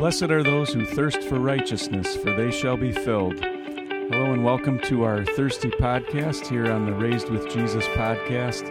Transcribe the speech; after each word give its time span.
Blessed 0.00 0.30
are 0.30 0.42
those 0.42 0.72
who 0.72 0.86
thirst 0.86 1.22
for 1.24 1.38
righteousness, 1.38 2.16
for 2.16 2.34
they 2.34 2.50
shall 2.50 2.78
be 2.78 2.90
filled. 2.90 3.38
Hello 3.38 4.32
and 4.32 4.42
welcome 4.42 4.78
to 4.84 5.02
our 5.02 5.26
Thirsty 5.26 5.68
podcast 5.68 6.46
here 6.46 6.72
on 6.72 6.86
the 6.86 6.94
Raised 6.94 7.28
with 7.28 7.50
Jesus 7.50 7.84
podcast. 7.88 8.64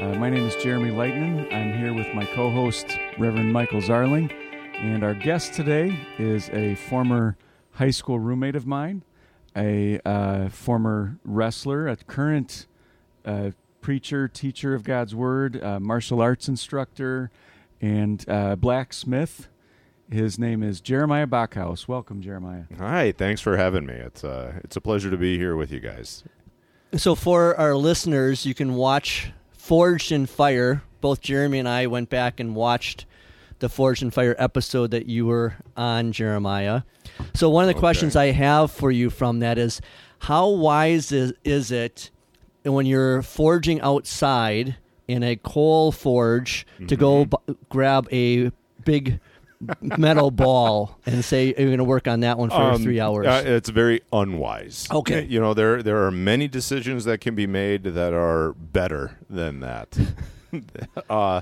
Uh, 0.00 0.16
my 0.20 0.30
name 0.30 0.46
is 0.46 0.54
Jeremy 0.62 0.92
Laitinen. 0.92 1.52
I'm 1.52 1.76
here 1.76 1.92
with 1.92 2.06
my 2.14 2.24
co 2.36 2.52
host, 2.52 2.86
Reverend 3.18 3.52
Michael 3.52 3.80
Zarling. 3.80 4.32
And 4.76 5.02
our 5.02 5.12
guest 5.12 5.54
today 5.54 6.06
is 6.20 6.48
a 6.50 6.76
former 6.76 7.36
high 7.72 7.90
school 7.90 8.20
roommate 8.20 8.54
of 8.54 8.64
mine, 8.64 9.02
a 9.56 9.98
uh, 10.04 10.50
former 10.50 11.18
wrestler, 11.24 11.88
a 11.88 11.96
current 11.96 12.68
uh, 13.24 13.50
preacher, 13.80 14.28
teacher 14.28 14.76
of 14.76 14.84
God's 14.84 15.16
Word, 15.16 15.60
martial 15.80 16.20
arts 16.20 16.46
instructor, 16.46 17.32
and 17.80 18.24
uh, 18.28 18.54
blacksmith. 18.54 19.48
His 20.10 20.38
name 20.40 20.62
is 20.64 20.80
Jeremiah 20.80 21.26
Backhaus. 21.26 21.86
Welcome, 21.86 22.20
Jeremiah. 22.20 22.64
Hi, 22.78 23.12
thanks 23.12 23.40
for 23.40 23.56
having 23.56 23.86
me. 23.86 23.94
It's 23.94 24.24
uh, 24.24 24.54
it's 24.64 24.74
a 24.76 24.80
pleasure 24.80 25.08
to 25.10 25.16
be 25.16 25.38
here 25.38 25.54
with 25.54 25.70
you 25.70 25.78
guys. 25.78 26.24
So, 26.96 27.14
for 27.14 27.56
our 27.56 27.76
listeners, 27.76 28.44
you 28.44 28.52
can 28.54 28.74
watch 28.74 29.30
Forged 29.52 30.10
in 30.10 30.26
Fire. 30.26 30.82
Both 31.00 31.20
Jeremy 31.20 31.60
and 31.60 31.68
I 31.68 31.86
went 31.86 32.10
back 32.10 32.40
and 32.40 32.56
watched 32.56 33.06
the 33.60 33.68
Forged 33.68 34.02
in 34.02 34.10
Fire 34.10 34.34
episode 34.36 34.90
that 34.90 35.06
you 35.06 35.26
were 35.26 35.54
on, 35.76 36.10
Jeremiah. 36.10 36.82
So, 37.32 37.48
one 37.48 37.62
of 37.64 37.68
the 37.68 37.74
Okay. 37.74 37.78
questions 37.80 38.14
questions 38.14 38.16
I 38.16 38.32
have 38.32 38.72
for 38.72 38.90
you 38.90 39.10
from 39.10 39.38
that 39.38 39.58
is 39.58 39.80
how 40.20 40.48
wise 40.48 41.12
is, 41.12 41.32
is 41.44 41.70
it 41.70 42.10
when 42.64 42.84
you're 42.84 43.22
forging 43.22 43.80
outside 43.80 44.74
in 45.06 45.22
a 45.22 45.36
coal 45.36 45.92
forge 45.92 46.66
to 46.88 46.96
go 46.96 47.24
Mm-hmm. 47.26 47.52
b- 47.52 47.58
grab 47.68 48.08
a 48.12 48.50
big 48.84 49.20
metal 49.80 50.30
ball 50.30 50.98
and 51.06 51.24
say 51.24 51.46
you're 51.48 51.66
going 51.66 51.78
to 51.78 51.84
work 51.84 52.08
on 52.08 52.20
that 52.20 52.38
one 52.38 52.48
for 52.50 52.56
Um, 52.56 52.82
three 52.82 52.98
hours? 53.00 53.26
uh, 53.26 53.42
it's 53.44 53.68
very 53.68 54.00
unwise. 54.12 54.88
Okay. 54.90 55.24
you 55.26 55.38
know 55.40 55.52
there 55.54 55.82
there 55.82 56.04
are 56.06 56.10
many 56.10 56.48
decisions 56.48 57.04
that 57.04 57.20
can 57.20 57.34
be 57.34 57.46
made 57.46 57.84
that 57.84 58.12
are 58.14 58.52
better 58.54 59.18
than 59.28 59.60
that. 59.60 59.98
uh, 61.10 61.40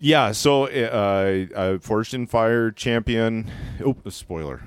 yeah, 0.00 0.32
so 0.32 0.66
uh, 0.66 1.46
uh, 1.54 1.78
Forged 1.78 2.28
Fire 2.28 2.70
champion. 2.70 3.50
Oh, 3.84 3.96
spoiler. 4.10 4.62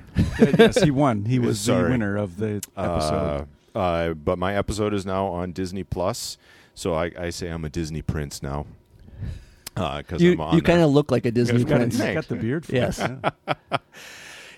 yes, 0.58 0.82
he 0.82 0.90
won. 0.90 1.26
He 1.26 1.38
was 1.48 1.64
the 1.66 1.74
winner 1.76 2.18
of 2.18 2.38
the 2.38 2.62
episode. 2.76 3.48
Uh, 3.76 3.78
uh, 3.78 4.14
but 4.16 4.40
my 4.40 4.56
episode 4.56 4.94
is 4.94 5.06
now 5.06 5.28
on 5.28 5.52
Disney 5.52 5.84
Plus, 5.84 6.38
so 6.74 6.96
I, 6.96 7.12
I 7.18 7.30
say 7.30 7.50
I'm 7.50 7.64
a 7.64 7.70
Disney 7.70 8.02
prince 8.02 8.42
now. 8.42 8.66
Because 9.76 10.22
you 10.22 10.32
you 10.54 10.62
kind 10.62 10.82
of 10.82 10.92
look 10.92 11.12
like 11.12 11.26
a 11.26 11.32
Disney 11.32 11.58
he's 11.58 11.66
got, 11.66 11.78
prince. 11.78 11.98
got 11.98 12.28
the 12.28 12.36
beard 12.36 12.66
for 12.66 12.76
Yes. 12.76 13.00
yeah. 13.00 13.78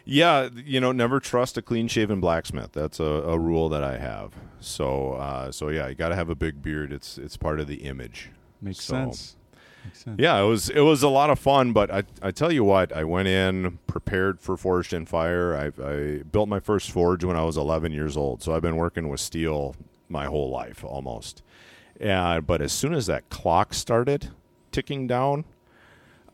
Yeah, 0.05 0.49
you 0.53 0.81
know, 0.81 0.91
never 0.91 1.19
trust 1.21 1.57
a 1.57 1.61
clean 1.61 1.87
shaven 1.87 2.19
blacksmith. 2.19 2.73
That's 2.73 2.99
a, 2.99 3.03
a 3.05 3.39
rule 3.39 3.69
that 3.69 3.83
I 3.85 3.97
have. 3.97 4.33
So, 4.59 5.13
uh, 5.13 5.49
so 5.51 5.69
yeah, 5.69 5.87
you 5.87 5.95
got 5.95 6.09
to 6.09 6.15
have 6.15 6.29
a 6.29 6.35
big 6.35 6.61
beard. 6.61 6.91
It's 6.91 7.17
it's 7.17 7.37
part 7.37 7.59
of 7.61 7.67
the 7.67 7.75
image. 7.85 8.29
Makes 8.61 8.81
So, 8.83 8.95
sense. 8.95 9.37
Makes 9.85 10.03
sense. 10.03 10.19
Yeah, 10.19 10.41
it 10.41 10.45
was 10.45 10.69
it 10.69 10.81
was 10.81 11.03
a 11.03 11.07
lot 11.09 11.29
of 11.29 11.39
fun. 11.39 11.71
But 11.71 11.89
I 11.89 12.03
I 12.21 12.31
tell 12.31 12.51
you 12.51 12.65
what, 12.65 12.91
I 12.91 13.05
went 13.05 13.29
in 13.29 13.79
prepared 13.87 14.41
for 14.41 14.57
Forged 14.57 14.91
in 14.93 15.05
Fire. 15.05 15.55
I 15.55 15.81
I 15.81 16.17
built 16.23 16.49
my 16.49 16.59
first 16.59 16.91
forge 16.91 17.23
when 17.23 17.37
I 17.37 17.43
was 17.43 17.55
11 17.55 17.93
years 17.93 18.17
old. 18.17 18.43
So 18.43 18.53
I've 18.53 18.61
been 18.61 18.75
working 18.77 19.07
with 19.07 19.21
steel 19.21 19.73
my 20.09 20.25
whole 20.25 20.49
life 20.49 20.83
almost. 20.83 21.41
Yeah, 21.97 22.41
but 22.41 22.61
as 22.61 22.73
soon 22.73 22.93
as 22.93 23.05
that 23.05 23.29
clock 23.29 23.73
started 23.73 24.31
ticking 24.73 25.07
down, 25.07 25.45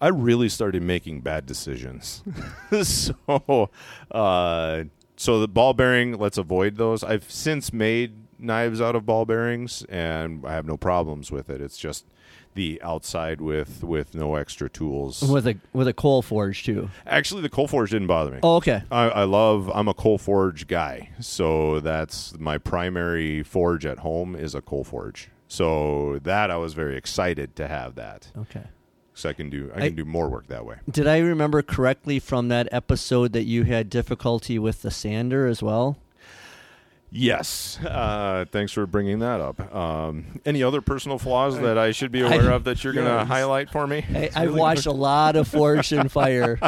I 0.02 0.08
really 0.08 0.50
started 0.50 0.82
making 0.82 1.22
bad 1.22 1.46
decisions. 1.46 2.24
so, 2.84 3.70
uh, 4.10 4.84
so 5.18 5.40
the 5.40 5.48
ball 5.48 5.74
bearing, 5.74 6.18
let's 6.18 6.38
avoid 6.38 6.78
those. 6.78 7.04
I've 7.04 7.30
since 7.30 7.74
made 7.74 8.14
knives 8.40 8.80
out 8.80 8.96
of 8.96 9.06
ball 9.06 9.26
bearings, 9.26 9.84
and 9.90 10.46
I 10.46 10.54
have 10.54 10.66
no 10.66 10.78
problems 10.78 11.32
with 11.32 11.50
it. 11.50 11.62
It's 11.62 11.78
just 11.78 12.06
the 12.56 12.82
outside 12.82 13.42
with 13.42 13.84
with 13.84 14.16
no 14.16 14.36
extra 14.36 14.70
tools. 14.70 15.22
with 15.22 15.48
a 15.48 15.58
with 15.74 15.88
a 15.88 15.94
coal 15.94 16.22
forge 16.22 16.64
too. 16.64 16.90
Actually, 17.06 17.42
the 17.42 17.50
coal 17.50 17.68
forge 17.68 17.92
didn't 17.92 18.08
bother 18.08 18.32
me. 18.32 18.40
Oh, 18.42 18.56
okay. 18.56 18.84
I, 18.90 19.10
I 19.10 19.24
love. 19.26 19.70
I'm 19.74 19.88
a 19.88 19.94
coal 19.94 20.18
forge 20.18 20.68
guy, 20.68 21.10
so 21.20 21.80
that's 21.80 22.38
my 22.40 22.58
primary 22.58 23.44
forge 23.44 23.86
at 23.86 24.00
home 24.00 24.36
is 24.36 24.56
a 24.56 24.62
coal 24.62 24.84
forge. 24.84 25.30
So 25.52 26.20
that 26.24 26.50
I 26.52 26.58
was 26.58 26.74
very 26.76 26.96
excited 26.96 27.56
to 27.58 27.68
have 27.68 27.96
that, 27.96 28.32
Okay. 28.38 28.64
so 29.16 29.30
I 29.30 29.34
can 29.34 29.50
do 29.50 29.72
I 29.76 29.80
I- 29.80 29.88
can 29.88 29.96
do 29.96 30.06
more 30.06 30.30
work 30.30 30.46
that 30.48 30.64
way. 30.66 30.76
Did 30.90 31.08
I 31.08 31.18
remember 31.18 31.62
correctly 31.64 32.20
from 32.20 32.48
that 32.50 32.70
episode 32.72 33.34
that 33.34 33.44
you 33.46 33.64
had 33.64 33.90
difficulty 33.90 34.58
with 34.60 34.84
the 34.84 34.92
sander 34.92 35.48
as 35.48 35.62
well? 35.64 35.98
Yes. 37.12 37.80
Uh, 37.84 38.46
thanks 38.52 38.72
for 38.72 38.86
bringing 38.86 39.18
that 39.20 39.42
up. 39.42 39.74
Um, 39.76 40.40
any 40.46 40.62
other 40.62 40.80
personal 40.82 41.18
flaws 41.18 41.60
that 41.60 41.76
I 41.76 41.90
should 41.92 42.12
be 42.12 42.22
aware 42.22 42.52
I- 42.52 42.56
of 42.56 42.64
that 42.66 42.84
you're 42.84 42.94
going 42.94 43.08
to 43.20 43.26
highlight 43.26 43.72
for 43.72 43.88
me? 43.88 44.06
I, 44.14 44.30
I've 44.36 44.54
watched 44.54 44.86
a 44.86 44.92
lot 44.92 45.36
of 45.36 45.52
in 45.92 46.08
Fire. 46.10 46.60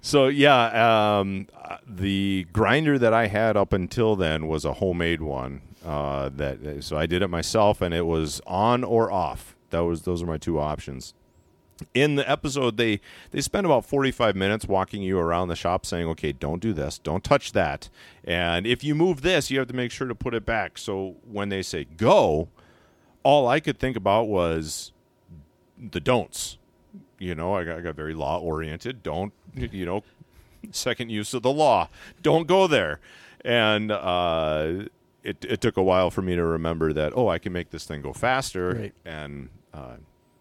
So 0.00 0.26
yeah, 0.26 1.18
um, 1.20 1.46
uh, 1.56 1.76
the 1.86 2.46
grinder 2.52 2.98
that 2.98 3.14
I 3.14 3.28
had 3.28 3.56
up 3.56 3.72
until 3.72 4.16
then 4.16 4.48
was 4.48 4.64
a 4.64 4.74
homemade 4.74 5.20
one. 5.20 5.60
Uh, 5.86 6.30
that 6.34 6.82
so 6.82 6.96
I 6.98 7.06
did 7.06 7.22
it 7.22 7.28
myself, 7.28 7.80
and 7.80 7.94
it 7.94 8.06
was 8.06 8.40
on 8.44 8.82
or 8.82 9.12
off. 9.12 9.54
That 9.70 9.80
was 9.80 10.02
those 10.02 10.20
are 10.20 10.26
my 10.26 10.36
two 10.36 10.58
options. 10.58 11.14
In 11.94 12.16
the 12.16 12.28
episode, 12.28 12.76
they 12.76 13.00
they 13.30 13.40
spend 13.40 13.66
about 13.66 13.86
forty 13.86 14.10
five 14.10 14.34
minutes 14.34 14.66
walking 14.66 15.00
you 15.02 15.16
around 15.16 15.46
the 15.46 15.54
shop, 15.54 15.86
saying, 15.86 16.08
"Okay, 16.08 16.32
don't 16.32 16.60
do 16.60 16.72
this, 16.72 16.98
don't 16.98 17.22
touch 17.22 17.52
that, 17.52 17.88
and 18.24 18.66
if 18.66 18.82
you 18.82 18.96
move 18.96 19.22
this, 19.22 19.48
you 19.48 19.60
have 19.60 19.68
to 19.68 19.76
make 19.76 19.92
sure 19.92 20.08
to 20.08 20.14
put 20.14 20.34
it 20.34 20.44
back." 20.44 20.76
So 20.76 21.16
when 21.24 21.50
they 21.50 21.62
say 21.62 21.84
go, 21.84 22.48
all 23.22 23.46
I 23.46 23.60
could 23.60 23.78
think 23.78 23.96
about 23.96 24.26
was 24.26 24.90
the 25.78 26.00
don'ts. 26.00 26.58
You 27.20 27.36
know, 27.36 27.54
I 27.54 27.62
got, 27.62 27.78
I 27.78 27.80
got 27.80 27.94
very 27.94 28.14
law 28.14 28.40
oriented. 28.40 29.04
Don't, 29.04 29.32
you 29.54 29.86
know, 29.86 30.02
second 30.72 31.10
use 31.10 31.32
of 31.32 31.42
the 31.42 31.52
law. 31.52 31.88
Don't 32.22 32.48
go 32.48 32.66
there. 32.66 32.98
And 33.44 33.92
uh, 33.92 34.86
it, 35.26 35.44
it 35.48 35.60
took 35.60 35.76
a 35.76 35.82
while 35.82 36.10
for 36.10 36.22
me 36.22 36.34
to 36.36 36.44
remember 36.44 36.92
that, 36.92 37.12
oh, 37.16 37.28
I 37.28 37.38
can 37.38 37.52
make 37.52 37.70
this 37.70 37.84
thing 37.84 38.00
go 38.02 38.12
faster. 38.12 38.70
Right. 38.74 38.94
And, 39.04 39.48
uh, 39.74 39.96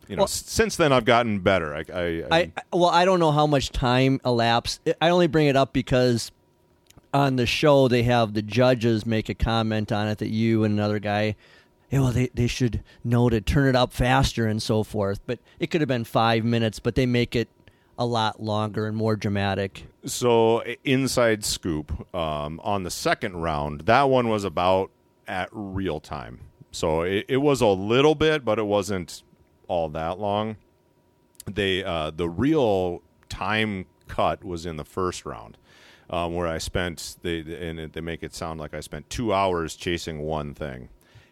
you 0.08 0.16
know, 0.16 0.22
Well- 0.22 0.26
s- 0.26 0.44
since 0.46 0.76
then 0.76 0.94
I've 0.94 1.06
gotten 1.06 1.40
better. 1.40 1.74
I, 1.76 1.84
I, 1.92 2.04
I 2.32 2.40
I- 2.40 2.52
well, 2.72 2.90
I 2.90 3.06
don't 3.06 3.20
know 3.20 3.32
how 3.32 3.48
much 3.48 3.72
time 3.72 4.22
elapsed. 4.24 4.82
I 5.02 5.10
only 5.10 5.28
bring 5.28 5.48
it 5.48 5.56
up 5.56 5.74
because 5.74 6.32
on 7.14 7.38
the 7.38 7.46
show 7.46 7.88
they 7.88 8.04
have 8.04 8.34
the 8.34 8.42
judges 8.42 9.06
make 9.06 9.30
a 9.30 9.34
comment 9.34 9.92
on 9.92 10.08
it 10.08 10.18
that 10.20 10.30
you 10.30 10.64
and 10.64 10.74
another 10.74 11.00
guy, 11.00 11.36
yeah, 11.90 12.00
well, 12.02 12.12
they 12.12 12.30
they 12.34 12.48
should 12.48 12.84
know 13.04 13.30
to 13.30 13.40
turn 13.42 13.68
it 13.70 13.76
up 13.76 13.94
faster 13.94 14.48
and 14.48 14.62
so 14.62 14.84
forth. 14.84 15.20
But 15.26 15.40
it 15.60 15.72
could 15.72 15.82
have 15.82 15.88
been 15.88 16.04
five 16.04 16.44
minutes, 16.44 16.80
but 16.80 16.96
they 16.96 17.06
make 17.06 17.36
it 17.36 17.48
a 17.98 18.06
lot 18.06 18.42
longer 18.42 18.88
and 18.88 18.96
more 18.98 19.16
dramatic. 19.16 19.86
So 20.06 20.62
inside 20.84 21.46
scoop 21.46 22.14
um, 22.16 22.60
on 22.64 22.84
the 22.84 22.92
second 22.92 23.38
round, 23.38 23.82
that 23.82 24.04
one 24.10 24.28
was 24.30 24.44
about 24.44 24.92
at 25.28 25.50
real 25.52 26.00
time. 26.00 26.40
So 26.72 27.02
it, 27.02 27.26
it 27.30 27.38
was 27.38 27.62
a 27.62 27.68
little 27.68 28.16
bit, 28.16 28.44
but 28.44 28.60
it 28.60 28.66
wasn't 28.66 29.24
all 29.68 29.90
that 29.90 30.20
long. 30.20 30.58
They 31.46 31.84
uh, 31.84 32.12
the 32.12 32.28
real 32.28 33.02
time 33.30 33.86
cut 34.08 34.44
was 34.44 34.66
in 34.66 34.76
the 34.78 34.84
first 34.86 35.26
round, 35.26 35.58
um, 36.10 36.34
where 36.36 36.48
I 36.48 36.58
spent 36.58 37.18
they 37.22 37.40
and 37.40 37.80
it- 37.80 37.94
they 37.94 38.02
make 38.02 38.24
it 38.24 38.34
sound 38.34 38.60
like 38.60 38.74
I 38.74 38.80
spent 38.82 39.10
two 39.10 39.34
hours 39.34 39.76
chasing 39.76 40.20
one 40.22 40.54
thing. 40.54 40.90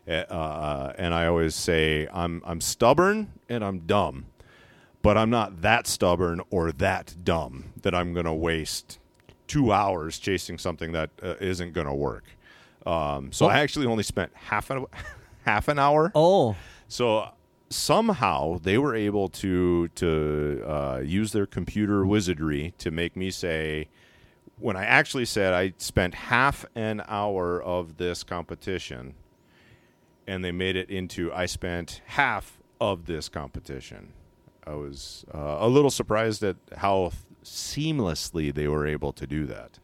Uh, 0.07 0.91
and 0.97 1.13
I 1.13 1.28
always 1.28 1.56
say 1.56 2.07
I'm 2.13 2.41
I'm 2.46 2.59
stubborn 2.62 3.31
and 3.50 3.63
I'm 3.63 3.79
dumb 3.79 4.25
but 5.03 5.18
I'm 5.18 5.30
not 5.30 5.62
that 5.62 5.86
stubborn 5.86 6.41
or 6.50 6.72
that 6.72 7.14
dumb 7.24 7.73
that 7.84 7.94
I'm 7.94 8.14
going 8.14 8.26
to 8.26 8.34
waste 8.34 8.97
two 9.46 9.72
hours 9.72 10.17
chasing 10.17 10.58
something 10.58 10.94
that 10.94 11.11
uh, 11.22 11.35
isn't 11.40 11.73
going 11.73 11.85
to 11.85 11.94
work. 11.94 12.23
Um, 12.88 13.32
so 13.32 13.46
I 13.46 13.59
actually 13.59 13.85
only 13.85 14.03
spent 14.03 14.32
half 14.34 14.72
an 14.72 14.85
half 15.46 15.67
an 15.67 15.78
hour. 15.78 16.11
Oh, 16.16 16.55
So 16.88 17.29
somehow 17.70 18.59
they 18.59 18.78
were 18.78 18.96
able 18.96 19.29
to 19.29 19.90
to 19.90 20.64
uh, 20.66 21.02
use 21.03 21.32
their 21.32 21.46
computer 21.46 22.06
wizardry 22.06 22.73
to 22.78 22.91
make 22.91 23.16
me 23.16 23.29
say 23.29 23.90
when 24.59 24.76
I 24.78 24.85
actually 24.85 25.26
said 25.26 25.53
I 25.53 25.73
spent 25.78 26.14
half 26.14 26.66
an 26.76 27.02
hour 27.08 27.61
of 27.61 27.97
this 27.97 28.23
competition, 28.23 29.16
and 30.28 30.44
they 30.44 30.52
made 30.52 30.76
it 30.76 30.90
into 30.90 31.34
I 31.34 31.46
spent 31.46 32.02
half 32.06 32.59
of 32.79 33.06
this 33.06 33.28
competition. 33.29 34.14
I 34.65 34.73
was 34.75 35.25
uh, 35.33 35.57
a 35.59 35.67
little 35.67 35.91
surprised 35.91 36.43
at 36.43 36.55
how 36.77 37.11
seamlessly 37.43 38.53
they 38.53 38.67
were 38.67 38.87
able 38.87 39.11
to 39.13 39.27
do 39.27 39.45
that. 39.47 39.79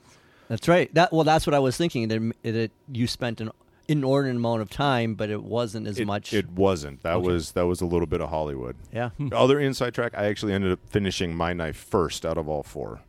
that's 0.48 0.68
right. 0.68 0.94
That 0.94 1.12
well, 1.14 1.24
that's 1.24 1.46
what 1.46 1.54
I 1.54 1.60
was 1.60 1.78
thinking. 1.78 2.08
That, 2.08 2.34
that 2.44 2.72
you 2.92 3.08
spent 3.08 3.42
an 3.42 3.52
inordinate 3.88 4.38
amount 4.38 4.62
of 4.62 4.70
time, 4.70 5.16
but 5.16 5.30
it 5.30 5.44
wasn't 5.44 5.88
as 5.88 6.00
It, 6.00 6.06
much. 6.08 6.34
it 6.34 6.50
wasn't. 6.52 7.02
That 7.04 7.16
Okay. 7.16 7.28
was 7.28 7.52
that 7.54 7.66
was 7.66 7.82
a 7.82 7.86
little 7.86 8.08
bit 8.08 8.22
of 8.22 8.30
Hollywood. 8.30 8.76
yeah. 8.94 9.10
Other 9.32 9.60
inside 9.60 9.94
track, 9.94 10.14
I 10.16 10.26
actually 10.26 10.54
ended 10.54 10.72
up 10.72 10.80
finishing 10.88 11.36
my 11.36 11.54
knife 11.54 11.78
first 11.78 12.26
out 12.26 12.38
of 12.38 12.48
all 12.48 12.64
four. 12.64 13.02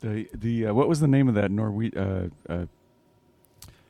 The 0.00 0.28
the 0.32 0.66
uh, 0.66 0.74
what 0.74 0.88
was 0.88 1.00
the 1.00 1.08
name 1.08 1.28
of 1.28 1.34
that 1.34 1.50
Norwe 1.50 1.94
uh, 1.96 2.52
uh, 2.52 2.66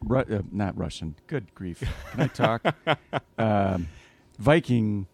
Ru- 0.03 0.19
uh, 0.21 0.43
not 0.51 0.77
Russian. 0.79 1.15
Good 1.27 1.55
grief! 1.55 1.83
Can 2.13 2.21
I 2.23 2.27
talk? 2.27 2.75
um, 3.39 3.87
Viking 4.39 5.07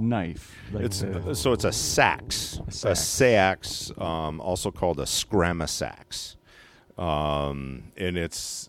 knife. 0.00 0.54
Like 0.72 0.84
It's 0.84 1.00
the- 1.00 1.34
so 1.34 1.52
it's 1.52 1.64
a 1.64 1.72
sax, 1.72 2.58
A 2.58 2.68
a 2.68 2.72
sax. 2.96 3.00
sax, 3.00 3.92
um, 3.98 4.40
also 4.40 4.70
called 4.70 4.98
a 5.00 5.04
scramasax, 5.04 6.36
um, 6.98 7.84
and 7.96 8.16
it's 8.16 8.68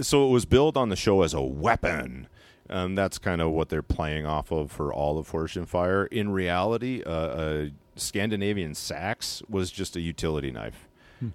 so 0.00 0.26
it 0.28 0.30
was 0.32 0.44
billed 0.44 0.76
on 0.76 0.88
the 0.88 0.96
show 0.96 1.22
as 1.22 1.34
a 1.34 1.42
weapon. 1.42 2.26
And 2.70 2.98
that's 2.98 3.16
kind 3.16 3.40
of 3.40 3.52
what 3.52 3.70
they're 3.70 3.80
playing 3.80 4.26
off 4.26 4.50
of 4.52 4.70
for 4.70 4.92
all 4.92 5.18
of 5.18 5.26
in 5.56 5.64
Fire. 5.64 6.04
In 6.06 6.30
reality, 6.30 7.02
uh, 7.02 7.10
a 7.10 7.70
Scandinavian 7.96 8.74
sax 8.74 9.42
was 9.48 9.70
just 9.70 9.96
a 9.96 10.00
utility 10.00 10.50
knife. 10.50 10.87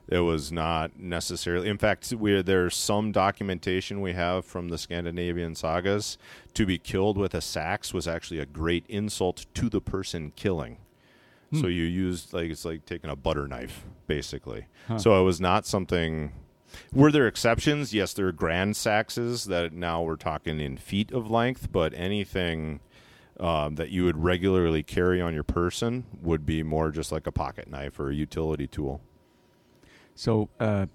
It 0.07 0.19
was 0.19 0.51
not 0.51 0.97
necessarily. 0.97 1.67
In 1.69 1.77
fact, 1.77 2.13
we 2.13 2.41
there's 2.41 2.75
some 2.75 3.11
documentation 3.11 4.01
we 4.01 4.13
have 4.13 4.45
from 4.45 4.69
the 4.69 4.77
Scandinavian 4.77 5.55
sagas. 5.55 6.17
To 6.53 6.65
be 6.65 6.77
killed 6.77 7.17
with 7.17 7.33
a 7.33 7.41
sax 7.41 7.93
was 7.93 8.07
actually 8.07 8.39
a 8.39 8.45
great 8.45 8.85
insult 8.87 9.45
to 9.55 9.69
the 9.69 9.81
person 9.81 10.31
killing. 10.35 10.77
So 11.61 11.67
you 11.67 11.83
used 11.83 12.33
like 12.33 12.49
it's 12.49 12.65
like 12.65 12.85
taking 12.85 13.11
a 13.11 13.15
butter 13.15 13.47
knife, 13.47 13.85
basically. 14.07 14.65
So 14.97 15.19
it 15.21 15.23
was 15.23 15.39
not 15.39 15.67
something. 15.67 16.31
Were 16.91 17.11
there 17.11 17.27
exceptions? 17.27 17.93
Yes, 17.93 18.13
there 18.13 18.27
are 18.27 18.31
grand 18.31 18.73
saxes 18.73 19.45
that 19.45 19.71
now 19.71 20.01
we're 20.01 20.15
talking 20.15 20.59
in 20.59 20.77
feet 20.77 21.11
of 21.11 21.29
length, 21.29 21.71
but 21.71 21.93
anything 21.93 22.79
um, 23.39 23.75
that 23.75 23.89
you 23.91 24.03
would 24.05 24.23
regularly 24.23 24.81
carry 24.81 25.21
on 25.21 25.35
your 25.35 25.43
person 25.43 26.05
would 26.21 26.43
be 26.45 26.63
more 26.63 26.89
just 26.89 27.11
like 27.11 27.27
a 27.27 27.31
pocket 27.31 27.69
knife 27.69 27.99
or 27.99 28.09
a 28.09 28.15
utility 28.15 28.65
tool. 28.65 29.01
So, 30.15 30.49
uh, 30.59 30.87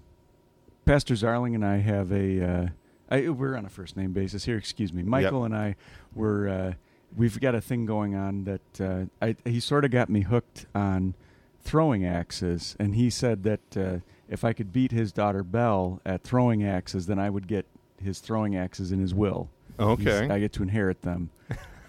Pastor 0.85 1.13
Zarling 1.13 1.55
and 1.55 1.65
I 1.65 1.77
have 1.77 2.11
a. 2.11 2.43
Uh, 2.43 2.67
I, 3.11 3.29
we're 3.29 3.55
on 3.55 3.65
a 3.65 3.69
first 3.69 3.97
name 3.97 4.13
basis 4.13 4.45
here. 4.45 4.57
Excuse 4.57 4.93
me, 4.93 5.03
Michael 5.03 5.43
and 5.45 5.55
I 5.55 5.75
were. 6.13 6.47
Uh, 6.47 6.73
we've 7.15 7.39
got 7.39 7.55
a 7.55 7.61
thing 7.61 7.85
going 7.85 8.15
on 8.15 8.43
that 8.45 8.81
uh, 8.81 9.05
I, 9.21 9.35
he 9.45 9.59
sort 9.59 9.83
of 9.85 9.91
got 9.91 10.09
me 10.09 10.21
hooked 10.21 10.65
on 10.75 11.15
throwing 11.61 12.05
axes, 12.05 12.75
and 12.79 12.95
he 12.95 13.09
said 13.09 13.43
that 13.43 13.77
uh, 13.77 13.97
if 14.29 14.43
I 14.43 14.53
could 14.53 14.71
beat 14.71 14.91
his 14.91 15.11
daughter 15.11 15.43
Belle 15.43 16.01
at 16.05 16.23
throwing 16.23 16.63
axes, 16.63 17.07
then 17.07 17.19
I 17.19 17.29
would 17.29 17.47
get 17.47 17.65
his 18.01 18.19
throwing 18.19 18.55
axes 18.55 18.91
in 18.91 18.99
his 18.99 19.13
will. 19.13 19.49
Okay. 19.79 20.03
He's- 20.03 20.29
I 20.31 20.39
get 20.39 20.53
to 20.53 20.63
inherit 20.63 21.01
them, 21.01 21.29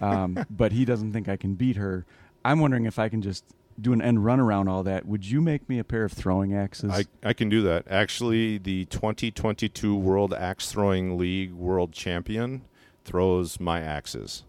um, 0.01 0.45
but 0.51 0.73
he 0.73 0.85
doesn't 0.85 1.13
think 1.13 1.29
I 1.29 1.37
can 1.37 1.55
beat 1.55 1.77
her. 1.77 2.07
I'm 2.45 2.61
wondering 2.61 2.87
if 2.87 2.99
I 2.99 3.09
can 3.11 3.21
just 3.23 3.45
do 3.81 3.93
an 3.93 4.03
end 4.03 4.25
run 4.25 4.41
around 4.41 4.69
all 4.69 4.83
that. 4.85 5.07
Would 5.07 5.25
you 5.27 5.41
make 5.41 5.69
me 5.69 5.79
a 5.79 5.85
pair 5.85 6.05
of 6.05 6.13
throwing 6.13 6.55
axes? 6.55 6.91
I, 6.91 7.05
I 7.23 7.33
can 7.33 7.49
do 7.49 7.63
that. 7.63 7.87
Actually, 7.89 8.59
the 8.59 8.85
2022 8.87 9.97
World 9.97 10.35
Axe 10.35 10.71
Throwing 10.71 11.19
League 11.19 11.53
World 11.53 11.93
Champion 11.93 12.63
throws 13.05 13.59
my 13.59 13.81
axes. 13.81 14.45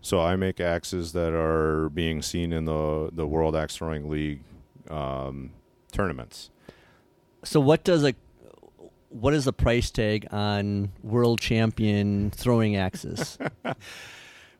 So 0.00 0.20
I 0.20 0.36
make 0.36 0.60
axes 0.60 1.12
that 1.12 1.32
are 1.32 1.88
being 1.88 2.22
seen 2.22 2.52
in 2.52 2.64
the, 2.64 3.10
the 3.12 3.26
World 3.26 3.56
Axe 3.56 3.76
Throwing 3.76 4.08
League 4.08 4.42
um, 4.88 5.50
tournaments. 5.92 6.50
So 7.44 7.60
what 7.60 7.84
does 7.84 8.04
a 8.04 8.14
what 9.08 9.32
is 9.32 9.46
the 9.46 9.52
price 9.52 9.90
tag 9.90 10.26
on 10.30 10.92
world 11.02 11.40
champion 11.40 12.30
throwing 12.30 12.76
axes? 12.76 13.38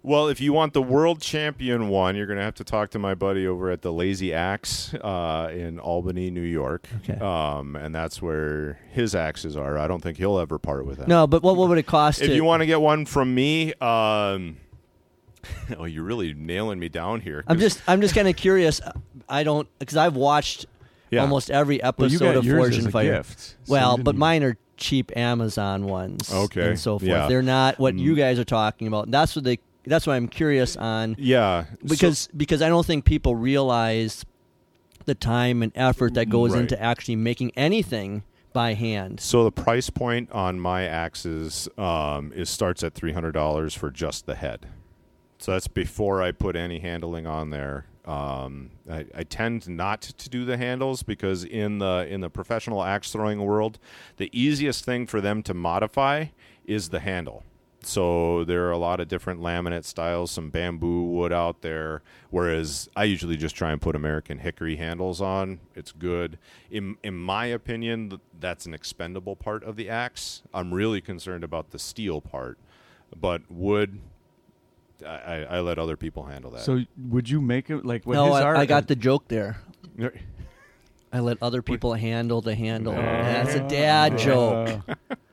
Well, 0.06 0.28
if 0.28 0.40
you 0.40 0.52
want 0.52 0.72
the 0.72 0.82
world 0.82 1.20
champion 1.20 1.88
one, 1.88 2.14
you're 2.14 2.26
going 2.26 2.38
to 2.38 2.44
have 2.44 2.54
to 2.54 2.64
talk 2.64 2.90
to 2.90 2.98
my 3.00 3.16
buddy 3.16 3.44
over 3.44 3.70
at 3.72 3.82
the 3.82 3.92
Lazy 3.92 4.32
Axe 4.32 4.94
uh, 4.94 5.50
in 5.52 5.80
Albany, 5.80 6.30
New 6.30 6.42
York. 6.42 6.86
Okay. 7.02 7.18
Um, 7.18 7.74
and 7.74 7.92
that's 7.92 8.22
where 8.22 8.78
his 8.92 9.16
axes 9.16 9.56
are. 9.56 9.76
I 9.76 9.88
don't 9.88 10.00
think 10.00 10.16
he'll 10.18 10.38
ever 10.38 10.60
part 10.60 10.86
with 10.86 10.98
them. 10.98 11.08
no, 11.08 11.26
but 11.26 11.42
what, 11.42 11.56
what 11.56 11.68
would 11.68 11.78
it 11.78 11.88
cost? 11.88 12.20
If 12.22 12.28
to, 12.28 12.34
you 12.36 12.44
want 12.44 12.60
to 12.60 12.66
get 12.66 12.80
one 12.80 13.04
from 13.04 13.34
me, 13.34 13.74
um, 13.80 14.58
oh, 15.76 15.86
you're 15.86 16.04
really 16.04 16.34
nailing 16.34 16.78
me 16.78 16.88
down 16.88 17.20
here. 17.20 17.42
I'm 17.48 17.58
just 17.58 17.82
I'm 17.88 18.00
just 18.00 18.14
kind 18.14 18.28
of 18.28 18.36
curious. 18.36 18.80
I 19.28 19.42
don't 19.42 19.68
because 19.80 19.96
I've 19.96 20.14
watched 20.14 20.66
Yeah. 21.10 21.22
almost 21.22 21.50
every 21.50 21.80
well, 21.82 21.88
episode 21.88 22.44
you 22.44 22.52
of 22.54 22.58
Forged 22.60 22.84
in 22.84 22.92
Fire. 22.92 23.16
gift. 23.16 23.40
so 23.40 23.56
well, 23.66 23.98
but 23.98 24.14
mine 24.14 24.44
are 24.44 24.56
cheap 24.76 25.10
Amazon 25.16 25.86
ones. 25.86 26.32
Okay, 26.32 26.68
and 26.68 26.78
so 26.78 26.98
forth. 26.98 27.08
yeah. 27.08 27.26
They're 27.28 27.42
not 27.42 27.78
what 27.80 27.94
Mm. 27.94 28.00
you 28.00 28.14
guys 28.14 28.38
are 28.38 28.44
talking 28.44 28.86
about. 28.86 29.10
That's 29.10 29.34
what 29.34 29.44
they. 29.44 29.58
That's 29.86 30.06
why 30.06 30.16
I'm 30.16 30.28
curious 30.28 30.76
on 30.76 31.16
yeah, 31.18 31.64
so- 31.64 31.76
because 31.88 32.28
because 32.36 32.62
I 32.62 32.68
don't 32.68 32.84
think 32.86 33.04
people 33.04 33.36
realize 33.36 34.24
the 35.04 35.14
time 35.14 35.62
and 35.62 35.70
effort 35.76 36.14
that 36.14 36.28
goes 36.28 36.52
Right. 36.52 36.62
into 36.62 36.80
actually 36.82 37.16
making 37.16 37.52
anything 37.56 38.24
by 38.52 38.74
hand. 38.74 39.20
So 39.20 39.44
the 39.44 39.52
price 39.52 39.90
point 39.90 40.32
on 40.32 40.58
my 40.58 40.84
axes 40.84 41.68
um, 41.78 42.32
is 42.34 42.50
starts 42.50 42.82
at 42.82 42.94
three 42.94 43.12
hundred 43.12 43.32
dollars 43.32 43.74
for 43.74 43.90
just 43.90 44.26
the 44.26 44.34
head. 44.34 44.66
So 45.38 45.52
that's 45.52 45.68
before 45.68 46.22
I 46.22 46.32
put 46.32 46.56
any 46.56 46.78
handling 46.80 47.26
on 47.26 47.50
there. 47.50 47.84
Um, 48.06 48.70
I, 48.90 49.04
I 49.14 49.22
tend 49.24 49.68
not 49.68 50.00
to 50.02 50.28
do 50.30 50.44
the 50.44 50.56
handles 50.56 51.02
because 51.02 51.44
in 51.44 51.78
the 51.78 52.06
in 52.08 52.20
the 52.20 52.30
professional 52.30 52.82
axe 52.82 53.12
throwing 53.12 53.44
world, 53.44 53.78
the 54.16 54.30
easiest 54.32 54.84
thing 54.84 55.06
for 55.06 55.20
them 55.20 55.42
to 55.44 55.54
modify 55.54 56.26
is 56.64 56.88
the 56.88 57.00
handle. 57.00 57.44
So 57.86 58.42
there 58.44 58.66
are 58.66 58.72
a 58.72 58.78
lot 58.78 58.98
of 58.98 59.06
different 59.06 59.40
laminate 59.40 59.84
styles, 59.84 60.32
some 60.32 60.50
bamboo 60.50 61.04
wood 61.04 61.32
out 61.32 61.62
there. 61.62 62.02
Whereas 62.30 62.88
I 62.96 63.04
usually 63.04 63.36
just 63.36 63.54
try 63.54 63.70
and 63.70 63.80
put 63.80 63.94
American 63.94 64.38
hickory 64.38 64.76
handles 64.76 65.20
on. 65.20 65.60
It's 65.74 65.92
good. 65.92 66.38
In 66.68 66.96
in 67.04 67.14
my 67.16 67.46
opinion, 67.46 68.20
that's 68.38 68.66
an 68.66 68.74
expendable 68.74 69.36
part 69.36 69.62
of 69.62 69.76
the 69.76 69.88
axe. 69.88 70.42
I'm 70.52 70.74
really 70.74 71.00
concerned 71.00 71.44
about 71.44 71.70
the 71.70 71.78
steel 71.78 72.20
part, 72.20 72.58
but 73.18 73.42
wood. 73.48 74.00
I, 75.04 75.08
I, 75.08 75.36
I 75.42 75.60
let 75.60 75.78
other 75.78 75.96
people 75.96 76.24
handle 76.24 76.50
that. 76.52 76.62
So 76.62 76.80
would 77.08 77.28
you 77.28 77.40
make 77.40 77.70
it 77.70 77.84
like 77.84 78.04
what 78.04 78.14
no, 78.14 78.26
his 78.26 78.36
I, 78.36 78.42
art? 78.42 78.56
I 78.56 78.66
got 78.66 78.88
the 78.88 78.96
joke 78.96 79.28
there. 79.28 79.58
I 81.12 81.20
let 81.20 81.38
other 81.40 81.62
people 81.62 81.94
handle 81.94 82.40
the 82.40 82.54
handle. 82.54 82.92
That's 82.96 83.54
a 83.54 83.60
dad 83.68 84.18
joke. 84.18 84.80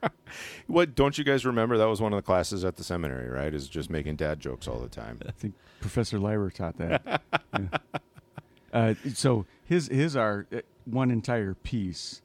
What 0.68 0.96
don't 0.96 1.18
you 1.18 1.24
guys 1.24 1.46
remember? 1.46 1.78
That 1.78 1.86
was 1.88 2.02
one 2.02 2.14
of 2.14 2.18
the 2.18 2.24
classes 2.24 2.64
at 2.66 2.76
the 2.78 2.84
seminary, 2.84 3.30
right? 3.30 3.54
Is 3.54 3.68
just 3.70 3.90
making 3.90 4.16
dad 4.16 4.40
jokes 4.40 4.68
all 4.68 4.80
the 4.80 4.88
time. 4.90 5.20
I 5.28 5.32
think 5.32 5.54
Professor 5.80 6.18
Lyra 6.18 6.52
taught 6.52 6.78
that. 6.78 7.22
Yeah. 7.60 7.78
uh, 8.74 8.94
so 9.14 9.46
his 9.64 9.88
his 9.88 10.16
are 10.16 10.48
uh, 10.52 10.62
one 10.86 11.12
entire 11.12 11.54
piece, 11.54 12.22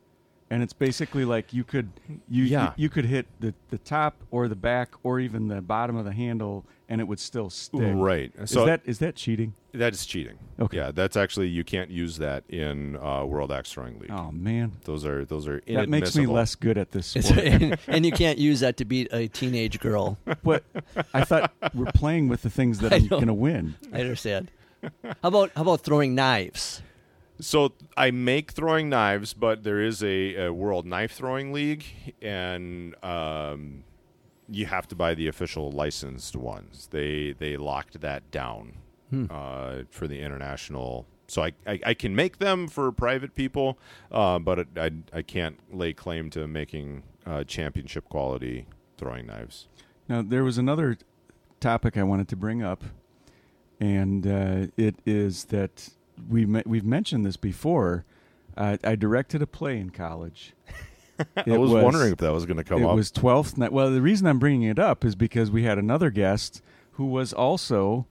and 0.50 0.62
it's 0.62 0.72
basically 0.72 1.24
like 1.24 1.52
you 1.52 1.64
could 1.64 1.90
you 2.28 2.44
Yeah. 2.44 2.72
you, 2.76 2.88
could 2.88 3.04
hit 3.04 3.26
the 3.40 3.52
the 3.70 3.78
top 3.78 4.16
or 4.30 4.48
the 4.48 4.56
back 4.56 4.94
or 5.02 5.20
even 5.20 5.48
the 5.48 5.60
bottom 5.60 5.96
of 5.96 6.04
the 6.06 6.12
handle, 6.12 6.64
and 6.88 7.00
it 7.00 7.04
would 7.04 7.20
still 7.20 7.50
stick. 7.50 7.80
Right. 7.94 8.32
Is 8.38 8.50
So 8.50 8.64
that 8.66 8.82
is 8.84 8.98
that 9.00 9.14
cheating? 9.16 9.54
that 9.74 9.92
is 9.92 10.06
cheating. 10.06 10.38
Okay. 10.58 10.78
Yeah, 10.78 10.90
that's 10.92 11.16
actually 11.16 11.48
you 11.48 11.62
can't 11.62 11.90
use 11.90 12.16
that 12.18 12.44
in 12.48 12.96
uh, 12.96 13.24
World 13.24 13.52
Axe 13.52 13.72
Throwing 13.72 13.98
League. 13.98 14.10
Oh 14.10 14.32
man, 14.32 14.72
Those 14.84 15.04
are 15.04 15.24
those 15.24 15.46
are 15.46 15.62
that 15.66 15.88
makes 15.88 16.16
me 16.16 16.26
less 16.26 16.54
good 16.54 16.78
at 16.78 16.90
this 16.92 17.08
sport. 17.08 17.38
and, 17.38 17.78
and 17.86 18.06
you 18.06 18.12
can't 18.12 18.38
use 18.38 18.60
that 18.60 18.76
to 18.78 18.84
beat 18.84 19.08
a 19.12 19.28
teenage 19.28 19.78
girl. 19.80 20.18
but 20.42 20.64
I 21.14 21.24
thought 21.24 21.52
we're 21.74 21.92
playing 21.92 22.28
with 22.28 22.42
the 22.42 22.50
things 22.50 22.78
that 22.80 22.92
I 22.94 22.96
I'm 22.96 23.08
going 23.08 23.26
to 23.26 23.34
win. 23.34 23.74
I 23.92 24.00
understand. 24.00 24.50
How 24.82 25.14
about 25.22 25.52
how 25.54 25.62
about 25.62 25.80
throwing 25.82 26.14
knives? 26.14 26.82
So 27.40 27.72
I 27.96 28.10
make 28.10 28.50
throwing 28.52 28.88
knives, 28.88 29.32
but 29.32 29.62
there 29.62 29.80
is 29.80 30.02
a, 30.02 30.46
a 30.46 30.52
World 30.52 30.86
Knife 30.86 31.12
Throwing 31.12 31.52
League, 31.52 31.84
and 32.20 32.96
um, 33.04 33.84
you 34.48 34.66
have 34.66 34.88
to 34.88 34.96
buy 34.96 35.14
the 35.14 35.28
official 35.28 35.70
licensed 35.70 36.36
ones. 36.36 36.88
They 36.90 37.34
they 37.38 37.56
locked 37.56 38.00
that 38.00 38.30
down 38.30 38.74
uh, 39.30 39.82
for 39.90 40.06
the 40.06 40.20
international. 40.20 41.06
So 41.28 41.42
I, 41.42 41.52
I, 41.66 41.80
I 41.86 41.94
can 41.94 42.14
make 42.14 42.38
them 42.38 42.68
for 42.68 42.90
private 42.90 43.34
people, 43.34 43.78
uh, 44.10 44.38
but 44.38 44.58
it, 44.60 44.68
I 44.76 44.90
I 45.12 45.22
can't 45.22 45.58
lay 45.72 45.92
claim 45.92 46.30
to 46.30 46.46
making 46.46 47.02
uh, 47.26 47.44
championship 47.44 48.08
quality 48.08 48.66
throwing 48.96 49.26
knives. 49.26 49.68
Now, 50.08 50.22
there 50.22 50.42
was 50.42 50.56
another 50.56 50.96
topic 51.60 51.96
I 51.96 52.02
wanted 52.02 52.28
to 52.28 52.36
bring 52.36 52.62
up, 52.62 52.82
and 53.78 54.26
uh, 54.26 54.66
it 54.76 54.96
is 55.04 55.46
that 55.46 55.90
we 56.28 56.46
we've 56.46 56.84
mentioned 56.84 57.26
this 57.26 57.36
before. 57.36 58.04
Uh, 58.56 58.76
I 58.82 58.96
directed 58.96 59.40
a 59.40 59.46
play 59.46 59.78
in 59.78 59.90
college. 59.90 60.54
I 61.36 61.42
It 61.46 61.58
was, 61.58 61.70
wondering 61.70 62.12
if 62.12 62.18
that 62.18 62.32
was 62.32 62.46
going 62.46 62.56
to 62.58 62.64
come 62.64 62.82
it 62.82 62.86
up. 62.86 62.94
was 62.96 63.10
twelfth 63.10 63.56
night. 63.58 63.72
Well, 63.72 63.90
the 63.90 64.02
reason 64.02 64.26
I'm 64.26 64.38
bringing 64.38 64.62
it 64.62 64.78
up 64.78 65.04
is 65.04 65.14
because 65.16 65.50
we 65.50 65.64
had 65.64 65.78
another 65.78 66.10
guest 66.10 66.62
who 66.92 67.06
was 67.06 67.32
also 67.32 68.06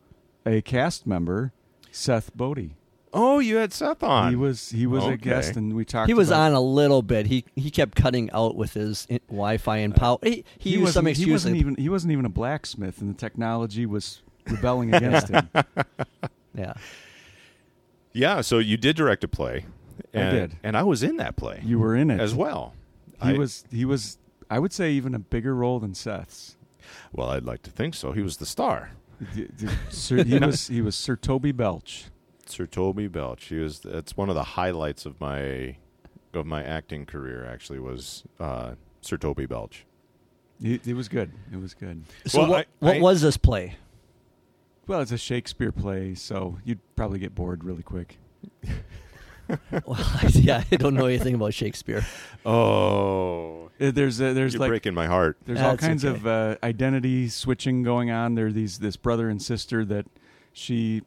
a 0.45 0.61
cast 0.61 1.05
member, 1.07 1.51
Seth 1.91 2.35
Bodie. 2.35 2.75
oh, 3.13 3.39
you 3.39 3.55
had 3.55 3.73
Seth 3.73 4.03
on. 4.03 4.29
He 4.29 4.35
was 4.35 4.69
he 4.69 4.85
was 4.85 5.03
Okay. 5.03 5.13
a 5.13 5.17
guest, 5.17 5.55
and 5.55 5.73
we 5.73 5.83
talked. 5.85 6.07
He 6.07 6.13
was 6.13 6.29
about- 6.29 6.51
on 6.51 6.53
a 6.53 6.61
little 6.61 7.01
bit. 7.01 7.27
He 7.27 7.45
he 7.55 7.71
kept 7.71 7.95
cutting 7.95 8.29
out 8.31 8.55
with 8.55 8.73
his 8.73 9.07
Wi-Fi 9.29 9.77
and 9.77 9.95
power. 9.95 10.17
He, 10.23 10.43
he, 10.57 10.71
used 10.71 10.93
some 10.93 11.05
wasn't, 11.05 11.07
excuse. 11.09 11.25
he 11.25 11.31
wasn't 11.31 11.53
like- 11.55 11.61
even 11.61 11.75
he 11.75 11.89
wasn't 11.89 12.11
even 12.13 12.25
a 12.25 12.29
blacksmith, 12.29 12.99
and 13.01 13.09
the 13.09 13.17
technology 13.17 13.85
was 13.85 14.21
rebelling 14.47 14.93
against 14.93 15.29
him. 15.29 15.49
yeah. 16.55 16.73
Yeah, 18.13 18.41
so 18.41 18.57
you 18.59 18.77
did 18.77 18.95
direct 18.95 19.23
a 19.23 19.27
play. 19.27 19.65
I 20.13 20.29
did. 20.31 20.55
and 20.63 20.75
I 20.77 20.83
was 20.83 21.03
in 21.03 21.17
that 21.17 21.35
play 21.35 21.61
You 21.63 21.77
were 21.79 21.95
in 21.95 22.09
it 22.09 22.19
as 22.19 22.33
well. 22.33 22.73
He 23.21 23.29
I- 23.29 23.33
was. 23.33 23.63
He 23.71 23.85
was. 23.85 24.17
I 24.49 24.59
would 24.59 24.71
say 24.73 24.91
even 24.91 25.13
a 25.13 25.19
bigger 25.19 25.53
role 25.55 25.79
than 25.79 25.93
Seth's. 25.93 26.55
well. 27.11 27.29
I'd 27.29 27.43
like 27.45 27.63
to 27.63 27.71
think 27.71 27.93
so. 27.95 28.11
He 28.13 28.21
was 28.21 28.37
the 28.37 28.45
star, 28.45 28.91
D- 29.35 29.47
d- 29.57 29.67
Sir, 29.89 30.23
he 30.23 30.39
was. 30.39 30.67
He 30.67 30.81
was 30.81 30.95
Sir 30.95 31.15
Toby 31.15 31.51
Belch. 31.51 32.05
Sir 32.45 32.65
Toby 32.65 33.07
Belch. 33.07 33.45
He 33.45 33.55
was. 33.57 33.79
That's 33.81 34.15
one 34.15 34.29
of 34.29 34.35
the 34.35 34.43
highlights 34.43 35.05
of 35.05 35.19
my 35.19 35.75
of 36.33 36.45
my 36.45 36.63
acting 36.63 37.05
career. 37.05 37.45
Actually, 37.45 37.79
was 37.79 38.23
uh, 38.39 38.75
Sir 39.01 39.17
Toby 39.17 39.45
Belch. 39.45 39.85
It, 40.61 40.87
it 40.87 40.93
was 40.93 41.07
good. 41.09 41.31
It 41.51 41.59
was 41.61 41.73
good. 41.73 42.03
So 42.25 42.39
Well, 42.39 42.49
what, 42.49 42.59
I- 42.81 42.85
what 42.85 42.95
I- 42.97 42.99
was 43.01 43.21
this 43.21 43.37
play? 43.37 43.75
Well, 44.87 45.01
it's 45.01 45.11
a 45.11 45.17
Shakespeare 45.17 45.73
play, 45.73 46.15
so 46.15 46.59
you'd 46.63 46.79
probably 46.95 47.19
get 47.19 47.35
bored 47.35 47.65
really 47.65 47.83
quick. 47.83 48.17
well, 49.85 49.99
yeah, 50.31 50.63
I 50.71 50.75
don't 50.75 50.93
know 50.93 51.05
anything 51.05 51.35
about 51.35 51.53
Shakespeare. 51.53 52.05
Oh, 52.45 53.69
There's 53.77 54.21
uh, 54.21 54.33
there's 54.33 54.53
you're 54.53 54.61
like 54.61 54.69
breaking 54.69 54.93
my 54.93 55.07
heart. 55.07 55.37
there's 55.45 55.61
all 55.61 55.77
kinds 55.77 56.05
okay. 56.05 56.15
of 56.15 56.27
uh, 56.27 56.55
identity 56.63 57.29
switching 57.29 57.83
going 57.83 58.11
on. 58.11 58.35
There 58.35 58.47
are 58.47 58.51
these 58.51 58.79
this 58.79 58.97
brother 58.97 59.29
and 59.29 59.41
sister 59.41 59.85
that 59.85 60.05
she 60.53 61.01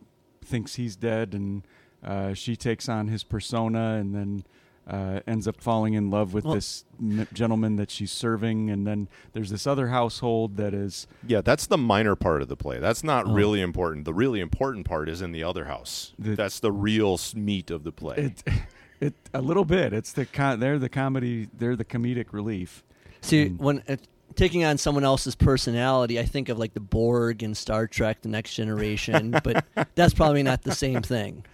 thinks 0.44 0.76
he's 0.76 0.96
dead, 0.96 1.34
and 1.34 1.62
uh, 2.04 2.34
she 2.34 2.56
takes 2.56 2.88
on 2.88 3.08
his 3.08 3.24
persona, 3.24 3.94
and 3.94 4.14
then 4.14 4.44
uh, 4.88 5.20
ends 5.26 5.46
up 5.46 5.60
falling 5.60 5.94
in 5.94 6.10
love 6.10 6.32
with 6.34 6.44
Well- 6.44 6.54
this 6.54 6.84
m- 7.00 7.26
gentleman 7.32 7.76
that 7.76 7.90
she's 7.90 8.10
serving. 8.10 8.70
And 8.70 8.86
then 8.86 9.08
there's 9.32 9.50
this 9.50 9.66
other 9.66 9.88
household 9.88 10.56
that 10.56 10.74
is 10.74 11.06
Yeah, 11.26 11.40
that's 11.42 11.66
the 11.66 11.78
minor 11.78 12.16
part 12.16 12.42
of 12.42 12.48
the 12.48 12.56
play. 12.56 12.78
That's 12.78 13.04
not 13.04 13.26
Oh. 13.26 13.32
really 13.32 13.60
important. 13.60 14.04
The 14.04 14.14
really 14.14 14.40
important 14.40 14.86
part 14.86 15.08
is 15.08 15.22
in 15.22 15.32
the 15.32 15.44
other 15.44 15.66
house. 15.66 16.12
The- 16.18 16.34
that's 16.34 16.60
the 16.60 16.72
real 16.72 17.18
meat 17.34 17.70
of 17.70 17.84
the 17.84 17.92
play. 17.92 18.16
it. 18.16 18.42
It 19.00 19.14
a 19.32 19.40
little 19.40 19.64
bit. 19.64 19.94
It's 19.94 20.12
the 20.12 20.26
con- 20.26 20.60
they're 20.60 20.78
the 20.78 20.90
comedy. 20.90 21.48
They're 21.56 21.74
the 21.74 21.86
comedic 21.86 22.32
relief. 22.32 22.84
See, 23.22 23.46
Mm. 23.46 23.56
when 23.58 23.82
uh, 23.88 23.96
taking 24.34 24.62
on 24.62 24.76
someone 24.76 25.04
else's 25.04 25.34
personality, 25.34 26.20
I 26.20 26.26
think 26.26 26.50
of 26.50 26.58
like 26.58 26.74
the 26.74 26.80
Borg 26.80 27.42
in 27.42 27.54
Star 27.54 27.86
Trek: 27.86 28.20
The 28.20 28.28
Next 28.28 28.52
Generation, 28.52 29.34
but 29.42 29.64
that's 29.94 30.12
probably 30.12 30.42
not 30.42 30.64
the 30.64 30.74
same 30.74 31.00
thing. 31.00 31.44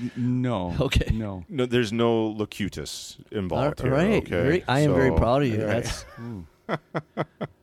N- 0.00 0.12
no. 0.16 0.74
Okay. 0.80 1.10
No. 1.14 1.44
no, 1.48 1.66
there's 1.66 1.92
no 1.92 2.26
locutus 2.28 3.18
involved 3.30 3.80
All 3.80 3.86
here. 3.86 3.94
right, 3.94 4.22
okay? 4.22 4.30
very- 4.30 4.64
I 4.68 4.80
am 4.80 4.94
very 4.94 5.12
proud 5.14 5.42
of 5.42 5.48
you. 5.48 5.60
all 5.62 5.66
right. 5.68 6.04
That's 6.66 6.84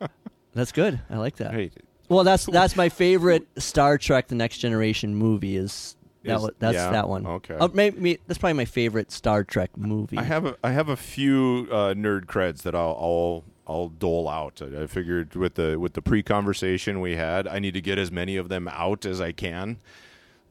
that's 0.53 0.71
good. 0.71 0.99
I 1.09 1.17
like 1.17 1.37
that. 1.37 1.53
Hey, 1.53 1.71
Well, 2.09 2.23
that's 2.23 2.45
that's 2.45 2.75
my 2.75 2.89
favorite 2.89 3.47
Star 3.57 3.97
Trek: 3.97 4.27
The 4.27 4.35
Next 4.35 4.57
Generation 4.59 5.15
movie. 5.15 5.55
Is 5.57 5.95
that 6.23 6.37
Is- 6.37 6.41
wa- 6.43 6.49
that's 6.59 6.75
yeah, 6.75 6.91
that 6.91 7.07
one? 7.09 7.25
okay. 7.25 7.55
Uh, 7.55 7.69
maybe 7.73 8.19
that's 8.27 8.37
probably 8.37 8.53
my 8.53 8.65
favorite 8.65 9.11
Star 9.11 9.43
Trek 9.43 9.77
movie. 9.77 10.17
I 10.17 10.23
have 10.23 10.45
a 10.45 10.55
I 10.63 10.71
have 10.71 10.89
a 10.89 10.97
few 10.97 11.67
uh, 11.71 11.93
nerd 11.93 12.25
creds 12.25 12.63
that 12.63 12.75
I'll, 12.75 12.97
I'll 12.99 13.43
I'll 13.67 13.89
dole 13.89 14.27
out. 14.29 14.61
I 14.61 14.83
I 14.83 14.87
figured 14.87 15.35
with 15.35 15.55
the 15.55 15.77
with 15.79 15.93
the 15.93 16.01
pre 16.01 16.23
conversation 16.23 16.99
we 17.01 17.15
had, 17.15 17.47
I 17.47 17.59
need 17.59 17.73
to 17.75 17.81
get 17.81 17.97
as 17.97 18.11
many 18.11 18.35
of 18.37 18.49
them 18.49 18.67
out 18.67 19.05
as 19.05 19.21
I 19.21 19.31
can. 19.31 19.77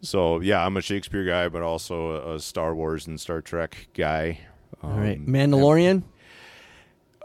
So 0.00 0.40
yeah, 0.40 0.64
I'm 0.64 0.76
a 0.76 0.80
Shakespeare 0.82 1.24
guy, 1.24 1.48
but 1.48 1.62
also 1.62 2.10
a, 2.10 2.34
a 2.36 2.40
Star 2.40 2.74
Wars 2.74 3.06
and 3.06 3.20
Star 3.20 3.40
Trek 3.40 3.88
guy. 3.94 4.40
All 4.82 4.90
right, 4.90 5.18
Um, 5.18 5.26
Mandalorian. 5.26 6.02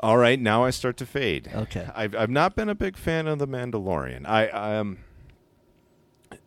All 0.02 0.18
right, 0.18 0.40
now 0.40 0.64
I 0.64 0.72
start 0.72 0.98
to 0.98 1.06
fade. 1.06 1.52
Okay. 1.54 1.88
I've 1.94 2.16
I've 2.16 2.30
not 2.30 2.56
been 2.56 2.70
a 2.70 2.76
big 2.76 2.98
fan 2.98 3.28
of 3.28 3.38
the 3.40 3.48
Mandalorian. 3.48 4.28
I 4.28 4.48
I 4.48 4.74
am 4.76 5.00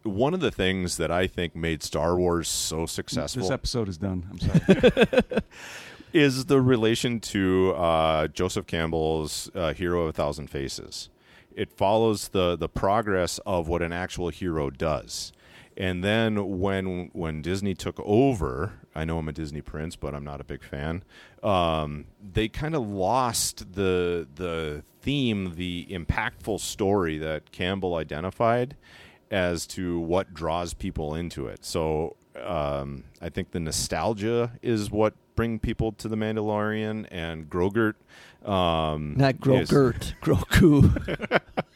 one 0.02 0.34
of 0.34 0.40
the 0.40 0.50
things 0.50 0.96
that 0.96 1.10
I 1.10 1.26
think 1.26 1.54
made 1.54 1.82
Star 1.82 2.16
Wars 2.16 2.48
so 2.48 2.86
successful 2.86 3.42
This 3.42 3.50
episode 3.50 3.88
is 3.88 3.96
done. 3.98 4.26
I'm 4.30 4.38
sorry. 4.40 4.60
is 6.12 6.46
the 6.46 6.60
relation 6.60 7.20
to 7.20 7.72
uh, 7.76 8.28
Joseph 8.28 8.66
Campbell's 8.66 9.50
uh, 9.54 9.72
Hero 9.72 10.02
of 10.02 10.08
a 10.08 10.12
Thousand 10.12 10.48
Faces. 10.48 11.08
It 11.54 11.70
follows 11.70 12.28
the 12.28 12.56
the 12.56 12.68
progress 12.68 13.38
of 13.46 13.68
what 13.68 13.82
an 13.82 13.92
actual 13.92 14.30
hero 14.30 14.70
does. 14.70 15.32
And 15.76 16.04
then 16.04 16.58
when 16.58 17.10
when 17.12 17.42
Disney 17.42 17.74
took 17.74 17.98
over, 18.00 18.74
I 18.94 19.04
know 19.04 19.18
I'm 19.18 19.28
a 19.28 19.32
Disney 19.32 19.60
prince, 19.60 19.96
but 19.96 20.14
I'm 20.14 20.24
not 20.24 20.40
a 20.40 20.44
big 20.44 20.62
fan. 20.62 21.02
Um, 21.42 22.06
they 22.22 22.48
kind 22.48 22.74
of 22.74 22.86
lost 22.86 23.72
the 23.74 24.28
the 24.34 24.84
theme, 25.02 25.54
the 25.56 25.86
impactful 25.90 26.60
story 26.60 27.18
that 27.18 27.50
Campbell 27.50 27.96
identified 27.96 28.76
as 29.30 29.66
to 29.66 29.98
what 29.98 30.32
draws 30.32 30.74
people 30.74 31.14
into 31.14 31.48
it. 31.48 31.64
So 31.64 32.16
um, 32.40 33.04
I 33.20 33.28
think 33.28 33.50
the 33.50 33.60
nostalgia 33.60 34.52
is 34.62 34.90
what 34.90 35.14
bring 35.34 35.58
people 35.58 35.92
to 35.92 36.08
the 36.08 36.16
Mandalorian 36.16 37.06
and 37.10 37.50
Grogurt. 37.50 37.94
Um, 38.44 39.14
Not 39.16 39.36
Grogurt, 39.36 40.14
Grogu. 40.22 41.40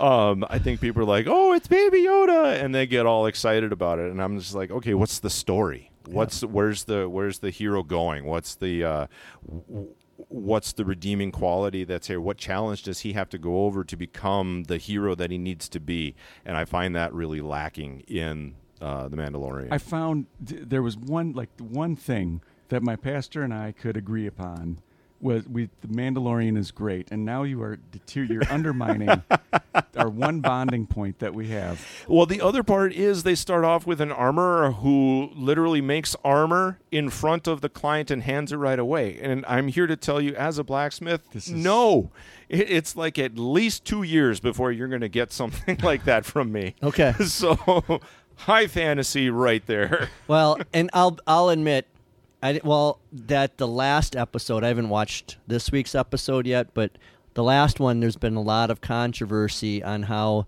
um, 0.00 0.44
I 0.48 0.58
think 0.58 0.80
people 0.80 1.02
are 1.02 1.06
like, 1.06 1.26
"Oh, 1.28 1.52
it's 1.52 1.68
Baby 1.68 2.02
Yoda," 2.02 2.62
and 2.62 2.74
they 2.74 2.86
get 2.86 3.06
all 3.06 3.26
excited 3.26 3.72
about 3.72 3.98
it, 3.98 4.10
and 4.10 4.22
I'm 4.22 4.38
just 4.38 4.54
like, 4.54 4.70
"Okay, 4.70 4.94
what's 4.94 5.18
the 5.18 5.30
story? 5.30 5.90
What's 6.06 6.42
where's 6.42 6.84
the 6.84 7.08
where's 7.08 7.38
the 7.38 7.50
hero 7.50 7.82
going? 7.82 8.24
What's 8.24 8.54
the 8.56 8.84
uh, 8.84 9.06
w- 9.46 9.88
what's 10.28 10.72
the 10.72 10.84
redeeming 10.84 11.30
quality 11.30 11.84
that's 11.84 12.08
here? 12.08 12.20
What 12.20 12.38
challenge 12.38 12.82
does 12.82 13.00
he 13.00 13.12
have 13.12 13.28
to 13.30 13.38
go 13.38 13.64
over 13.66 13.84
to 13.84 13.96
become 13.96 14.64
the 14.64 14.78
hero 14.78 15.14
that 15.14 15.30
he 15.30 15.38
needs 15.38 15.68
to 15.70 15.80
be?" 15.80 16.14
And 16.44 16.56
I 16.56 16.64
find 16.64 16.96
that 16.96 17.12
really 17.14 17.40
lacking 17.40 18.00
in 18.08 18.54
uh, 18.80 19.08
the 19.08 19.16
Mandalorian. 19.16 19.68
I 19.70 19.78
found 19.78 20.26
th- 20.44 20.62
there 20.66 20.82
was 20.82 20.96
one 20.96 21.32
like 21.32 21.50
one 21.60 21.94
thing 21.94 22.40
that 22.68 22.82
my 22.82 22.96
pastor 22.96 23.42
and 23.42 23.54
I 23.54 23.72
could 23.72 23.96
agree 23.96 24.26
upon 24.26 24.78
was 25.22 25.46
we 25.48 25.70
the 25.80 25.88
Mandalorian 25.88 26.58
is 26.58 26.70
great, 26.70 27.10
and 27.10 27.24
now 27.24 27.44
you 27.44 27.62
are 27.62 27.76
deter- 27.76 28.24
you're 28.24 28.50
undermining 28.50 29.22
our 29.96 30.08
one 30.10 30.40
bonding 30.40 30.86
point 30.86 31.20
that 31.20 31.32
we 31.34 31.48
have. 31.48 31.86
Well, 32.08 32.26
the 32.26 32.40
other 32.40 32.62
part 32.62 32.92
is 32.92 33.22
they 33.22 33.34
start 33.36 33.64
off 33.64 33.86
with 33.86 34.00
an 34.00 34.10
armorer 34.12 34.72
who 34.72 35.30
literally 35.34 35.80
makes 35.80 36.16
armor 36.24 36.80
in 36.90 37.08
front 37.08 37.46
of 37.46 37.60
the 37.60 37.68
client 37.68 38.10
and 38.10 38.22
hands 38.24 38.52
it 38.52 38.56
right 38.56 38.78
away. 38.78 39.18
And 39.22 39.44
I'm 39.46 39.68
here 39.68 39.86
to 39.86 39.96
tell 39.96 40.20
you, 40.20 40.34
as 40.34 40.58
a 40.58 40.64
blacksmith, 40.64 41.30
This 41.32 41.46
is- 41.46 41.52
no, 41.54 42.10
it, 42.48 42.68
it's 42.70 42.96
like 42.96 43.18
at 43.18 43.38
least 43.38 43.84
two 43.84 44.02
years 44.02 44.40
before 44.40 44.72
you're 44.72 44.88
going 44.88 45.00
to 45.02 45.08
get 45.08 45.32
something 45.32 45.78
like 45.82 46.04
that 46.04 46.24
from 46.24 46.50
me. 46.52 46.74
Okay. 46.82 47.14
So, 47.24 48.00
high 48.36 48.66
fantasy 48.66 49.30
right 49.30 49.64
there. 49.66 50.08
Well, 50.26 50.58
and 50.72 50.90
I'll 50.92 51.18
I'll 51.26 51.48
admit, 51.50 51.86
I 52.42 52.60
well 52.64 52.98
that 53.12 53.58
the 53.58 53.68
last 53.68 54.16
episode 54.16 54.64
I 54.64 54.68
haven't 54.68 54.88
watched 54.88 55.36
this 55.46 55.70
week's 55.70 55.94
episode 55.94 56.46
yet, 56.46 56.74
but 56.74 56.92
the 57.34 57.42
last 57.42 57.78
one 57.80 58.00
there's 58.00 58.16
been 58.16 58.34
a 58.36 58.42
lot 58.42 58.70
of 58.70 58.80
controversy 58.80 59.82
on 59.82 60.04
how 60.04 60.46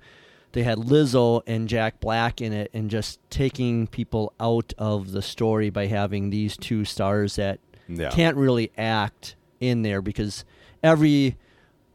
they 0.53 0.63
had 0.63 0.79
Lizzo 0.79 1.43
and 1.47 1.69
Jack 1.69 1.99
Black 2.01 2.41
in 2.41 2.53
it, 2.53 2.71
and 2.73 2.89
just 2.91 3.19
taking 3.31 3.87
people 3.89 4.33
out 4.39 4.73
of 4.79 5.11
the 5.13 5.23
story 5.23 5.69
by 5.71 5.87
having 5.87 6.31
these 6.31 6.57
two 6.57 6.85
stars 6.85 7.37
that 7.37 7.59
Yeah. 7.89 8.11
can't 8.11 8.37
really 8.37 8.71
act 8.79 9.35
in 9.61 9.83
there 9.83 10.01
because 10.01 10.45
every 10.83 11.37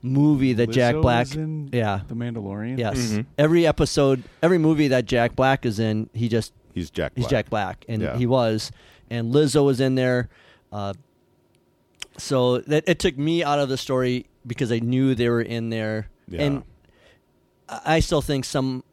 movie 0.01 0.53
that 0.53 0.68
Jack 0.72 0.96
Black, 0.96 1.27
is 1.27 1.36
in 1.36 1.70
yeah, 1.72 2.01
the 2.08 2.15
Mandalorian. 2.15 2.77
yes, 2.77 2.98
Mhm. 3.13 3.25
every 3.38 3.65
episode, 3.68 4.24
every 4.41 4.58
movie 4.58 4.88
that 4.89 5.06
Jack 5.06 5.36
Black 5.36 5.65
is 5.65 5.79
in, 5.79 6.10
he 6.13 6.27
just 6.29 6.53
He's 6.74 6.89
Jack. 6.89 7.13
He's 7.15 7.24
Black. 7.25 7.29
Jack 7.32 7.50
Black, 7.50 7.86
and 7.89 8.01
Yeah. 8.01 8.18
he 8.18 8.25
was, 8.25 8.72
and 9.10 9.34
Lizzo 9.34 9.66
was 9.66 9.80
in 9.80 9.96
there. 9.96 10.30
Uh, 10.72 10.94
so 12.18 12.60
that 12.60 12.84
it 12.88 13.00
took 13.00 13.18
me 13.18 13.44
out 13.44 13.60
of 13.60 13.70
the 13.70 13.78
story 13.78 14.25
because 14.46 14.72
I 14.72 14.80
knew 14.80 15.16
they 15.16 15.30
were 15.30 15.42
in 15.42 15.70
there, 15.70 16.10
Yeah. 16.28 16.42
and 16.44 16.63
I 17.68 18.00
still 18.00 18.22
think 18.22 18.46
some 18.46 18.84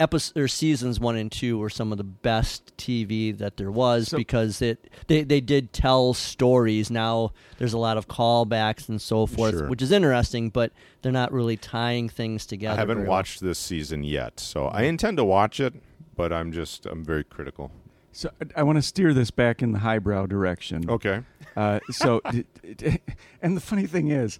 episodes 0.00 0.36
or 0.36 0.48
seasons 0.48 0.98
one 0.98 1.14
and 1.16 1.30
two 1.30 1.56
were 1.56 1.70
some 1.70 1.92
of 1.92 1.98
the 1.98 2.04
best 2.04 2.76
TV 2.76 3.30
that 3.38 3.56
there 3.56 3.70
was 3.70 4.08
So- 4.08 4.16
because 4.18 4.60
it 4.60 4.90
they 5.06 5.22
they 5.22 5.40
did 5.40 5.72
tell 5.72 6.12
stories. 6.14 6.90
Now 6.90 7.32
there's 7.58 7.72
a 7.72 7.78
lot 7.78 7.96
of 7.96 8.08
callbacks 8.08 8.88
and 8.88 9.00
so 9.00 9.24
forth, 9.26 9.54
Sure. 9.54 9.68
which 9.68 9.80
is 9.80 9.92
interesting, 9.92 10.50
but 10.50 10.72
they're 11.02 11.12
not 11.12 11.32
really 11.32 11.56
tying 11.56 12.08
things 12.08 12.44
together. 12.44 12.74
I 12.76 12.80
haven't 12.80 12.96
very 12.98 13.08
well. 13.08 13.16
watched 13.18 13.40
this 13.40 13.58
season 13.58 14.02
yet, 14.02 14.40
so 14.40 14.66
I 14.66 14.82
intend 14.82 15.16
to 15.18 15.24
watch 15.24 15.60
it, 15.60 15.74
but 16.16 16.32
I'm 16.32 16.50
just 16.52 16.86
I'm 16.86 17.04
very 17.04 17.24
critical. 17.24 17.70
So 18.14 18.30
I, 18.40 18.60
I 18.60 18.62
want 18.62 18.76
to 18.76 18.82
steer 18.82 19.12
this 19.12 19.30
back 19.30 19.60
in 19.62 19.72
the 19.72 19.80
highbrow 19.80 20.26
direction. 20.26 20.88
Okay. 20.88 21.22
Uh, 21.56 21.80
so, 21.90 22.20
d- 22.30 22.44
d- 22.76 23.00
and 23.42 23.56
the 23.56 23.60
funny 23.60 23.86
thing 23.86 24.08
is, 24.08 24.38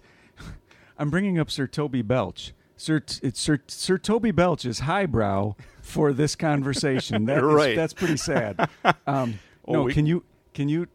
I'm 0.97 1.09
bringing 1.09 1.37
up 1.37 1.51
Sir 1.51 1.67
Toby 1.67 2.01
Belch. 2.01 2.53
Sir, 2.77 3.01
it's 3.21 3.39
Sir, 3.39 3.59
Sir 3.67 3.97
Toby 3.97 4.31
Belch 4.31 4.65
is 4.65 4.79
highbrow 4.79 5.55
for 5.81 6.13
this 6.13 6.35
conversation. 6.35 7.25
That 7.27 7.37
You're 7.41 7.49
is- 7.51 7.55
right. 7.55 7.75
that's 7.75 7.93
pretty 7.93 8.17
sad. 8.17 8.69
Um, 9.07 9.39
Oh, 9.67 9.73
no, 9.73 9.83
we- 9.83 9.93
can 9.93 10.05
you 10.05 10.23
can 10.53 10.69
you 10.69 10.87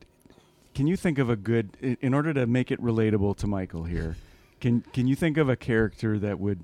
can 0.74 0.86
you 0.86 0.96
think 0.96 1.18
of 1.18 1.28
a 1.28 1.36
good 1.36 1.76
in- 1.80 1.96
in 2.00 2.14
order 2.14 2.32
to 2.34 2.46
make 2.46 2.70
it 2.70 2.80
relatable 2.80 3.36
to 3.38 3.46
Michael 3.46 3.84
here? 3.84 4.16
Can 4.60 4.82
can 4.92 5.06
you 5.08 5.16
think 5.16 5.36
of 5.38 5.48
a 5.48 5.56
character 5.56 6.18
that 6.18 6.38
would 6.38 6.60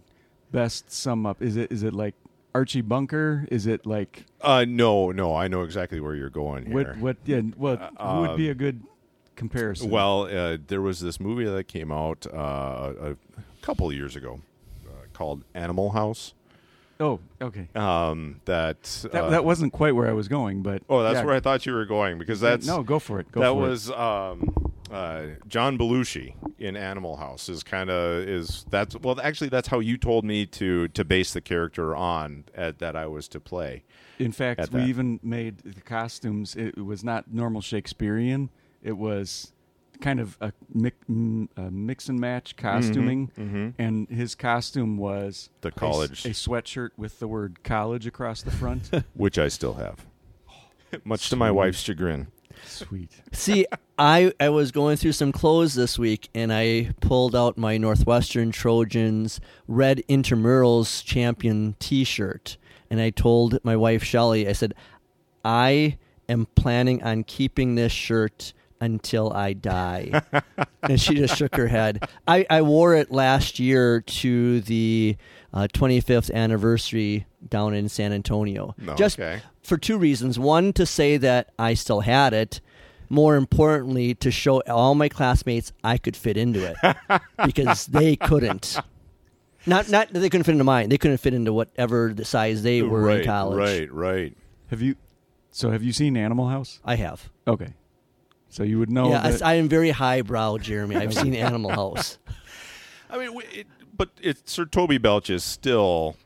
best 0.52 0.90
sum 0.92 1.26
up? 1.26 1.42
Is 1.42 1.56
it 1.56 1.72
is 1.72 1.82
it 1.82 1.92
like 1.94 2.14
Archie 2.56 2.80
Bunker? 2.80 3.46
Is 3.50 3.66
it 3.66 3.84
like 3.84 4.24
Uh, 4.40 4.64
no, 4.66 5.10
no, 5.10 5.36
I 5.36 5.46
know 5.46 5.60
exactly 5.62 6.00
where 6.00 6.14
you're 6.14 6.30
going 6.30 6.64
here. 6.64 6.74
what? 6.74 6.96
What? 6.96 7.16
Yeah. 7.26 7.40
What 7.40 7.92
who 8.00 8.20
would 8.22 8.36
be 8.38 8.48
a 8.48 8.54
good 8.54 8.82
comparison? 9.34 9.90
Well, 9.90 10.22
uh, 10.22 10.56
there 10.66 10.80
was 10.80 11.00
this 11.00 11.20
movie 11.20 11.44
that 11.44 11.68
came 11.68 11.92
out 11.92 12.26
uh, 12.32 12.94
a 12.98 13.16
couple 13.60 13.92
years 13.92 14.16
ago 14.16 14.40
uh, 14.86 14.92
called 15.12 15.44
Animal 15.52 15.90
House. 15.90 16.32
oh, 16.98 17.20
okay. 17.42 17.68
Um, 17.74 18.40
that 18.46 18.82
That, 19.12 19.24
uh, 19.24 19.28
that 19.28 19.44
wasn't 19.44 19.74
quite 19.74 19.94
where 19.94 20.08
I 20.08 20.14
was 20.14 20.26
going, 20.26 20.62
but 20.62 20.82
oh, 20.88 21.02
that's 21.02 21.16
yeah. 21.16 21.24
where 21.26 21.34
I 21.34 21.40
thought 21.40 21.66
you 21.66 21.74
were 21.74 21.84
going 21.84 22.16
because 22.16 22.40
that's 22.40 22.66
no. 22.66 22.82
Go 22.82 22.98
for 22.98 23.20
it. 23.20 23.30
Go 23.32 23.40
that 23.40 23.50
for 23.50 23.54
was 23.68 23.90
um, 23.90 24.65
uh, 24.90 25.26
John 25.48 25.76
Belushi 25.78 26.34
in 26.58 26.76
Animal 26.76 27.16
House 27.16 27.48
is 27.48 27.62
kind 27.62 27.90
of 27.90 28.28
is 28.28 28.64
that's 28.70 28.96
well 28.96 29.20
actually 29.20 29.48
that's 29.48 29.68
how 29.68 29.80
you 29.80 29.96
told 29.96 30.24
me 30.24 30.46
to 30.46 30.88
to 30.88 31.04
base 31.04 31.32
the 31.32 31.40
character 31.40 31.94
on 31.96 32.44
at, 32.54 32.78
that 32.78 32.96
I 32.96 33.06
was 33.06 33.28
to 33.28 33.40
play. 33.40 33.84
In 34.18 34.32
fact, 34.32 34.72
we 34.72 34.84
even 34.84 35.20
made 35.22 35.58
the 35.58 35.80
costumes. 35.80 36.54
It, 36.56 36.78
was 36.78 37.04
not 37.04 37.32
normal 37.32 37.60
Shakespearean. 37.60 38.48
It 38.82 38.96
was 38.96 39.52
kind 40.00 40.20
of 40.20 40.38
a, 40.40 40.52
mm, 40.74 41.48
a 41.56 41.70
mix 41.70 42.08
and 42.08 42.18
match 42.18 42.56
costuming, 42.56 43.74
and 43.78 44.08
his 44.08 44.34
costume 44.34 44.96
was 44.96 45.50
The 45.60 45.70
college. 45.70 46.24
a, 46.24 46.30
sweatshirt 46.30 46.90
with 46.96 47.18
the 47.18 47.28
word 47.28 47.62
college 47.62 48.06
across 48.06 48.42
the 48.42 48.50
front. 48.50 48.90
which 49.14 49.38
I 49.38 49.48
still 49.48 49.74
have, 49.74 50.06
much 51.04 51.28
to 51.30 51.36
my 51.36 51.50
wife's 51.50 51.80
chagrin. 51.80 52.28
Sweet. 52.64 53.10
See, 53.32 53.66
I 53.98 54.32
I 54.40 54.48
was 54.48 54.72
going 54.72 54.96
through 54.96 55.12
some 55.12 55.32
clothes 55.32 55.74
this 55.74 55.98
week, 55.98 56.28
and 56.34 56.52
I 56.52 56.90
pulled 57.00 57.34
out 57.34 57.56
my 57.56 57.76
Northwestern 57.78 58.50
Trojans 58.50 59.40
red 59.68 60.02
intramurals 60.08 61.04
champion 61.04 61.76
T-shirt, 61.78 62.56
and 62.90 63.00
I 63.00 63.10
told 63.10 63.58
my 63.64 63.76
wife 63.76 64.02
Shelly, 64.02 64.48
I 64.48 64.52
said, 64.52 64.74
I 65.44 65.98
am 66.28 66.46
planning 66.54 67.02
on 67.02 67.24
keeping 67.24 67.74
this 67.74 67.92
shirt 67.92 68.52
until 68.80 69.32
I 69.32 69.52
die. 69.52 70.22
and 70.82 71.00
she 71.00 71.14
just 71.14 71.36
shook 71.36 71.56
her 71.56 71.68
head. 71.68 72.08
I, 72.26 72.46
I 72.50 72.62
wore 72.62 72.94
it 72.94 73.10
last 73.10 73.58
year 73.58 74.00
to 74.00 74.60
the 74.62 75.16
uh, 75.52 75.68
25th 75.72 76.32
anniversary 76.32 77.26
down 77.50 77.74
in 77.74 77.88
San 77.88 78.12
Antonio. 78.12 78.74
No, 78.78 78.94
just 78.94 79.18
okay. 79.18 79.42
for 79.62 79.76
two 79.76 79.98
reasons. 79.98 80.38
One, 80.38 80.72
to 80.74 80.86
say 80.86 81.16
that 81.18 81.50
I 81.58 81.74
still 81.74 82.00
had 82.00 82.32
it. 82.32 82.60
More 83.08 83.36
importantly, 83.36 84.16
to 84.16 84.32
show 84.32 84.62
all 84.62 84.96
my 84.96 85.08
classmates 85.08 85.72
I 85.84 85.96
could 85.96 86.16
fit 86.16 86.36
into 86.36 86.74
it 86.74 87.20
because 87.46 87.86
they 87.86 88.16
couldn't. 88.16 88.80
Not 89.64 89.88
not 89.88 90.12
that 90.12 90.18
they 90.18 90.28
couldn't 90.28 90.44
fit 90.44 90.52
into 90.52 90.64
mine. 90.64 90.88
They 90.88 90.98
couldn't 90.98 91.18
fit 91.18 91.32
into 91.32 91.52
whatever 91.52 92.12
the 92.12 92.24
size 92.24 92.64
they 92.64 92.82
were 92.82 93.02
right, 93.02 93.20
in 93.20 93.26
college. 93.26 93.58
right, 93.58 93.92
right. 93.92 94.36
Have 94.70 94.82
you? 94.82 94.96
So 95.50 95.70
have 95.70 95.82
you 95.82 95.92
seen 95.92 96.16
Animal 96.16 96.48
House? 96.48 96.80
I 96.84 96.96
have. 96.96 97.30
Okay. 97.46 97.74
So 98.48 98.62
you 98.62 98.78
would 98.78 98.90
know. 98.90 99.10
yeah, 99.10 99.24
I- 99.24 99.30
that, 99.30 99.42
I, 99.42 99.54
am 99.54 99.68
very 99.68 99.90
highbrow, 99.90 100.58
Jeremy. 100.58 100.96
I've 100.96 101.14
seen 101.14 101.34
Animal 101.34 101.70
House. 101.70 102.18
I 103.10 103.18
mean, 103.18 103.40
it, 103.52 103.66
but 103.96 104.10
it, 104.20 104.48
Sir 104.48 104.64
Toby 104.64 104.98
Belch 104.98 105.30
is 105.30 105.44
still 105.44 106.16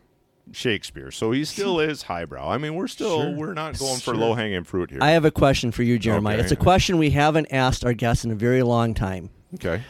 Shakespeare, 0.53 1.11
so 1.11 1.31
he 1.33 1.45
still 1.45 1.79
is 1.91 2.03
highbrow. 2.03 2.49
I 2.49 2.59
mean, 2.59 2.75
we're 2.75 2.89
still 2.89 3.23
Sure. 3.23 3.31
we're 3.35 3.55
not 3.55 3.79
going 3.79 3.97
for 3.97 4.01
Sure. 4.13 4.17
low 4.17 4.35
hanging 4.35 4.65
fruit 4.65 4.91
here. 4.91 4.99
I 5.03 5.11
have 5.11 5.25
a 5.25 5.31
question 5.31 5.71
for 5.73 5.83
you, 5.83 5.99
Jeremiah. 5.99 6.35
Okay. 6.35 6.43
It's 6.43 6.53
a 6.53 6.57
question 6.57 6.99
we 6.99 7.11
haven't 7.11 7.47
asked 7.53 7.85
our 7.85 7.93
guests 7.95 8.25
in 8.25 8.31
a 8.31 8.35
very 8.35 8.63
long 8.63 8.95
time. 8.95 9.31
okay. 9.55 9.83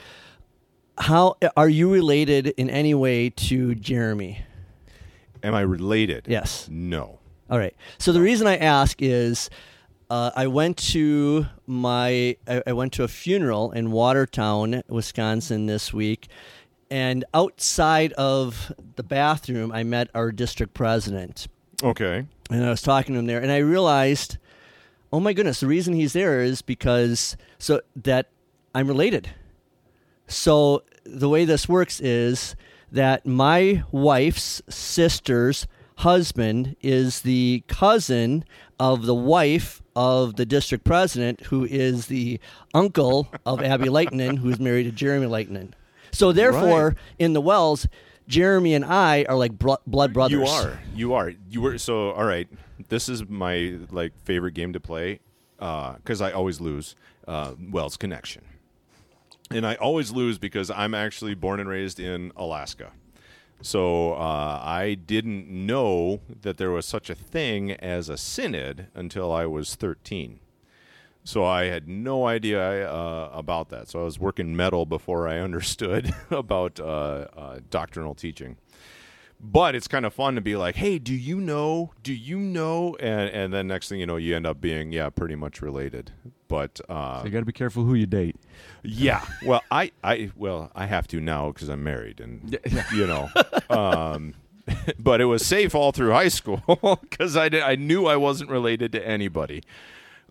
How 0.99 1.37
are 1.57 1.69
you 1.69 1.91
related 1.91 2.49
in 2.59 2.69
any 2.69 2.93
way 2.93 3.31
to 3.31 3.75
Jeremy? 3.75 4.43
Am 5.43 5.55
I 5.55 5.63
related? 5.63 6.27
Yes. 6.29 6.69
No. 6.71 7.21
All 7.49 7.59
right. 7.59 7.75
So 7.99 8.13
the 8.13 8.21
reason 8.21 8.47
I 8.47 8.59
ask 8.59 9.01
is, 9.01 9.49
uh, 10.11 10.31
I 10.37 10.47
went 10.49 10.77
to 10.93 11.47
my 11.67 12.37
I, 12.47 12.63
I 12.67 12.73
went 12.75 12.93
to 12.95 13.05
a 13.05 13.09
funeral 13.09 13.73
in 13.73 13.93
Watertown, 13.93 14.83
Wisconsin 14.89 15.65
this 15.67 15.91
week, 15.93 16.29
and 16.91 17.25
outside 17.35 18.13
of 18.15 18.73
the 18.97 19.03
bathroom, 19.03 19.71
I 19.73 19.83
met 19.85 20.09
our 20.15 20.33
district 20.33 20.75
president, 20.75 21.47
Okay. 21.83 22.25
and 22.51 22.65
I 22.65 22.71
was 22.71 22.83
talking 22.83 23.15
to 23.15 23.19
him 23.21 23.27
there, 23.27 23.41
and 23.41 23.51
I 23.53 23.59
realized, 23.59 24.37
oh 25.13 25.21
my 25.21 25.33
goodness, 25.33 25.61
the 25.61 25.67
reason 25.67 25.95
he's 25.95 26.13
there 26.13 26.41
is 26.41 26.63
because 26.63 27.37
so 27.59 27.81
that 27.97 28.29
I'm 28.75 28.89
related. 28.89 29.31
So 30.27 30.83
the 31.05 31.29
way 31.29 31.45
this 31.45 31.69
works 31.69 32.01
is 32.01 32.55
that 32.93 33.27
my 33.27 33.83
wife's 33.93 34.63
sister's 34.69 35.67
husband 35.97 36.77
is 36.81 37.21
the 37.23 37.63
cousin 37.69 38.45
of 38.79 39.07
the 39.07 39.15
wife 39.15 39.83
of 39.95 40.37
the 40.37 40.47
district 40.47 40.85
president, 40.85 41.41
who 41.47 41.65
is 41.65 42.07
the 42.07 42.41
uncle 42.73 43.29
of 43.45 43.61
Abby 43.61 43.89
Laitinen, 43.89 44.39
who's 44.39 44.59
married 44.59 44.85
to 44.85 44.93
Jeremy 44.93 45.27
Laitinen. 45.27 45.73
So 46.13 46.33
therefore, 46.33 46.89
Right. 46.89 46.97
in 47.19 47.33
the 47.33 47.41
WELS, 47.41 47.87
Jeremy 48.29 48.75
and 48.75 48.85
I 48.85 49.25
are 49.29 49.37
like 49.37 49.53
bro- 49.59 49.79
blood 49.87 50.13
brothers. 50.13 50.39
You 50.39 50.45
are. 50.47 50.81
You 50.95 51.15
are. 51.15 51.33
You 51.49 51.61
were. 51.63 51.79
So, 51.79 52.11
all 52.13 52.25
right. 52.25 52.49
This 52.89 53.09
is 53.09 53.29
my 53.29 53.79
like 53.91 54.13
favorite 54.25 54.55
game 54.55 54.73
to 54.73 54.81
play 54.81 55.21
because 55.59 56.21
I 56.21 56.33
always 56.33 56.61
lose. 56.61 56.95
Uh, 57.29 57.55
WELS 57.71 57.97
Connection, 57.97 58.43
and 59.53 59.65
I 59.65 59.75
always 59.77 60.11
lose 60.11 60.37
because 60.39 60.69
I'm 60.71 60.95
actually 60.95 61.35
born 61.35 61.61
and 61.61 61.69
raised 61.69 62.01
in 62.01 62.33
Alaska. 62.37 62.91
So 63.63 64.15
uh, 64.15 64.61
I 64.65 64.95
didn't 64.95 65.47
know 65.49 66.21
that 66.43 66.57
there 66.57 66.71
was 66.71 66.87
such 66.87 67.09
a 67.11 67.15
thing 67.15 67.73
as 67.73 68.09
a 68.09 68.17
synod 68.17 68.89
until 68.95 69.31
I 69.31 69.47
was 69.47 69.77
13. 69.77 70.41
So 71.25 71.45
I 71.45 71.65
had 71.65 71.89
no 71.89 72.27
idea 72.27 72.91
uh, 72.91 73.31
about 73.33 73.69
that. 73.71 73.89
So 73.89 74.01
I 74.01 74.05
was 74.05 74.19
working 74.19 74.57
metal 74.57 74.87
before 74.87 75.29
I 75.29 75.39
understood 75.41 76.15
about 76.31 76.81
uh, 76.81 77.27
uh, 77.37 77.61
doctrinal 77.71 78.15
teaching. 78.15 78.57
But 79.43 79.75
it's 79.75 79.89
kind 79.89 80.05
of 80.05 80.13
fun 80.13 80.35
to 80.35 80.43
be 80.43 80.55
like, 80.55 80.77
"Hey, 80.77 80.99
do 80.99 81.15
you 81.15 81.41
know? 81.41 81.93
Do 82.03 82.13
you 82.13 82.39
know?" 82.39 82.95
And 83.01 83.31
and 83.31 83.55
then 83.55 83.69
next 83.69 83.89
thing 83.89 83.99
you 83.99 84.05
know, 84.05 84.17
you 84.17 84.37
end 84.37 84.47
up 84.47 84.61
being 84.61 84.93
yeah, 84.93 85.09
pretty 85.09 85.35
much 85.35 85.63
related. 85.63 86.13
But 86.47 86.79
uh, 86.91 87.21
so 87.21 87.25
you 87.25 87.31
got 87.31 87.39
to 87.39 87.47
be 87.47 87.53
careful 87.53 87.85
who 87.85 87.95
you 87.95 88.05
date. 88.05 88.37
yeah, 88.83 89.25
well, 89.47 89.63
I 89.71 89.93
I 90.05 90.31
well 90.37 90.71
I 90.75 90.85
have 90.85 91.09
to 91.09 91.21
now 91.21 91.53
because 91.53 91.71
I'm 91.71 91.83
married 91.83 92.21
and 92.21 92.59
you 92.95 93.07
know. 93.07 93.31
Um, 93.71 94.35
but 94.99 95.23
it 95.23 95.25
was 95.25 95.45
safe 95.45 95.75
all 95.75 95.93
through 95.93 96.11
high 96.11 96.29
school 96.29 96.63
because 97.01 97.35
I 97.35 97.49
did, 97.49 97.63
I 97.63 97.77
knew 97.77 98.07
I 98.07 98.17
wasn't 98.17 98.51
related 98.51 98.93
to 98.93 99.07
anybody. 99.07 99.63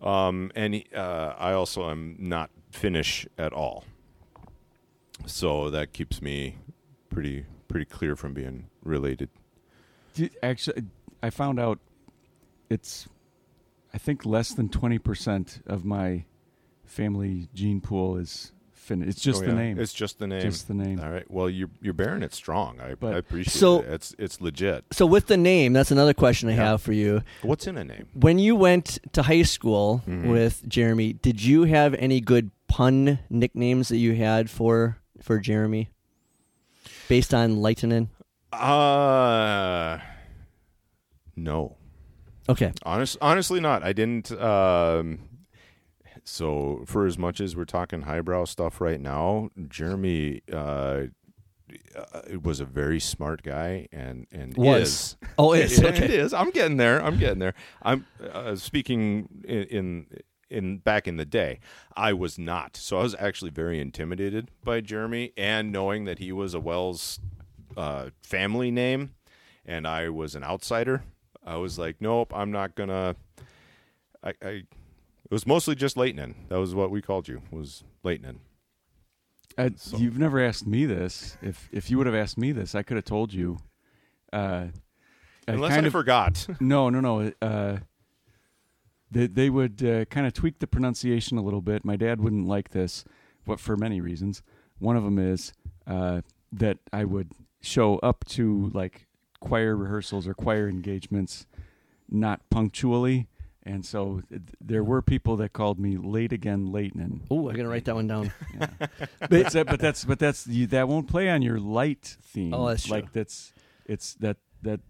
Um, 0.02 0.50
and 0.54 0.82
uh, 0.94 1.34
I 1.38 1.52
also 1.52 1.90
am 1.90 2.16
not 2.18 2.50
Finnish 2.70 3.26
at 3.36 3.52
all, 3.52 3.84
so 5.26 5.68
that 5.70 5.92
keeps 5.92 6.22
me 6.22 6.56
pretty 7.10 7.44
pretty 7.68 7.84
clear 7.84 8.16
from 8.16 8.32
being 8.32 8.70
related. 8.82 9.28
Actually, 10.42 10.84
I 11.22 11.30
found 11.30 11.60
out 11.60 11.78
it's, 12.68 13.08
I 13.92 13.98
think 13.98 14.24
less 14.24 14.54
than 14.54 14.68
twenty 14.68 14.98
percent 14.98 15.60
of 15.66 15.84
my 15.84 16.24
family 16.84 17.48
gene 17.52 17.80
pool 17.80 18.16
is 18.16 18.52
Finnish. 18.90 19.08
It's 19.10 19.20
just 19.22 19.42
Oh, 19.42 19.46
the 19.46 19.52
name. 19.52 19.78
It's 19.78 19.92
just 19.92 20.18
the 20.18 20.26
name. 20.26 20.40
Just 20.42 20.66
the 20.66 20.74
name. 20.74 20.98
All 21.00 21.10
right. 21.10 21.30
Well, 21.30 21.48
you're 21.48 21.70
you're 21.80 21.94
bearing 21.94 22.22
it 22.24 22.34
strong. 22.34 22.80
I, 22.80 22.94
But- 22.96 23.14
I 23.14 23.18
appreciate 23.18 23.52
So- 23.52 23.80
it. 23.82 23.86
It's 23.88 24.14
it's 24.18 24.40
legit. 24.40 24.84
So 24.90 25.06
with 25.06 25.26
the 25.28 25.36
name, 25.36 25.72
that's 25.72 25.92
another 25.92 26.12
question 26.12 26.48
I 26.48 26.52
Yeah. 26.56 26.64
have 26.70 26.82
for 26.82 26.92
you. 26.92 27.22
What's 27.42 27.68
in 27.68 27.76
a 27.78 27.84
name? 27.84 28.06
When 28.14 28.40
you 28.40 28.56
went 28.56 28.98
to 29.12 29.22
high 29.22 29.42
school 29.42 30.02
Mhm. 30.08 30.28
with 30.32 30.68
Jeremy, 30.68 31.12
did 31.12 31.40
you 31.42 31.64
have 31.64 31.94
any 31.94 32.20
good 32.20 32.50
pun 32.66 33.20
nicknames 33.30 33.88
that 33.90 33.98
you 33.98 34.14
had 34.16 34.50
for 34.50 34.98
for 35.22 35.38
Jeremy, 35.38 35.90
based 37.08 37.32
on 37.32 37.62
Lightning? 37.62 38.08
Uh 38.52 39.98
no. 41.36 41.76
Okay, 42.48 42.72
Honest, 42.82 43.16
honestly, 43.20 43.60
not. 43.60 43.84
I 43.84 43.92
didn't. 43.92 44.32
Um, 44.32 45.20
so, 46.24 46.82
for 46.86 47.06
as 47.06 47.18
much 47.18 47.40
as 47.40 47.56
we're 47.56 47.64
talking 47.64 48.02
highbrow 48.02 48.44
stuff 48.44 48.80
right 48.80 49.00
now, 49.00 49.50
Jeremy 49.68 50.42
uh, 50.52 51.02
was 52.42 52.60
a 52.60 52.64
very 52.64 53.00
smart 53.00 53.42
guy, 53.42 53.86
and 53.92 54.26
and 54.32 54.56
Was. 54.56 54.82
is. 54.82 55.16
oh, 55.38 55.52
It- 55.52 55.78
okay. 55.84 56.04
It 56.04 56.10
is. 56.10 56.32
I'm 56.32 56.50
getting 56.50 56.76
there. 56.76 57.02
I'm 57.02 57.18
getting 57.18 57.38
there. 57.38 57.54
I'm 57.82 58.06
uh, 58.32 58.56
speaking 58.56 59.28
in, 59.44 59.62
in 59.64 60.06
in 60.48 60.78
back 60.78 61.06
in 61.06 61.16
the 61.16 61.24
day. 61.24 61.60
I 61.96 62.12
was 62.12 62.38
not. 62.38 62.76
So 62.76 62.98
I 62.98 63.02
was 63.02 63.14
actually 63.18 63.50
very 63.52 63.80
intimidated 63.80 64.50
by 64.64 64.80
Jeremy, 64.80 65.32
and 65.36 65.70
knowing 65.72 66.04
that 66.06 66.18
he 66.18 66.32
was 66.32 66.54
a 66.54 66.60
WELS 66.60 67.20
uh, 67.76 68.10
family 68.22 68.70
name, 68.70 69.14
and 69.64 69.86
I 69.86 70.08
was 70.08 70.34
an 70.34 70.42
outsider. 70.44 71.02
I 71.44 71.56
was 71.56 71.78
like, 71.78 71.96
nope, 72.00 72.32
I'm 72.34 72.50
not 72.50 72.74
gonna. 72.74 73.16
I, 74.22 74.32
I 74.42 74.62
it 75.30 75.34
was 75.34 75.46
mostly 75.46 75.74
just 75.74 75.96
Leighton. 75.96 76.34
That 76.48 76.58
was 76.58 76.74
what 76.74 76.90
we 76.90 77.00
called 77.00 77.28
you. 77.28 77.42
Was 77.50 77.84
Leighton. 78.02 78.40
So- 79.76 79.98
You've 79.98 80.18
never 80.18 80.40
asked 80.40 80.66
me 80.66 80.86
this. 80.86 81.36
If 81.42 81.68
if 81.72 81.90
you 81.90 81.98
would 81.98 82.06
have 82.06 82.16
asked 82.16 82.38
me 82.38 82.52
this, 82.52 82.74
I 82.74 82.82
could 82.82 82.96
have 82.96 83.04
told 83.04 83.32
you. 83.32 83.58
Uh, 84.32 84.68
Unless 85.46 85.72
kind 85.72 85.84
I 85.84 85.88
of 85.88 85.92
forgot. 85.92 86.46
no, 86.60 86.88
no, 86.90 87.00
no. 87.00 87.32
Uh, 87.42 87.78
they 89.10 89.26
they 89.26 89.50
would 89.50 89.82
uh, 89.84 90.04
kind 90.06 90.26
of 90.26 90.32
tweak 90.32 90.60
the 90.60 90.66
pronunciation 90.66 91.36
a 91.36 91.42
little 91.42 91.60
bit. 91.60 91.84
My 91.84 91.96
dad 91.96 92.20
wouldn't 92.20 92.46
like 92.46 92.70
this, 92.70 93.04
but 93.44 93.60
for 93.60 93.76
many 93.76 94.00
reasons. 94.00 94.42
One 94.78 94.96
of 94.96 95.04
them 95.04 95.18
is 95.18 95.52
uh, 95.86 96.22
that 96.52 96.78
I 96.92 97.04
would 97.04 97.32
show 97.60 97.98
up 97.98 98.24
to 98.30 98.70
like 98.72 99.06
choir 99.40 99.76
rehearsals 99.76 100.26
or 100.26 100.32
choir 100.34 100.68
engagements 100.68 101.46
not 102.08 102.48
punctually, 102.50 103.28
and 103.70 103.86
so 103.86 104.22
th- 104.28 104.42
there 104.60 104.82
were 104.82 105.00
people 105.00 105.36
that 105.36 105.52
called 105.52 105.78
me 105.78 105.96
late 105.96 106.32
again, 106.32 106.72
Leighton. 106.72 107.22
Oh, 107.30 107.48
I'm 107.48 107.54
gonna 107.54 107.68
write 107.68 107.84
that 107.84 107.94
one 107.94 108.08
down. 108.08 108.32
Yeah. 108.58 108.66
but, 109.20 109.52
that, 109.52 109.66
but 109.66 109.78
that's 109.78 110.04
but 110.04 110.18
that's 110.18 110.46
you, 110.46 110.66
that 110.68 110.88
won't 110.88 111.08
play 111.08 111.30
on 111.30 111.40
your 111.40 111.60
light 111.60 112.16
theme. 112.20 112.52
Oh, 112.52 112.66
that's 112.66 112.86
true. 112.86 112.96
like 112.96 113.12
that's 113.12 113.52
it's 113.86 114.14
that 114.14 114.38
that 114.62 114.80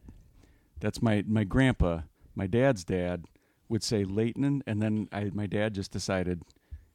that's 0.81 1.03
my 1.03 1.23
my 1.27 1.45
grandpa, 1.45 2.01
my 2.35 2.47
dad's 2.47 2.83
dad 2.85 3.27
would 3.69 3.85
say 3.85 4.05
Leighton, 4.05 4.63
and 4.67 4.81
then 4.81 5.09
I 5.13 5.31
my 5.35 5.47
dad 5.47 5.75
just 5.75 5.93
decided 5.93 6.43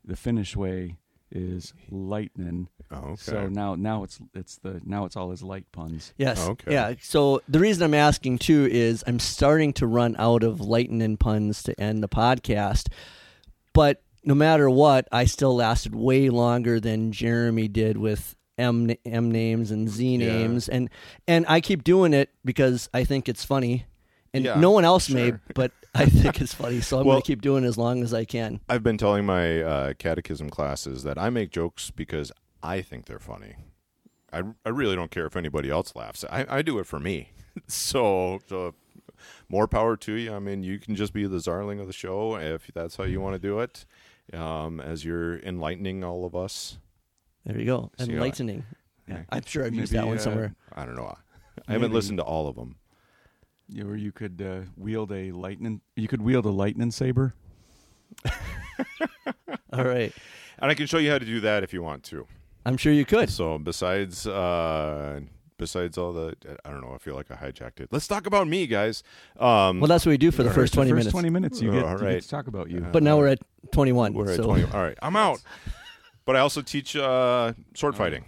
the 0.04 0.16
Finnish 0.16 0.56
way 0.56 0.98
is 1.32 1.74
lightning. 1.92 2.68
Oh, 2.92 2.98
okay. 2.98 3.16
So 3.18 3.48
now 3.50 3.76
now 3.76 4.04
it's 4.04 4.20
it's 4.34 4.58
the 4.58 4.80
now 4.86 5.06
it's 5.06 5.16
all 5.16 5.32
his 5.32 5.42
light 5.44 5.66
puns. 5.72 6.14
Yes. 6.18 6.40
Okay. 6.48 6.72
Yeah. 6.72 6.94
So 7.02 7.42
the 7.50 7.60
reason 7.60 7.84
I'm 7.84 7.94
asking 7.94 8.38
too 8.40 8.68
is 8.72 9.04
I'm 9.08 9.20
starting 9.20 9.74
to 9.74 9.88
run 9.88 10.16
out 10.20 10.44
of 10.44 10.62
lightning 10.62 11.18
puns 11.18 11.64
to 11.64 11.80
end 11.80 12.04
the 12.04 12.10
podcast, 12.10 12.88
but 13.74 14.02
no 14.24 14.34
matter 14.36 14.70
what, 14.70 15.08
I 15.12 15.26
still 15.26 15.56
lasted 15.56 15.94
way 15.96 16.30
longer 16.30 16.80
than 16.80 17.12
Jeremy 17.12 17.68
did 17.68 17.98
with 17.98 18.36
M 18.58 18.90
M 19.06 19.32
names 19.32 19.72
and 19.72 19.90
Z 19.90 20.16
Yeah. 20.18 20.28
names, 20.38 20.70
and 20.70 20.90
and 21.28 21.46
I 21.48 21.62
keep 21.62 21.84
doing 21.84 22.14
it 22.14 22.30
because 22.46 22.90
I 22.94 23.04
think 23.04 23.28
it's 23.28 23.44
funny, 23.44 23.86
and 24.34 24.46
Yeah, 24.46 24.60
no 24.60 24.72
one 24.72 24.86
else 24.86 25.10
may, 25.10 25.34
but 25.56 25.72
I 25.94 26.06
think 26.06 26.40
it's 26.42 26.54
funny, 26.54 26.82
so 26.82 27.00
I'm 27.00 27.06
Well- 27.06 27.16
gonna 27.18 27.24
keep 27.24 27.42
doing 27.42 27.64
it 27.64 27.68
as 27.68 27.78
long 27.78 28.02
as 28.04 28.14
I 28.14 28.26
can. 28.26 28.62
I've 28.70 28.84
been 28.84 28.98
telling 28.98 29.26
my 29.26 29.62
uh, 29.62 29.94
catechism 29.98 30.50
classes 30.50 31.04
that 31.04 31.18
I 31.18 31.30
make 31.30 31.52
jokes 31.52 31.92
because 31.92 32.32
I 32.66 32.82
think 32.82 33.06
they're 33.06 33.20
funny. 33.20 33.56
I, 34.34 34.44
I 34.66 34.70
really 34.70 34.96
don't 34.96 35.12
care 35.12 35.26
if 35.26 35.36
anybody 35.36 35.70
else 35.70 35.96
laughs. 35.96 36.26
I, 36.30 36.46
I 36.50 36.62
do 36.62 36.80
it 36.80 36.86
for 36.88 37.00
me. 37.00 37.32
so 37.68 38.40
so 38.48 38.74
more 39.50 39.68
power 39.68 39.96
to 39.98 40.14
you. 40.14 40.34
I 40.34 40.40
mean, 40.40 40.64
you 40.64 40.80
can 40.80 40.96
just 40.96 41.14
be 41.14 41.26
the 41.28 41.38
zarling 41.38 41.80
of 41.80 41.88
the 41.88 41.94
show 41.94 42.36
if 42.36 42.70
that's 42.74 42.96
how 42.98 43.04
you 43.04 43.22
want 43.22 43.36
to 43.36 43.40
do 43.40 43.60
it. 43.60 43.86
Um, 44.34 44.80
as 44.80 45.06
you're 45.06 45.38
enlightening 45.40 46.04
all 46.04 46.26
of 46.26 46.36
us. 46.36 46.80
There 47.46 47.58
you 47.60 47.66
go, 47.66 47.92
See, 48.00 48.12
I- 48.12 48.16
enlightening. 48.16 48.64
Yeah. 49.08 49.22
I'm 49.30 49.44
sure 49.46 49.64
I've 49.64 49.76
used 49.76 49.94
that 49.94 50.08
one 50.08 50.18
uh, 50.18 50.22
somewhere. 50.22 50.56
I 50.74 50.84
don't 50.86 50.96
know. 50.96 51.16
I 51.68 51.74
haven't 51.74 51.90
Maybe. 51.90 51.94
listened 51.94 52.18
to 52.18 52.24
all 52.24 52.48
of 52.48 52.56
them. 52.56 52.78
Yeah, 53.70 53.84
Or 53.84 53.96
you 53.96 54.12
could 54.12 54.42
uh, 54.42 54.62
wield 54.76 55.12
a 55.12 55.32
lightning. 55.32 55.82
You 55.96 56.08
could 56.08 56.24
wield 56.24 56.46
a 56.46 56.50
lightning 56.50 56.90
saber. 56.92 57.36
All 59.74 59.84
right, 59.84 60.14
And 60.60 60.72
I 60.72 60.74
can 60.74 60.88
show 60.88 60.98
you 60.98 61.12
how 61.12 61.18
to 61.20 61.26
do 61.26 61.40
that 61.42 61.64
if 61.64 61.74
you 61.74 61.82
want 61.84 62.04
to. 62.06 62.28
I'm 62.66 62.78
sure 62.78 62.92
you 62.94 63.06
could. 63.06 63.30
So 63.30 63.58
besides 63.58 64.26
uh 64.28 65.22
besides 65.58 65.98
all 65.98 66.14
the 66.14 66.36
I 66.66 66.72
don't 66.72 66.82
know, 66.82 66.94
I 66.94 66.98
feel 66.98 67.16
like 67.16 67.30
I 67.32 67.36
hijacked 67.36 67.80
it. 67.80 67.90
Let's 67.92 68.08
talk 68.08 68.26
about 68.28 68.48
me, 68.48 68.68
guys. 68.68 69.04
Um 69.40 69.80
Well, 69.80 69.88
that's 69.88 70.06
what 70.06 70.12
we 70.12 70.18
do 70.18 70.32
for 70.32 70.44
the 70.44 70.50
All 70.50 70.56
first 70.56 70.74
The 70.74 70.78
20 70.78 70.90
first 70.92 70.98
minutes. 70.98 71.12
twenty 71.12 71.30
minutes, 71.30 71.62
you 71.62 71.70
Oh, 71.70 71.74
get, 71.74 71.84
all 71.86 71.92
you 72.02 72.14
get 72.16 72.24
to 72.24 72.30
talk 72.30 72.48
about 72.48 72.70
you. 72.70 72.80
Uh, 72.80 72.92
But 72.92 73.04
now 73.04 73.18
we're 73.18 73.28
at 73.28 73.40
21. 73.72 74.14
we're 74.14 74.30
at 74.32 74.38
so 74.38 74.44
20. 74.44 74.64
All 74.74 74.82
right, 74.82 74.98
I'm 75.02 75.16
out. 75.16 75.42
But 76.26 76.36
I 76.36 76.40
also 76.40 76.62
teach 76.62 76.96
uh 76.96 77.54
sword 77.76 77.96
fighting. 77.96 78.26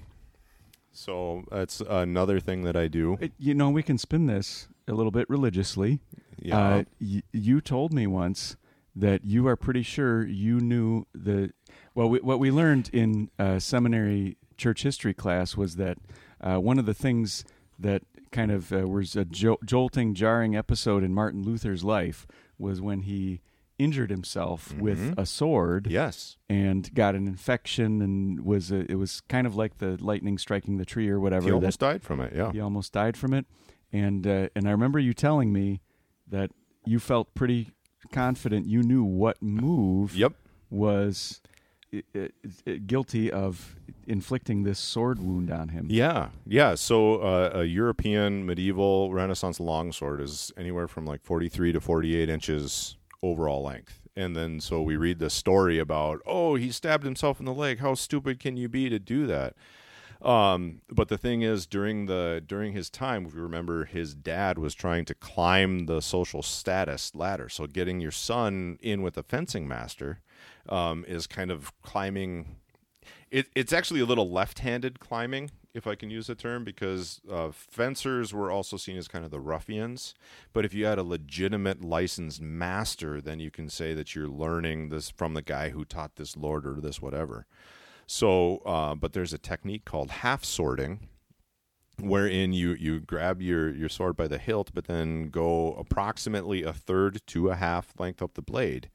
So 0.91 1.43
that's 1.51 1.79
another 1.81 2.39
thing 2.39 2.63
that 2.63 2.75
I 2.75 2.87
do. 2.87 3.17
It- 3.19 3.33
you 3.37 3.53
know, 3.53 3.69
we 3.69 3.83
can 3.83 3.97
spin 3.97 4.25
this 4.25 4.67
a 4.87 4.93
little 4.93 5.11
bit 5.11 5.29
religiously. 5.29 5.99
Yeah. 6.39 6.57
Uh, 6.59 6.83
y- 7.01 7.23
you 7.33 7.61
told 7.61 7.93
me 7.93 8.07
once 8.07 8.55
that 8.95 9.23
you 9.25 9.47
are 9.47 9.55
pretty 9.55 9.83
sure 9.83 10.25
you 10.25 10.59
knew 10.59 11.05
the. 11.13 11.51
Well, 11.97 12.09
we, 12.09 12.19
what 12.19 12.37
we 12.39 12.51
learned 12.51 12.91
in 12.93 13.31
uh, 13.39 13.57
seminary 13.57 14.37
church 14.55 14.83
history 14.83 15.15
class 15.15 15.57
was 15.57 15.77
that 15.77 15.97
uh, 16.39 16.57
one 16.57 16.77
of 16.77 16.85
the 16.85 16.93
things 16.93 17.43
that 17.79 18.03
kind 18.31 18.51
of 18.51 18.71
uh, 18.71 18.87
was 18.87 19.15
a 19.15 19.25
jo- 19.25 19.57
jolting, 19.65 20.13
jarring 20.13 20.55
episode 20.55 21.03
in 21.03 21.11
Martin 21.11 21.41
Luther's 21.41 21.83
life 21.83 22.27
was 22.59 22.79
when 22.79 22.99
he 23.01 23.41
injured 23.79 24.11
himself 24.11 24.75
with 24.75 24.99
Mhm. 25.15 25.17
a 25.17 25.25
sword 25.25 25.87
yes. 25.89 26.37
and 26.47 26.93
got 26.93 27.15
an 27.15 27.27
infection 27.27 28.03
and 28.03 28.41
was 28.45 28.71
a, 28.71 28.85
it 28.91 28.99
was 28.99 29.21
kind 29.21 29.47
of 29.47 29.55
like 29.55 29.79
the 29.79 29.97
lightning 29.99 30.37
striking 30.37 30.77
the 30.77 30.85
tree 30.85 31.09
or 31.09 31.19
whatever 31.19 31.45
He 31.47 31.51
almost 31.51 31.79
died 31.79 32.03
from 32.03 32.19
it. 32.21 32.31
Yeah. 32.35 32.51
he 32.51 32.59
almost 32.59 32.93
died 32.93 33.17
from 33.17 33.33
it, 33.33 33.47
and 33.91 34.27
uh, 34.27 34.49
and 34.55 34.67
I 34.67 34.71
remember 34.71 34.99
you 34.99 35.15
telling 35.15 35.51
me 35.51 35.81
that 36.27 36.51
you 36.85 36.99
felt 36.99 37.33
pretty 37.33 37.71
confident 38.11 38.67
you 38.67 38.83
knew 38.83 39.03
what 39.03 39.41
move 39.41 40.15
Yep. 40.15 40.33
was 40.69 41.41
guilty 42.85 43.31
of 43.31 43.75
inflicting 44.05 44.63
this 44.63 44.79
sword 44.79 45.19
wound 45.19 45.51
on 45.51 45.69
him. 45.69 45.87
Yeah, 45.89 46.29
yeah. 46.45 46.75
So 46.75 47.15
uh, 47.17 47.51
a 47.53 47.63
European 47.63 48.45
medieval 48.45 49.13
Renaissance 49.13 49.59
longsword 49.59 50.21
is 50.21 50.51
anywhere 50.57 50.87
from 50.87 51.05
like 51.05 51.23
43 51.23 51.73
to 51.73 51.81
48 51.81 52.29
inches 52.29 52.97
overall 53.21 53.63
length. 53.63 54.01
And 54.15 54.35
then 54.35 54.59
so 54.59 54.81
we 54.81 54.97
read 54.97 55.19
the 55.19 55.29
story 55.29 55.77
about, 55.77 56.21
oh, 56.25 56.55
he 56.55 56.71
stabbed 56.71 57.03
himself 57.03 57.39
in 57.39 57.45
the 57.45 57.53
leg. 57.53 57.79
How 57.79 57.93
stupid 57.93 58.39
can 58.39 58.57
you 58.57 58.67
be 58.67 58.89
to 58.89 58.99
do 58.99 59.27
that? 59.27 59.55
Um, 60.21 60.81
but 60.89 61.09
the 61.09 61.17
thing 61.17 61.43
is, 61.43 61.67
during 61.67 62.07
the 62.07 62.43
during 62.45 62.73
his 62.73 62.89
time, 62.89 63.27
if 63.27 63.35
you 63.35 63.41
remember, 63.41 63.85
his 63.85 64.15
dad 64.15 64.57
was 64.57 64.73
trying 64.73 65.05
to 65.05 65.13
climb 65.13 65.85
the 65.85 66.01
social 66.01 66.41
status 66.41 67.13
ladder. 67.13 67.49
So 67.49 67.67
getting 67.67 67.99
your 67.99 68.11
son 68.11 68.79
in 68.81 69.03
with 69.03 69.15
a 69.17 69.23
fencing 69.23 69.67
master 69.67 70.21
um, 70.69 71.05
is 71.07 71.27
kind 71.27 71.51
of 71.51 71.71
climbing 71.81 72.57
it, 73.29 73.47
it's 73.55 73.73
actually 73.73 73.99
a 73.99 74.05
little 74.05 74.29
left-handed 74.29 74.99
climbing, 74.99 75.51
if 75.73 75.85
I 75.85 75.95
can 75.95 76.09
use 76.09 76.27
the 76.27 76.35
term, 76.35 76.63
because 76.63 77.21
uh, 77.29 77.49
fencers 77.51 78.33
were 78.33 78.49
also 78.49 78.77
seen 78.77 78.97
as 78.97 79.07
kind 79.07 79.25
of 79.25 79.31
the 79.31 79.39
ruffians. 79.39 80.13
But 80.53 80.65
if 80.65 80.73
you 80.73 80.85
had 80.85 80.97
a 80.97 81.03
legitimate 81.03 81.83
licensed 81.83 82.41
master, 82.41 83.19
then 83.19 83.39
you 83.39 83.51
can 83.51 83.69
say 83.69 83.93
that 83.93 84.15
you're 84.15 84.29
learning 84.29 84.89
this 84.89 85.09
from 85.09 85.33
the 85.33 85.41
guy 85.41 85.69
who 85.69 85.83
taught 85.83 86.15
this 86.15 86.37
lord 86.37 86.65
or 86.65 86.75
this 86.75 87.01
whatever. 87.01 87.45
So, 88.05 88.57
uh, 88.65 88.95
but 88.95 89.11
there's 89.11 89.33
a 89.33 89.37
technique 89.37 89.83
called 89.83 90.09
half 90.09 90.45
swording, 90.45 91.09
wherein 91.99 92.53
you 92.53 92.73
you 92.75 93.01
grab 93.01 93.41
your 93.41 93.73
your 93.73 93.89
sword 93.89 94.15
by 94.15 94.29
the 94.29 94.37
hilt, 94.37 94.71
but 94.73 94.85
then 94.85 95.29
go 95.29 95.73
approximately 95.73 96.63
a 96.63 96.71
third 96.71 97.19
to 97.27 97.49
a 97.49 97.55
half 97.55 97.93
length 97.99 98.21
up 98.21 98.35
the 98.35 98.41
blade 98.41 98.89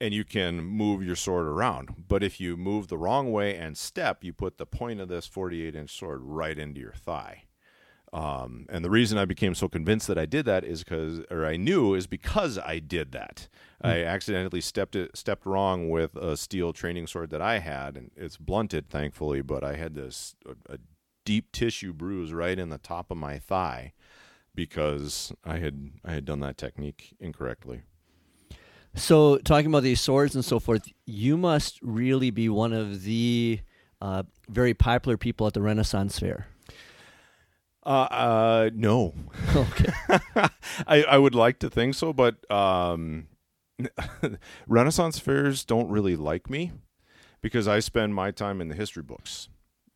and 0.00 0.14
you 0.14 0.24
can 0.24 0.62
move 0.62 1.02
your 1.02 1.16
sword 1.16 1.46
around. 1.46 2.06
But 2.08 2.22
if 2.22 2.40
you 2.40 2.56
move 2.56 2.88
the 2.88 2.98
wrong 2.98 3.30
way 3.30 3.56
and 3.56 3.76
step, 3.76 4.24
you 4.24 4.32
put 4.32 4.58
the 4.58 4.66
point 4.66 5.00
of 5.00 5.08
this 5.08 5.26
48 5.26 5.76
inch 5.76 5.90
sword 5.90 6.20
right 6.22 6.58
into 6.58 6.80
your 6.80 6.94
thigh. 6.94 7.44
Um, 8.12 8.66
and 8.68 8.84
the 8.84 8.90
reason 8.90 9.18
I 9.18 9.24
became 9.24 9.54
so 9.54 9.68
convinced 9.68 10.08
that 10.08 10.18
I 10.18 10.26
did 10.26 10.44
that 10.46 10.64
is 10.64 10.82
because, 10.82 11.20
or 11.30 11.46
I 11.46 11.56
knew, 11.56 11.94
is 11.94 12.08
because 12.08 12.58
I 12.58 12.80
did 12.80 13.12
that. 13.12 13.48
I 13.80 14.02
accidentally 14.02 14.60
stepped 14.60 14.96
it, 14.96 15.16
stepped 15.16 15.46
wrong 15.46 15.88
with 15.90 16.16
a 16.16 16.36
steel 16.36 16.72
training 16.72 17.06
sword 17.06 17.30
that 17.30 17.40
I 17.40 17.60
had, 17.60 17.96
and 17.96 18.10
it's 18.16 18.36
blunted, 18.36 18.88
thankfully. 18.88 19.42
But 19.42 19.62
I 19.62 19.76
had 19.76 19.94
this 19.94 20.34
a, 20.44 20.74
a 20.74 20.78
deep 21.24 21.52
tissue 21.52 21.92
bruise 21.92 22.32
right 22.32 22.58
in 22.58 22.68
the 22.68 22.78
top 22.78 23.10
of 23.10 23.16
my 23.16 23.38
thigh 23.38 23.92
because 24.54 25.32
I 25.44 25.58
had 25.58 25.90
I 26.04 26.12
had 26.12 26.24
done 26.24 26.40
that 26.40 26.58
technique 26.58 27.14
incorrectly. 27.20 27.82
So, 28.94 29.38
talking 29.38 29.66
about 29.66 29.82
these 29.82 30.00
swords 30.00 30.34
and 30.34 30.44
so 30.44 30.58
forth, 30.58 30.82
you 31.06 31.36
must 31.36 31.78
really 31.80 32.30
be 32.30 32.48
one 32.48 32.72
of 32.72 33.02
the 33.02 33.60
uh, 34.00 34.24
very 34.48 34.74
popular 34.74 35.16
people 35.16 35.46
at 35.46 35.52
the 35.54 35.62
Renaissance 35.62 36.18
Fair. 36.18 36.48
Uh, 37.84 38.08
uh, 38.10 38.70
no. 38.74 39.14
Okay. 39.54 39.92
I, 40.86 41.02
I 41.02 41.18
would 41.18 41.34
like 41.34 41.58
to 41.60 41.70
think 41.70 41.94
so, 41.94 42.12
but 42.12 42.50
um, 42.50 43.26
Renaissance 44.68 45.18
fairs 45.18 45.64
don't 45.64 45.88
really 45.90 46.14
like 46.16 46.48
me 46.48 46.72
because 47.40 47.66
I 47.66 47.80
spend 47.80 48.14
my 48.14 48.30
time 48.30 48.60
in 48.60 48.68
the 48.68 48.74
history 48.74 49.02
books. 49.02 49.48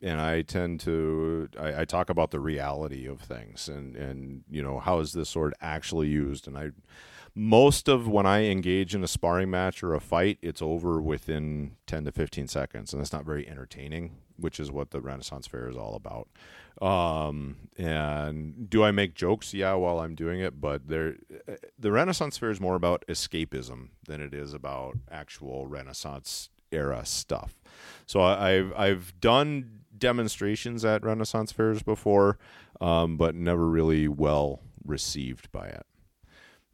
And 0.03 0.21
I 0.21 0.43
tend 0.43 0.81
to 0.81 1.49
I, 1.59 1.83
I 1.83 1.85
talk 1.85 2.11
about 2.11 2.31
the 2.31 2.41
reality 2.41 3.07
of 3.07 3.21
things 3.21 3.69
and, 3.69 3.97
and 3.97 4.43
you 4.51 4.63
know 4.63 4.79
how 4.79 4.99
is 4.99 5.15
this 5.15 5.31
sword 5.31 5.55
actually 5.63 6.09
used 6.09 6.47
and 6.47 6.59
I 6.59 6.73
most 7.35 7.89
of 7.89 8.07
when 8.07 8.27
I 8.27 8.45
engage 8.45 8.95
in 8.95 9.03
a 9.03 9.09
sparring 9.09 9.51
match 9.51 9.83
or 9.83 9.95
a 9.95 10.01
fight 10.01 10.39
it's 10.43 10.63
over 10.63 11.01
within 11.01 11.77
10 11.87 12.05
to 12.05 12.13
15 12.13 12.49
seconds 12.49 12.93
and 12.93 13.01
that's 13.01 13.13
not 13.13 13.25
very 13.25 13.49
entertaining 13.49 14.17
which 14.37 14.59
is 14.59 14.71
what 14.71 14.91
the 14.91 15.01
Renaissance 15.01 15.47
Fair 15.47 15.69
is 15.69 15.77
all 15.77 15.95
about 15.95 16.29
um, 16.83 17.57
and 17.79 18.69
do 18.69 18.83
I 18.83 18.91
make 18.91 19.15
jokes? 19.15 19.55
Yeah, 19.55 19.75
while 19.75 20.01
I'm 20.01 20.15
doing 20.15 20.41
it, 20.41 20.61
but 20.61 20.89
the 20.89 21.17
Renaissance 21.81 22.37
Fair 22.37 22.51
is 22.51 22.61
more 22.61 22.75
about 22.75 23.05
escapism 23.09 23.91
than 24.07 24.21
it 24.21 24.35
is 24.35 24.53
about 24.53 24.97
actual 25.11 25.67
Renaissance 25.67 26.51
era 26.73 27.07
stuff. 27.07 27.61
So 28.07 28.21
I've 28.21 28.73
I've 28.77 29.19
done 29.21 29.81
demonstrations 29.97 30.85
at 30.85 31.05
Renaissance 31.05 31.53
fairs 31.53 31.83
before, 31.83 32.39
um, 32.81 33.17
but 33.17 33.35
never 33.35 33.69
really 33.69 34.09
well 34.09 34.61
received 34.85 35.51
by 35.53 35.69
it. 35.69 35.87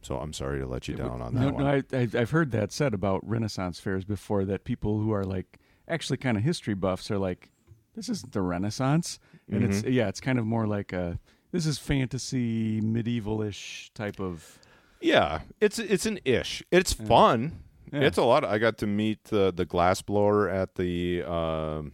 So 0.03 0.17
I'm 0.17 0.33
sorry 0.33 0.61
to 0.61 0.67
let 0.67 0.89
you 0.89 0.95
down 0.95 1.21
on 1.21 1.35
that 1.35 1.41
no, 1.41 1.51
one. 1.51 1.65
no, 1.65 1.99
I, 1.99 2.09
I've 2.15 2.31
heard 2.31 2.53
that 2.53 2.73
said 2.73 2.95
about 2.95 3.27
Renaissance 3.29 3.79
fairs 3.81 4.05
before. 4.05 4.45
That 4.45 4.65
people 4.65 4.99
who 5.01 5.13
are 5.13 5.25
like 5.25 5.59
actually 5.87 6.17
kind 6.17 6.37
of 6.37 6.43
history 6.43 6.75
buffs 6.75 7.11
are 7.11 7.19
like, 7.19 7.51
this 7.95 8.09
isn't 8.09 8.33
the 8.33 8.41
Renaissance, 8.41 9.19
and 9.51 9.63
it's 9.65 9.83
Mm-hmm. 9.83 9.93
yeah, 9.93 10.09
it's 10.09 10.21
kind 10.21 10.39
of 10.39 10.47
more 10.47 10.67
like 10.67 10.93
a 10.93 11.19
this 11.53 11.67
is 11.67 11.79
fantasy 11.79 12.81
medieval-ish 12.81 13.91
type 13.95 14.21
of. 14.21 14.59
Yeah, 15.01 15.41
it's 15.61 15.79
it's 15.79 16.07
an 16.07 16.19
ish. 16.25 16.63
It's 16.71 16.93
fun. 16.93 17.61
Yeah. 17.93 18.01
It's 18.01 18.19
a 18.19 18.23
lot. 18.23 18.45
I 18.45 18.59
got 18.59 18.79
to 18.79 18.87
meet 18.87 19.25
the 19.25 19.53
the 19.53 19.65
glass 19.65 20.01
blower 20.01 20.49
at 20.49 20.77
the 20.77 21.23
um, 21.25 21.93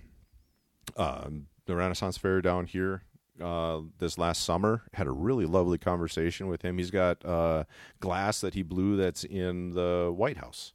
um 0.97 1.47
the 1.65 1.75
Renaissance 1.75 2.19
Fair 2.19 2.41
down 2.41 2.67
here 2.67 3.03
uh, 3.41 3.81
this 3.99 4.19
last 4.19 4.45
summer. 4.45 4.83
Had 4.95 5.07
a 5.07 5.13
really 5.13 5.47
lovely 5.47 5.79
conversation 5.79 6.49
with 6.49 6.63
him. 6.63 6.79
He's 6.79 6.91
got 6.91 7.25
uh, 7.25 7.65
glass 8.01 8.41
that 8.41 8.55
he 8.55 8.63
blew 8.63 8.97
that's 8.97 9.25
in 9.25 9.71
the 9.71 10.13
White 10.15 10.39
House, 10.39 10.73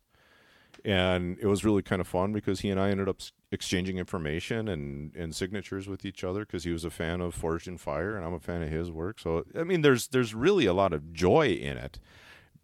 and 0.86 1.38
it 1.40 1.48
was 1.48 1.64
really 1.64 1.82
kind 1.82 2.02
of 2.02 2.08
fun 2.08 2.34
because 2.34 2.62
he 2.62 2.70
and 2.70 2.80
I 2.80 2.90
ended 2.90 3.10
up 3.10 3.22
exchanging 3.52 3.98
information 3.98 4.68
and 4.68 5.16
and 5.16 5.36
signatures 5.36 5.88
with 5.88 6.06
each 6.06 6.24
other 6.24 6.42
because 6.42 6.64
he 6.64 6.72
was 6.72 6.86
a 6.86 6.90
fan 6.90 7.22
of 7.22 7.34
Forged 7.34 7.68
in 7.68 7.78
Fire 7.78 8.16
and 8.16 8.26
I'm 8.26 8.34
a 8.34 8.40
fan 8.40 8.62
of 8.62 8.70
his 8.70 8.92
work. 8.92 9.20
So 9.20 9.46
I 9.58 9.64
mean, 9.64 9.82
there's 9.82 10.08
there's 10.08 10.34
really 10.34 10.66
a 10.66 10.74
lot 10.74 10.94
of 10.94 11.14
joy 11.14 11.48
in 11.48 11.78
it, 11.78 12.00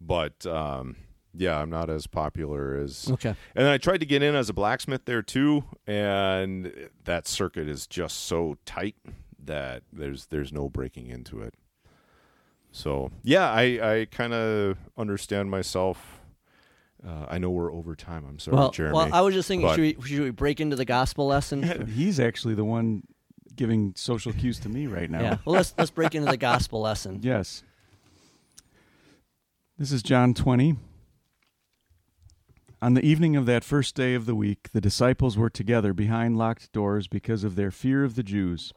but 0.00 0.46
um, 0.46 0.96
yeah, 1.34 1.58
I'm 1.58 1.70
not 1.70 1.90
as 1.90 2.06
popular 2.06 2.76
as. 2.76 3.08
Okay. 3.10 3.28
And 3.28 3.66
then 3.66 3.68
I 3.72 3.78
tried 3.78 3.98
to 3.98 4.06
get 4.06 4.22
in 4.22 4.34
as 4.34 4.48
a 4.48 4.52
blacksmith 4.52 5.04
there 5.04 5.22
too, 5.22 5.64
and 5.86 6.88
that 7.04 7.26
circuit 7.26 7.68
is 7.68 7.86
just 7.86 8.24
so 8.24 8.56
tight 8.64 8.96
that 9.44 9.82
there's 9.92 10.26
there's 10.26 10.52
no 10.52 10.68
breaking 10.68 11.06
into 11.08 11.40
it. 11.42 11.54
So 12.72 13.10
yeah, 13.22 13.50
I 13.50 13.62
I 14.00 14.06
kind 14.10 14.32
of 14.34 14.76
understand 14.96 15.50
myself. 15.50 16.20
Uh, 17.06 17.26
I 17.28 17.38
know 17.38 17.50
we're 17.50 17.72
over 17.72 17.94
time. 17.94 18.24
I'm 18.28 18.38
sorry, 18.40 18.56
Well, 18.56 18.70
Jeremy. 18.72 18.94
well, 18.96 19.08
I 19.12 19.20
was 19.20 19.32
just 19.32 19.46
thinking, 19.46 19.68
should 19.70 19.78
we, 19.80 19.96
should 20.04 20.20
we 20.20 20.30
break 20.30 20.60
into 20.60 20.74
the 20.74 20.84
gospel 20.84 21.28
lesson? 21.28 21.86
He's 21.94 22.18
actually 22.18 22.54
the 22.54 22.64
one 22.64 23.04
giving 23.54 23.92
social 23.96 24.32
cues 24.32 24.58
to 24.60 24.68
me 24.68 24.88
right 24.88 25.08
now. 25.08 25.20
yeah. 25.20 25.36
Well, 25.44 25.54
let's 25.56 25.72
let's 25.78 25.92
break 25.92 26.14
into 26.16 26.28
the 26.30 26.36
gospel 26.36 26.80
lesson. 26.80 27.20
Yes. 27.22 27.62
This 29.78 29.92
is 29.92 30.02
John 30.02 30.34
20. 30.34 30.74
On 32.82 32.94
the 32.94 33.04
evening 33.04 33.36
of 33.36 33.46
that 33.46 33.62
first 33.64 33.94
day 33.94 34.14
of 34.14 34.26
the 34.26 34.34
week, 34.34 34.70
the 34.72 34.80
disciples 34.80 35.36
were 35.36 35.50
together 35.50 35.92
behind 35.92 36.36
locked 36.36 36.72
doors 36.72 37.06
because 37.08 37.44
of 37.44 37.54
their 37.56 37.70
fear 37.70 38.02
of 38.04 38.14
the 38.16 38.22
Jews. 38.24 38.72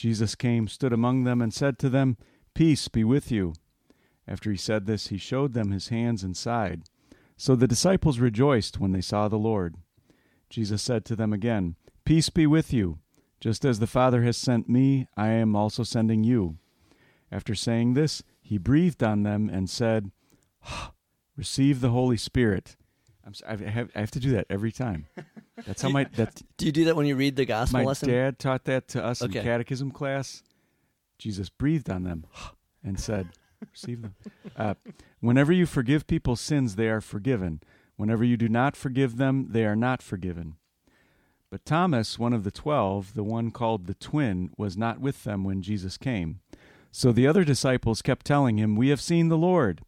Jesus 0.00 0.34
came, 0.34 0.66
stood 0.66 0.94
among 0.94 1.24
them, 1.24 1.42
and 1.42 1.52
said 1.52 1.78
to 1.78 1.90
them, 1.90 2.16
Peace 2.54 2.88
be 2.88 3.04
with 3.04 3.30
you. 3.30 3.52
After 4.26 4.50
he 4.50 4.56
said 4.56 4.86
this, 4.86 5.08
he 5.08 5.18
showed 5.18 5.52
them 5.52 5.72
his 5.72 5.88
hands 5.88 6.24
and 6.24 6.34
side. 6.34 6.84
So 7.36 7.54
the 7.54 7.68
disciples 7.68 8.18
rejoiced 8.18 8.80
when 8.80 8.92
they 8.92 9.02
saw 9.02 9.28
the 9.28 9.36
Lord. 9.36 9.74
Jesus 10.48 10.80
said 10.80 11.04
to 11.04 11.16
them 11.16 11.34
again, 11.34 11.76
Peace 12.06 12.30
be 12.30 12.46
with 12.46 12.72
you. 12.72 12.98
Just 13.40 13.62
as 13.62 13.78
the 13.78 13.86
Father 13.86 14.22
has 14.22 14.38
sent 14.38 14.70
me, 14.70 15.06
I 15.18 15.32
am 15.32 15.54
also 15.54 15.82
sending 15.82 16.24
you. 16.24 16.56
After 17.30 17.54
saying 17.54 17.92
this, 17.92 18.22
he 18.40 18.56
breathed 18.56 19.02
on 19.02 19.22
them 19.22 19.50
and 19.50 19.68
said, 19.68 20.12
"Receive 21.36 21.82
the 21.82 21.90
Holy 21.90 22.16
Spirit." 22.16 22.74
I'm 23.30 23.56
s- 23.56 23.60
I 23.64 23.70
have, 23.70 23.90
I 23.94 24.00
have 24.00 24.10
to 24.12 24.20
do 24.20 24.32
that 24.32 24.46
every 24.50 24.72
time. 24.72 25.06
That's 25.66 25.82
how 25.82 25.88
my 25.88 26.04
that 26.16 26.40
Do 26.56 26.66
you 26.66 26.72
do 26.72 26.84
that 26.86 26.96
when 26.96 27.06
you 27.06 27.16
read 27.16 27.36
the 27.36 27.44
gospel 27.44 27.78
my 27.80 27.84
lesson? 27.84 28.08
dad 28.08 28.38
taught 28.38 28.64
that 28.64 28.88
to 28.88 29.04
us 29.04 29.22
Okay. 29.22 29.38
in 29.38 29.44
catechism 29.44 29.90
class. 29.90 30.42
Jesus 31.18 31.48
breathed 31.50 31.88
on 31.90 32.02
them 32.04 32.24
and 32.82 32.98
said, 32.98 33.28
"Receive 33.70 34.02
them." 34.02 34.14
Uh, 34.56 34.74
whenever 35.20 35.52
you 35.52 35.66
forgive 35.66 36.06
people's 36.06 36.40
sins, 36.40 36.76
they 36.76 36.88
are 36.88 37.00
forgiven. 37.02 37.60
Whenever 37.96 38.24
you 38.24 38.36
do 38.38 38.48
not 38.48 38.74
forgive 38.76 39.16
them, 39.18 39.48
they 39.50 39.64
are 39.66 39.76
not 39.76 40.02
forgiven. 40.02 40.56
But 41.50 41.64
Thomas, 41.66 42.18
one 42.18 42.32
of 42.32 42.42
the 42.44 42.50
twelve, 42.50 43.14
the 43.14 43.22
one 43.24 43.50
called 43.50 43.86
the 43.86 43.94
twin, 43.94 44.50
was 44.56 44.76
not 44.76 44.98
with 45.00 45.24
them 45.24 45.44
when 45.44 45.62
Jesus 45.62 45.98
came. 45.98 46.40
So 46.90 47.12
the 47.12 47.26
other 47.26 47.44
disciples 47.44 48.02
kept 48.02 48.24
telling 48.26 48.56
him, 48.58 48.74
We 48.76 48.88
have 48.88 49.00
seen 49.00 49.28
the 49.28 49.36
Lord. 49.38 49.82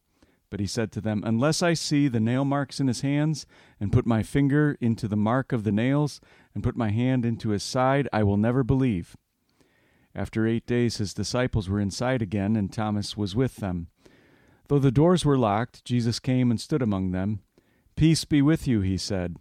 But 0.53 0.61
he 0.61 0.67
said 0.67 0.93
to 0.93 1.01
them, 1.01 1.23
Unless 1.25 1.63
I 1.63 1.73
see 1.73 2.09
the 2.09 2.21
nail 2.21 2.45
marks 2.45 2.79
in 2.79 2.87
his 2.87 3.01
hands, 3.01 3.47
and 3.81 3.91
put 3.91 4.05
my 4.05 4.23
finger 4.23 4.77
into 4.83 5.09
the 5.09 5.17
mark 5.17 5.51
of 5.51 5.65
the 5.65 5.73
nails, 5.73 6.21
and 6.55 6.63
put 6.63 6.77
my 6.77 6.91
hand 6.91 7.25
into 7.25 7.49
his 7.49 7.63
side, 7.63 8.07
I 8.13 8.23
will 8.23 8.37
never 8.37 8.63
believe. 8.63 9.17
After 10.15 10.47
eight 10.47 10.67
days 10.67 10.99
his 10.99 11.15
disciples 11.15 11.71
were 11.71 11.81
inside 11.81 12.21
again, 12.21 12.55
and 12.55 12.71
Thomas 12.71 13.17
was 13.17 13.35
with 13.35 13.57
them. 13.57 13.87
Though 14.69 14.79
the 14.79 14.91
doors 14.91 15.25
were 15.25 15.39
locked, 15.39 15.87
Jesus 15.87 16.19
came 16.19 16.51
and 16.51 16.61
stood 16.61 16.83
among 16.83 17.13
them. 17.13 17.41
Peace 17.97 18.27
be 18.27 18.43
with 18.43 18.69
you, 18.69 18.83
he 18.83 18.99
said. 18.99 19.37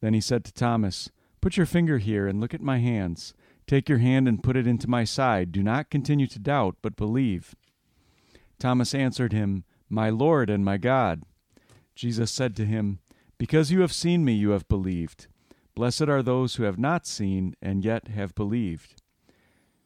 Then 0.00 0.14
he 0.14 0.20
said 0.20 0.44
to 0.44 0.54
Thomas, 0.54 1.10
Put 1.40 1.56
your 1.56 1.66
finger 1.66 1.98
here 1.98 2.28
and 2.28 2.40
look 2.40 2.54
at 2.54 2.60
my 2.60 2.78
hands. 2.78 3.34
Take 3.66 3.88
your 3.88 3.98
hand 3.98 4.28
and 4.28 4.44
put 4.44 4.56
it 4.56 4.68
into 4.68 4.88
my 4.88 5.02
side. 5.02 5.50
Do 5.50 5.60
not 5.60 5.90
continue 5.90 6.28
to 6.28 6.38
doubt, 6.38 6.76
but 6.82 6.94
believe. 6.94 7.56
Thomas 8.60 8.94
answered 8.94 9.32
him, 9.32 9.64
My 9.92 10.08
Lord 10.08 10.48
and 10.48 10.64
my 10.64 10.78
God. 10.78 11.22
Jesus 11.94 12.30
said 12.30 12.56
to 12.56 12.64
him, 12.64 13.00
Because 13.36 13.70
you 13.70 13.82
have 13.82 13.92
seen 13.92 14.24
me, 14.24 14.32
you 14.32 14.50
have 14.50 14.66
believed. 14.66 15.26
Blessed 15.74 16.08
are 16.08 16.22
those 16.22 16.54
who 16.54 16.62
have 16.62 16.78
not 16.78 17.06
seen 17.06 17.54
and 17.60 17.84
yet 17.84 18.08
have 18.08 18.34
believed. 18.34 19.02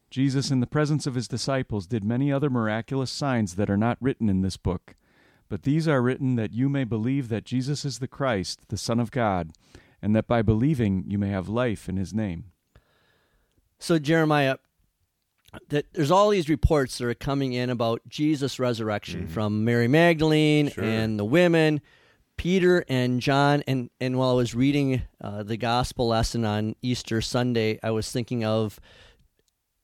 Jesus, 0.09 0.53
in 0.53 0.61
the 0.61 0.67
presence 0.69 1.09
of 1.09 1.17
his 1.17 1.27
disciples, 1.27 1.89
did 1.89 2.05
many 2.05 2.31
other 2.31 2.49
miraculous 2.49 3.11
signs 3.11 3.57
that 3.57 3.69
are 3.69 3.77
not 3.77 3.99
written 4.01 4.29
in 4.29 4.43
this 4.43 4.57
book. 4.57 4.95
But 5.49 5.65
these 5.65 5.89
are 5.89 6.01
written 6.01 6.37
that 6.37 6.53
you 6.53 6.69
may 6.69 6.85
believe 6.85 7.29
that 7.29 7.45
Jesus 7.45 7.85
is 7.85 7.99
the 7.99 8.07
Christ, 8.07 8.61
the 8.69 8.77
Son 8.77 9.01
of 9.01 9.11
God, 9.11 9.55
and 10.01 10.15
that 10.15 10.29
by 10.29 10.41
believing 10.41 11.03
you 11.09 11.19
may 11.19 11.31
have 11.31 11.49
life 11.49 11.89
in 11.89 11.97
his 11.97 12.15
name. 12.15 12.53
So 13.81 13.99
Jeremiah, 13.99 14.59
that 15.69 15.87
there's 15.93 16.11
all 16.11 16.31
these 16.31 16.49
reports 16.49 16.99
that 16.99 17.07
are 17.07 17.15
coming 17.15 17.53
in 17.53 17.71
about 17.71 18.01
Jesus' 18.09 18.59
resurrection 18.59 19.27
from 19.29 19.65
Mary 19.65 19.89
Magdalene 19.89 20.71
Sure. 20.71 20.85
and 20.85 21.19
the 21.19 21.25
women, 21.25 21.81
Peter 22.37 22.85
and 22.89 23.21
John, 23.21 23.63
and 23.67 23.91
and 24.01 24.19
while 24.19 24.31
I 24.31 24.35
was 24.35 24.55
reading 24.55 25.03
uh, 25.21 25.43
the 25.43 25.57
gospel 25.57 26.09
lesson 26.09 26.45
on 26.45 26.77
Easter 26.83 27.21
Sunday, 27.21 27.79
I 27.83 27.91
was 27.91 28.11
thinking 28.11 28.45
of 28.45 28.79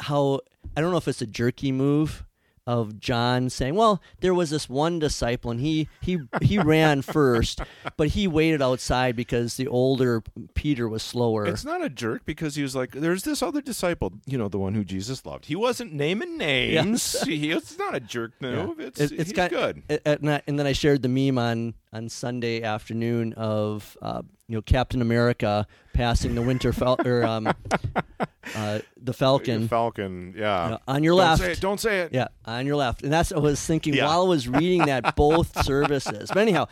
how 0.01 0.41
I 0.77 0.81
don't 0.81 0.91
know 0.91 0.97
if 0.99 1.09
it's 1.09 1.23
a 1.23 1.27
jerky 1.27 1.73
move 1.73 2.25
of 2.67 3.01
John 3.01 3.51
saying, 3.51 3.75
"Well, 3.75 4.01
there 4.21 4.35
was 4.35 4.51
this 4.51 4.69
one 4.69 4.99
disciple, 4.99 5.51
and 5.51 5.61
he 5.61 5.89
he 6.01 6.19
he 6.41 6.59
ran 6.59 7.03
first, 7.19 7.61
but 7.97 8.09
he 8.09 8.29
waited 8.29 8.63
outside 8.63 9.17
because 9.17 9.57
the 9.57 9.67
older 9.69 10.23
Peter 10.55 10.89
was 10.89 11.03
slower." 11.03 11.47
It's 11.47 11.65
not 11.65 11.83
a 11.83 11.89
jerk 11.89 12.25
because 12.25 12.55
he 12.55 12.63
was 12.63 12.77
like, 12.77 12.93
"There's 12.93 13.25
this 13.25 13.43
other 13.43 13.61
disciple, 13.61 14.13
you 14.27 14.39
know, 14.39 14.49
the 14.49 14.59
one 14.59 14.75
who 14.75 14.85
Jesus 14.85 15.27
loved. 15.27 15.47
He 15.47 15.57
wasn't 15.57 15.93
naming 15.93 16.39
names. 16.39 17.21
he, 17.27 17.51
it's 17.51 17.77
not 17.79 17.95
a 17.97 18.01
jerk 18.01 18.33
move. 18.41 18.79
It's 18.81 19.01
It- 19.01 19.13
it's 19.13 19.33
kind- 19.33 19.51
good. 19.51 19.83
it- 19.89 20.03
and, 20.05 20.31
I, 20.31 20.43
and 20.47 20.59
then 20.59 20.67
I 20.67 20.73
shared 20.73 21.03
the 21.03 21.09
meme 21.09 21.39
on 21.39 21.75
on 21.93 22.09
Sunday 22.09 22.63
afternoon 22.63 23.33
of 23.35 23.97
uh, 24.01 24.23
you 24.53 24.59
know 24.59 24.63
Captain 24.63 25.01
America 25.01 25.67
passing 25.95 26.35
the 26.35 26.43
Winter 26.43 26.75
Fal- 26.75 27.01
or 27.07 27.25
um, 27.25 27.47
uh, 28.55 28.81
the 29.01 29.15
Falcon 29.15 29.67
Falcon, 29.67 30.35
yeah. 30.37 30.65
you 30.65 30.71
know, 30.73 30.79
on 30.87 31.03
your 31.03 31.13
Don't 31.17 31.19
left. 31.27 31.43
say 31.43 31.53
it. 31.53 31.61
Don't 31.63 31.81
say 31.81 32.01
it. 32.01 32.13
Yeah, 32.13 32.29
on 32.45 32.67
your 32.67 32.77
left, 32.77 33.03
and 33.03 33.11
that's 33.11 33.31
what 33.31 33.39
I 33.39 33.41
was 33.41 33.65
thinking 33.65 33.95
Yeah. 33.95 34.05
while 34.05 34.21
I 34.21 34.29
was 34.29 34.47
reading 34.47 34.85
that 34.87 35.17
both 35.17 35.65
services. 35.65 36.29
But 36.29 36.41
anyhow, 36.41 36.67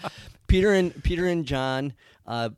Peter 0.46 0.74
and 0.74 1.02
Peter 1.02 1.26
and 1.26 1.46
John, 1.46 1.94
uh, 2.26 2.50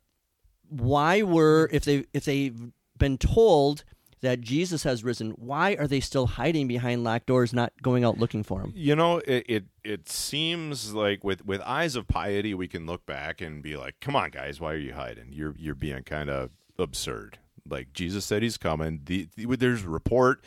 why 0.69 1.23
were 1.23 1.69
if 1.73 1.85
they 1.85 2.05
if 2.13 2.25
they've 2.25 2.61
been 2.99 3.17
told 3.17 3.85
that 4.23 4.41
Jesus 4.41 4.85
has 4.85 5.05
risen, 5.05 5.33
why 5.33 5.73
are 5.75 5.87
they 5.87 6.01
still 6.01 6.27
hiding 6.27 6.67
behind 6.69 7.05
locked 7.05 7.27
doors, 7.27 7.53
not 7.53 7.73
going 7.83 8.05
out 8.05 8.19
looking 8.19 8.43
for 8.43 8.61
him? 8.63 8.73
You 8.75 8.97
know, 8.97 9.19
it, 9.19 9.45
it 9.49 9.65
it 9.85 10.09
seems 10.09 10.95
like 10.95 11.23
with 11.23 11.45
with 11.45 11.61
eyes 11.63 11.95
of 11.97 12.09
piety, 12.09 12.55
we 12.55 12.67
can 12.69 12.87
look 12.87 13.05
back 13.05 13.41
and 13.41 13.63
be 13.63 13.77
like, 13.77 13.97
"Come 14.01 14.17
on, 14.17 14.31
guys, 14.31 14.61
why 14.61 14.73
are 14.73 14.77
you 14.79 14.95
hiding? 14.95 15.29
You're 15.33 15.55
you're 15.59 15.75
being 15.75 16.03
kind 16.05 16.31
of 16.31 16.51
absurd." 16.79 17.39
Like 17.69 17.93
Jesus 17.93 18.25
said, 18.25 18.43
he's 18.43 18.57
coming. 18.59 19.03
The, 19.05 19.29
the- 19.37 19.57
there's 19.57 19.85
a 19.85 19.89
report. 19.89 20.43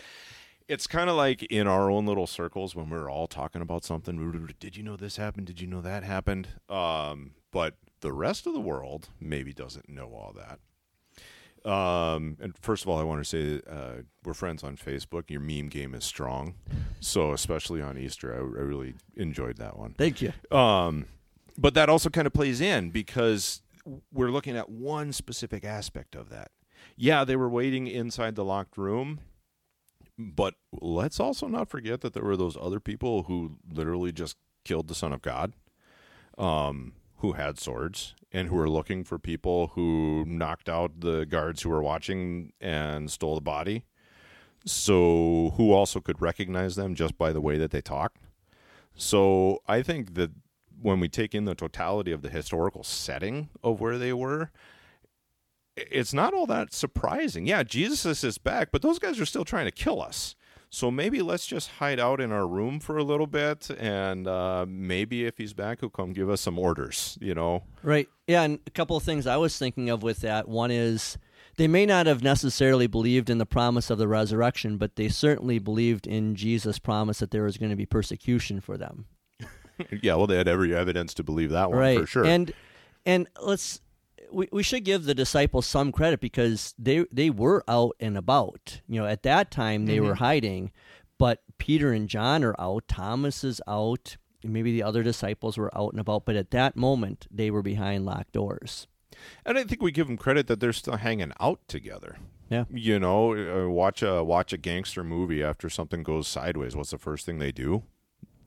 It's 0.67 0.87
kind 0.87 1.09
of 1.11 1.15
like 1.15 1.43
in 1.43 1.67
our 1.67 1.91
own 1.91 2.05
little 2.07 2.25
circles 2.25 2.75
when 2.75 2.89
we're 2.89 3.09
all 3.09 3.27
talking 3.27 3.61
about 3.61 3.83
something. 3.85 4.49
Did 4.59 4.75
you 4.75 4.81
know 4.83 4.95
this 4.95 5.17
happened? 5.17 5.45
Did 5.47 5.61
you 5.61 5.67
know 5.67 5.81
that 5.81 6.03
happened? 6.03 6.47
Um, 6.69 7.31
but 7.51 7.75
the 8.01 8.11
rest 8.11 8.47
of 8.47 8.53
the 8.53 8.59
world 8.59 9.09
maybe 9.19 9.53
doesn't 9.53 9.87
know 9.87 10.07
all 10.07 10.33
that. 10.35 10.59
Um, 11.65 12.37
and 12.39 12.55
first 12.61 12.83
of 12.83 12.89
all, 12.89 12.99
I 12.99 13.03
want 13.03 13.23
to 13.23 13.25
say 13.25 13.61
uh, 13.69 14.03
we're 14.23 14.35
friends 14.35 14.63
on 14.63 14.77
Facebook. 14.77 15.29
Your 15.29 15.41
meme 15.41 15.69
game 15.69 15.95
is 15.95 16.05
strong, 16.05 16.55
so 16.99 17.33
especially 17.33 17.81
on 17.81 17.97
Easter, 17.97 18.33
I, 18.33 18.37
I 18.37 18.63
really 18.63 18.93
enjoyed 19.15 19.57
that 19.57 19.77
one. 19.77 19.95
Thank 19.97 20.21
you. 20.21 20.31
Um, 20.55 21.05
but 21.57 21.73
that 21.73 21.89
also 21.89 22.09
kind 22.09 22.27
of 22.27 22.33
plays 22.33 22.61
in 22.61 22.91
because 22.91 23.61
we're 24.13 24.29
looking 24.29 24.55
at 24.55 24.69
one 24.69 25.11
specific 25.11 25.63
aspect 25.63 26.15
of 26.15 26.29
that. 26.29 26.51
Yeah, 26.97 27.23
they 27.23 27.35
were 27.35 27.49
waiting 27.49 27.87
inside 27.87 28.35
the 28.35 28.45
locked 28.45 28.77
room, 28.77 29.19
but 30.17 30.55
let's 30.71 31.19
also 31.19 31.47
not 31.47 31.69
forget 31.69 32.01
that 32.01 32.13
there 32.13 32.23
were 32.23 32.37
those 32.37 32.57
other 32.59 32.79
people 32.79 33.23
who 33.23 33.57
literally 33.69 34.11
just 34.11 34.37
killed 34.63 34.87
the 34.87 34.95
Son 34.95 35.13
of 35.13 35.21
God, 35.21 35.53
um, 36.37 36.93
who 37.17 37.33
had 37.33 37.59
swords 37.59 38.15
and 38.31 38.49
who 38.49 38.55
were 38.55 38.69
looking 38.69 39.03
for 39.03 39.17
people 39.17 39.67
who 39.75 40.25
knocked 40.27 40.67
out 40.67 40.99
the 40.99 41.25
guards 41.25 41.61
who 41.61 41.69
were 41.69 41.81
watching 41.81 42.51
and 42.59 43.09
stole 43.09 43.35
the 43.35 43.41
body. 43.41 43.85
So, 44.65 45.53
who 45.57 45.73
also 45.73 45.99
could 45.99 46.21
recognize 46.21 46.75
them 46.75 46.95
just 46.95 47.17
by 47.17 47.31
the 47.31 47.41
way 47.41 47.57
that 47.57 47.71
they 47.71 47.81
talked. 47.81 48.21
So, 48.95 49.59
I 49.67 49.83
think 49.83 50.15
that 50.15 50.31
when 50.81 50.99
we 50.99 51.07
take 51.07 51.35
in 51.35 51.45
the 51.45 51.55
totality 51.55 52.11
of 52.11 52.23
the 52.23 52.29
historical 52.29 52.83
setting 52.83 53.49
of 53.63 53.79
where 53.79 53.97
they 53.97 54.11
were, 54.11 54.51
it's 55.77 56.13
not 56.13 56.33
all 56.33 56.47
that 56.47 56.73
surprising. 56.73 57.45
Yeah, 57.45 57.63
Jesus 57.63 58.23
is 58.23 58.37
back, 58.37 58.69
but 58.71 58.81
those 58.81 58.99
guys 58.99 59.19
are 59.19 59.25
still 59.25 59.45
trying 59.45 59.65
to 59.65 59.71
kill 59.71 60.01
us. 60.01 60.35
So 60.75 60.91
maybe 60.91 61.21
let's 61.21 61.47
just 61.47 61.69
hide 61.79 62.01
out 62.01 62.19
in 62.19 62.33
our 62.33 62.45
room 62.45 62.81
for 62.81 62.97
a 62.97 63.03
little 63.03 63.27
bit, 63.27 63.69
and 63.79 64.27
uh, 64.27 64.65
maybe 64.67 65.23
if 65.23 65.37
he's 65.37 65.53
back, 65.53 65.79
he'll 65.79 65.89
come 65.89 66.11
give 66.11 66.29
us 66.29 66.41
some 66.41 66.59
orders. 66.59 67.17
You 67.21 67.33
know, 67.33 67.63
Right. 67.81 68.09
Yeah, 68.27 68.41
and 68.41 68.59
a 68.67 68.71
couple 68.71 68.97
of 68.97 69.03
things 69.03 69.25
I 69.25 69.37
was 69.37 69.57
thinking 69.57 69.89
of 69.89 70.03
with 70.03 70.19
that. 70.19 70.49
One 70.49 70.71
is 70.71 71.17
they 71.55 71.69
may 71.69 71.85
not 71.85 72.07
have 72.07 72.21
necessarily 72.21 72.87
believed 72.87 73.29
in 73.29 73.37
the 73.37 73.45
promise 73.45 73.89
of 73.89 73.97
the 73.97 74.09
resurrection, 74.09 74.75
but 74.75 74.97
they 74.97 75.07
certainly 75.07 75.59
believed 75.59 76.07
in 76.07 76.35
Jesus' 76.35 76.77
promise 76.77 77.19
that 77.19 77.31
there 77.31 77.43
was 77.43 77.55
going 77.55 77.69
to 77.69 77.77
be 77.77 77.85
persecution 77.85 78.59
for 78.59 78.77
them. 78.77 79.05
yeah. 80.01 80.15
Well, 80.15 80.27
they 80.27 80.35
had 80.35 80.49
every 80.49 80.75
evidence 80.75 81.13
to 81.13 81.23
believe 81.23 81.51
that 81.51 81.69
one 81.69 81.79
right. 81.79 81.99
for 82.01 82.05
sure. 82.05 82.25
And 82.25 82.51
and 83.05 83.29
let's 83.41 83.79
we, 84.31 84.47
we 84.51 84.63
should 84.63 84.83
give 84.83 85.05
the 85.05 85.15
disciples 85.15 85.65
some 85.65 85.91
credit 85.91 86.19
because 86.19 86.73
they 86.77 87.05
they 87.11 87.29
were 87.29 87.63
out 87.67 87.95
and 87.99 88.17
about. 88.17 88.81
You 88.87 89.01
know, 89.01 89.07
at 89.07 89.23
that 89.23 89.51
time 89.51 89.85
they 89.85 89.97
Mm-hmm. 89.97 90.05
were 90.07 90.15
hiding, 90.15 90.71
but 91.17 91.41
Peter 91.57 91.91
and 91.91 92.07
John 92.09 92.43
are 92.43 92.55
out, 92.59 92.87
Thomas 92.87 93.43
is 93.43 93.61
out, 93.67 94.17
and 94.43 94.51
maybe 94.53 94.71
the 94.71 94.83
other 94.83 95.03
disciples 95.03 95.57
were 95.57 95.75
out 95.77 95.91
and 95.93 95.99
about, 95.99 96.25
but 96.25 96.35
at 96.35 96.51
that 96.51 96.75
moment 96.75 97.27
they 97.31 97.49
were 97.51 97.61
behind 97.63 98.05
locked 98.05 98.31
doors. 98.33 98.87
And 99.45 99.57
I 99.57 99.63
think 99.63 99.81
we 99.81 99.91
give 99.91 100.07
them 100.07 100.17
credit 100.17 100.47
that 100.47 100.59
they're 100.59 100.73
still 100.73 100.97
hanging 100.97 101.31
out 101.39 101.59
together. 101.67 102.17
Yeah. 102.49 102.65
You 102.69 102.99
know, 102.99 103.33
uh, 103.65 103.69
watch 103.69 104.03
a 104.03 104.23
watch 104.23 104.53
a 104.53 104.57
gangster 104.57 105.03
movie 105.03 105.41
after 105.43 105.69
something 105.69 106.03
goes 106.03 106.27
sideways. 106.27 106.75
What's 106.75 106.91
the 106.91 106.97
first 106.99 107.25
thing 107.25 107.39
they 107.39 107.51
do? 107.51 107.83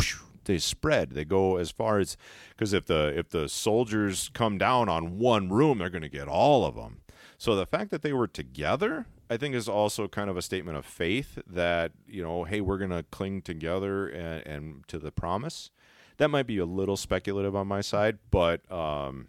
Phew, 0.00 0.20
They 0.48 0.58
spread. 0.58 1.10
They 1.10 1.24
go 1.24 1.56
as 1.56 1.70
far 1.70 2.00
as 2.00 2.16
because 2.50 2.72
if 2.72 2.86
the 2.86 3.16
if 3.16 3.28
the 3.28 3.48
soldiers 3.48 4.30
come 4.34 4.58
down 4.58 4.88
on 4.88 5.18
one 5.18 5.48
room, 5.48 5.78
they're 5.78 5.90
going 5.90 6.02
to 6.02 6.08
get 6.08 6.26
all 6.26 6.64
of 6.64 6.74
them. 6.74 7.02
So 7.36 7.54
the 7.54 7.66
fact 7.66 7.92
that 7.92 8.02
they 8.02 8.12
were 8.12 8.26
together, 8.26 9.06
I 9.30 9.36
think, 9.36 9.54
is 9.54 9.68
also 9.68 10.08
kind 10.08 10.28
of 10.28 10.36
a 10.36 10.42
statement 10.42 10.76
of 10.76 10.84
faith 10.84 11.38
that 11.46 11.92
you 12.08 12.22
know, 12.22 12.44
hey, 12.44 12.60
we're 12.60 12.78
going 12.78 12.90
to 12.90 13.04
cling 13.12 13.42
together 13.42 14.08
and, 14.08 14.46
and 14.46 14.88
to 14.88 14.98
the 14.98 15.12
promise. 15.12 15.70
That 16.16 16.30
might 16.30 16.48
be 16.48 16.58
a 16.58 16.64
little 16.64 16.96
speculative 16.96 17.54
on 17.54 17.68
my 17.68 17.80
side, 17.80 18.18
but 18.32 18.60
um, 18.72 19.28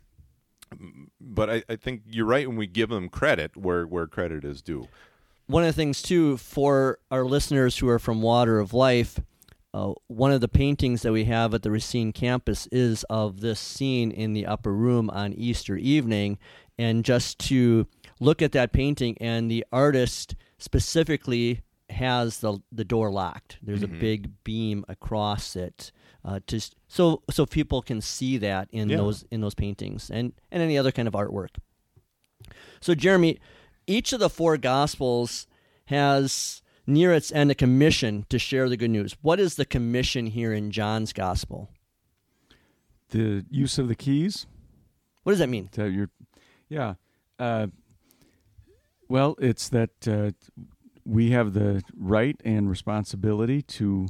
but 1.20 1.50
I, 1.50 1.64
I 1.70 1.76
think 1.76 2.04
you're 2.10 2.26
right 2.26 2.48
when 2.48 2.58
we 2.58 2.68
give 2.68 2.90
them 2.90 3.10
credit 3.10 3.58
where, 3.58 3.86
where 3.86 4.08
credit 4.08 4.46
is 4.46 4.62
due. 4.62 4.88
One 5.48 5.64
of 5.64 5.68
the 5.68 5.74
things 5.74 6.02
too 6.02 6.38
for 6.38 7.00
our 7.10 7.26
listeners 7.26 7.78
who 7.78 7.90
are 7.90 8.00
from 8.00 8.22
Water 8.22 8.60
of 8.60 8.74
Life, 8.74 9.20
uh, 9.74 9.94
one 10.08 10.32
of 10.32 10.42
the 10.42 10.48
paintings 10.48 11.02
that 11.04 11.12
we 11.12 11.26
have 11.26 11.54
at 11.54 11.62
the 11.62 11.72
Racine 11.72 12.12
campus 12.12 12.68
is 12.72 13.04
of 13.10 13.42
this 13.42 13.60
scene 13.60 14.12
in 14.12 14.34
the 14.34 14.46
upper 14.46 14.74
room 14.74 15.10
on 15.10 15.34
Easter 15.34 15.76
evening, 15.78 16.38
and 16.78 17.06
just 17.06 17.38
to 17.40 17.86
look 18.20 18.42
at 18.42 18.52
that 18.54 18.72
painting 18.74 19.18
and 19.22 19.50
the 19.50 19.66
artist 19.72 20.36
specifically 20.58 21.62
has 21.90 22.40
the 22.40 22.60
the 22.72 22.86
door 22.86 23.12
locked. 23.12 23.58
There's 23.62 23.84
a 23.84 23.88
big 23.88 24.32
beam 24.44 24.86
across 24.88 25.56
it, 25.56 25.92
uh, 26.24 26.40
to 26.48 26.60
so 26.88 27.24
so 27.30 27.46
people 27.46 27.82
can 27.82 28.00
see 28.02 28.38
that 28.38 28.70
in 28.72 28.90
Yeah. 28.90 28.98
those 28.98 29.24
in 29.32 29.42
those 29.42 29.56
paintings 29.56 30.10
and 30.10 30.34
and 30.52 30.62
any 30.64 30.78
other 30.78 30.92
kind 30.92 31.08
of 31.08 31.14
artwork. 31.16 31.58
So 32.82 32.96
Jeremy, 32.96 33.40
each 33.88 34.14
of 34.14 34.20
the 34.20 34.30
four 34.30 34.58
gospels 34.58 35.48
has 35.86 36.62
near 36.90 37.14
its 37.14 37.32
end 37.32 37.52
a 37.52 37.56
commission 37.56 38.26
to 38.30 38.40
share 38.40 38.68
the 38.68 38.78
good 38.78 38.90
news. 38.90 39.16
What 39.22 39.40
is 39.40 39.56
the 39.56 39.66
commission 39.66 40.28
here 40.28 40.52
in 40.52 40.72
John's 40.72 41.14
gospel? 41.14 41.70
The 43.10 43.46
use 43.50 43.78
of 43.78 43.88
the 43.88 43.96
keys. 43.96 44.48
What 45.24 45.34
does 45.34 45.40
that 45.40 45.50
mean? 45.50 45.70
that 45.74 45.92
you're 45.92 46.10
yeah 46.70 46.96
uh, 47.38 47.68
well 49.08 49.36
it's 49.40 49.70
that 49.70 50.08
uh, 50.08 50.32
we 51.06 51.32
have 51.32 51.54
the 51.54 51.84
right 51.96 52.40
and 52.46 52.70
responsibility 52.70 53.62
to 53.62 54.08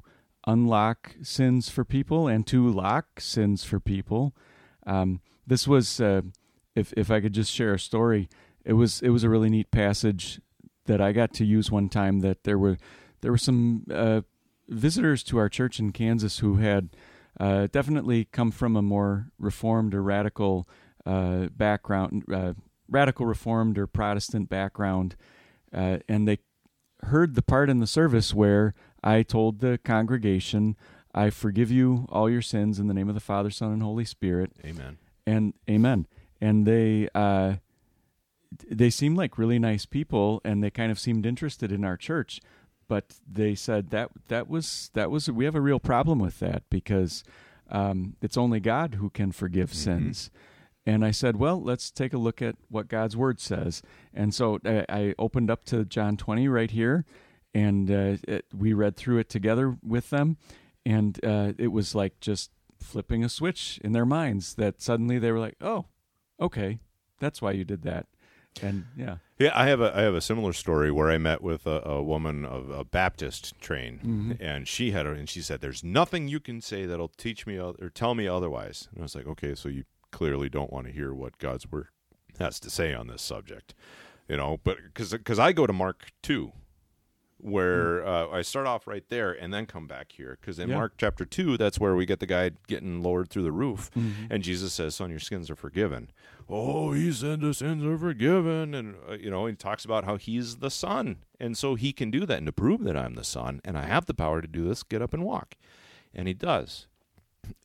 unlock 0.47 1.15
sins 1.21 1.69
for 1.69 1.83
people 1.83 2.27
and 2.27 2.47
to 2.47 2.67
lock 2.67 3.19
sins 3.19 3.63
for 3.63 3.79
people 3.79 4.35
um, 4.85 5.21
this 5.45 5.67
was 5.67 5.99
uh, 5.99 6.21
if 6.75 6.93
if 6.95 7.11
I 7.11 7.19
could 7.19 7.33
just 7.33 7.51
share 7.51 7.73
a 7.73 7.79
story 7.79 8.29
it 8.63 8.73
was 8.73 9.01
it 9.01 9.09
was 9.09 9.23
a 9.23 9.29
really 9.29 9.49
neat 9.49 9.71
passage 9.71 10.41
that 10.89 10.99
I 10.99 11.11
got 11.11 11.33
to 11.35 11.45
use 11.45 11.69
one 11.69 11.87
time 11.87 12.21
that 12.21 12.43
there 12.45 12.57
were 12.57 12.77
there 13.21 13.31
were 13.31 13.37
some 13.37 13.85
uh, 13.93 14.21
visitors 14.67 15.21
to 15.25 15.37
our 15.37 15.47
church 15.47 15.79
in 15.79 15.91
Kansas 15.91 16.39
who 16.39 16.57
had 16.57 16.89
uh, 17.39 17.67
definitely 17.71 18.25
come 18.25 18.49
from 18.49 18.75
a 18.75 18.81
more 18.81 19.27
reformed 19.37 19.93
or 19.93 20.01
radical 20.01 20.67
uh, 21.05 21.47
background, 21.55 22.23
uh, 22.33 22.53
radical 22.89 23.27
reformed 23.27 23.77
or 23.77 23.85
Protestant 23.85 24.49
background, 24.49 25.15
uh, 25.71 25.99
and 26.07 26.27
they 26.27 26.39
heard 27.03 27.35
the 27.35 27.43
part 27.43 27.69
in 27.69 27.79
the 27.79 27.87
service 27.87 28.33
where 28.33 28.73
I 29.03 29.21
told 29.21 29.59
the 29.59 29.77
congregation, 29.85 30.75
"I 31.13 31.29
forgive 31.29 31.69
you 31.69 32.07
all 32.09 32.31
your 32.31 32.41
sins 32.41 32.79
in 32.79 32.87
the 32.87 32.95
name 32.95 33.09
of 33.09 33.15
the 33.15 33.21
Father, 33.21 33.51
Son, 33.51 33.71
and 33.71 33.83
Holy 33.83 34.05
Spirit." 34.05 34.53
Amen. 34.65 34.97
and 35.27 35.53
amen 35.69 36.07
and 36.41 36.65
they 36.65 37.07
uh 37.13 37.53
they 38.69 38.89
seemed 38.89 39.17
like 39.17 39.37
really 39.37 39.59
nice 39.59 39.85
people 39.85 40.41
and 40.43 40.63
they 40.63 40.71
kind 40.71 40.91
of 40.91 40.99
seemed 40.99 41.25
interested 41.25 41.71
in 41.71 41.85
our 41.85 41.97
church 41.97 42.41
but 42.89 43.19
they 43.31 43.55
said 43.55 43.91
that 43.91 44.09
that 44.27 44.49
was 44.49 44.91
that 44.95 45.09
was 45.09 45.29
we 45.29 45.45
have 45.45 45.55
a 45.55 45.61
real 45.61 45.79
problem 45.79 46.19
with 46.19 46.39
that 46.39 46.63
because 46.69 47.23
um, 47.69 48.15
it's 48.19 48.35
only 48.35 48.59
God 48.59 48.95
who 48.95 49.11
can 49.11 49.31
forgive 49.31 49.73
sins. 49.73 50.31
And 50.85 51.05
I 51.05 51.11
said 51.11 51.37
well 51.37 51.61
let's 51.61 51.91
take 51.91 52.13
a 52.13 52.17
look 52.17 52.41
at 52.41 52.55
what 52.67 52.89
God's 52.89 53.15
word 53.15 53.39
says. 53.39 53.81
And 54.13 54.33
so 54.33 54.59
I, 54.65 54.85
I 54.89 55.15
opened 55.19 55.51
up 55.51 55.63
to 55.65 55.85
John 55.85 56.17
20 56.17 56.49
right 56.49 56.71
here 56.71 57.05
and 57.53 57.89
uh, 57.89 58.17
it, 58.27 58.45
we 58.53 58.73
read 58.73 58.97
through 58.97 59.19
it 59.19 59.29
together 59.29 59.77
with 59.83 60.09
them 60.09 60.37
and 60.85 61.23
uh, 61.23 61.53
it 61.59 61.67
was 61.67 61.93
like 61.93 62.19
just 62.19 62.49
flipping 62.79 63.23
a 63.23 63.29
switch 63.29 63.79
in 63.83 63.91
their 63.91 64.05
minds 64.05 64.55
that 64.55 64.81
suddenly 64.81 65.19
they 65.19 65.31
were 65.31 65.39
like 65.39 65.57
oh 65.61 65.85
okay 66.39 66.79
that's 67.19 67.41
why 67.41 67.51
you 67.51 67.65
did 67.65 67.83
that 67.83 68.07
and 68.61 68.85
yeah 68.97 69.17
Yeah, 69.39 69.53
I 69.55 69.67
have 69.67 69.79
a 69.79 69.95
I 69.95 70.01
have 70.01 70.15
a 70.15 70.21
similar 70.21 70.51
story 70.51 70.91
where 70.91 71.09
I 71.09 71.17
met 71.17 71.41
with 71.41 71.65
a, 71.65 71.81
a 71.85 72.03
woman 72.03 72.43
of 72.43 72.69
a 72.69 72.83
Baptist 72.83 73.57
train, 73.61 73.99
mm-hmm. 73.99 74.31
and 74.43 74.67
she 74.67 74.91
had 74.91 75.05
a, 75.05 75.11
and 75.11 75.29
she 75.29 75.41
said, 75.41 75.61
"There's 75.61 75.81
nothing 75.81 76.27
you 76.27 76.41
can 76.41 76.59
say 76.59 76.85
that'll 76.85 77.07
teach 77.07 77.47
me 77.47 77.57
or 77.57 77.89
tell 77.89 78.15
me 78.15 78.27
otherwise." 78.27 78.89
And 78.91 78.99
I 78.99 79.03
was 79.03 79.15
like, 79.15 79.27
"Okay, 79.27 79.55
so 79.55 79.69
you 79.69 79.85
clearly 80.11 80.49
don't 80.49 80.73
want 80.73 80.87
to 80.87 80.93
hear 80.93 81.13
what 81.13 81.37
God's 81.37 81.71
word 81.71 81.87
has 82.37 82.59
to 82.59 82.69
say 82.69 82.93
on 82.93 83.07
this 83.07 83.21
subject, 83.21 83.73
you 84.27 84.35
know?" 84.35 84.59
But 84.61 84.77
because 84.93 85.39
I 85.39 85.53
go 85.53 85.65
to 85.65 85.73
Mark 85.73 86.11
two, 86.21 86.51
where 87.41 88.05
uh, 88.05 88.27
I 88.29 88.41
start 88.41 88.67
off 88.67 88.85
right 88.85 89.03
there 89.09 89.31
and 89.31 89.53
then 89.53 89.65
come 89.65 89.87
back 89.87 90.11
here 90.11 90.37
because 90.39 90.59
in 90.59 90.69
Yeah. 90.69 90.75
Mark 90.75 90.93
chapter 90.97 91.25
two, 91.25 91.57
that's 91.57 91.79
where 91.79 91.95
we 91.95 92.05
get 92.05 92.19
the 92.19 92.25
guy 92.25 92.51
getting 92.67 93.01
lowered 93.01 93.29
through 93.29 93.43
the 93.43 93.51
roof, 93.51 93.89
and 94.29 94.43
Jesus 94.43 94.73
says, 94.73 94.95
"Son, 94.95 95.09
your 95.09 95.19
sins 95.19 95.49
are 95.49 95.55
forgiven." 95.55 96.09
Oh, 96.49 96.93
he 96.93 97.11
said 97.11 97.41
the 97.41 97.53
sins 97.53 97.83
are 97.85 97.97
forgiven, 97.97 98.73
and 98.73 98.95
uh, 99.09 99.13
you 99.13 99.29
know, 99.29 99.45
he 99.45 99.53
talks 99.55 99.85
about 99.85 100.03
how 100.03 100.17
he's 100.17 100.57
the 100.57 100.71
Son, 100.71 101.17
and 101.39 101.57
so 101.57 101.75
he 101.75 101.93
can 101.93 102.11
do 102.11 102.25
that, 102.25 102.37
and 102.39 102.45
to 102.47 102.51
prove 102.51 102.83
that 102.83 102.97
I'm 102.97 103.15
the 103.15 103.23
Son 103.23 103.61
and 103.63 103.77
I 103.77 103.85
have 103.85 104.05
the 104.05 104.13
power 104.13 104.41
to 104.41 104.47
do 104.47 104.67
this, 104.67 104.83
get 104.83 105.01
up 105.01 105.13
and 105.13 105.23
walk, 105.23 105.55
and 106.13 106.27
he 106.27 106.33
does. 106.33 106.87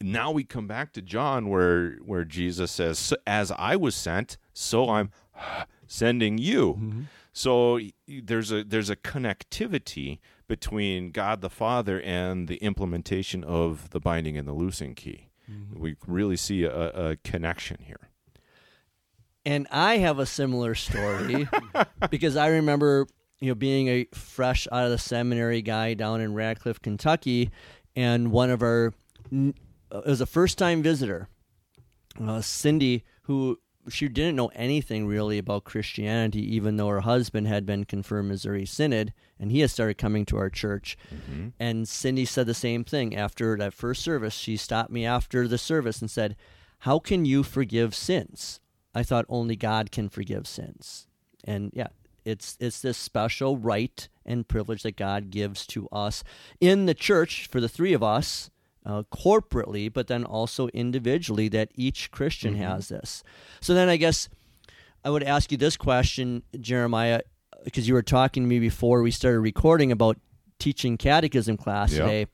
Now 0.01 0.31
we 0.31 0.45
come 0.45 0.67
back 0.67 0.93
to 0.93 1.03
John, 1.03 1.49
where 1.49 1.97
where 2.05 2.25
Jesus 2.25 2.71
says, 2.71 3.13
"As 3.27 3.51
I 3.51 3.75
was 3.77 3.95
sent, 3.97 4.37
so 4.53 4.89
I'm 4.89 5.11
sending 5.87 6.39
you." 6.39 7.07
So 7.37 7.81
there's 8.07 8.53
a 8.53 8.63
there's 8.63 8.91
a 8.91 8.97
connectivity 8.97 10.21
between 10.47 11.11
God 11.11 11.41
the 11.41 11.51
Father 11.51 12.01
and 12.01 12.47
the 12.47 12.57
implementation 12.57 13.43
of 13.43 13.91
the 13.91 13.99
binding 13.99 14.39
and 14.39 14.47
the 14.47 14.53
loosing 14.53 14.95
key. 14.95 15.31
We 15.75 15.97
really 16.07 16.37
see 16.37 16.63
a, 16.63 17.11
a 17.11 17.17
connection 17.17 17.79
here. 17.83 18.09
And 19.45 19.67
I 19.71 19.99
have 19.99 20.21
a 20.21 20.27
similar 20.27 20.77
story 20.77 21.49
because 22.11 22.37
I 22.37 22.47
remember, 22.47 23.09
you 23.41 23.49
know, 23.49 23.55
being 23.57 23.89
a 23.89 24.07
fresh 24.15 24.67
out 24.71 24.85
of 24.85 24.91
the 24.91 24.99
seminary 24.99 25.61
guy 25.61 25.95
down 25.95 26.21
in 26.21 26.35
Radcliff, 26.35 26.81
Kentucky, 26.81 27.51
and 27.97 28.31
one 28.31 28.51
of 28.51 28.63
our 28.63 28.95
uh, 29.35 29.51
it 29.99 30.07
was 30.07 30.21
a 30.21 30.27
first 30.27 30.57
time 30.57 30.85
visitor, 30.85 31.29
uh, 32.25 32.41
Cindy, 32.41 33.05
who 33.23 33.59
she 33.89 34.09
didn't 34.09 34.37
know 34.37 34.51
anything 34.55 35.07
really 35.07 35.39
about 35.39 35.65
Christianity, 35.65 36.55
even 36.55 36.77
though 36.77 36.89
her 36.89 37.01
husband 37.01 37.47
had 37.47 37.67
been 37.67 37.85
confirmed 37.85 38.29
Missouri 38.29 38.67
Synod 38.67 39.13
and 39.39 39.51
he 39.51 39.61
had 39.61 39.71
started 39.71 39.99
coming 39.99 40.25
to 40.27 40.37
our 40.37 40.51
church. 40.51 40.97
Mm-hmm. 41.15 41.49
And 41.59 41.89
Cindy 41.89 42.25
said 42.25 42.47
the 42.47 42.55
same 42.55 42.85
thing 42.85 43.15
after 43.15 43.57
that 43.57 43.75
first 43.75 44.03
service. 44.03 44.35
She 44.35 44.57
stopped 44.57 44.91
me 44.91 45.05
after 45.05 45.47
the 45.47 45.59
service 45.59 46.01
and 46.01 46.11
said, 46.11 46.37
How 46.81 46.99
can 46.99 47.25
you 47.25 47.43
forgive 47.43 47.95
sins? 47.95 48.61
I 48.95 49.03
thought 49.03 49.27
only 49.29 49.57
God 49.57 49.91
can 49.91 50.09
forgive 50.09 50.47
sins. 50.47 51.07
And 51.45 51.71
yeah, 51.75 51.89
it's 52.25 52.57
it's 52.61 52.81
this 52.81 52.97
special 52.97 53.59
right 53.59 54.09
and 54.25 54.49
privilege 54.49 54.83
that 54.83 54.97
God 54.97 55.31
gives 55.31 55.67
to 55.69 55.89
us 55.91 56.25
in 56.61 56.87
the 56.87 56.95
church 56.95 57.47
for 57.47 57.61
the 57.61 57.69
three 57.69 57.93
of 57.93 58.03
us 58.03 58.51
uh, 58.85 59.03
corporately, 59.13 59.93
but 59.93 60.07
then 60.09 60.25
also 60.25 60.69
individually, 60.69 61.49
that 61.49 61.71
each 61.75 62.11
Christian 62.11 62.57
has 62.57 62.89
this. 62.89 63.23
So 63.61 63.75
then 63.75 63.89
I 63.89 63.97
guess 63.97 64.29
I 65.05 65.11
would 65.11 65.23
ask 65.23 65.51
you 65.53 65.59
this 65.59 65.77
question, 65.77 66.43
Jeremiah, 66.59 67.21
because 67.65 67.89
you 67.89 67.95
were 67.95 68.03
talking 68.03 68.43
to 68.43 68.47
me 68.49 68.59
before 68.59 69.03
we 69.03 69.11
started 69.11 69.41
recording 69.41 69.91
about 69.91 70.19
teaching 70.59 70.97
catechism 70.97 71.57
class 71.57 71.93
Yeah. 71.93 71.99
today. 72.05 72.27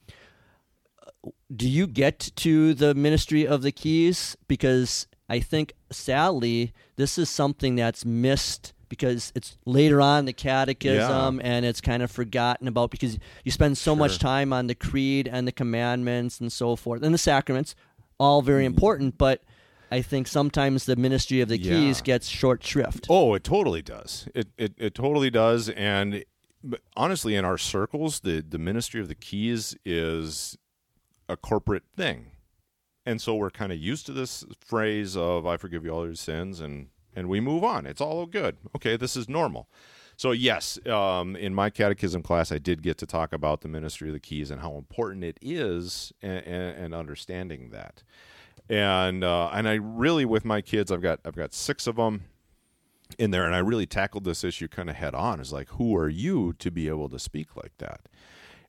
Do 1.55 1.69
you 1.69 1.87
get 1.87 2.31
to 2.37 2.75
the 2.75 2.95
ministry 2.95 3.47
of 3.47 3.63
the 3.63 3.73
keys? 3.73 4.37
Because 4.49 5.07
I 5.29 5.41
think 5.41 5.75
sadly, 5.91 6.73
this 6.97 7.19
is 7.19 7.29
something 7.29 7.77
that's 7.77 8.05
missed 8.05 8.73
because 8.91 9.33
it's 9.35 9.57
later 9.65 10.03
on 10.03 10.27
the 10.27 10.35
catechism 10.35 11.41
and 11.43 11.65
it's 11.65 11.81
kind 11.81 12.03
of 12.03 12.11
forgotten 12.11 12.69
about 12.69 12.91
because 12.91 13.19
you 13.45 13.51
spend 13.51 13.79
so 13.79 13.97
much 13.97 14.19
time 14.19 14.53
on 14.53 14.67
the 14.67 14.75
creed 14.75 15.27
and 15.27 15.49
the 15.49 15.53
commandments 15.53 16.41
and 16.41 16.53
so 16.53 16.77
forth 16.77 17.03
and 17.03 17.15
the 17.15 17.19
sacraments, 17.19 17.75
all 18.19 18.43
very 18.43 18.65
mm-hmm. 18.65 18.75
important, 18.75 19.17
but 19.17 19.43
I 19.91 20.03
think 20.03 20.29
sometimes 20.29 20.85
the 20.85 20.97
ministry 20.97 21.41
of 21.41 21.49
the 21.49 21.57
keys 21.57 21.99
Yeah. 21.99 22.05
gets 22.05 22.29
short 22.29 22.63
shrift. 22.63 23.07
Oh, 23.09 23.35
it 23.35 23.45
totally 23.45 23.81
does. 23.81 24.29
It 24.35 24.49
it, 24.59 24.75
it 24.77 24.95
totally 24.95 25.31
does. 25.31 25.71
And 25.71 26.25
but 26.63 26.83
honestly, 26.97 27.35
in 27.37 27.45
our 27.45 27.59
circles, 27.59 28.21
the 28.21 28.45
the 28.47 28.59
ministry 28.59 29.01
of 29.01 29.09
the 29.09 29.15
keys 29.15 29.77
is 29.85 30.59
a 31.29 31.37
corporate 31.37 31.85
thing, 31.97 32.33
and 33.07 33.21
so 33.21 33.35
we're 33.35 33.51
kind 33.51 33.73
of 33.73 33.79
used 33.79 34.07
to 34.07 34.13
this 34.13 34.45
phrase 34.61 35.17
of 35.17 35.47
"I 35.47 35.57
forgive 35.57 35.85
you 35.85 35.91
all 35.91 36.05
your 36.05 36.15
sins," 36.15 36.61
and 36.61 36.89
and 37.15 37.29
we 37.29 37.41
move 37.41 37.65
on. 37.65 37.87
It's 37.87 38.01
all 38.01 38.27
good. 38.27 38.57
Okay, 38.77 38.97
this 38.97 39.17
is 39.17 39.29
normal. 39.29 39.69
So 40.17 40.33
yes, 40.33 40.79
um, 40.87 41.35
in 41.35 41.55
my 41.55 41.71
catechism 41.71 42.23
class, 42.23 42.53
I 42.53 42.59
did 42.59 42.83
get 42.83 42.99
to 42.99 43.07
talk 43.07 43.33
about 43.33 43.63
the 43.63 43.69
ministry 43.69 44.09
of 44.09 44.15
the 44.15 44.21
keys 44.21 44.51
and 44.51 44.61
how 44.61 44.77
important 44.77 45.25
it 45.25 45.39
is, 45.41 46.13
and, 46.21 46.45
and, 46.47 46.77
and 46.77 46.95
understanding 46.95 47.71
that. 47.71 48.03
And 48.69 49.25
uh, 49.25 49.49
and 49.53 49.67
I 49.67 49.75
really, 49.75 50.25
with 50.25 50.45
my 50.45 50.61
kids, 50.61 50.93
I've 50.93 51.03
got 51.03 51.21
I've 51.25 51.37
got 51.37 51.55
six 51.55 51.87
of 51.87 51.97
them 51.97 52.25
in 53.19 53.31
there 53.31 53.45
and 53.45 53.55
I 53.55 53.59
really 53.59 53.87
tackled 53.87 54.25
this 54.25 54.45
issue 54.45 54.69
kind 54.69 54.89
of 54.89 54.97
head 54.97 55.15
on 55.15 55.41
is 55.41 55.53
like 55.53 55.69
who 55.71 55.97
are 55.97 56.09
you 56.09 56.53
to 56.55 56.71
be 56.71 56.89
able 56.89 57.09
to 57.09 57.19
speak 57.19 57.57
like 57.57 57.73
that 57.79 58.03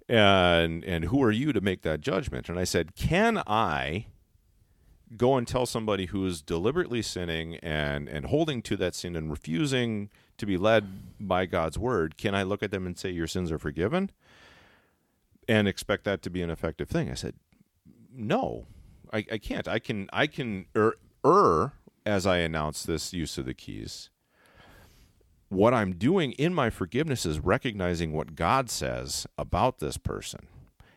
and 0.09 0.83
and 0.83 1.05
who 1.05 1.21
are 1.23 1.31
you 1.31 1.53
to 1.53 1.61
make 1.61 1.83
that 1.83 2.01
judgment 2.01 2.49
and 2.49 2.59
I 2.59 2.63
said 2.63 2.95
can 2.95 3.41
I 3.45 4.07
go 5.17 5.35
and 5.35 5.47
tell 5.47 5.65
somebody 5.65 6.07
who 6.07 6.25
is 6.25 6.41
deliberately 6.41 7.01
sinning 7.01 7.55
and 7.57 8.07
and 8.07 8.27
holding 8.27 8.61
to 8.61 8.77
that 8.77 8.95
sin 8.95 9.15
and 9.15 9.29
refusing 9.29 10.09
to 10.37 10.45
be 10.45 10.57
led 10.57 10.87
by 11.19 11.45
God's 11.45 11.77
word 11.77 12.17
can 12.17 12.33
I 12.33 12.43
look 12.43 12.63
at 12.63 12.71
them 12.71 12.85
and 12.85 12.97
say 12.97 13.09
your 13.09 13.27
sins 13.27 13.51
are 13.51 13.59
forgiven 13.59 14.11
and 15.47 15.67
expect 15.67 16.03
that 16.05 16.21
to 16.23 16.29
be 16.29 16.41
an 16.41 16.49
effective 16.49 16.89
thing? 16.89 17.09
I 17.09 17.15
said 17.15 17.35
no. 18.13 18.65
I, 19.13 19.25
I 19.31 19.37
can't. 19.37 19.67
I 19.67 19.79
can 19.79 20.09
I 20.13 20.27
can 20.27 20.65
err, 20.75 20.93
err 21.25 21.73
as 22.05 22.25
I 22.25 22.37
announce 22.37 22.83
this 22.83 23.13
use 23.13 23.37
of 23.37 23.45
the 23.45 23.53
keys. 23.53 24.09
What 25.49 25.73
I'm 25.73 25.93
doing 25.93 26.31
in 26.33 26.53
my 26.53 26.69
forgiveness 26.69 27.25
is 27.25 27.39
recognizing 27.39 28.13
what 28.13 28.35
God 28.35 28.69
says 28.69 29.27
about 29.37 29.79
this 29.79 29.97
person. 29.97 30.47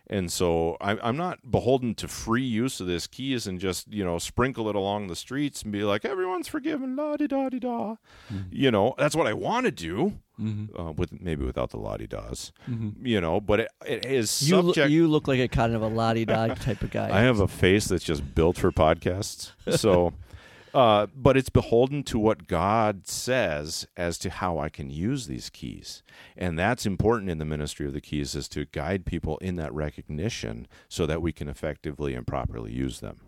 And 0.08 0.30
so 0.30 0.76
I, 0.80 0.98
I'm 1.02 1.16
not 1.16 1.50
beholden 1.50 1.94
to 1.96 2.08
free 2.08 2.42
use 2.42 2.78
of 2.78 2.86
this 2.86 3.06
keys 3.06 3.46
and 3.46 3.58
just, 3.58 3.90
you 3.90 4.04
know, 4.04 4.18
sprinkle 4.18 4.68
it 4.68 4.74
along 4.74 5.08
the 5.08 5.16
streets 5.16 5.62
and 5.62 5.72
be 5.72 5.82
like, 5.82 6.04
everyone's 6.04 6.46
forgiven, 6.46 6.94
la 6.94 7.16
di 7.16 7.26
da 7.26 7.48
di 7.48 7.58
mm-hmm. 7.58 8.36
da. 8.36 8.42
You 8.50 8.70
know, 8.70 8.94
that's 8.98 9.16
what 9.16 9.26
I 9.26 9.32
want 9.32 9.64
to 9.64 9.72
do, 9.72 10.18
mm-hmm. 10.38 10.78
uh, 10.78 10.92
with 10.92 11.20
maybe 11.22 11.44
without 11.44 11.70
the 11.70 11.78
la 11.78 11.96
di 11.96 12.06
das, 12.06 12.52
mm-hmm. 12.68 13.06
you 13.06 13.18
know, 13.20 13.40
but 13.40 13.60
it, 13.60 13.70
it 13.86 14.04
is 14.04 14.46
You, 14.48 14.60
look, 14.60 14.76
you 14.76 15.08
look 15.08 15.26
like 15.26 15.40
a 15.40 15.48
kind 15.48 15.74
of 15.74 15.80
a 15.80 15.88
lottie 15.88 16.26
dog 16.26 16.58
type 16.60 16.82
of 16.82 16.90
guy. 16.90 17.08
I 17.18 17.22
have 17.22 17.40
a 17.40 17.48
face 17.48 17.86
that's 17.86 18.04
just 18.04 18.34
built 18.34 18.58
for 18.58 18.70
podcasts. 18.72 19.52
So, 19.78 20.12
uh, 20.74 21.06
but 21.14 21.36
it's 21.36 21.48
beholden 21.48 22.02
to 22.02 22.18
what 22.18 22.46
God 22.48 23.06
says 23.06 23.86
as 23.96 24.18
to 24.18 24.28
how 24.30 24.58
I 24.58 24.68
can 24.68 24.90
use 24.90 25.26
these 25.26 25.48
keys, 25.48 26.02
and 26.36 26.58
that's 26.58 26.84
important 26.84 27.30
in 27.30 27.38
the 27.38 27.44
ministry 27.44 27.86
of 27.86 27.92
the 27.92 28.00
keys 28.00 28.34
is 28.34 28.48
to 28.50 28.64
guide 28.66 29.06
people 29.06 29.38
in 29.38 29.56
that 29.56 29.72
recognition 29.72 30.66
so 30.88 31.06
that 31.06 31.22
we 31.22 31.32
can 31.32 31.48
effectively 31.48 32.14
and 32.14 32.26
properly 32.26 32.72
use 32.72 33.00
them. 33.00 33.20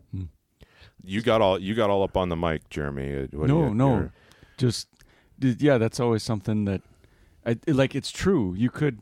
You 1.04 1.22
got 1.22 1.40
all 1.40 1.58
you 1.58 1.74
got 1.74 1.88
all 1.90 2.02
up 2.02 2.16
on 2.16 2.28
the 2.30 2.36
mic, 2.36 2.68
Jeremy. 2.68 3.14
Uh, 3.14 3.26
what 3.38 3.48
no, 3.48 3.66
you- 3.68 3.74
no, 3.74 3.96
you're- 3.96 4.10
just 4.58 4.88
yeah. 5.38 5.78
That's 5.78 6.00
always 6.00 6.22
something 6.22 6.64
that, 6.64 6.82
I, 7.44 7.58
like, 7.68 7.94
it's 7.94 8.10
true. 8.10 8.54
You 8.56 8.70
could, 8.70 9.00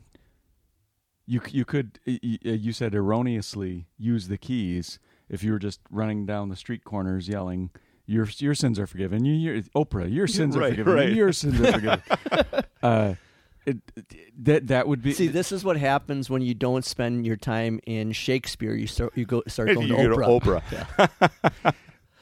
you 1.25 1.41
you 1.49 1.65
could, 1.65 1.99
y- 2.05 2.19
you 2.43 2.73
said 2.73 2.93
erroneously 2.93 3.87
use 3.97 4.27
the 4.27 4.37
keys 4.37 4.99
if 5.29 5.43
you 5.43 5.51
were 5.53 5.59
just 5.59 5.79
running 5.89 6.25
down 6.25 6.49
the 6.49 6.55
street 6.55 6.83
corners 6.83 7.27
yelling. 7.27 7.71
Your 8.07 8.27
your 8.37 8.53
sins 8.53 8.79
are 8.79 8.87
forgiven. 8.87 9.25
You, 9.25 9.33
your, 9.33 9.61
Oprah, 9.75 10.11
your 10.11 10.27
sins 10.27 10.55
are 10.55 10.69
forgiven. 10.69 10.93
right. 10.93 11.11
Your 11.11 11.33
sins 11.33 11.59
are 11.59 11.71
forgiven. 11.71 12.01
uh, 12.83 13.15
it, 13.65 13.77
that 14.43 14.67
that 14.67 14.87
would 14.87 15.01
be 15.01 15.13
See, 15.13 15.27
this 15.27 15.51
is 15.51 15.63
what 15.63 15.77
happens 15.77 16.29
when 16.29 16.41
you 16.41 16.53
don't 16.53 16.85
spend 16.85 17.25
your 17.25 17.35
time 17.35 17.79
in 17.87 18.11
Shakespeare. 18.11 18.75
You 18.75 18.87
start 18.87 19.17
you 19.17 19.25
go 19.25 19.41
start 19.47 19.73
going 19.73 19.87
you 19.87 19.95
to 19.95 20.03
go 20.03 20.09
to 20.09 20.15
Oprah. 20.17 20.61
Oprah. 20.97 21.73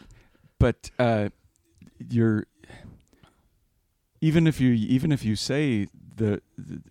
but 0.59 0.89
uh, 0.97 1.29
you're 1.99 2.45
even 4.21 4.47
if 4.47 4.61
you 4.61 4.71
even 4.71 5.11
if 5.11 5.25
you 5.25 5.35
say 5.35 5.87
the, 6.15 6.41
the 6.57 6.81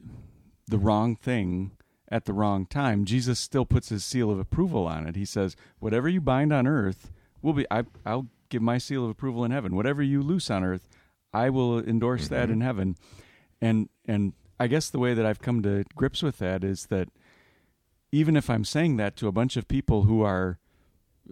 the 0.66 0.78
wrong 0.78 1.16
thing 1.16 1.72
at 2.10 2.26
the 2.26 2.34
wrong 2.34 2.66
time, 2.66 3.06
Jesus 3.06 3.38
still 3.38 3.64
puts 3.64 3.88
his 3.88 4.04
seal 4.04 4.30
of 4.30 4.38
approval 4.38 4.86
on 4.86 5.06
it. 5.06 5.16
He 5.16 5.24
says, 5.24 5.56
"Whatever 5.78 6.10
you 6.10 6.20
bind 6.20 6.52
on 6.52 6.66
earth 6.66 7.10
will 7.40 7.54
be 7.54 7.66
I, 7.70 7.84
I'll 8.04 8.26
give 8.52 8.62
my 8.62 8.78
seal 8.78 9.04
of 9.04 9.10
approval 9.10 9.44
in 9.44 9.50
heaven. 9.50 9.74
Whatever 9.74 10.02
you 10.02 10.22
loose 10.22 10.50
on 10.50 10.62
earth, 10.62 10.88
I 11.32 11.50
will 11.50 11.80
endorse 11.80 12.28
that 12.28 12.50
in 12.50 12.60
heaven." 12.60 12.96
And 13.60 13.88
and 14.06 14.32
I 14.60 14.66
guess 14.68 14.88
the 14.90 14.98
way 15.00 15.14
that 15.14 15.26
I've 15.26 15.40
come 15.40 15.62
to 15.62 15.84
grips 15.96 16.22
with 16.22 16.38
that 16.38 16.62
is 16.62 16.86
that 16.86 17.08
even 18.12 18.36
if 18.36 18.48
I'm 18.50 18.64
saying 18.64 18.96
that 18.98 19.16
to 19.16 19.26
a 19.28 19.32
bunch 19.32 19.56
of 19.56 19.66
people 19.66 20.02
who 20.04 20.22
are 20.22 20.58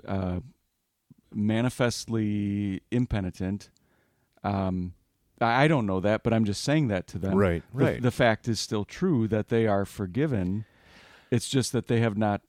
uh, 0.06 0.40
manifestly 1.32 2.80
impenitent. 2.90 3.70
Um, 4.42 4.94
I 5.40 5.68
don't 5.68 5.86
know 5.86 6.00
that, 6.00 6.22
but 6.22 6.32
I'm 6.34 6.44
just 6.44 6.62
saying 6.62 6.88
that 6.88 7.06
to 7.08 7.18
them. 7.18 7.34
Right, 7.36 7.62
The- 7.74 7.84
right. 7.84 8.02
The, 8.02 8.10
fact 8.10 8.46
is 8.46 8.60
still 8.60 8.84
true 8.84 9.26
that 9.28 9.48
they 9.48 9.66
are 9.66 9.84
forgiven. 9.84 10.64
It's 11.30 11.48
just 11.48 11.72
that 11.72 11.86
they 11.86 12.00
have 12.00 12.16
not 12.16 12.42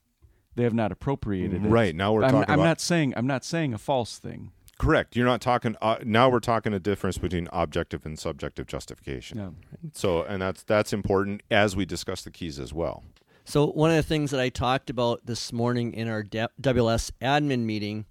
they 0.54 0.64
have 0.64 0.74
not 0.74 0.92
appropriated 0.92 1.64
it. 1.64 1.68
Right, 1.68 1.94
now 1.94 2.12
we're 2.12 2.24
I'm, 2.24 2.32
talking 2.32 2.50
I'm 2.52 2.58
about- 2.60 2.64
not 2.68 2.80
saying 2.80 3.14
I'm 3.16 3.26
not 3.26 3.44
saying 3.44 3.72
a 3.72 3.78
false 3.78 4.18
thing. 4.18 4.52
Correct. 4.82 5.14
You're 5.14 5.26
not 5.26 5.40
talking. 5.40 5.76
Uh, 5.80 5.98
now 6.02 6.28
we're 6.28 6.40
talking 6.40 6.74
a 6.74 6.80
difference 6.80 7.16
between 7.16 7.48
objective 7.52 8.04
and 8.04 8.18
subjective 8.18 8.66
justification. 8.66 9.38
No. 9.38 9.54
So, 9.92 10.24
and 10.24 10.42
that's 10.42 10.64
that's 10.64 10.92
important 10.92 11.44
as 11.52 11.76
we 11.76 11.84
discuss 11.84 12.22
the 12.22 12.32
keys 12.32 12.58
as 12.58 12.72
well. 12.72 13.04
So 13.44 13.68
one 13.68 13.90
of 13.90 13.96
the 13.96 14.02
things 14.02 14.32
that 14.32 14.40
I 14.40 14.48
talked 14.48 14.90
about 14.90 15.24
this 15.24 15.52
morning 15.52 15.94
in 15.94 16.08
our 16.08 16.24
D- 16.24 16.46
WLS 16.60 17.12
admin 17.22 17.60
meeting 17.60 18.06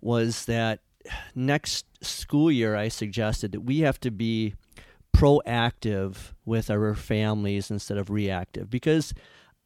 was 0.00 0.46
that 0.46 0.80
next 1.36 1.86
school 2.04 2.50
year 2.50 2.74
I 2.74 2.88
suggested 2.88 3.52
that 3.52 3.60
we 3.60 3.80
have 3.80 4.00
to 4.00 4.10
be 4.10 4.56
proactive 5.16 6.32
with 6.44 6.68
our 6.68 6.96
families 6.96 7.70
instead 7.70 7.96
of 7.96 8.10
reactive 8.10 8.68
because 8.68 9.14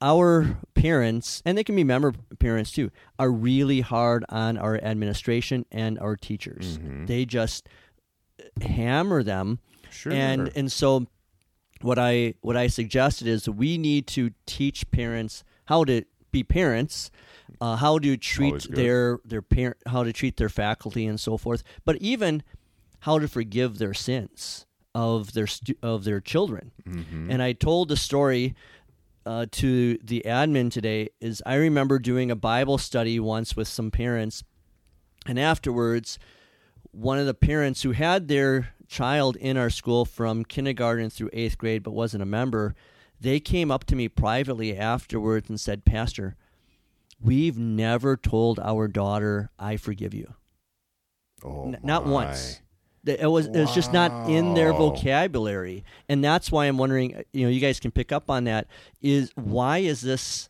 our 0.02 0.58
parents 0.74 1.42
and 1.46 1.56
they 1.56 1.62
can 1.64 1.76
be 1.76 1.84
member 1.84 2.12
parents 2.38 2.72
too 2.72 2.90
are 3.18 3.30
really 3.30 3.80
hard 3.80 4.24
on 4.28 4.58
our 4.58 4.76
administration 4.82 5.64
and 5.70 5.98
our 5.98 6.16
teachers. 6.16 6.78
They 7.06 7.24
just 7.24 7.68
hammer 8.62 9.22
them 9.22 9.58
Sure. 9.90 10.12
and 10.12 10.50
and 10.56 10.72
so 10.72 11.06
what 11.82 11.98
I 11.98 12.34
what 12.40 12.56
I 12.56 12.66
suggested 12.68 13.26
is 13.28 13.48
we 13.48 13.78
need 13.78 14.06
to 14.08 14.30
teach 14.46 14.90
parents 14.90 15.44
how 15.66 15.84
to 15.84 16.02
be 16.30 16.42
parents, 16.42 17.10
uh, 17.60 17.76
how 17.76 17.98
to 17.98 18.16
treat 18.16 18.54
their 18.74 19.18
their 19.24 19.42
parent, 19.42 19.76
how 19.86 20.02
to 20.02 20.12
treat 20.12 20.36
their 20.38 20.48
faculty 20.48 21.06
and 21.06 21.20
so 21.20 21.36
forth, 21.36 21.62
but 21.84 21.96
even 21.96 22.42
how 23.00 23.18
to 23.18 23.28
forgive 23.28 23.78
their 23.78 23.92
sins 23.94 24.66
of 24.94 25.32
their 25.34 25.46
stu- 25.46 25.76
of 25.82 26.04
their 26.04 26.20
children. 26.20 26.72
And 27.30 27.42
I 27.42 27.52
told 27.52 27.88
the 27.88 27.96
story 27.96 28.54
uh, 29.26 29.46
to 29.52 29.98
the 30.02 30.22
admin 30.26 30.70
today. 30.70 31.10
Is 31.20 31.42
I 31.46 31.54
remember 31.56 31.98
doing 31.98 32.30
a 32.30 32.36
Bible 32.36 32.78
study 32.78 33.18
once 33.20 33.56
with 33.56 33.68
some 33.68 33.90
parents, 33.90 34.42
and 35.26 35.38
afterwards 35.38 36.18
one 36.90 37.18
of 37.18 37.26
the 37.26 37.34
parents 37.34 37.82
who 37.82 37.92
had 37.92 38.28
their 38.28 38.74
child 38.86 39.36
in 39.36 39.56
our 39.56 39.70
school 39.70 40.04
from 40.04 40.44
kindergarten 40.44 41.08
through 41.08 41.30
eighth 41.32 41.56
grade 41.56 41.82
but 41.82 41.92
wasn't 41.92 42.22
a 42.22 42.26
member, 42.26 42.74
they 43.18 43.40
came 43.40 43.70
up 43.70 43.84
to 43.84 43.96
me 43.96 44.08
privately 44.08 44.76
afterwards 44.76 45.48
and 45.48 45.58
said, 45.58 45.84
Pastor, 45.86 46.36
we've 47.18 47.58
never 47.58 48.16
told 48.16 48.58
our 48.60 48.88
daughter, 48.88 49.50
I 49.58 49.78
forgive 49.78 50.12
you. 50.12 50.34
Oh, 51.42 51.68
N- 51.68 51.78
not 51.82 52.04
once. 52.04 52.60
It 53.04 53.26
was 53.30 53.46
it 53.46 53.58
was 53.58 53.72
just 53.74 53.92
not 53.92 54.12
in 54.28 54.54
their 54.54 54.72
vocabulary, 54.72 55.84
and 56.08 56.22
that's 56.22 56.52
why 56.52 56.66
I'm 56.66 56.78
wondering. 56.78 57.16
uh, 57.16 57.22
You 57.32 57.44
know, 57.44 57.48
you 57.50 57.60
guys 57.60 57.80
can 57.80 57.90
pick 57.90 58.12
up 58.12 58.30
on 58.30 58.44
that. 58.44 58.66
Is 59.00 59.32
why 59.34 59.78
is 59.78 60.00
this 60.02 60.48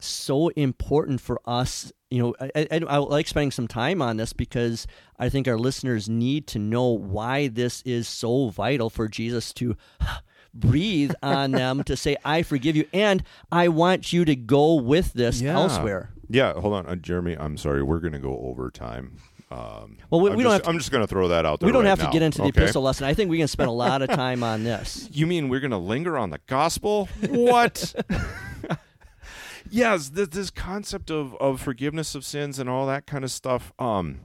so 0.00 0.48
important 0.48 1.20
for 1.20 1.40
us? 1.46 1.92
You 2.10 2.22
know, 2.22 2.34
I, 2.40 2.66
I, 2.70 2.80
I 2.88 2.96
like 2.98 3.26
spending 3.26 3.50
some 3.50 3.68
time 3.68 4.02
on 4.02 4.16
this 4.16 4.32
because 4.32 4.86
I 5.18 5.28
think 5.28 5.46
our 5.48 5.58
listeners 5.58 6.08
need 6.08 6.46
to 6.48 6.58
know 6.58 6.88
why 6.88 7.48
this 7.48 7.82
is 7.82 8.08
so 8.08 8.48
vital 8.48 8.90
for 8.90 9.08
Jesus 9.08 9.52
to 9.54 9.76
breathe 10.54 11.12
on 11.22 11.50
them 11.62 11.82
to 11.84 11.96
say, 11.96 12.16
"I 12.24 12.42
forgive 12.42 12.76
you," 12.76 12.86
and 12.92 13.22
I 13.50 13.68
want 13.68 14.12
you 14.12 14.24
to 14.24 14.34
go 14.36 14.74
with 14.74 15.12
this 15.12 15.40
Yeah. 15.40 15.54
elsewhere. 15.54 16.10
Yeah, 16.28 16.54
hold 16.54 16.72
on, 16.72 16.86
uh, 16.86 16.96
Jeremy. 16.96 17.36
I'm 17.38 17.58
sorry, 17.58 17.82
we're 17.82 18.00
going 18.00 18.14
to 18.14 18.18
go 18.18 18.38
over 18.42 18.70
time. 18.70 19.18
Um, 19.52 19.98
Well, 20.10 20.20
we- 20.22 20.30
I'm 20.30 20.36
we 20.36 20.42
don't 20.42 20.50
just, 20.52 20.52
have 20.52 20.62
to- 20.62 20.68
I'm 20.70 20.78
just 20.78 20.90
going 20.90 21.02
to 21.02 21.06
throw 21.06 21.28
that 21.28 21.44
out 21.44 21.60
there. 21.60 21.66
We 21.66 21.72
don't 21.72 21.82
right 21.84 21.88
have 21.90 21.98
to 21.98 22.04
now, 22.06 22.10
get 22.10 22.22
into 22.22 22.38
the 22.38 22.44
okay? 22.44 22.62
epistle 22.62 22.82
lesson. 22.82 23.04
I 23.06 23.14
think 23.14 23.30
we 23.30 23.38
can 23.38 23.48
spend 23.48 23.68
a 23.68 23.72
lot 23.72 24.00
of 24.02 24.08
time 24.22 24.42
on 24.42 24.64
this. 24.64 25.08
You 25.12 25.26
mean 25.26 25.48
we're 25.48 25.60
going 25.60 25.72
to 25.72 25.76
linger 25.78 26.16
on 26.16 26.30
the 26.30 26.40
gospel? 26.46 27.08
What? 27.28 27.94
yes, 29.70 30.10
this, 30.10 30.28
this 30.28 30.50
concept 30.50 31.10
of, 31.10 31.34
of 31.36 31.60
forgiveness 31.60 32.14
of 32.14 32.24
sins 32.24 32.58
and 32.58 32.68
all 32.68 32.86
that 32.86 33.06
kind 33.06 33.24
of 33.24 33.30
stuff. 33.30 33.72
Um, 33.78 34.20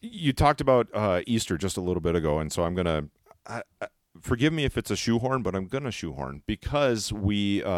you 0.00 0.32
talked 0.32 0.60
about 0.60 0.88
uh, 0.94 1.22
Easter 1.26 1.56
just 1.58 1.76
a 1.76 1.80
little 1.80 2.00
bit 2.00 2.14
ago, 2.14 2.38
and 2.38 2.52
so 2.52 2.64
I'm 2.64 2.74
going 2.74 2.86
to. 2.86 3.08
I, 3.46 3.62
I- 3.80 3.88
Forgive 4.22 4.50
me 4.50 4.64
if 4.64 4.78
it's 4.78 4.90
a 4.90 4.96
shoehorn, 4.96 5.42
but 5.42 5.54
I'm 5.54 5.66
going 5.66 5.84
to 5.84 5.90
shoehorn 5.92 6.40
because 6.46 7.12
we, 7.12 7.62
uh, 7.62 7.68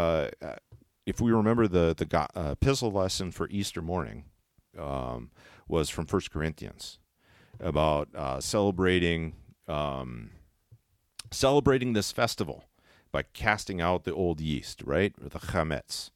uh, 0.40 0.54
if 1.04 1.20
we 1.20 1.32
remember 1.32 1.66
the 1.66 1.96
the 1.98 2.28
uh, 2.36 2.52
epistle 2.52 2.92
lesson 2.92 3.32
for 3.32 3.48
Easter 3.50 3.82
morning, 3.82 4.24
um, 4.78 5.30
was 5.68 5.88
from 5.88 6.06
First 6.06 6.30
Corinthians 6.30 6.98
about 7.60 8.08
uh, 8.14 8.40
celebrating 8.40 9.34
um, 9.66 10.30
celebrating 11.30 11.92
this 11.92 12.10
festival 12.10 12.64
by 13.12 13.22
casting 13.22 13.80
out 13.80 14.04
the 14.04 14.14
old 14.14 14.40
yeast, 14.40 14.82
right, 14.82 15.14
or 15.22 15.28
the 15.28 15.38
chametz. 15.38 16.10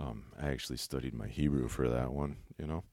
Um, 0.00 0.24
I 0.40 0.48
actually 0.48 0.78
studied 0.78 1.14
my 1.14 1.28
Hebrew 1.28 1.68
for 1.68 1.88
that 1.88 2.12
one, 2.12 2.36
you 2.58 2.66
know. 2.66 2.84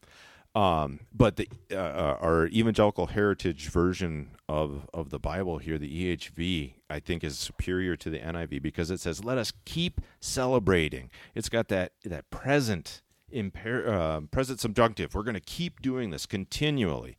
Um, 0.53 0.99
but 1.13 1.37
the 1.37 1.47
uh, 1.71 1.75
uh, 1.75 2.17
our 2.19 2.47
evangelical 2.47 3.07
heritage 3.07 3.69
version 3.69 4.31
of 4.49 4.85
of 4.93 5.09
the 5.09 5.19
Bible 5.19 5.59
here, 5.59 5.77
the 5.77 6.17
EHV, 6.17 6.73
I 6.89 6.99
think 6.99 7.23
is 7.23 7.39
superior 7.39 7.95
to 7.95 8.09
the 8.09 8.19
NIV 8.19 8.61
because 8.61 8.91
it 8.91 8.99
says, 8.99 9.23
"Let 9.23 9.37
us 9.37 9.53
keep 9.63 10.01
celebrating." 10.19 11.09
It's 11.35 11.47
got 11.47 11.69
that 11.69 11.93
that 12.03 12.29
present 12.31 13.01
imper- 13.31 13.87
uh, 13.87 14.21
present 14.31 14.59
subjunctive. 14.59 15.13
We're 15.13 15.23
going 15.23 15.33
to 15.33 15.39
keep 15.39 15.81
doing 15.81 16.09
this 16.09 16.25
continually, 16.25 17.17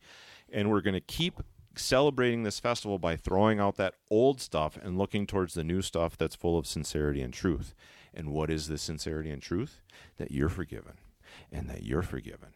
and 0.52 0.70
we're 0.70 0.80
going 0.80 0.94
to 0.94 1.00
keep 1.00 1.40
celebrating 1.74 2.42
this 2.42 2.60
festival 2.60 2.98
by 2.98 3.16
throwing 3.16 3.58
out 3.58 3.76
that 3.76 3.94
old 4.10 4.40
stuff 4.40 4.78
and 4.80 4.98
looking 4.98 5.26
towards 5.26 5.54
the 5.54 5.64
new 5.64 5.82
stuff 5.82 6.18
that's 6.18 6.34
full 6.34 6.58
of 6.58 6.66
sincerity 6.66 7.22
and 7.22 7.32
truth. 7.32 7.74
And 8.14 8.30
what 8.32 8.50
is 8.50 8.68
the 8.68 8.76
sincerity 8.78 9.30
and 9.30 9.40
truth? 9.40 9.80
That 10.18 10.30
you're 10.30 10.50
forgiven, 10.50 10.98
and 11.50 11.68
that 11.70 11.82
you're 11.82 12.02
forgiven. 12.02 12.50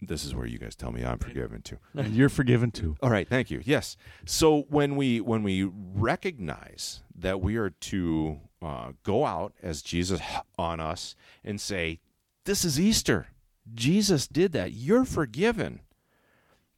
This 0.00 0.24
is 0.24 0.34
where 0.34 0.46
you 0.46 0.58
guys 0.58 0.76
tell 0.76 0.92
me 0.92 1.04
I'm 1.04 1.18
forgiven 1.18 1.62
too. 1.62 1.78
And 1.94 2.14
you're 2.14 2.28
forgiven 2.28 2.70
too. 2.70 2.96
All 3.02 3.10
right, 3.10 3.28
thank 3.28 3.50
you. 3.50 3.60
Yes. 3.64 3.96
So 4.24 4.62
when 4.68 4.96
we 4.96 5.20
when 5.20 5.42
we 5.42 5.64
recognize 5.64 7.02
that 7.16 7.40
we 7.40 7.56
are 7.56 7.70
to 7.70 8.40
uh, 8.62 8.92
go 9.02 9.26
out 9.26 9.54
as 9.62 9.82
Jesus 9.82 10.20
on 10.58 10.80
us 10.80 11.16
and 11.44 11.60
say, 11.60 12.00
"This 12.44 12.64
is 12.64 12.78
Easter. 12.78 13.28
Jesus 13.74 14.26
did 14.26 14.52
that. 14.52 14.72
You're 14.72 15.04
forgiven." 15.04 15.80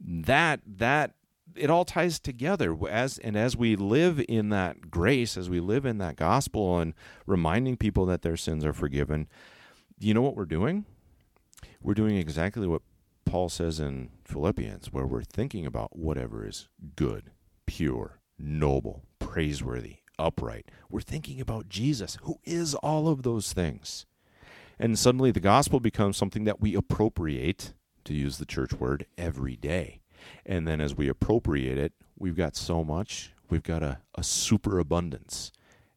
That 0.02 0.60
that 0.66 1.14
it 1.54 1.68
all 1.68 1.84
ties 1.84 2.18
together 2.18 2.76
as 2.88 3.18
and 3.18 3.36
as 3.36 3.56
we 3.56 3.76
live 3.76 4.24
in 4.28 4.48
that 4.50 4.90
grace, 4.90 5.36
as 5.36 5.50
we 5.50 5.60
live 5.60 5.84
in 5.84 5.98
that 5.98 6.16
gospel, 6.16 6.78
and 6.78 6.94
reminding 7.26 7.76
people 7.76 8.06
that 8.06 8.22
their 8.22 8.36
sins 8.36 8.64
are 8.64 8.72
forgiven. 8.72 9.28
You 9.98 10.14
know 10.14 10.22
what 10.22 10.36
we're 10.36 10.46
doing? 10.46 10.86
We're 11.82 11.94
doing 11.94 12.16
exactly 12.16 12.66
what 12.66 12.82
Paul 13.30 13.48
says 13.48 13.78
in 13.78 14.08
Philippians, 14.24 14.92
where 14.92 15.06
we're 15.06 15.22
thinking 15.22 15.64
about 15.64 15.96
whatever 15.96 16.44
is 16.44 16.66
good, 16.96 17.30
pure, 17.64 18.18
noble, 18.36 19.04
praiseworthy, 19.20 19.98
upright. 20.18 20.68
We're 20.90 21.00
thinking 21.00 21.40
about 21.40 21.68
Jesus, 21.68 22.18
who 22.22 22.40
is 22.42 22.74
all 22.74 23.06
of 23.06 23.22
those 23.22 23.52
things. 23.52 24.04
And 24.80 24.98
suddenly 24.98 25.30
the 25.30 25.38
gospel 25.38 25.78
becomes 25.78 26.16
something 26.16 26.42
that 26.42 26.60
we 26.60 26.74
appropriate, 26.74 27.72
to 28.02 28.14
use 28.14 28.38
the 28.38 28.46
church 28.46 28.72
word, 28.72 29.06
every 29.16 29.54
day. 29.54 30.00
And 30.44 30.66
then 30.66 30.80
as 30.80 30.96
we 30.96 31.08
appropriate 31.08 31.78
it, 31.78 31.92
we've 32.18 32.36
got 32.36 32.56
so 32.56 32.82
much, 32.82 33.32
we've 33.48 33.62
got 33.62 33.84
a, 33.84 34.00
a 34.16 34.24
superabundance. 34.24 35.52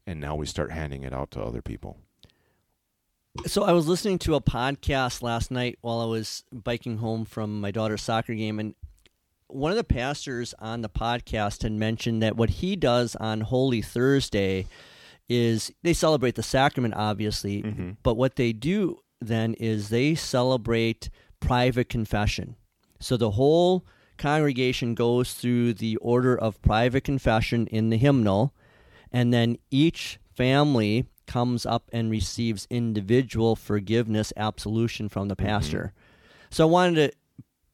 And 0.05 0.21
now 0.21 0.35
we 0.35 0.45
start 0.45 0.71
handing 0.71 1.01
it 1.01 1.13
out 1.13 1.31
to 1.31 1.41
other 1.41 1.63
people. 1.63 1.97
So 3.47 3.63
I 3.63 3.71
was 3.71 3.87
listening 3.87 4.19
to 4.19 4.35
a 4.35 4.41
podcast 4.41 5.23
last 5.23 5.49
night 5.49 5.79
while 5.81 5.99
I 5.99 6.05
was 6.05 6.43
biking 6.51 6.99
home 6.99 7.25
from 7.25 7.59
my 7.59 7.71
daughter's 7.71 8.03
soccer 8.03 8.35
game, 8.35 8.59
and 8.59 8.75
one 9.47 9.71
of 9.71 9.77
the 9.77 9.83
pastors 9.83 10.53
on 10.59 10.81
the 10.81 10.89
podcast 10.89 11.63
had 11.63 11.71
mentioned 11.71 12.21
that 12.21 12.37
what 12.37 12.51
he 12.51 12.75
does 12.75 13.15
on 13.15 13.41
Holy 13.41 13.81
Thursday 13.81 14.67
is 15.27 15.71
they 15.81 15.93
celebrate 15.93 16.35
the 16.35 16.43
sacrament, 16.43 16.93
obviously, 16.95 17.63
mm-hmm. 17.63 17.91
but 18.03 18.17
what 18.17 18.35
they 18.35 18.53
do 18.53 18.99
then 19.19 19.55
is 19.55 19.89
they 19.89 20.13
celebrate 20.13 21.09
private 21.39 21.89
confession. 21.89 22.55
So 22.99 23.17
the 23.17 23.31
whole 23.31 23.83
congregation 24.17 24.93
goes 24.93 25.33
through 25.33 25.73
the 25.73 25.95
order 25.97 26.37
of 26.37 26.61
private 26.61 27.03
confession 27.03 27.65
in 27.67 27.89
the 27.89 27.97
hymnal, 27.97 28.53
and 29.11 29.33
then 29.33 29.57
each 29.71 30.19
family 30.35 31.07
comes 31.25 31.65
up 31.65 31.89
and 31.91 32.11
receives 32.11 32.67
individual 32.69 33.55
forgiveness 33.55 34.33
absolution 34.37 35.09
from 35.09 35.27
the 35.27 35.35
pastor. 35.35 35.93
So 36.49 36.67
I 36.67 36.69
wanted 36.69 37.11
to 37.11 37.17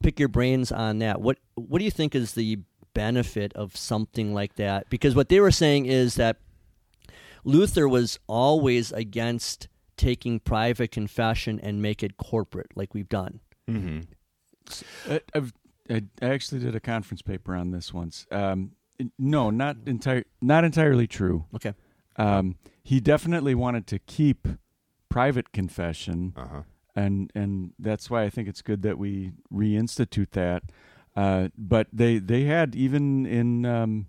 pick 0.02 0.20
your 0.20 0.30
brains 0.30 0.72
on 0.72 1.00
that. 1.00 1.22
What 1.22 1.38
what 1.56 1.80
do 1.80 1.86
you 1.86 1.91
think 1.91 2.16
is 2.16 2.34
the 2.34 2.60
benefit 2.93 3.54
of 3.54 3.76
something 3.76 4.34
like 4.34 4.56
that? 4.56 4.89
Because 4.89 5.16
what 5.16 5.30
they 5.30 5.39
were 5.39 5.52
saying 5.52 5.86
is 5.86 6.16
that 6.16 6.38
Luther 7.43 7.88
was 7.88 8.20
always 8.28 8.91
against 8.91 9.68
taking 9.97 10.39
private 10.39 10.91
confession 10.91 11.60
and 11.60 11.82
make 11.82 12.04
it 12.04 12.18
corporate 12.18 12.72
like 12.76 12.93
we've 12.93 13.10
done. 13.10 13.41
Mm-hmm. 13.68 15.12
I, 15.12 15.22
I've, 15.34 15.54
I 15.89 16.04
I 16.22 16.26
actually 16.30 16.62
did 16.62 16.76
a 16.76 16.80
conference 16.80 17.22
paper 17.22 17.56
on 17.56 17.72
this 17.72 17.93
once. 17.93 18.26
Um, 18.32 18.72
no, 19.18 19.50
not 19.50 19.78
entire, 19.86 20.24
not 20.41 20.64
entirely 20.64 21.08
true. 21.08 21.45
Okay. 21.56 21.74
Um, 22.20 22.55
he 22.84 22.99
definitely 22.99 23.55
wanted 23.55 23.88
to 23.88 23.99
keep 23.99 24.47
private 25.09 25.51
confession, 25.51 26.34
Uh-huh. 26.36 26.61
and 26.95 27.32
and 27.34 27.72
that's 27.80 28.09
why 28.09 28.24
I 28.24 28.30
think 28.30 28.47
it's 28.47 28.61
good 28.61 28.82
that 28.84 28.97
we 28.97 29.32
reinstitute 29.53 30.32
that. 30.32 30.63
Uh, 31.15 31.49
but 31.57 31.88
they 31.93 32.20
they 32.20 32.43
had 32.43 32.76
even 32.76 33.26
in 33.26 33.65
um, 33.65 34.07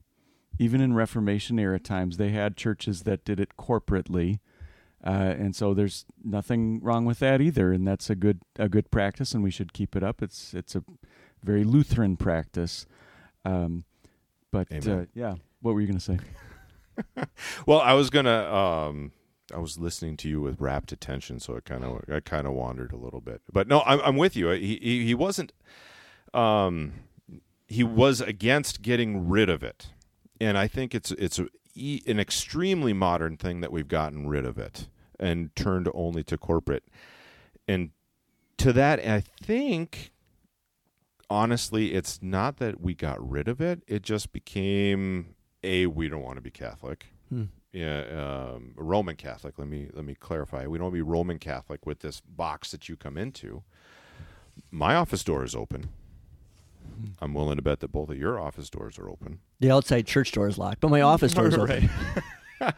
even 0.58 0.80
in 0.80 0.92
Reformation 0.94 1.58
era 1.58 1.78
times 1.80 2.16
they 2.16 2.30
had 2.30 2.56
churches 2.56 3.02
that 3.04 3.24
did 3.24 3.38
it 3.40 3.56
corporately, 3.56 4.40
uh, 5.04 5.34
and 5.38 5.54
so 5.56 5.72
there's 5.72 6.04
nothing 6.22 6.80
wrong 6.82 7.04
with 7.06 7.18
that 7.20 7.40
either, 7.40 7.72
and 7.72 7.86
that's 7.86 8.10
a 8.10 8.14
good 8.14 8.40
a 8.58 8.68
good 8.68 8.90
practice, 8.90 9.34
and 9.34 9.42
we 9.42 9.50
should 9.50 9.72
keep 9.72 9.94
it 9.96 10.02
up. 10.02 10.20
It's 10.22 10.52
it's 10.52 10.74
a 10.74 10.82
very 11.42 11.64
Lutheran 11.64 12.16
practice. 12.16 12.86
Um, 13.44 13.84
but 14.50 14.68
uh, 14.86 15.06
yeah, 15.14 15.36
what 15.62 15.74
were 15.74 15.80
you 15.80 15.86
going 15.86 15.98
to 15.98 16.04
say? 16.04 16.18
Well, 17.66 17.80
I 17.80 17.92
was 17.94 18.10
gonna. 18.10 18.52
Um, 18.52 19.12
I 19.52 19.58
was 19.58 19.78
listening 19.78 20.16
to 20.18 20.28
you 20.28 20.40
with 20.40 20.60
rapt 20.60 20.92
attention, 20.92 21.40
so 21.40 21.56
it 21.56 21.64
kind 21.64 21.84
of 21.84 22.04
I 22.12 22.20
kind 22.20 22.46
of 22.46 22.52
wandered 22.54 22.92
a 22.92 22.96
little 22.96 23.20
bit. 23.20 23.42
But 23.52 23.68
no, 23.68 23.82
I'm, 23.82 24.00
I'm 24.00 24.16
with 24.16 24.36
you. 24.36 24.48
He, 24.50 24.78
he 24.80 25.06
he 25.06 25.14
wasn't. 25.14 25.52
Um, 26.32 26.92
he 27.66 27.82
was 27.82 28.20
against 28.20 28.82
getting 28.82 29.28
rid 29.28 29.48
of 29.48 29.62
it, 29.62 29.88
and 30.40 30.56
I 30.58 30.68
think 30.68 30.94
it's 30.94 31.10
it's 31.12 31.38
a, 31.38 31.48
an 32.06 32.20
extremely 32.20 32.92
modern 32.92 33.36
thing 33.36 33.60
that 33.60 33.72
we've 33.72 33.88
gotten 33.88 34.28
rid 34.28 34.44
of 34.44 34.58
it 34.58 34.88
and 35.18 35.54
turned 35.54 35.88
only 35.94 36.24
to 36.24 36.38
corporate. 36.38 36.84
And 37.68 37.90
to 38.58 38.72
that, 38.72 38.98
I 39.00 39.20
think 39.20 40.12
honestly, 41.28 41.94
it's 41.94 42.20
not 42.20 42.56
that 42.58 42.80
we 42.80 42.94
got 42.94 43.26
rid 43.26 43.48
of 43.48 43.60
it. 43.60 43.82
It 43.86 44.02
just 44.02 44.32
became 44.32 45.36
a 45.62 45.86
we 45.86 46.08
don't 46.08 46.22
want 46.22 46.36
to 46.36 46.42
be 46.42 46.50
Catholic. 46.50 47.06
Hmm. 47.28 47.44
Yeah, 47.72 48.52
um, 48.54 48.72
Roman 48.76 49.16
Catholic. 49.16 49.58
Let 49.58 49.68
me 49.68 49.88
let 49.92 50.04
me 50.04 50.14
clarify. 50.14 50.66
We 50.66 50.78
don't 50.78 50.86
want 50.86 50.94
to 50.94 51.04
be 51.04 51.08
Roman 51.08 51.38
Catholic 51.38 51.86
with 51.86 52.00
this 52.00 52.20
box 52.20 52.72
that 52.72 52.88
you 52.88 52.96
come 52.96 53.16
into. 53.16 53.62
My 54.70 54.94
office 54.96 55.22
door 55.22 55.44
is 55.44 55.54
open. 55.54 55.90
I'm 57.20 57.34
willing 57.34 57.56
to 57.56 57.62
bet 57.62 57.80
that 57.80 57.92
both 57.92 58.10
of 58.10 58.16
your 58.16 58.38
office 58.40 58.68
doors 58.68 58.98
are 58.98 59.08
open. 59.08 59.40
The 59.60 59.70
outside 59.70 60.06
church 60.06 60.32
door 60.32 60.48
is 60.48 60.58
locked, 60.58 60.80
but 60.80 60.90
my 60.90 61.02
office 61.02 61.32
door 61.32 61.46
is 61.46 61.56
open. 61.56 61.88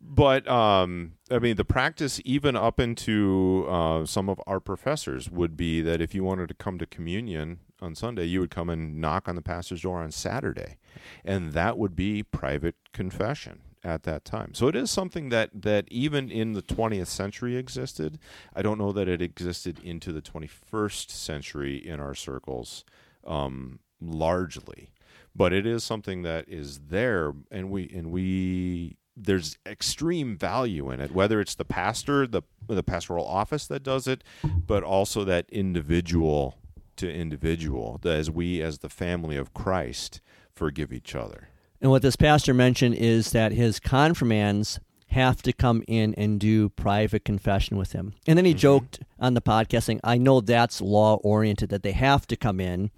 but 0.00 0.46
um, 0.48 1.12
I 1.30 1.38
mean, 1.38 1.56
the 1.56 1.64
practice, 1.64 2.20
even 2.24 2.56
up 2.56 2.80
into 2.80 3.66
uh, 3.68 4.04
some 4.04 4.28
of 4.28 4.40
our 4.46 4.60
professors, 4.60 5.30
would 5.30 5.56
be 5.56 5.80
that 5.82 6.00
if 6.00 6.14
you 6.14 6.24
wanted 6.24 6.48
to 6.48 6.54
come 6.54 6.78
to 6.78 6.86
communion 6.86 7.60
on 7.80 7.94
Sunday, 7.94 8.24
you 8.24 8.40
would 8.40 8.50
come 8.50 8.70
and 8.70 9.00
knock 9.00 9.28
on 9.28 9.34
the 9.34 9.42
pastor's 9.42 9.82
door 9.82 10.02
on 10.02 10.10
Saturday, 10.10 10.76
and 11.24 11.52
that 11.52 11.78
would 11.78 11.94
be 11.94 12.22
private 12.22 12.76
confession 12.92 13.60
at 13.84 14.02
that 14.02 14.24
time. 14.24 14.52
So 14.54 14.66
it 14.68 14.76
is 14.76 14.90
something 14.90 15.28
that 15.28 15.50
that 15.62 15.86
even 15.88 16.30
in 16.30 16.52
the 16.52 16.62
20th 16.62 17.06
century 17.06 17.56
existed. 17.56 18.18
I 18.54 18.62
don't 18.62 18.78
know 18.78 18.92
that 18.92 19.08
it 19.08 19.22
existed 19.22 19.78
into 19.82 20.12
the 20.12 20.22
21st 20.22 21.10
century 21.10 21.76
in 21.76 22.00
our 22.00 22.14
circles 22.14 22.84
um, 23.26 23.78
largely, 24.00 24.92
but 25.34 25.52
it 25.52 25.66
is 25.66 25.84
something 25.84 26.22
that 26.22 26.48
is 26.48 26.80
there, 26.88 27.32
and 27.50 27.70
we 27.70 27.90
and 27.94 28.10
we 28.10 28.96
there's 29.16 29.56
extreme 29.64 30.36
value 30.36 30.90
in 30.90 31.00
it 31.00 31.10
whether 31.10 31.40
it's 31.40 31.54
the 31.54 31.64
pastor 31.64 32.26
the 32.26 32.42
the 32.68 32.82
pastoral 32.82 33.26
office 33.26 33.66
that 33.66 33.82
does 33.82 34.06
it 34.06 34.22
but 34.66 34.82
also 34.82 35.24
that 35.24 35.48
individual 35.48 36.58
to 36.96 37.12
individual 37.12 38.00
as 38.04 38.30
we 38.30 38.62
as 38.62 38.78
the 38.78 38.88
family 38.88 39.36
of 39.36 39.54
Christ 39.54 40.20
forgive 40.54 40.92
each 40.92 41.14
other 41.14 41.48
And 41.80 41.90
what 41.90 42.02
this 42.02 42.16
pastor 42.16 42.54
mentioned 42.54 42.94
is 42.94 43.32
that 43.32 43.52
his 43.52 43.78
confirmands 43.78 44.80
have 45.08 45.42
to 45.42 45.52
come 45.52 45.82
in 45.86 46.14
and 46.14 46.40
do 46.40 46.68
private 46.68 47.24
confession 47.24 47.76
with 47.76 47.92
him. 47.92 48.14
And 48.26 48.36
then 48.36 48.44
he 48.44 48.52
mm-hmm. 48.52 48.58
joked 48.58 49.00
on 49.18 49.34
the 49.34 49.40
podcast 49.40 49.84
saying, 49.84 50.00
I 50.04 50.18
know 50.18 50.40
that's 50.40 50.80
law 50.80 51.16
oriented, 51.16 51.70
that 51.70 51.82
they 51.82 51.92
have 51.92 52.26
to 52.28 52.36
come 52.36 52.60
in. 52.60 52.90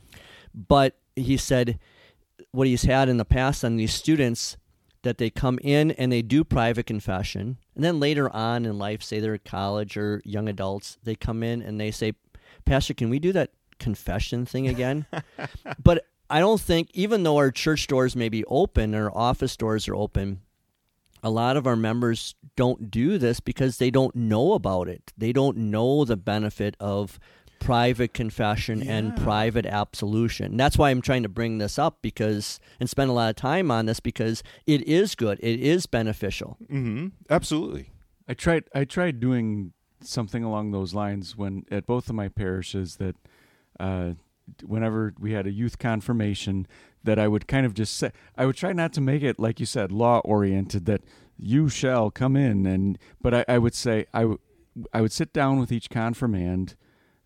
But 0.55 0.97
he 1.15 1.37
said 1.37 1.79
what 2.51 2.67
he's 2.67 2.83
had 2.83 3.09
in 3.09 3.19
the 3.19 3.25
past 3.25 3.65
on 3.65 3.77
these 3.77 3.93
students 3.93 4.57
that 5.03 5.19
they 5.19 5.31
come 5.31 5.59
in 5.63 5.93
and 5.93 6.11
they 6.11 6.23
do 6.23 6.45
private 6.45 6.87
confession. 6.87 7.59
And 7.75 7.85
then 7.85 8.01
later 8.01 8.35
on 8.35 8.65
in 8.65 8.79
life, 8.79 9.03
say 9.03 9.21
they're 9.21 9.35
at 9.35 9.45
college 9.45 9.97
or 9.97 10.21
young 10.25 10.49
adults, 10.49 10.99
they 11.05 11.15
come 11.15 11.43
in 11.43 11.63
and 11.63 11.81
they 11.81 11.91
say, 11.91 12.15
Pastor, 12.65 12.95
can 12.95 13.11
we 13.11 13.19
do 13.19 13.33
that 13.33 13.53
confession 13.79 14.47
thing 14.47 14.69
again? 14.69 15.07
but 15.83 16.05
I 16.31 16.41
don't 16.41 16.61
think, 16.61 16.91
even 16.95 17.23
though 17.23 17.37
our 17.37 17.51
church 17.51 17.87
doors 17.87 18.15
may 18.15 18.29
be 18.29 18.45
open, 18.47 18.95
our 18.95 19.15
office 19.17 19.57
doors 19.57 19.89
are 19.89 19.95
open, 19.95 20.41
a 21.23 21.31
lot 21.31 21.57
of 21.57 21.67
our 21.67 21.77
members 21.77 22.35
don't 22.57 22.91
do 22.91 23.19
this 23.19 23.41
because 23.41 23.79
they 23.79 23.91
don't 23.91 24.15
know 24.15 24.53
about 24.53 24.89
it. 24.89 25.13
They 25.17 25.33
don't 25.33 25.57
know 25.57 26.05
the 26.05 26.17
benefit 26.17 26.77
of 26.79 27.19
private 27.61 28.15
confession 28.15 28.89
and 28.89 29.17
private 29.17 29.67
absolution. 29.67 30.57
That's 30.57 30.79
why 30.79 30.91
I'm 30.91 31.03
trying 31.03 31.25
to 31.25 31.29
bring 31.29 31.59
this 31.59 31.79
up 31.79 31.99
because 32.03 32.61
and 32.79 32.89
spend 32.89 33.11
a 33.11 33.13
lot 33.13 33.31
of 33.31 33.37
time 33.37 33.71
on 33.71 33.87
this 33.87 34.01
because 34.01 34.43
it 34.67 34.83
is 34.83 35.15
good. 35.15 35.39
It 35.43 35.61
is 35.61 35.87
beneficial. 35.87 36.57
mm-hmm. 36.63 37.09
absolutely 37.31 37.91
I 38.29 38.35
tried 38.35 38.65
I 38.75 38.85
tried 38.85 39.21
doing 39.21 39.73
something 40.03 40.45
along 40.45 40.71
those 40.71 40.95
lines 40.95 41.37
when 41.37 41.65
at 41.71 41.87
both 41.87 42.09
of 42.09 42.15
my 42.15 42.29
parishes 42.29 42.97
that 42.97 43.17
uh, 43.81 44.13
whenever 44.65 45.15
we 45.19 45.33
had 45.33 45.47
a 45.47 45.51
youth 45.53 45.79
confirmation 45.79 46.67
that 47.05 47.19
I 47.19 47.29
would 47.29 47.47
kind 47.47 47.67
of 47.67 47.75
just 47.75 47.97
say 47.97 48.11
I 48.37 48.47
would 48.47 48.57
try 48.57 48.73
not 48.73 48.93
to 48.95 49.01
make 49.01 49.23
it 49.23 49.39
like 49.39 49.61
you 49.61 49.67
said 49.67 49.93
law 49.93 50.21
oriented 50.25 50.87
that 50.87 51.03
you 51.37 51.69
shall 51.69 52.11
come 52.11 52.35
in 52.37 52.67
and 52.67 52.99
but 53.21 53.35
I, 53.35 53.45
I 53.49 53.59
would 53.59 53.75
say 53.75 54.07
I, 54.13 54.21
w- 54.23 54.39
I 54.93 55.01
would 55.03 55.13
sit 55.13 55.33
down 55.33 55.59
with 55.61 55.71
each 55.71 55.91
confirmand 55.91 56.77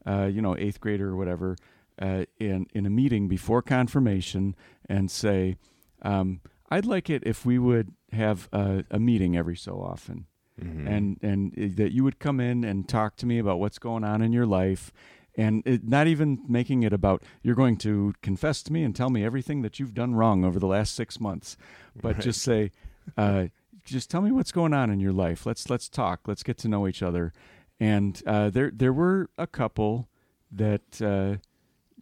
uh, 0.04 0.24
you 0.24 0.42
know 0.42 0.56
eighth 0.56 0.80
grader 0.80 1.10
or 1.10 1.16
whatever 1.16 1.56
uh, 2.00 2.24
in 2.38 2.66
in 2.74 2.86
a 2.86 2.90
meeting 2.90 3.28
before 3.28 3.62
confirmation 3.62 4.54
and 4.88 5.10
say 5.10 5.56
um, 6.02 6.40
I'd 6.70 6.86
like 6.86 7.08
it 7.08 7.22
if 7.24 7.46
we 7.46 7.58
would 7.58 7.92
have 8.12 8.48
a, 8.52 8.84
a 8.90 8.98
meeting 8.98 9.36
every 9.36 9.56
so 9.56 9.80
often 9.80 10.26
Mm-hmm. 10.62 10.86
and 10.86 11.18
and 11.22 11.76
that 11.78 11.92
you 11.92 12.04
would 12.04 12.18
come 12.18 12.38
in 12.38 12.62
and 12.62 12.86
talk 12.86 13.16
to 13.16 13.26
me 13.26 13.38
about 13.38 13.58
what's 13.58 13.78
going 13.78 14.04
on 14.04 14.20
in 14.20 14.34
your 14.34 14.44
life 14.44 14.92
and 15.36 15.62
it, 15.66 15.82
not 15.84 16.06
even 16.06 16.40
making 16.48 16.82
it 16.82 16.92
about 16.92 17.22
you're 17.42 17.54
going 17.54 17.76
to 17.76 18.12
confess 18.22 18.62
to 18.62 18.72
me 18.72 18.82
and 18.82 18.94
tell 18.94 19.08
me 19.10 19.24
everything 19.24 19.62
that 19.62 19.78
you've 19.80 19.94
done 19.94 20.14
wrong 20.14 20.44
over 20.44 20.58
the 20.58 20.66
last 20.66 20.94
six 20.94 21.18
months 21.20 21.56
but 22.00 22.14
Right. 22.16 22.24
just 22.24 22.42
say 22.42 22.70
uh, 23.16 23.46
just 23.84 24.10
tell 24.10 24.20
me 24.20 24.30
what's 24.30 24.52
going 24.52 24.72
on 24.72 24.90
in 24.90 25.00
your 25.00 25.12
life. 25.12 25.44
Let's 25.44 25.68
let's 25.68 25.88
talk. 25.88 26.28
Let's 26.28 26.44
get 26.44 26.56
to 26.58 26.68
know 26.68 26.86
each 26.86 27.02
other. 27.02 27.32
And 27.80 28.22
uh, 28.26 28.48
there 28.50 28.70
there 28.72 28.92
were 28.92 29.28
a 29.36 29.48
couple 29.48 30.08
that 30.52 31.02
uh, 31.02 31.38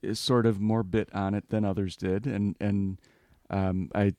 is 0.03 0.21
sort 0.21 0.45
of 0.45 0.61
more 0.61 0.83
bit 0.83 1.09
on 1.15 1.33
it 1.35 1.49
than 1.49 1.65
others 1.65 1.97
did. 1.97 2.27
And 2.27 2.55
and 2.61 2.99
um, 3.49 3.91
I 3.95 4.13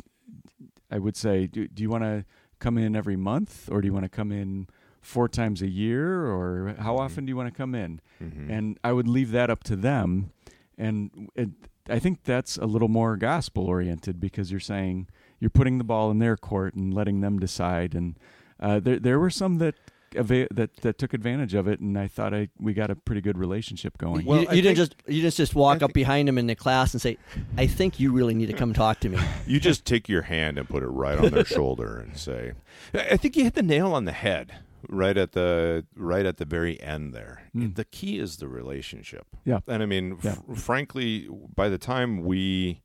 I 0.89 0.97
would 0.97 1.15
say 1.15 1.45
do, 1.45 1.67
do 1.67 1.83
you 1.83 1.89
want 1.89 2.03
to 2.03 2.25
come 2.57 2.79
in 2.79 2.95
every 2.95 3.15
month 3.15 3.69
or 3.71 3.79
do 3.81 3.85
you 3.87 3.93
want 3.93 4.05
to 4.05 4.09
come 4.09 4.31
in 4.31 4.67
four 5.01 5.27
times 5.27 5.61
a 5.61 5.67
year 5.69 6.25
or 6.27 6.75
how 6.79 6.95
Mhm. 6.95 6.99
often 6.99 7.25
do 7.25 7.29
you 7.31 7.35
want 7.35 7.51
to 7.51 7.57
come 7.57 7.73
in 7.75 7.99
Mhm. 8.21 8.49
and 8.49 8.79
I 8.83 8.93
would 8.93 9.07
leave 9.07 9.31
that 9.31 9.49
up 9.49 9.63
to 9.65 9.75
them 9.75 10.31
and 10.77 11.29
it, 11.35 11.49
I 11.89 11.99
think 11.99 12.23
that's 12.23 12.57
a 12.57 12.65
little 12.65 12.87
more 12.87 13.17
gospel 13.17 13.65
oriented 13.65 14.19
because 14.19 14.51
you're 14.51 14.59
saying 14.59 15.07
you're 15.39 15.49
putting 15.49 15.79
the 15.79 15.83
ball 15.83 16.11
in 16.11 16.19
their 16.19 16.37
court 16.37 16.75
and 16.75 16.93
letting 16.93 17.21
them 17.21 17.39
decide 17.39 17.95
and 17.95 18.17
uh, 18.59 18.79
there 18.79 18.99
there 18.99 19.19
were 19.19 19.31
some 19.31 19.57
that 19.57 19.73
ava- 20.15 20.47
that 20.53 20.75
that 20.77 20.99
took 20.99 21.15
advantage 21.15 21.55
of 21.55 21.67
it 21.67 21.79
and 21.79 21.97
I 21.97 22.07
thought 22.07 22.31
I 22.33 22.49
we 22.59 22.73
got 22.73 22.91
a 22.91 22.95
pretty 22.95 23.21
good 23.21 23.39
relationship 23.39 23.97
going 23.97 24.23
Well, 24.25 24.41
you, 24.43 24.47
you 24.51 24.61
didn't 24.61 24.75
just 24.77 24.95
you 25.07 25.21
just 25.23 25.37
just 25.37 25.55
walk 25.55 25.81
I 25.81 25.85
up 25.85 25.89
think- 25.89 25.93
behind 25.95 26.29
him 26.29 26.37
in 26.37 26.45
the 26.45 26.53
class 26.55 26.93
and 26.93 27.01
say, 27.01 27.17
"I 27.57 27.65
think 27.65 27.99
you 27.99 28.11
really 28.11 28.35
need 28.35 28.47
to 28.47 28.53
come 28.53 28.71
talk 28.73 28.99
to 28.99 29.09
me." 29.09 29.17
You 29.47 29.59
just 29.59 29.83
take 29.83 30.07
your 30.07 30.21
hand 30.23 30.59
and 30.59 30.69
put 30.69 30.83
it 30.83 30.87
right 30.89 31.17
on 31.17 31.31
their 31.31 31.43
shoulder 31.45 31.97
and 31.97 32.15
say, 32.15 32.51
"I 32.93 32.99
I 33.13 33.17
think 33.17 33.35
you 33.35 33.43
hit 33.45 33.55
the 33.55 33.63
nail 33.63 33.93
on 33.93 34.05
the 34.05 34.11
head." 34.11 34.53
Right 34.89 35.17
at 35.17 35.33
the 35.33 35.85
right 35.95 36.25
at 36.25 36.37
the 36.37 36.45
very 36.45 36.81
end 36.81 37.13
there. 37.13 37.43
Mm. 37.55 37.75
The 37.75 37.85
key 37.85 38.17
is 38.19 38.37
the 38.37 38.47
relationship. 38.47 39.27
Yeah. 39.45 39.59
And 39.67 39.83
I 39.83 39.85
mean, 39.85 40.17
Yeah. 40.23 40.35
f- 40.49 40.57
frankly, 40.57 41.27
by 41.55 41.69
the 41.69 41.77
time 41.77 42.23
we, 42.23 42.81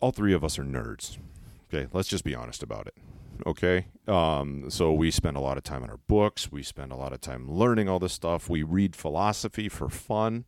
all 0.00 0.10
three 0.12 0.32
of 0.32 0.42
us 0.44 0.58
are 0.58 0.64
nerds. 0.64 1.18
Okay, 1.72 1.88
let's 1.92 2.08
just 2.08 2.24
be 2.24 2.34
honest 2.34 2.62
about 2.62 2.86
it. 2.86 2.94
Okay, 3.46 3.86
um, 4.06 4.68
so 4.70 4.92
we 4.92 5.10
spend 5.10 5.36
a 5.36 5.40
lot 5.40 5.56
of 5.56 5.64
time 5.64 5.82
on 5.82 5.90
our 5.90 5.96
books. 6.06 6.52
We 6.52 6.62
spend 6.62 6.92
a 6.92 6.96
lot 6.96 7.12
of 7.12 7.20
time 7.20 7.50
learning 7.50 7.88
all 7.88 7.98
this 7.98 8.12
stuff. 8.12 8.48
We 8.50 8.62
read 8.62 8.94
philosophy 8.94 9.68
for 9.68 9.88
fun 9.88 10.44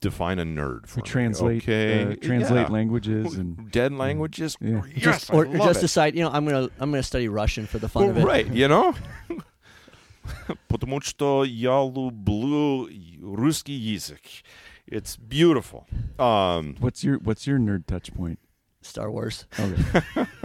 Define 0.00 0.38
a 0.38 0.44
nerd 0.44 0.86
for 0.86 1.00
we 1.00 1.02
me, 1.02 1.08
translate 1.08 1.62
Okay, 1.62 2.04
uh, 2.12 2.16
translate 2.22 2.68
Yeah. 2.68 2.72
languages 2.72 3.34
and 3.34 3.70
dead 3.70 3.92
languages. 3.92 4.56
Yeah. 4.58 4.80
Yes, 4.94 5.02
just 5.04 5.30
I 5.30 5.34
or 5.34 5.44
love 5.44 5.56
just 5.68 5.78
it. 5.80 5.82
decide, 5.82 6.14
you 6.16 6.22
know, 6.24 6.30
I'm 6.30 6.46
gonna 6.46 6.70
I'm 6.78 6.90
gonna 6.90 7.02
study 7.02 7.28
Russian 7.28 7.66
for 7.66 7.78
the 7.78 7.88
fun 7.88 8.02
Well, 8.04 8.10
of 8.12 8.16
it. 8.18 8.24
right, 8.24 8.46
you 8.46 8.66
know. 8.66 8.94
Потому 10.68 11.00
что 11.02 11.44
я 11.44 11.82
люблю 11.84 12.88
русский 13.20 13.74
язык. 13.74 14.20
It's 14.86 15.16
beautiful. 15.16 15.86
Um, 16.18 16.76
what's 16.80 17.04
your 17.04 17.18
what's 17.18 17.46
your 17.46 17.58
nerd 17.58 17.86
touch 17.86 18.12
point 18.14 18.38
Star 18.82 19.10
Wars. 19.10 19.44
okay 19.58 20.26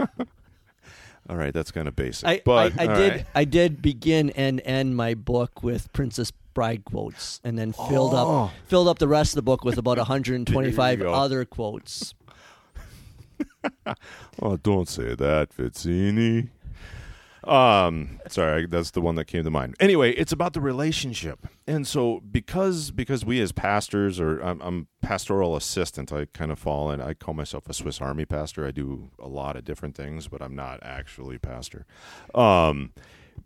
all 1.28 1.36
right, 1.36 1.52
that's 1.52 1.72
kind 1.72 1.88
of 1.88 1.96
basic. 1.96 2.28
I, 2.28 2.42
but 2.44 2.78
I, 2.78 2.84
I 2.84 2.86
all 2.86 2.96
did 2.96 3.12
right. 3.12 3.26
I 3.34 3.44
did 3.44 3.82
begin 3.82 4.30
and 4.30 4.60
end 4.64 4.96
my 4.96 5.14
book 5.14 5.62
with 5.62 5.92
Princess 5.92 6.30
Bride 6.53 6.83
quotes, 6.85 7.39
and 7.43 7.57
then 7.57 7.71
filled 7.73 8.13
up 8.13 8.27
Oh. 8.27 8.51
filled 8.67 8.87
up 8.87 8.99
the 8.99 9.07
rest 9.07 9.31
of 9.33 9.35
the 9.35 9.41
book 9.41 9.63
with 9.63 9.77
about 9.77 9.97
125 9.97 10.99
There 10.99 11.07
you 11.07 11.13
go. 11.13 11.17
other 11.17 11.45
quotes. 11.45 12.13
Oh, 14.41 14.57
don't 14.57 14.87
say 14.87 15.13
that, 15.15 15.49
Vizzini. 15.55 16.49
Um, 17.43 18.19
sorry, 18.27 18.67
that's 18.67 18.91
the 18.91 19.01
one 19.01 19.15
that 19.15 19.25
came 19.25 19.43
to 19.43 19.49
mind. 19.49 19.75
Anyway, 19.79 20.11
it's 20.11 20.31
about 20.31 20.53
the 20.53 20.61
relationship, 20.61 21.47
and 21.67 21.87
so 21.87 22.21
because 22.31 22.91
because 22.91 23.25
we 23.25 23.39
as 23.41 23.51
pastors, 23.51 24.19
or 24.19 24.39
I'm, 24.41 24.61
I'm 24.61 24.87
pastoral 25.01 25.55
assistant, 25.55 26.11
I 26.13 26.25
kind 26.33 26.51
of 26.51 26.59
fall 26.59 26.91
in. 26.91 27.01
I 27.01 27.13
call 27.15 27.33
myself 27.33 27.67
a 27.67 27.73
Swiss 27.73 27.99
Army 27.99 28.25
pastor. 28.25 28.65
I 28.67 28.71
do 28.71 29.09
a 29.19 29.27
lot 29.27 29.55
of 29.55 29.65
different 29.65 29.95
things, 29.95 30.27
but 30.27 30.41
I'm 30.41 30.55
not 30.55 30.79
actually 30.83 31.39
pastor. 31.39 31.85
Um, 32.35 32.93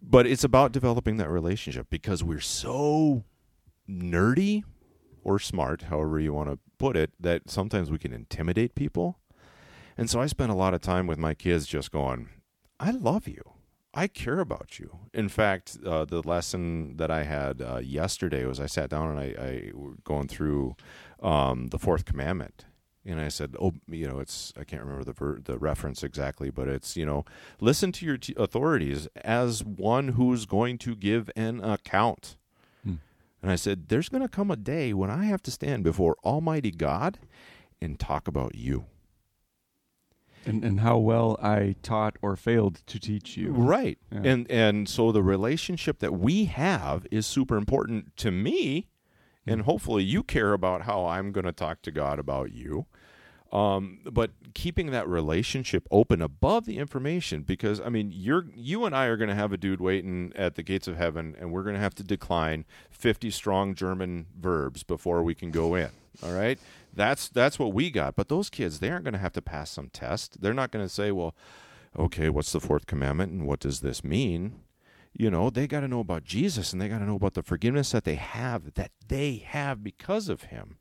but 0.02 0.28
it's 0.28 0.44
about 0.44 0.72
developing 0.72 1.18
that 1.18 1.30
relationship 1.30 1.88
because 1.90 2.24
we're 2.24 2.40
so 2.40 3.24
nerdy 3.90 4.64
or 5.24 5.40
smart, 5.40 5.84
however 5.84 6.20
you 6.20 6.34
want 6.34 6.50
to 6.50 6.60
put 6.78 6.96
it, 6.96 7.12
that 7.20 7.50
sometimes 7.50 7.90
we 7.90 7.98
can 7.98 8.14
intimidate 8.14 8.76
people. 8.76 9.20
And 9.98 10.10
so 10.10 10.22
I 10.22 10.28
spent 10.28 10.52
a 10.52 10.56
lot 10.56 10.74
of 10.74 10.82
time 10.82 11.08
with 11.08 11.18
my 11.18 11.34
kids 11.34 11.66
just 11.66 11.92
going, 11.92 12.30
I 12.80 12.92
love 12.92 13.28
you. 13.28 13.42
I 13.94 14.08
care 14.08 14.40
about 14.40 14.78
you. 14.78 15.00
In 15.14 15.30
fact, 15.30 15.78
uh, 15.86 16.04
the 16.04 16.22
lesson 16.22 16.98
that 16.98 17.10
I 17.10 17.24
had 17.24 17.62
uh, 17.62 17.78
yesterday 17.78 18.46
was 18.46 18.60
I 18.60 18.66
sat 18.66 18.90
down 18.90 19.10
and 19.10 19.20
I, 19.20 19.42
I 19.42 19.72
going 20.04 20.28
through 20.28 20.76
um, 21.22 21.68
the 21.68 21.80
fourth 21.80 22.04
commandment. 22.04 22.66
And 23.06 23.22
I 23.22 23.28
said, 23.28 23.56
"Oh, 23.62 23.74
you 23.88 24.08
know, 24.08 24.20
it's 24.20 24.52
I 24.60 24.64
can't 24.64 24.82
remember 24.82 25.04
the 25.04 25.14
ver- 25.14 25.40
the 25.44 25.58
reference 25.58 26.04
exactly, 26.04 26.50
but 26.50 26.68
it's 26.68 26.98
you 26.98 27.06
know, 27.06 27.24
listen 27.62 27.92
to 27.94 28.06
your 28.06 28.18
t- 28.18 28.34
authorities 28.36 29.08
as 29.24 29.64
one 29.64 30.10
who's 30.10 30.46
going 30.46 30.78
to 30.80 30.96
give 30.96 31.30
an 31.36 31.64
account." 31.64 32.38
Hmm. 32.84 32.96
And 33.42 33.52
I 33.52 33.56
said, 33.56 33.90
There's 33.90 34.10
going 34.10 34.24
to 34.24 34.28
come 34.28 34.50
a 34.50 34.56
day 34.56 34.92
when 34.92 35.12
I 35.12 35.26
have 35.26 35.44
to 35.44 35.52
stand 35.52 35.84
before 35.84 36.18
Almighty 36.24 36.72
God 36.72 37.20
and 37.80 38.00
talk 38.00 38.28
about 38.28 38.56
you. 38.56 38.86
And, 40.48 40.64
and 40.64 40.80
how 40.80 40.98
well 40.98 41.38
I 41.42 41.76
taught 41.82 42.18
or 42.22 42.36
failed 42.36 42.82
to 42.86 43.00
teach 43.00 43.36
you. 43.36 43.52
Right. 43.52 43.98
Yeah. 44.12 44.22
And 44.24 44.52
and 44.52 44.90
so 44.90 45.12
the 45.12 45.24
relationship 45.24 46.00
that 46.00 46.14
we 46.14 46.46
have 46.46 47.06
is 47.12 47.26
super 47.26 47.56
important 47.58 48.16
to 48.18 48.32
me 48.32 48.88
and 49.46 49.64
hopefully 49.64 50.04
you 50.04 50.24
care 50.24 50.54
about 50.54 50.84
how 50.84 51.06
I'm 51.06 51.32
going 51.32 51.46
to 51.46 51.52
talk 51.52 51.82
to 51.84 51.92
God 51.92 52.20
about 52.20 52.52
you. 52.52 52.86
Um, 53.52 54.00
but 54.04 54.32
keeping 54.54 54.92
that 54.92 55.08
relationship 55.08 55.88
open 55.92 56.22
above 56.22 56.66
the 56.66 56.78
information 56.78 57.44
because 57.44 57.80
I 57.80 57.90
mean 57.90 58.12
you're 58.14 58.46
you 58.54 58.86
and 58.86 58.96
I 58.96 59.06
are 59.06 59.16
going 59.16 59.30
to 59.30 59.36
have 59.36 59.54
a 59.54 59.58
dude 59.58 59.80
waiting 59.80 60.34
at 60.36 60.56
the 60.56 60.64
gates 60.64 60.88
of 60.88 60.98
heaven 60.98 61.36
and 61.40 61.52
we're 61.52 61.64
going 61.64 61.76
to 61.76 61.82
have 61.82 61.96
to 61.96 62.04
decline 62.04 62.66
50 62.90 63.30
strong 63.30 63.76
German 63.76 64.26
verbs 64.38 64.84
before 64.84 65.24
we 65.24 65.36
can 65.36 65.52
go 65.52 65.76
in. 65.76 65.92
All 66.24 66.34
right? 66.34 66.60
That's 66.94 67.30
that's 67.30 67.60
what 67.60 67.72
we 67.72 67.92
got. 67.92 68.16
But 68.16 68.30
those 68.30 68.50
kids 68.50 68.80
they 68.80 68.90
aren't 68.90 69.06
going 69.06 69.14
to 69.14 69.20
have 69.20 69.34
to 69.34 69.42
pass 69.42 69.70
some 69.70 69.90
test. 69.90 70.42
They're 70.42 70.54
not 70.54 70.72
going 70.72 70.84
to 70.84 70.90
say, 70.90 71.12
"Well, 71.12 71.36
okay, 71.98 72.30
what's 72.30 72.52
the 72.52 72.60
fourth 72.60 72.88
commandment 72.88 73.32
and 73.32 73.46
what 73.46 73.60
does 73.60 73.82
this 73.82 74.04
mean?" 74.04 74.56
You 75.18 75.32
know, 75.32 75.50
they 75.50 75.66
got 75.66 75.80
to 75.80 75.88
know 75.88 76.02
about 76.02 76.26
Jesus 76.26 76.74
and 76.74 76.82
they 76.82 76.90
got 76.90 77.00
to 77.00 77.06
know 77.06 77.16
about 77.16 77.36
the 77.36 77.44
forgiveness 77.44 77.92
that 77.92 78.04
they 78.04 78.16
have 78.16 78.74
that 78.74 78.92
they 79.08 79.38
have 79.48 79.84
because 79.84 80.28
of 80.28 80.44
him. 80.44 80.78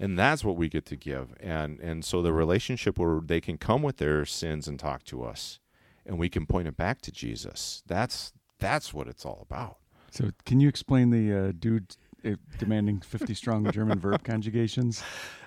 And 0.00 0.18
that's 0.18 0.44
what 0.44 0.56
we 0.56 0.68
get 0.68 0.84
to 0.86 0.96
give. 0.96 1.34
And 1.40 1.78
and 1.80 2.04
so 2.04 2.22
the 2.22 2.32
relationship 2.32 2.98
where 2.98 3.20
they 3.24 3.40
can 3.40 3.56
come 3.58 3.82
with 3.82 3.98
their 3.98 4.24
sins 4.24 4.66
and 4.66 4.78
talk 4.78 5.04
to 5.04 5.22
us 5.24 5.60
and 6.08 6.18
we 6.18 6.28
can 6.28 6.46
point 6.46 6.66
it 6.66 6.76
back 6.76 7.00
to 7.02 7.12
jesus. 7.12 7.82
That's 7.86 8.32
that's 8.58 8.92
what 8.92 9.06
it's 9.06 9.24
all 9.24 9.46
about. 9.48 9.76
So, 10.10 10.30
can 10.44 10.58
you 10.58 10.68
explain 10.68 11.10
the 11.10 11.32
uh, 11.32 11.52
dude 11.56 11.94
uh, 12.24 12.30
demanding 12.58 13.00
50 13.00 13.34
strong 13.34 13.70
German 13.72 14.00
verb 14.00 14.24
conjugations? 14.24 15.02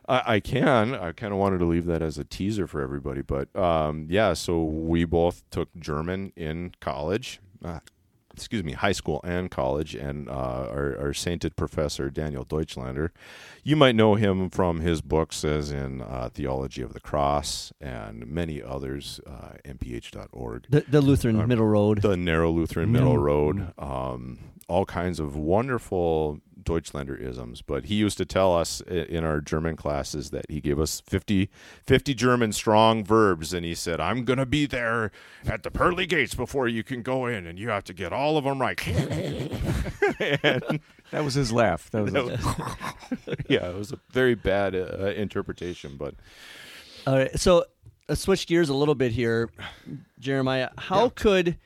i, 0.07 0.36
I 0.36 0.39
can. 0.39 0.93
I 0.95 1.11
kind 1.11 1.34
of 1.34 1.39
wanted 1.39 1.57
to 1.59 1.65
leave 1.65 1.86
that 1.88 2.01
as 2.01 2.17
a 2.17 2.23
teaser 2.23 2.67
for 2.67 2.82
everybody 2.82 3.21
but 3.21 3.53
um, 3.55 4.05
yeah 4.09 4.34
so 4.34 4.63
we 4.63 5.03
both 5.03 5.43
took 5.49 5.69
german 5.77 6.32
in 6.36 6.73
college. 6.79 7.39
Uh, 7.63 7.79
excuse 8.34 8.63
me, 8.63 8.73
high 8.73 8.91
school 8.91 9.21
and 9.23 9.51
college, 9.51 9.95
and 9.95 10.29
uh, 10.29 10.32
our, 10.69 10.97
our 10.99 11.13
sainted 11.13 11.55
professor 11.55 12.09
Daniel 12.09 12.45
Deutschlander. 12.45 13.09
You 13.63 13.75
might 13.75 13.95
know 13.95 14.15
him 14.15 14.49
from 14.49 14.79
his 14.79 15.01
books, 15.01 15.43
as 15.45 15.71
in 15.71 16.01
uh, 16.01 16.29
Theology 16.34 16.82
of 16.82 16.93
the 16.93 16.99
Cross 16.99 17.73
and 17.82 18.25
many 18.27 18.61
others. 18.61 19.19
Uh, 19.27 19.53
mph.org, 19.65 20.65
The, 20.69 20.82
the 20.89 21.01
Lutheran 21.01 21.39
Uh, 21.39 21.47
Middle 21.47 21.67
Road. 21.67 22.01
the 22.01 22.17
Narrow 22.17 22.51
Lutheran 22.51 22.91
Middle 22.91 23.15
Mm. 23.15 23.21
Road, 23.23 23.73
um, 23.77 24.39
all 24.67 24.86
kinds 24.86 25.19
of 25.19 25.36
wonderful 25.36 26.39
Deutschlander 26.64 27.20
isms. 27.20 27.62
But 27.62 27.86
he 27.86 27.95
used 27.95 28.18
to 28.20 28.26
tell 28.26 28.55
us 28.55 28.82
in 28.82 29.24
our 29.24 29.41
German 29.41 29.76
classes 29.76 30.30
that 30.32 30.45
he 30.49 30.62
gave 30.62 30.80
us 30.80 31.01
50, 31.07 31.49
50 31.86 32.14
German 32.14 32.51
strong 32.53 33.03
verbs, 33.03 33.53
and 33.53 33.66
he 33.66 33.76
said, 33.76 33.99
"I'm 33.99 34.24
going 34.26 34.39
to 34.39 34.45
be 34.45 34.66
there 34.66 35.12
at 35.45 35.64
the 35.64 35.72
pearly 35.72 36.05
gates 36.05 36.34
before 36.36 36.68
you 36.68 36.84
can 36.84 37.01
go 37.01 37.26
in, 37.26 37.45
and 37.45 37.57
you 37.59 37.70
have 37.70 37.84
to 37.86 37.93
get 37.93 38.14
all 38.14 38.38
of 38.38 38.43
them 38.43 38.59
right." 38.62 38.80
That 41.12 41.26
was 41.26 41.34
his 41.34 41.51
laugh. 41.51 41.89
That 41.91 42.03
was, 42.03 42.14
That 42.14 43.45
yeah, 43.49 43.70
it 43.70 43.76
was 43.76 43.91
a 43.91 43.99
very 44.12 44.36
bad 44.36 44.76
uh, 44.76 45.07
interpretation, 45.16 45.97
but 45.97 46.16
All 47.05 47.16
right, 47.18 47.38
so 47.39 47.66
let's 48.07 48.22
switch 48.22 48.47
gears 48.47 48.70
a 48.70 48.74
little 48.74 48.95
bit 48.95 49.12
here, 49.12 49.49
Jeremiah. 50.20 50.70
How 50.78 51.05
Yeah. 51.05 51.09
could 51.16 51.57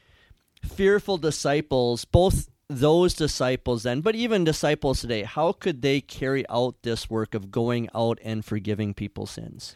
fearful 0.64 1.18
disciples, 1.18 2.06
both 2.06 2.50
those 2.70 3.14
disciples 3.14 3.84
then, 3.84 4.02
but 4.02 4.16
even 4.16 4.44
disciples 4.44 5.02
today, 5.02 5.24
how 5.24 5.52
could 5.52 5.82
they 5.82 6.02
carry 6.02 6.48
out 6.50 6.76
this 6.84 7.10
work 7.10 7.34
of 7.36 7.52
going 7.52 7.90
out 7.94 8.20
and 8.24 8.44
forgiving 8.44 8.94
people's 8.94 9.32
sins? 9.32 9.76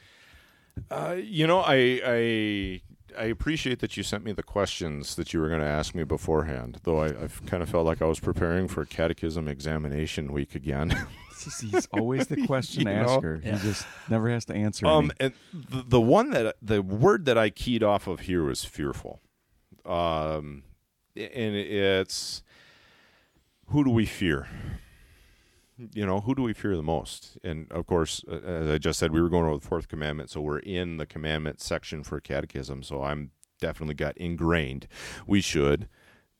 Uh, 0.90 1.18
you 1.22 1.46
know, 1.46 1.60
I, 1.60 2.02
I 2.06 2.82
I 3.18 3.24
appreciate 3.26 3.80
that 3.80 3.98
you 3.98 4.04
sent 4.04 4.24
me 4.24 4.32
the 4.32 4.44
questions 4.44 5.16
that 5.16 5.34
you 5.34 5.42
were 5.42 5.50
going 5.50 5.60
to 5.62 5.66
ask 5.68 5.94
me 5.94 6.04
beforehand. 6.04 6.80
Though 6.84 7.00
I, 7.00 7.08
I've 7.08 7.46
kind 7.48 7.62
of 7.62 7.70
felt 7.70 7.86
like 7.86 8.02
I 8.02 8.06
was 8.06 8.20
preparing 8.20 8.68
for 8.68 8.82
a 8.82 8.86
catechism 8.86 9.48
examination 9.48 10.32
week 10.32 10.56
again. 10.56 10.96
It's 11.42 11.46
just- 11.46 11.62
he's 11.62 11.88
always 11.94 12.28
the 12.28 12.46
question 12.48 12.82
You 12.86 12.94
know? 12.96 13.16
asker. 13.16 13.42
Yeah. 13.42 13.58
He 13.58 13.68
just 13.70 13.86
never 14.10 14.30
has 14.30 14.44
to 14.46 14.54
answer. 14.54 14.86
um, 14.86 15.10
any. 15.22 15.32
and 15.54 15.64
the, 15.70 15.84
the 15.88 16.02
one 16.02 16.32
that 16.32 16.58
the 16.62 16.82
word 16.82 17.24
that 17.26 17.38
I 17.38 17.50
keyed 17.50 17.82
off 17.82 18.08
of 18.08 18.20
here 18.22 18.44
was 18.44 18.66
fearful. 18.66 19.22
Um, 19.86 20.64
and 21.16 21.56
it's 21.56 22.44
who 23.70 23.84
do 23.84 23.92
we 23.92 24.06
fear? 24.06 24.48
You 25.94 26.06
know, 26.06 26.20
who 26.22 26.36
do 26.36 26.42
we 26.42 26.54
fear 26.54 26.76
the 26.76 26.84
most? 26.84 27.38
And 27.44 27.72
of 27.72 27.86
course, 27.86 28.24
as 28.30 28.68
I 28.68 28.78
just 28.78 29.00
said, 29.00 29.12
we 29.12 29.22
were 29.22 29.30
going 29.30 29.46
over 29.46 29.58
the 29.58 29.66
fourth 29.66 29.88
commandment, 29.88 30.30
so 30.30 30.42
we're 30.42 30.60
in 30.60 30.98
the 30.98 31.06
commandment 31.06 31.62
section 31.62 32.04
for 32.04 32.20
catechism. 32.20 32.84
So 32.84 33.04
I'm 33.04 33.32
definitely 33.62 33.96
got 33.96 34.18
ingrained. 34.18 34.88
We 35.26 35.42
should 35.42 35.88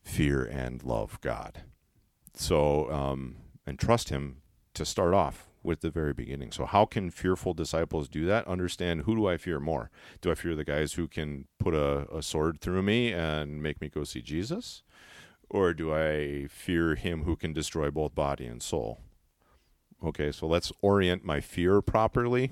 fear 0.02 0.44
and 0.44 0.84
love 0.84 1.22
God. 1.22 1.64
So 2.34 2.92
um, 2.92 3.38
and 3.66 3.80
trust 3.80 4.10
Him 4.10 4.42
to 4.74 4.86
start 4.86 5.14
off 5.14 5.48
with 5.62 5.82
the 5.82 5.90
very 5.90 6.14
beginning. 6.14 6.52
So 6.52 6.66
how 6.66 6.86
can 6.86 7.10
fearful 7.10 7.54
disciples 7.54 8.08
do 8.08 8.26
that? 8.26 8.48
Understand 8.48 9.02
who 9.02 9.16
do 9.16 9.28
I 9.28 9.38
fear 9.38 9.60
more? 9.60 9.92
Do 10.22 10.32
I 10.32 10.36
fear 10.36 10.56
the 10.56 10.64
guys 10.64 10.94
who 10.94 11.08
can 11.08 11.46
put 11.60 11.74
a, 11.74 12.08
a 12.14 12.22
sword 12.22 12.62
through 12.62 12.82
me 12.82 13.12
and 13.12 13.62
make 13.62 13.82
me 13.82 13.90
go 13.90 14.04
see 14.04 14.22
Jesus? 14.22 14.84
Or 15.50 15.74
do 15.74 15.94
I 15.94 16.48
fear 16.48 16.96
him 16.96 17.24
who 17.24 17.36
can 17.36 17.54
destroy 17.54 17.90
both 17.90 18.14
body 18.14 18.46
and 18.46 18.62
soul? 18.62 19.00
Okay, 20.04 20.32
so 20.32 20.48
let's 20.48 20.72
orient 20.82 21.26
my 21.26 21.42
fear 21.42 21.82
properly 21.82 22.52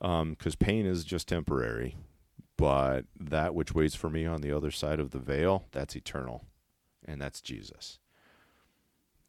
because 0.00 0.54
pain 0.56 0.86
is 0.86 1.04
just 1.04 1.28
temporary. 1.28 1.96
But 2.56 3.06
that 3.18 3.54
which 3.54 3.74
waits 3.74 3.94
for 3.96 4.08
me 4.08 4.24
on 4.24 4.40
the 4.40 4.52
other 4.52 4.70
side 4.70 5.00
of 5.00 5.10
the 5.10 5.18
veil, 5.18 5.66
that's 5.72 5.96
eternal. 5.96 6.44
And 7.04 7.20
that's 7.20 7.40
Jesus. 7.40 7.98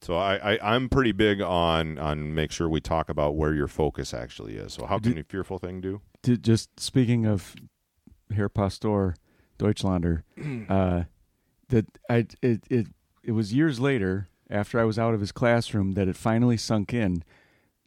So 0.02 0.16
I, 0.18 0.54
I, 0.56 0.76
I'm 0.76 0.90
pretty 0.90 1.14
big 1.14 1.42
on 1.42 1.98
on 1.98 2.36
make 2.36 2.52
sure 2.52 2.68
we 2.70 2.82
talk 2.82 3.10
about 3.10 3.36
where 3.36 3.54
your 3.54 3.68
focus 3.70 4.14
actually 4.14 4.58
is. 4.58 4.74
So 4.74 4.86
how 4.86 5.00
can 5.00 5.14
Did- 5.14 5.20
a 5.20 5.24
fearful 5.24 5.58
thing 5.58 5.82
do? 5.82 6.02
To- 6.24 6.38
just 6.38 6.80
speaking 6.80 7.26
of 7.26 7.56
Herr 8.36 8.50
Pastor 8.50 9.16
Deutschlander, 9.58 10.24
uh, 10.70 11.04
that 11.70 11.86
I 12.10 12.28
it, 12.42 12.64
it 12.70 12.88
it 13.24 13.32
was 13.32 13.54
years 13.54 13.80
later 13.80 14.28
after 14.50 14.80
I 14.80 14.84
was 14.84 15.00
out 15.00 15.14
of 15.14 15.20
his 15.20 15.32
classroom 15.32 15.94
that 15.94 16.08
it 16.08 16.16
finally 16.16 16.58
sunk 16.58 16.94
in 16.94 17.24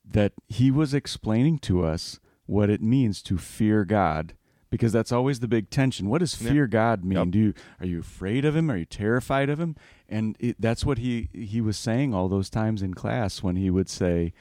that 0.08 0.32
he 0.48 0.70
was 0.70 0.94
explaining 0.94 1.58
to 1.60 1.84
us 1.84 2.18
what 2.46 2.70
it 2.70 2.80
means 2.82 3.22
to 3.22 3.36
fear 3.38 3.84
God 3.84 4.34
because 4.70 4.92
that's 4.92 5.12
always 5.12 5.40
the 5.40 5.48
big 5.48 5.68
tension. 5.70 6.08
What 6.08 6.18
does 6.18 6.40
Yeah. 6.40 6.50
fear 6.50 6.66
God 6.66 7.04
mean? 7.04 7.18
Yep. 7.18 7.28
Do 7.30 7.38
you, 7.38 7.54
are 7.80 7.86
you 7.86 8.00
afraid 8.00 8.44
of 8.44 8.54
him? 8.56 8.70
Are 8.70 8.76
you 8.76 8.84
terrified 8.84 9.48
of 9.48 9.58
him? 9.60 9.76
And 10.08 10.36
it, 10.40 10.56
that's 10.60 10.84
what 10.84 10.98
he 10.98 11.28
he 11.32 11.60
was 11.60 11.76
saying 11.76 12.14
all 12.14 12.28
those 12.28 12.50
times 12.50 12.82
in 12.82 12.94
class 12.94 13.42
when 13.42 13.56
he 13.56 13.70
would 13.70 13.88
say 13.88 14.32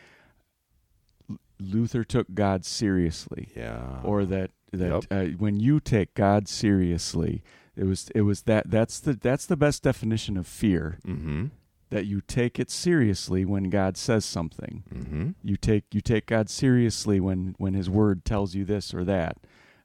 Luther 1.59 2.03
took 2.03 2.33
God 2.33 2.65
seriously 2.65 3.49
Yeah. 3.55 4.01
or 4.03 4.25
that 4.25 4.51
that 4.71 5.05
uh, 5.09 5.25
when 5.37 5.59
you 5.59 5.79
take 5.79 6.13
God 6.15 6.47
seriously, 6.49 7.41
it 7.75 7.85
was 7.85 8.09
it 8.15 8.21
was 8.21 8.43
that 8.43 8.69
that's 8.69 8.99
the 8.99 9.13
that's 9.13 9.45
the 9.45 9.57
best 9.57 9.83
definition 9.83 10.37
of 10.37 10.47
fear 10.47 10.99
mm-hmm. 11.05 11.45
that 11.89 12.05
you 12.05 12.21
take 12.21 12.59
it 12.59 12.69
seriously 12.71 13.45
when 13.45 13.69
God 13.69 13.97
says 13.97 14.25
something. 14.25 14.83
Mm-hmm. 14.93 15.29
You 15.43 15.57
take 15.57 15.85
you 15.93 16.01
take 16.01 16.27
God 16.27 16.49
seriously 16.49 17.19
when 17.19 17.55
when 17.57 17.73
His 17.73 17.89
Word 17.89 18.25
tells 18.25 18.55
you 18.55 18.65
this 18.65 18.93
or 18.93 19.03
that, 19.03 19.37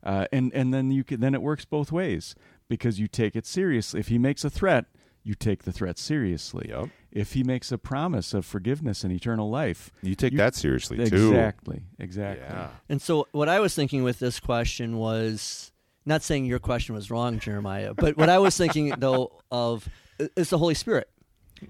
uh, 0.02 0.26
and 0.32 0.52
and 0.54 0.72
then 0.72 0.90
you 0.90 1.04
can 1.04 1.20
then 1.20 1.34
it 1.34 1.42
works 1.42 1.64
both 1.64 1.90
ways 1.90 2.34
because 2.68 3.00
you 3.00 3.08
take 3.08 3.34
it 3.34 3.46
seriously. 3.46 4.00
If 4.00 4.08
He 4.08 4.18
makes 4.18 4.44
a 4.44 4.50
threat, 4.50 4.86
you 5.24 5.34
take 5.34 5.64
the 5.64 5.72
threat 5.72 5.98
seriously. 5.98 6.66
Yep. 6.68 6.88
If 7.10 7.32
He 7.32 7.42
makes 7.42 7.72
a 7.72 7.78
promise 7.78 8.32
of 8.32 8.46
forgiveness 8.46 9.02
and 9.02 9.12
eternal 9.12 9.50
life, 9.50 9.90
You 10.02 10.14
take 10.14 10.32
You- 10.32 10.38
that 10.38 10.54
seriously 10.54 10.96
too. 10.96 11.30
exactly, 11.32 11.82
exactly. 11.98 12.46
Yeah. 12.48 12.68
And 12.88 13.02
so, 13.02 13.26
what 13.32 13.48
I 13.48 13.60
was 13.60 13.74
thinking 13.74 14.04
with 14.04 14.20
this 14.20 14.38
question 14.38 14.96
was 14.96 15.72
not 16.10 16.22
saying 16.22 16.44
your 16.44 16.58
question 16.58 16.94
was 16.94 17.10
wrong, 17.10 17.38
Jeremiah, 17.38 17.94
but 17.94 18.16
what 18.18 18.28
I 18.28 18.38
was 18.38 18.56
thinking 18.56 18.92
though 18.98 19.40
of 19.50 19.88
is 20.36 20.50
the 20.50 20.58
Holy 20.58 20.74
Spirit. 20.74 21.08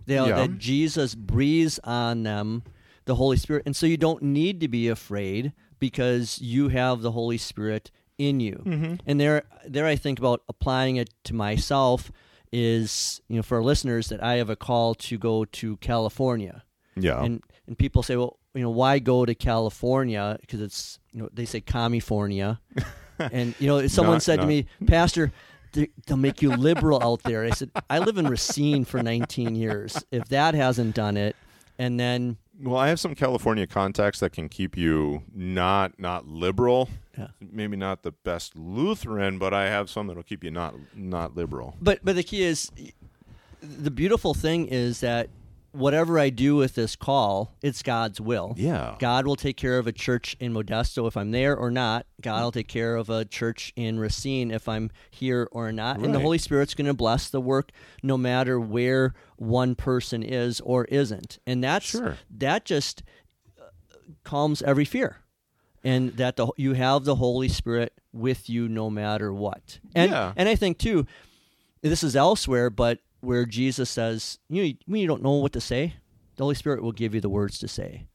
You 0.06 0.16
know, 0.16 0.26
Yeah. 0.26 0.36
That 0.36 0.58
Jesus 0.58 1.14
breathes 1.14 1.78
on 1.84 2.22
them, 2.24 2.62
the 3.04 3.14
Holy 3.14 3.36
Spirit, 3.36 3.62
and 3.66 3.74
so 3.76 3.86
you 3.86 3.96
don't 3.96 4.22
need 4.22 4.60
to 4.60 4.68
be 4.68 4.88
afraid 4.88 5.52
because 5.78 6.40
you 6.40 6.68
have 6.68 7.02
the 7.02 7.12
Holy 7.12 7.38
Spirit 7.38 7.90
in 8.18 8.38
you. 8.40 8.62
Mm-hmm. 8.66 8.94
And 9.06 9.20
there, 9.20 9.44
there, 9.66 9.86
I 9.86 9.96
think 9.96 10.18
about 10.18 10.42
applying 10.48 10.96
it 10.96 11.10
to 11.24 11.34
myself. 11.34 12.10
Is 12.52 13.20
you 13.28 13.36
know 13.36 13.42
for 13.42 13.58
our 13.58 13.62
listeners 13.62 14.08
that 14.08 14.20
I 14.22 14.34
have 14.38 14.50
a 14.50 14.56
call 14.56 14.96
to 14.96 15.16
go 15.16 15.44
to 15.44 15.76
California 15.76 16.64
Yeah. 16.96 17.22
and 17.22 17.44
and 17.68 17.78
people 17.78 18.02
say, 18.02 18.16
well, 18.16 18.40
you 18.54 18.62
know, 18.62 18.70
why 18.70 18.98
go 18.98 19.24
to 19.24 19.36
California? 19.36 20.36
Because 20.40 20.60
it's 20.60 20.98
you 21.12 21.22
know 21.22 21.28
they 21.32 21.44
say 21.44 21.60
California, 21.60 22.60
and 23.32 23.54
you 23.58 23.66
know 23.68 23.86
someone 23.86 24.16
Not- 24.16 24.22
said 24.22 24.36
not- 24.36 24.42
to 24.42 24.48
me, 24.48 24.66
Pastor, 24.86 25.32
they, 25.72 25.88
they'll 26.06 26.16
make 26.16 26.42
you 26.42 26.50
liberal 26.50 27.02
out 27.02 27.22
there. 27.22 27.44
I 27.44 27.50
said, 27.50 27.70
I 27.88 27.98
live 28.00 28.18
in 28.18 28.26
Racine 28.28 28.84
for 28.84 29.02
19 29.02 29.54
years. 29.54 30.02
If 30.10 30.24
that 30.28 30.54
hasn't 30.54 30.94
done 30.94 31.16
it, 31.16 31.36
and 31.78 31.98
then 32.00 32.36
Well, 32.62 32.76
I 32.76 32.88
have 32.88 32.98
some 33.00 33.14
California 33.14 33.66
contacts 33.66 34.20
that 34.20 34.32
can 34.32 34.48
keep 34.48 34.76
you 34.76 35.22
not 35.34 35.98
not 35.98 36.26
liberal. 36.26 36.88
Yeah. 37.18 37.28
Maybe 37.40 37.76
not 37.76 38.02
the 38.02 38.12
best 38.12 38.56
Lutheran, 38.56 39.38
but 39.38 39.52
I 39.52 39.66
have 39.68 39.90
some 39.90 40.06
that'll 40.06 40.22
keep 40.22 40.42
you 40.42 40.50
not 40.50 40.74
not 40.94 41.36
liberal. 41.36 41.76
But 41.80 42.00
but 42.02 42.16
the 42.16 42.22
key 42.22 42.42
is, 42.42 42.70
the 43.62 43.90
beautiful 43.90 44.32
thing 44.34 44.66
is 44.66 45.00
that 45.00 45.28
whatever 45.72 46.18
I 46.18 46.30
do 46.30 46.56
with 46.56 46.74
this 46.74 46.96
call, 46.96 47.54
it's 47.62 47.82
God's 47.82 48.20
will. 48.20 48.54
Yeah. 48.56 48.96
God 48.98 49.26
will 49.26 49.36
take 49.36 49.56
care 49.56 49.78
of 49.78 49.86
a 49.86 49.92
church 49.92 50.36
in 50.40 50.52
Modesto 50.52 51.06
if 51.06 51.16
I'm 51.16 51.30
there 51.30 51.56
or 51.56 51.70
not. 51.70 52.06
God 52.20 52.42
will 52.42 52.52
take 52.52 52.68
care 52.68 52.96
of 52.96 53.08
a 53.10 53.24
church 53.24 53.72
in 53.76 53.98
Racine 53.98 54.50
if 54.50 54.68
I'm 54.68 54.90
here 55.10 55.48
or 55.52 55.70
not. 55.72 55.98
And 56.00 56.14
the 56.14 56.18
Holy 56.20 56.38
Spirit's 56.38 56.74
going 56.74 56.86
to 56.86 56.94
bless 56.94 57.28
the 57.30 57.40
work 57.40 57.70
no 58.02 58.16
matter 58.18 58.58
where 58.58 59.14
one 59.36 59.74
person 59.74 60.22
is 60.22 60.60
or 60.62 60.84
isn't. 60.86 61.38
And 61.46 61.62
that's 61.62 61.86
Sure. 61.86 62.16
that 62.38 62.64
just 62.64 63.02
uh, 63.60 63.64
calms 64.24 64.62
every 64.62 64.84
fear. 64.84 65.18
And 65.82 66.12
that 66.18 66.36
the, 66.36 66.48
you 66.56 66.74
have 66.74 67.04
the 67.04 67.14
Holy 67.14 67.48
Spirit 67.48 67.94
with 68.12 68.50
you 68.50 68.68
no 68.68 68.90
matter 68.90 69.32
what. 69.32 69.78
And 69.94 70.10
Yeah. 70.10 70.32
and 70.36 70.48
I 70.48 70.54
think 70.56 70.78
too 70.78 71.06
this 71.80 72.02
is 72.04 72.14
elsewhere, 72.14 72.68
but 72.68 72.98
where 73.20 73.46
Jesus 73.46 73.90
says, 73.90 74.38
you 74.48 74.64
know, 74.64 74.72
when 74.86 75.00
you 75.00 75.06
don't 75.06 75.22
know 75.22 75.32
what 75.32 75.52
to 75.52 75.60
say, 75.60 75.94
the 76.36 76.44
Holy 76.44 76.54
Spirit 76.54 76.82
will 76.82 76.92
give 76.92 77.14
you 77.14 77.20
the 77.20 77.28
words 77.28 77.58
to 77.58 77.68
say. 77.68 78.06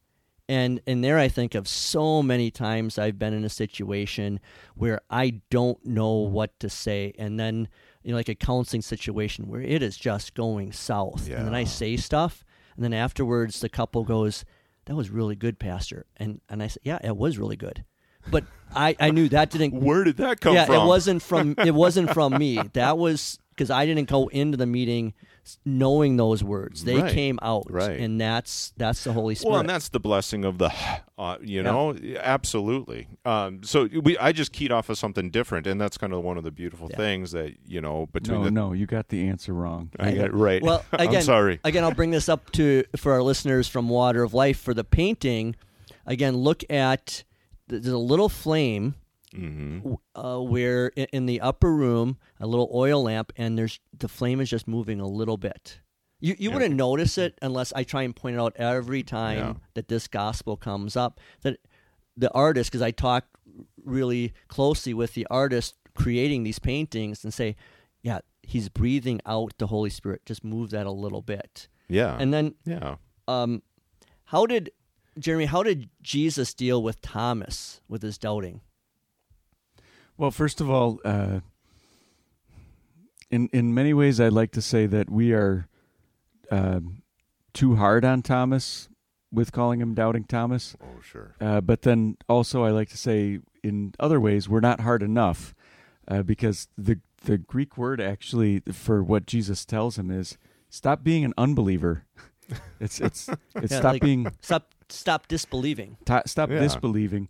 And 0.48 0.80
and 0.86 1.04
there 1.04 1.18
I 1.18 1.28
think 1.28 1.56
of 1.56 1.68
so 1.68 2.22
many 2.22 2.52
times 2.52 3.00
I've 3.00 3.18
been 3.18 3.34
in 3.34 3.44
a 3.44 3.50
situation 3.50 4.40
where 4.76 5.02
I 5.10 5.42
don't 5.50 5.84
know 5.84 6.14
what 6.14 6.60
to 6.60 6.70
say 6.70 7.14
and 7.18 7.40
then 7.40 7.68
you 8.04 8.12
know 8.12 8.18
like 8.18 8.30
a 8.30 8.36
counseling 8.36 8.84
situation 8.84 9.48
where 9.48 9.62
it 9.62 9.82
is 9.82 9.98
just 9.98 10.36
going 10.36 10.72
south. 10.72 11.28
And 11.30 11.48
then 11.48 11.56
I 11.56 11.64
say 11.64 11.98
stuff 11.98 12.46
and 12.76 12.84
then 12.84 12.94
afterwards 12.94 13.60
the 13.60 13.70
couple 13.70 14.04
goes, 14.04 14.46
That 14.86 14.96
was 14.96 15.10
really 15.10 15.36
good, 15.36 15.58
Pastor. 15.58 16.06
And 16.18 16.42
and 16.50 16.62
I 16.62 16.68
said, 16.68 16.82
Yeah, 16.84 17.00
it 17.04 17.18
was 17.18 17.40
really 17.40 17.58
good. 17.58 17.84
But 18.30 18.44
I, 18.74 18.96
I 19.00 19.12
knew 19.12 19.30
that 19.30 19.52
didn't 19.52 19.74
Where 19.82 20.04
did 20.04 20.18
that 20.18 20.42
come 20.42 20.56
yeah, 20.56 20.66
from? 20.66 20.76
Yeah, 20.76 20.84
it 20.84 20.88
wasn't 20.88 21.22
from 21.22 21.56
it 21.58 21.74
wasn't 21.74 22.14
from 22.14 22.38
me. 22.38 22.60
That 22.74 22.98
was 22.98 23.40
because 23.56 23.70
I 23.72 23.86
didn't 23.86 24.10
go 24.10 24.28
into 24.28 24.58
the 24.58 24.66
meeting 24.66 25.14
knowing 25.64 26.18
those 26.18 26.44
words. 26.44 26.84
They 26.84 27.00
Right, 27.02 27.14
came 27.14 27.38
out, 27.42 27.68
right. 27.70 28.00
and 28.00 28.20
that's 28.20 28.74
that's 28.78 29.04
the 29.04 29.14
Holy 29.14 29.36
Spirit. 29.36 29.52
Well, 29.52 29.60
and 29.62 29.70
that's 29.70 29.90
the 29.90 30.00
blessing 30.00 30.44
of 30.44 30.58
the, 30.58 30.74
uh, 31.20 31.38
you 31.42 31.58
Yeah. 31.58 31.62
know, 31.64 31.96
absolutely. 32.20 33.08
Um, 33.26 33.62
so 33.64 33.88
we, 34.04 34.18
I 34.18 34.32
just 34.32 34.52
keyed 34.52 34.72
off 34.72 34.90
of 34.90 34.98
something 34.98 35.30
different, 35.30 35.68
and 35.68 35.80
that's 35.80 35.98
kind 35.98 36.14
of 36.14 36.24
one 36.24 36.38
of 36.38 36.44
the 36.44 36.52
beautiful 36.52 36.88
Yeah. 36.92 36.98
things 36.98 37.32
that 37.32 37.54
you 37.68 37.80
know 37.82 38.08
between 38.12 38.40
No, 38.40 38.44
the. 38.46 38.52
no, 38.52 38.74
you 38.74 38.86
got 38.86 39.10
the 39.10 39.28
answer 39.28 39.54
wrong. 39.54 39.92
I 40.00 40.12
got 40.14 40.34
right. 40.34 40.62
well, 40.62 40.84
again, 40.94 41.18
I'm 41.18 41.22
sorry. 41.22 41.60
again, 41.64 41.84
I'll 41.84 41.94
bring 41.94 42.12
this 42.12 42.28
up 42.28 42.52
to 42.54 42.84
for 42.98 43.14
our 43.14 43.22
listeners 43.24 43.68
from 43.68 43.88
Water 43.90 44.24
of 44.24 44.34
Life 44.34 44.60
for 44.60 44.74
the 44.74 44.84
painting. 44.84 45.56
Again, 46.08 46.38
look 46.38 46.64
at 46.70 47.24
there's 47.68 47.88
a 47.88 47.98
little 47.98 48.30
flame 48.30 48.96
hmm 49.36 49.94
uh, 50.16 50.40
where 50.40 50.92
i- 50.98 51.08
in 51.12 51.26
the 51.26 51.42
upper 51.42 51.74
room 51.76 52.18
a 52.40 52.48
little 52.48 52.70
oil 52.74 53.04
lamp 53.04 53.32
and 53.36 53.58
there's 53.58 53.80
the 53.98 54.08
flame 54.08 54.40
is 54.42 54.50
just 54.50 54.68
moving 54.68 55.00
a 55.00 55.08
little 55.08 55.38
bit 55.38 55.80
you, 56.22 56.36
you 56.40 56.50
Yeah. 56.50 56.56
wouldn't 56.56 56.76
notice 56.76 57.18
it 57.18 57.38
unless 57.42 57.74
i 57.74 57.84
try 57.84 58.04
and 58.04 58.16
point 58.16 58.36
it 58.36 58.40
out 58.40 58.56
every 58.58 59.04
time 59.04 59.38
Yeah. 59.38 59.54
that 59.74 59.88
this 59.90 60.08
gospel 60.08 60.56
comes 60.58 60.96
up 60.96 61.20
that 61.42 61.60
the 62.18 62.32
artist 62.32 62.72
because 62.72 62.82
i 62.82 62.92
talk 62.92 63.26
really 63.84 64.34
closely 64.48 64.94
with 64.94 65.14
the 65.14 65.28
artist 65.30 65.76
creating 65.94 66.44
these 66.44 66.60
paintings 66.60 67.24
and 67.24 67.34
say 67.34 67.56
yeah 68.02 68.20
he's 68.44 68.70
breathing 68.70 69.20
out 69.26 69.54
the 69.58 69.68
holy 69.68 69.90
spirit 69.90 70.26
just 70.26 70.44
move 70.44 70.70
that 70.72 70.86
a 70.86 70.92
little 70.92 71.22
bit 71.22 71.68
Yeah. 71.90 72.18
and 72.20 72.34
then 72.34 72.56
yeah. 72.66 72.96
um, 73.28 73.62
how 74.26 74.46
did 74.46 74.72
jeremy 75.20 75.46
how 75.46 75.64
did 75.64 75.90
jesus 76.02 76.54
deal 76.54 76.82
with 76.84 77.02
thomas 77.02 77.82
with 77.88 78.02
his 78.02 78.18
doubting 78.18 78.62
Well, 80.18 80.32
first 80.32 80.62
of 80.62 80.70
all, 80.70 81.00
uh, 81.04 81.42
in 83.30 83.50
in 83.52 83.74
many 83.74 83.94
ways, 83.94 84.20
I'd 84.20 84.32
like 84.34 84.52
to 84.52 84.62
say 84.62 84.86
that 84.86 85.10
we 85.10 85.34
are 85.34 85.68
um 86.52 87.02
too 87.54 87.76
hard 87.76 88.06
on 88.06 88.22
Thomas 88.22 88.90
with 89.32 89.52
calling 89.52 89.82
him 89.82 89.94
doubting 89.94 90.24
Thomas. 90.24 90.76
Oh, 90.82 91.02
sure. 91.02 91.36
Uh, 91.42 91.60
but 91.62 91.82
then 91.82 92.18
also, 92.30 92.64
I 92.64 92.70
like 92.72 92.90
to 92.90 92.98
say 92.98 93.40
in 93.64 93.94
other 94.00 94.20
ways, 94.20 94.48
we're 94.48 94.60
not 94.62 94.82
hard 94.82 95.04
enough 95.04 95.54
uh, 96.08 96.24
because 96.24 96.68
the 96.78 97.00
the 97.24 97.38
Greek 97.38 97.78
word 97.78 98.00
actually 98.00 98.62
for 98.72 99.04
what 99.04 99.26
Jesus 99.26 99.66
tells 99.66 99.98
him 99.98 100.12
is 100.12 100.38
stop 100.70 101.04
being 101.04 101.26
an 101.26 101.34
unbeliever. 101.38 102.06
it's 102.80 103.02
it's 103.02 103.28
it's 103.56 103.72
Yeah, 103.72 103.80
stop 103.80 103.94
like- 103.94 104.02
being 104.02 104.32
stop 104.40 104.72
stop 104.88 105.28
disbelieving 105.28 105.98
Ta 106.06 106.22
stop 106.26 106.50
Yeah. 106.52 106.60
disbelieving. 106.60 107.28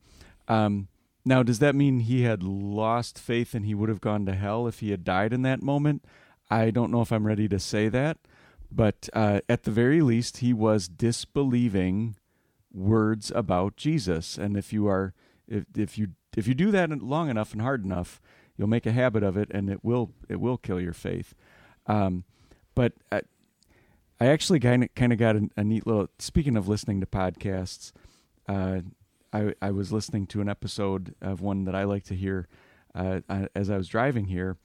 Um, 0.47 0.89
now, 1.25 1.41
does 1.41 1.59
that 1.59 1.73
mean 1.73 2.01
he 2.01 2.21
had 2.21 2.43
lost 2.43 3.17
faith 3.17 3.55
and 3.55 3.65
he 3.65 3.73
would 3.73 3.89
have 3.89 4.01
gone 4.01 4.25
to 4.27 4.33
hell 4.33 4.67
if 4.67 4.79
he 4.79 4.91
had 4.91 5.03
died 5.03 5.33
in 5.33 5.41
that 5.41 5.61
moment? 5.61 6.05
I 6.51 6.69
don't 6.69 6.91
know 6.91 7.01
if 7.01 7.11
I'm 7.11 7.25
ready 7.25 7.47
to 7.49 7.59
say 7.59 7.89
that, 7.89 8.19
but 8.71 9.09
uh, 9.13 9.41
at 9.49 9.63
the 9.63 9.71
very 9.71 10.01
least, 10.01 10.37
he 10.37 10.53
was 10.53 10.87
disbelieving 10.87 12.15
words 12.71 13.31
about 13.33 13.75
Jesus. 13.75 14.37
And 14.37 14.55
if 14.55 14.71
you 14.71 14.87
are, 14.87 15.15
if 15.47 15.65
if 15.75 15.97
you 15.97 16.09
if 16.37 16.47
you 16.47 16.53
do 16.53 16.69
that 16.69 16.91
long 17.01 17.29
enough 17.29 17.53
and 17.53 17.61
hard 17.61 17.83
enough, 17.83 18.21
you'll 18.55 18.67
make 18.67 18.85
a 18.85 18.91
habit 18.91 19.23
of 19.23 19.35
it, 19.35 19.49
and 19.51 19.69
it 19.69 19.83
will 19.83 20.11
it 20.29 20.39
will 20.39 20.57
kill 20.57 20.79
your 20.79 20.93
faith. 20.93 21.33
Um, 21.87 22.23
but 22.75 22.93
I, 23.11 23.21
I 24.19 24.27
actually 24.27 24.59
kind 24.59 24.83
of 24.83 24.93
kind 24.93 25.11
of 25.11 25.17
got 25.17 25.35
a, 25.35 25.49
a 25.57 25.63
neat 25.63 25.87
little. 25.87 26.09
Speaking 26.19 26.55
of 26.55 26.67
listening 26.67 26.99
to 27.01 27.07
podcasts, 27.07 27.91
uh, 28.47 28.81
I 29.35 29.53
I 29.61 29.71
was 29.71 29.91
listening 29.91 30.27
to 30.27 30.41
an 30.41 30.49
episode 30.49 31.15
of 31.21 31.41
one 31.41 31.65
that 31.65 31.75
I 31.75 31.83
like 31.83 32.03
to 32.05 32.15
hear 32.15 32.47
uh, 32.93 33.21
I- 33.29 33.47
as 33.55 33.69
I 33.69 33.77
was 33.77 33.87
driving 33.87 34.25
here, 34.25 34.57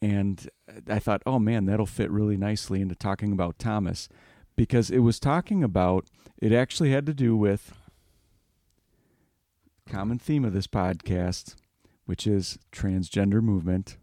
and 0.00 0.48
I 0.88 0.98
thought, 0.98 1.22
oh 1.26 1.38
man, 1.38 1.66
that'll 1.66 1.86
fit 1.86 2.10
really 2.10 2.36
nicely 2.36 2.80
into 2.80 2.94
talking 2.94 3.32
about 3.32 3.58
Thomas, 3.58 4.08
because 4.56 4.90
it 4.90 5.00
was 5.00 5.18
talking 5.20 5.62
about. 5.62 6.06
It 6.40 6.52
actually 6.52 6.90
had 6.92 7.04
to 7.06 7.14
do 7.14 7.36
with 7.36 7.72
common 9.88 10.18
theme 10.18 10.44
of 10.44 10.52
this 10.52 10.66
podcast, 10.66 11.54
which 12.06 12.26
is 12.26 12.58
transgender 12.72 13.42
movement, 13.42 13.96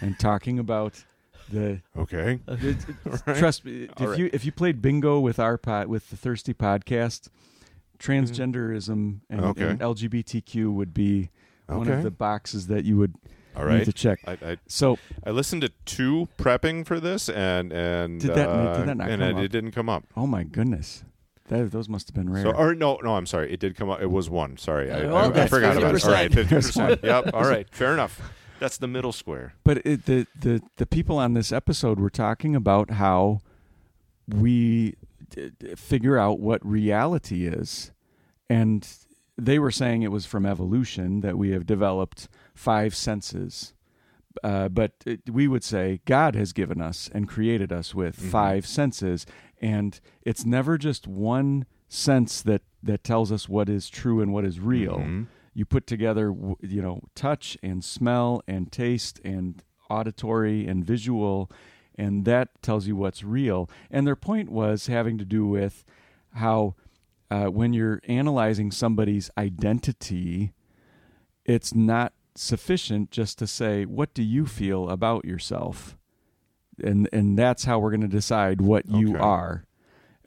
and 0.00 0.18
talking 0.18 0.58
about 0.58 1.04
the 1.52 1.80
Okay. 1.96 2.40
uh, 2.48 2.56
it- 2.60 2.88
it- 2.88 3.26
Right. 3.26 3.36
Trust 3.36 3.64
me, 3.64 3.84
if 3.84 4.00
All 4.00 4.08
right. 4.08 4.18
you 4.18 4.30
if 4.32 4.44
you 4.44 4.52
played 4.52 4.80
bingo 4.80 5.18
with 5.20 5.38
our 5.38 5.58
pod 5.58 5.88
with 5.88 6.08
the 6.10 6.16
Thirsty 6.16 6.54
podcast, 6.54 7.28
transgenderism 8.00 9.20
and, 9.30 9.40
Okay. 9.40 9.68
and 9.68 9.80
LGBTQ 9.80 10.72
would 10.72 10.92
be 10.94 11.30
one 11.66 11.88
of 11.88 12.02
the 12.02 12.10
boxes 12.10 12.66
that 12.66 12.84
you 12.84 12.96
would 12.96 13.14
All 13.56 13.64
need 13.66 13.84
to 13.84 13.92
check. 13.92 14.18
I, 14.26 14.32
I 14.32 14.56
So 14.66 14.98
I 15.24 15.30
listened 15.30 15.62
to 15.62 15.70
two 15.84 16.28
prepping 16.38 16.84
for 16.86 16.98
this, 16.98 17.28
and 17.28 17.72
and 17.72 18.20
Did 18.20 18.34
that- 18.34 18.48
uh, 18.48 18.78
did 18.78 18.88
that 18.88 18.96
not 18.96 19.08
and 19.10 19.20
come 19.20 19.30
it, 19.30 19.36
up? 19.36 19.42
it 19.44 19.48
didn't 19.48 19.72
come 19.72 19.88
up. 19.88 20.04
oh 20.16 20.26
my 20.26 20.42
goodness, 20.44 21.04
that 21.48 21.70
those 21.70 21.88
must 21.88 22.08
have 22.08 22.14
been 22.14 22.30
rare. 22.32 22.42
So, 22.44 22.50
or 22.52 22.74
no, 22.74 22.98
no, 23.02 23.16
I'm 23.16 23.26
sorry, 23.26 23.52
it 23.52 23.60
did 23.60 23.76
come 23.76 23.88
up. 23.90 24.00
It 24.00 24.10
was 24.10 24.28
one. 24.30 24.56
Sorry, 24.56 24.90
I, 24.90 25.02
I, 25.02 25.42
I 25.44 25.46
forgot 25.46 25.76
about 25.76 25.94
it. 25.94 26.04
All 26.04 26.10
right, 26.12 26.30
50%. 26.30 27.02
Yep. 27.02 27.34
All 27.34 27.42
right, 27.44 27.68
fair 27.70 27.92
enough. 27.92 28.20
That's 28.58 28.76
the 28.78 28.86
middle 28.88 29.12
square. 29.12 29.54
But 29.64 29.78
it, 29.86 30.06
the 30.06 30.26
the 30.38 30.60
the 30.76 30.86
people 30.86 31.18
on 31.18 31.34
this 31.34 31.50
episode 31.52 31.98
were 32.00 32.10
talking 32.10 32.54
about 32.56 32.90
how 32.92 33.40
we 34.28 34.94
figure 35.76 36.16
out 36.18 36.40
what 36.40 36.64
reality 36.66 37.46
is, 37.46 37.92
and 38.48 38.86
they 39.36 39.58
were 39.58 39.70
saying 39.70 40.02
it 40.02 40.12
was 40.12 40.26
from 40.26 40.44
evolution 40.44 41.20
that 41.20 41.38
we 41.38 41.50
have 41.50 41.66
developed 41.66 42.28
five 42.54 42.94
senses. 42.94 43.74
Uh, 44.44 44.68
but 44.68 44.92
it, 45.06 45.28
we 45.30 45.48
would 45.48 45.64
say 45.64 46.00
God 46.04 46.34
has 46.36 46.52
given 46.52 46.80
us 46.80 47.10
and 47.12 47.26
created 47.28 47.72
us 47.72 47.94
with 47.94 48.16
Mhm. 48.20 48.30
five 48.30 48.66
senses, 48.66 49.26
and 49.60 49.98
it's 50.22 50.44
never 50.46 50.78
just 50.78 51.06
one 51.08 51.66
sense 51.88 52.40
that 52.42 52.62
that 52.82 53.02
tells 53.02 53.32
us 53.32 53.48
what 53.48 53.68
is 53.68 53.90
true 53.90 54.20
and 54.22 54.32
what 54.32 54.44
is 54.44 54.60
real 54.60 54.98
Mhm. 54.98 55.26
you 55.52 55.64
put 55.66 55.86
together 55.86 56.32
you 56.60 56.80
know 56.80 57.00
touch 57.16 57.58
and 57.62 57.82
smell 57.84 58.40
and 58.46 58.70
taste 58.70 59.20
and 59.24 59.62
auditory 59.90 60.66
and 60.68 60.84
visual 60.84 61.50
and 62.00 62.24
that 62.24 62.48
tells 62.62 62.86
you 62.86 62.96
what's 62.96 63.22
real 63.22 63.68
and 63.90 64.06
their 64.06 64.16
point 64.16 64.50
was 64.50 64.86
having 64.86 65.18
to 65.18 65.24
do 65.24 65.46
with 65.46 65.84
how 66.34 66.74
uh, 67.30 67.46
when 67.46 67.72
you're 67.72 68.00
analyzing 68.08 68.70
somebody's 68.70 69.30
identity 69.38 70.52
it's 71.44 71.74
not 71.74 72.12
sufficient 72.34 73.10
just 73.10 73.38
to 73.38 73.46
say 73.46 73.84
what 73.84 74.14
do 74.14 74.22
you 74.22 74.46
feel 74.46 74.88
about 74.88 75.24
yourself 75.24 75.96
and 76.82 77.08
and 77.12 77.38
that's 77.38 77.64
how 77.64 77.78
we're 77.78 77.90
going 77.90 78.00
to 78.00 78.08
decide 78.08 78.60
what 78.60 78.86
you 78.88 79.10
Okay. 79.10 79.18
are 79.18 79.64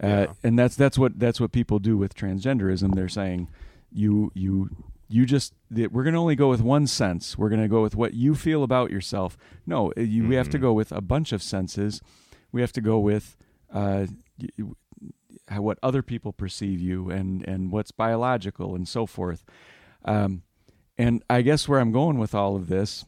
uh, 0.03 0.07
Yeah. 0.07 0.25
and 0.43 0.59
that's 0.59 0.75
that's 0.75 0.97
what 0.97 1.17
that's 1.19 1.39
what 1.39 1.51
people 1.51 1.79
do 1.79 1.97
with 1.97 2.13
transgenderism 2.13 2.93
they're 2.95 3.07
saying 3.09 3.49
you 3.91 4.31
you 4.33 4.69
you 5.13 5.25
just 5.25 5.53
we're 5.69 6.03
going 6.03 6.13
to 6.13 6.19
only 6.19 6.35
go 6.35 6.49
with 6.49 6.61
one 6.61 6.87
sense 6.87 7.37
we're 7.37 7.49
going 7.49 7.61
to 7.61 7.67
go 7.67 7.81
with 7.81 7.95
what 7.95 8.13
you 8.13 8.33
feel 8.35 8.63
about 8.63 8.89
yourself 8.89 9.37
no 9.65 9.91
uh, 9.97 10.01
you, 10.01 10.27
we 10.27 10.35
have 10.35 10.49
to 10.49 10.57
Mhm. 10.57 10.61
go 10.61 10.73
with 10.73 10.91
a 10.91 11.01
bunch 11.01 11.31
of 11.31 11.41
senses 11.43 12.01
we 12.51 12.61
have 12.61 12.73
to 12.73 12.81
go 12.81 12.97
with 12.99 13.35
uh, 13.71 14.05
what 15.57 15.77
other 15.83 16.01
people 16.01 16.31
perceive 16.33 16.79
you 16.79 17.09
and 17.09 17.47
and 17.47 17.71
what's 17.71 17.91
biological 17.91 18.75
and 18.75 18.87
so 18.87 19.05
forth. 19.05 19.43
Um, 20.05 20.43
and 20.97 21.23
I 21.29 21.41
guess 21.41 21.67
where 21.67 21.79
I'm 21.79 21.91
going 21.91 22.17
with 22.19 22.33
all 22.35 22.55
of 22.55 22.67
this 22.67 23.05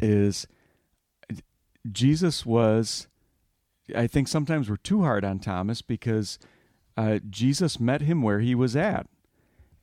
is 0.00 0.46
Jesus 1.90 2.44
was. 2.46 3.06
I 3.94 4.06
think 4.06 4.28
sometimes 4.28 4.68
we're 4.70 4.76
too 4.76 5.02
hard 5.02 5.24
on 5.24 5.38
Thomas 5.40 5.82
because 5.82 6.38
uh, 6.96 7.18
Jesus 7.28 7.80
met 7.80 8.02
him 8.02 8.22
where 8.22 8.40
he 8.40 8.54
was 8.54 8.76
at, 8.76 9.06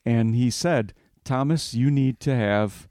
and 0.05 0.35
he 0.35 0.49
said, 0.49 0.93
"Thomas, 1.27 1.73
you 1.73 1.91
need 1.91 2.19
to 2.21 2.35
have 2.35 2.87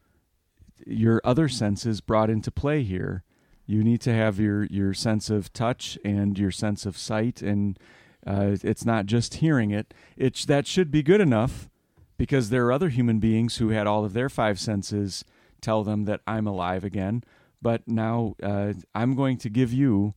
your 0.87 1.21
other 1.25 1.49
senses 1.49 2.01
brought 2.01 2.31
into 2.31 2.51
play 2.51 2.83
here. 2.83 3.25
You 3.67 3.83
need 3.83 4.01
to 4.03 4.15
have 4.15 4.39
your 4.39 4.65
your 4.65 4.95
sense 4.95 5.31
of 5.31 5.53
touch 5.53 5.99
and 6.05 6.39
your 6.39 6.53
sense 6.53 6.87
of 6.87 6.97
sight, 6.97 7.43
and 7.43 7.79
uh, 8.27 8.57
it's 8.63 8.85
not 8.85 9.07
just 9.07 9.35
hearing 9.35 9.71
it. 9.71 9.93
It 10.17 10.37
that 10.47 10.67
should 10.67 10.91
be 10.91 11.03
good 11.03 11.21
enough." 11.21 11.69
because 12.17 12.51
there 12.51 12.67
are 12.67 12.73
other 12.73 12.89
human 12.89 13.19
beings 13.19 13.57
who 13.57 13.71
had 13.71 13.87
all 13.87 14.05
of 14.05 14.13
their 14.13 14.29
five 14.29 14.59
senses 14.59 15.25
tell 15.61 15.85
them 15.85 16.05
that 16.05 16.21
I'm 16.27 16.47
alive 16.47 16.85
again. 16.85 17.23
But 17.61 17.87
now 17.87 18.37
uh, 18.43 18.75
I'm 18.95 19.15
going 19.15 19.39
to 19.39 19.51
give 19.51 19.73
you 19.73 20.15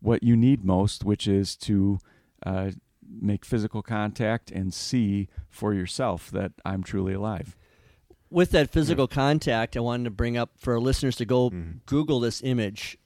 what 0.00 0.22
you 0.22 0.36
need 0.36 0.64
most, 0.64 1.04
which 1.04 1.26
is 1.26 1.56
to 1.56 1.98
uh, 2.44 2.70
make 3.08 3.44
physical 3.44 3.82
contact 3.82 4.50
and 4.50 4.72
see 4.72 5.28
for 5.48 5.74
yourself 5.74 6.30
that 6.30 6.52
I'm 6.64 6.82
truly 6.82 7.14
alive. 7.14 7.56
With 8.30 8.50
that 8.50 8.70
physical 8.70 9.06
yeah. 9.10 9.14
contact, 9.14 9.76
I 9.76 9.80
wanted 9.80 10.04
to 10.04 10.10
bring 10.10 10.36
up 10.36 10.50
for 10.58 10.74
our 10.74 10.80
listeners 10.80 11.16
to 11.16 11.24
go 11.24 11.50
mm-hmm. 11.50 11.78
Google 11.86 12.20
this 12.20 12.42
image. 12.42 12.98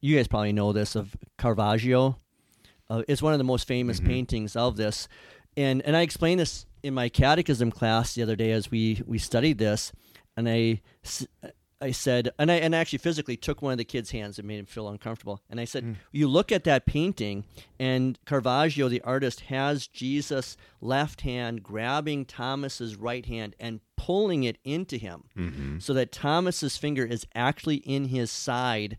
You 0.00 0.16
guys 0.16 0.28
probably 0.28 0.52
know 0.52 0.72
this 0.72 0.94
of 0.94 1.16
Caravaggio. 1.36 2.18
Uh, 2.88 3.02
it's 3.08 3.20
one 3.20 3.32
of 3.32 3.38
the 3.38 3.44
most 3.44 3.66
famous 3.66 3.98
mm-hmm. 3.98 4.08
paintings 4.08 4.56
of 4.56 4.76
this, 4.76 5.08
and 5.56 5.82
and 5.82 5.96
I 5.96 6.02
explained 6.02 6.40
this 6.40 6.64
in 6.82 6.94
my 6.94 7.08
catechism 7.08 7.70
class 7.70 8.14
the 8.14 8.22
other 8.22 8.36
day 8.36 8.50
as 8.52 8.70
we 8.70 9.02
we 9.06 9.18
studied 9.18 9.58
this, 9.58 9.92
and 10.36 10.48
I 10.48 10.80
I 11.80 11.92
said, 11.92 12.30
and 12.38 12.50
I 12.50 12.56
and 12.56 12.74
I 12.74 12.78
actually 12.78 12.98
physically 12.98 13.36
took 13.36 13.62
one 13.62 13.72
of 13.72 13.78
the 13.78 13.84
kids' 13.84 14.10
hands 14.10 14.38
and 14.38 14.48
made 14.48 14.58
him 14.58 14.66
feel 14.66 14.88
uncomfortable. 14.88 15.40
And 15.48 15.60
I 15.60 15.64
said, 15.64 15.84
mm. 15.84 15.96
you 16.10 16.26
look 16.26 16.50
at 16.50 16.64
that 16.64 16.86
painting, 16.86 17.44
and 17.78 18.18
Caravaggio, 18.26 18.88
the 18.88 19.00
artist, 19.02 19.42
has 19.42 19.86
Jesus' 19.86 20.56
left 20.80 21.20
hand 21.20 21.62
grabbing 21.62 22.24
Thomas's 22.24 22.96
right 22.96 23.24
hand 23.24 23.54
and 23.60 23.80
pulling 23.96 24.42
it 24.42 24.58
into 24.64 24.96
him, 24.96 25.24
mm-hmm. 25.36 25.78
so 25.78 25.92
that 25.94 26.10
Thomas's 26.10 26.76
finger 26.76 27.04
is 27.04 27.26
actually 27.34 27.76
in 27.76 28.06
his 28.06 28.30
side, 28.30 28.98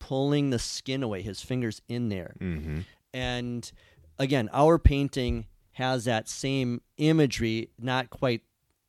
pulling 0.00 0.50
the 0.50 0.58
skin 0.58 1.02
away. 1.02 1.20
His 1.20 1.42
fingers 1.42 1.82
in 1.88 2.08
there, 2.08 2.36
mm-hmm. 2.40 2.80
and 3.12 3.70
again, 4.18 4.48
our 4.52 4.78
painting 4.78 5.46
has 5.72 6.04
that 6.04 6.28
same 6.28 6.80
imagery, 6.96 7.70
not 7.78 8.08
quite 8.08 8.42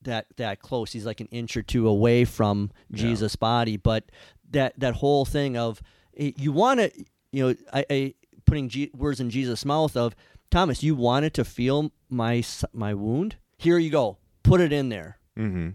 that 0.06 0.28
that 0.38 0.62
close. 0.62 0.92
He's 0.92 1.06
like 1.06 1.22
an 1.22 1.28
inch 1.32 1.56
or 1.56 1.62
two 1.62 1.88
away 1.88 2.26
from 2.26 2.72
Jesus' 2.92 3.36
yeah. 3.36 3.40
body, 3.40 3.78
but 3.78 4.06
that 4.52 4.80
that 4.80 4.96
whole 4.96 5.26
thing 5.26 5.58
of 5.58 5.82
eh, 6.18 6.32
you 6.38 6.52
want 6.52 6.80
to, 6.80 6.92
you 7.32 7.48
know, 7.48 7.56
I, 7.74 7.86
I 7.90 8.14
putting 8.46 8.70
G- 8.70 8.92
words 8.96 9.20
in 9.20 9.30
Jesus' 9.30 9.66
mouth 9.66 9.96
of 9.98 10.16
Thomas, 10.50 10.84
you 10.84 10.96
wanted 10.96 11.34
to 11.36 11.46
feel 11.46 11.92
my 12.10 12.44
my 12.74 12.94
wound. 12.94 13.36
Here 13.58 13.78
you 13.78 13.90
go, 13.90 14.18
put 14.44 14.62
it 14.62 14.72
in 14.72 14.90
there. 14.90 15.18
Mm-hmm. 15.38 15.70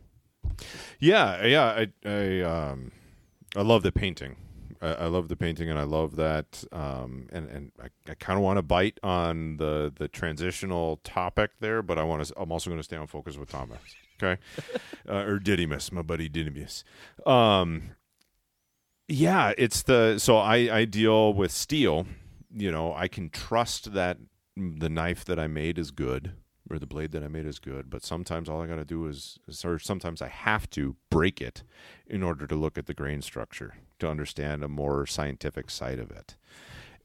Yeah, 0.99 1.45
yeah. 1.45 1.65
I 1.65 2.09
I 2.09 2.41
um 2.41 2.93
I 3.57 3.63
love 3.63 3.83
the 3.83 3.93
painting. 3.93 4.37
I, 4.81 4.89
I 4.89 5.07
love 5.07 5.29
the 5.29 5.37
painting, 5.37 5.69
and 5.69 5.79
I 5.79 5.83
love 5.85 6.17
that. 6.17 6.65
Um, 6.73 7.29
and 7.33 7.49
and 7.49 7.73
I, 7.81 7.89
I 8.09 8.15
kind 8.15 8.39
of 8.39 8.43
want 8.43 8.59
to 8.59 8.63
bite 8.63 8.99
on 9.03 9.57
the 9.59 9.93
the 9.95 10.09
transitional 10.09 10.99
topic 11.05 11.53
there, 11.61 11.83
but 11.83 11.99
I 11.99 12.03
want 12.05 12.25
to. 12.25 12.35
I'm 12.37 12.53
also 12.53 12.71
going 12.71 12.81
to 12.81 12.85
stay 12.85 12.97
on 12.97 13.07
focus 13.07 13.37
with 13.37 13.51
Thomas. 13.51 13.81
Okay, 14.23 14.41
uh, 15.09 15.25
or 15.25 15.39
Didymus, 15.39 15.93
my 15.93 16.03
buddy 16.03 16.29
Didymus. 16.29 16.85
Um, 17.27 17.93
yeah, 19.09 19.53
it's 19.59 19.83
the 19.83 20.19
so 20.19 20.37
I 20.39 20.79
I 20.79 20.85
deal 20.85 21.35
with 21.35 21.53
steel. 21.53 22.07
You 22.53 22.71
know, 22.71 22.95
I 22.95 23.09
can 23.09 23.31
trust 23.31 23.93
that 23.93 24.19
the 24.57 24.89
knife 24.89 25.25
that 25.25 25.39
I 25.39 25.47
made 25.47 25.79
is 25.79 25.91
good 25.91 26.33
or 26.71 26.79
the 26.79 26.87
blade 26.87 27.11
that 27.13 27.25
I 27.25 27.29
made 27.29 27.47
is 27.47 27.59
good, 27.59 27.91
but 27.91 28.05
sometimes 28.05 28.49
all 28.49 28.63
I 28.63 28.67
got 28.67 28.77
to 28.77 28.85
do 28.85 29.07
is, 29.07 29.39
or 29.65 29.79
sometimes 29.79 30.23
I 30.23 30.29
have 30.29 30.71
to 30.71 30.97
break 31.11 31.41
it 31.41 31.65
in 32.07 32.23
order 32.23 32.47
to 32.47 32.55
look 32.55 32.79
at 32.79 32.87
the 32.87 32.95
grain 32.95 33.23
structure 33.23 33.75
to 33.99 34.09
understand 34.09 34.63
a 34.63 34.69
more 34.69 35.05
scientific 35.07 35.69
side 35.69 35.99
of 35.99 36.11
it. 36.11 36.37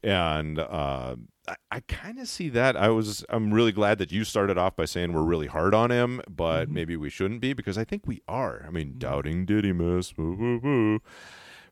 And 0.04 0.60
uh, 0.60 1.16
I, 1.48 1.56
I 1.72 1.80
kind 1.80 2.20
of 2.20 2.28
see 2.28 2.48
that. 2.50 2.76
I 2.76 2.90
was, 2.90 3.24
I'm 3.28 3.52
really 3.52 3.72
glad 3.72 3.98
that 3.98 4.12
you 4.12 4.22
started 4.22 4.56
off 4.56 4.76
by 4.76 4.84
saying 4.84 5.12
we're 5.12 5.22
really 5.22 5.48
hard 5.48 5.74
on 5.74 5.90
him, 5.90 6.20
but 6.30 6.66
mm-hmm. 6.66 6.74
maybe 6.74 6.96
we 6.96 7.10
shouldn't 7.10 7.40
be 7.40 7.52
because 7.52 7.76
I 7.76 7.82
think 7.84 8.06
we 8.06 8.22
are. 8.28 8.64
I 8.66 8.70
mean, 8.70 8.90
mm-hmm. 8.90 8.98
doubting 8.98 9.46
Didymus, 9.46 10.12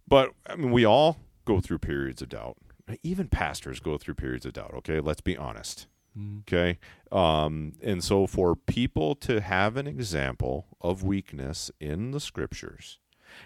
but 0.08 0.30
I 0.48 0.56
mean, 0.56 0.72
we 0.72 0.84
all 0.84 1.18
go 1.44 1.60
through 1.60 1.78
periods 1.78 2.22
of 2.22 2.30
doubt. 2.30 2.56
Even 3.02 3.28
pastors 3.28 3.78
go 3.78 3.96
through 3.98 4.14
periods 4.14 4.44
of 4.44 4.54
doubt. 4.54 4.74
Okay, 4.74 5.00
let's 5.00 5.22
be 5.22 5.36
honest 5.36 5.86
Mm. 6.18 6.40
Okay. 6.42 6.78
Um, 7.10 7.72
and 7.82 8.02
so 8.02 8.26
for 8.26 8.54
people 8.56 9.14
to 9.16 9.40
have 9.40 9.76
an 9.76 9.86
example 9.86 10.66
of 10.80 11.02
weakness 11.02 11.70
in 11.80 12.10
the 12.10 12.20
scriptures 12.20 12.98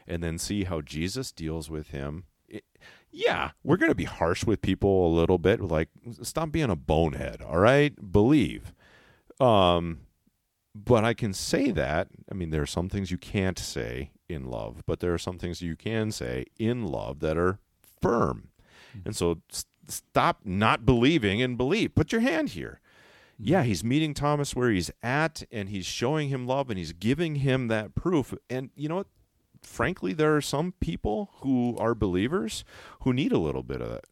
and 0.06 0.22
then 0.22 0.38
see 0.38 0.64
how 0.64 0.80
Jesus 0.80 1.32
deals 1.32 1.70
with 1.70 1.88
him, 1.88 2.24
it, 2.48 2.64
yeah, 3.10 3.52
we're 3.62 3.76
going 3.76 3.90
to 3.90 3.94
be 3.94 4.04
harsh 4.04 4.44
with 4.44 4.62
people 4.62 5.06
a 5.06 5.14
little 5.14 5.38
bit. 5.38 5.60
Like, 5.60 5.88
stop 6.22 6.52
being 6.52 6.70
a 6.70 6.76
bonehead. 6.76 7.42
All 7.42 7.58
right. 7.58 7.94
Believe. 8.12 8.74
Um, 9.40 10.00
but 10.74 11.04
I 11.04 11.14
can 11.14 11.32
say 11.32 11.70
that. 11.70 12.08
I 12.30 12.34
mean, 12.34 12.50
there 12.50 12.62
are 12.62 12.66
some 12.66 12.88
things 12.88 13.10
you 13.10 13.18
can't 13.18 13.58
say 13.58 14.10
in 14.28 14.44
love, 14.44 14.82
but 14.86 15.00
there 15.00 15.14
are 15.14 15.18
some 15.18 15.38
things 15.38 15.62
you 15.62 15.76
can 15.76 16.12
say 16.12 16.44
in 16.58 16.86
love 16.86 17.20
that 17.20 17.36
are 17.38 17.58
firm. 18.00 18.48
Mm. 18.96 19.06
And 19.06 19.16
so 19.16 19.38
stop 19.88 20.40
not 20.44 20.84
believing 20.84 21.42
and 21.42 21.56
believe. 21.56 21.94
Put 21.94 22.12
your 22.12 22.20
hand 22.20 22.50
here. 22.50 22.80
Yeah, 23.38 23.62
he's 23.62 23.84
meeting 23.84 24.14
Thomas 24.14 24.56
where 24.56 24.70
he's 24.70 24.90
at 25.02 25.44
and 25.52 25.68
he's 25.68 25.86
showing 25.86 26.28
him 26.28 26.46
love 26.46 26.70
and 26.70 26.78
he's 26.78 26.92
giving 26.92 27.36
him 27.36 27.68
that 27.68 27.94
proof. 27.94 28.34
And 28.50 28.70
you 28.74 28.88
know 28.88 28.96
what? 28.96 29.06
Frankly, 29.62 30.12
there 30.12 30.36
are 30.36 30.40
some 30.40 30.72
people 30.80 31.30
who 31.42 31.76
are 31.78 31.94
believers 31.94 32.64
who 33.02 33.12
need 33.12 33.32
a 33.32 33.38
little 33.38 33.62
bit 33.62 33.80
of 33.80 33.90
that, 33.90 34.04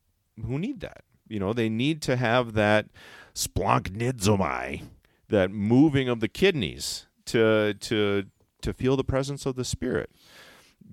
who 0.44 0.58
need 0.58 0.80
that. 0.80 1.04
You 1.28 1.40
know, 1.40 1.52
they 1.52 1.68
need 1.68 2.02
to 2.02 2.16
have 2.16 2.52
that 2.54 2.86
splanchnizomai, 3.34 4.82
that 5.28 5.50
moving 5.50 6.08
of 6.08 6.20
the 6.20 6.28
kidneys 6.28 7.06
to 7.26 7.74
to 7.74 8.26
to 8.62 8.72
feel 8.72 8.96
the 8.96 9.04
presence 9.04 9.44
of 9.44 9.56
the 9.56 9.64
Spirit. 9.64 10.10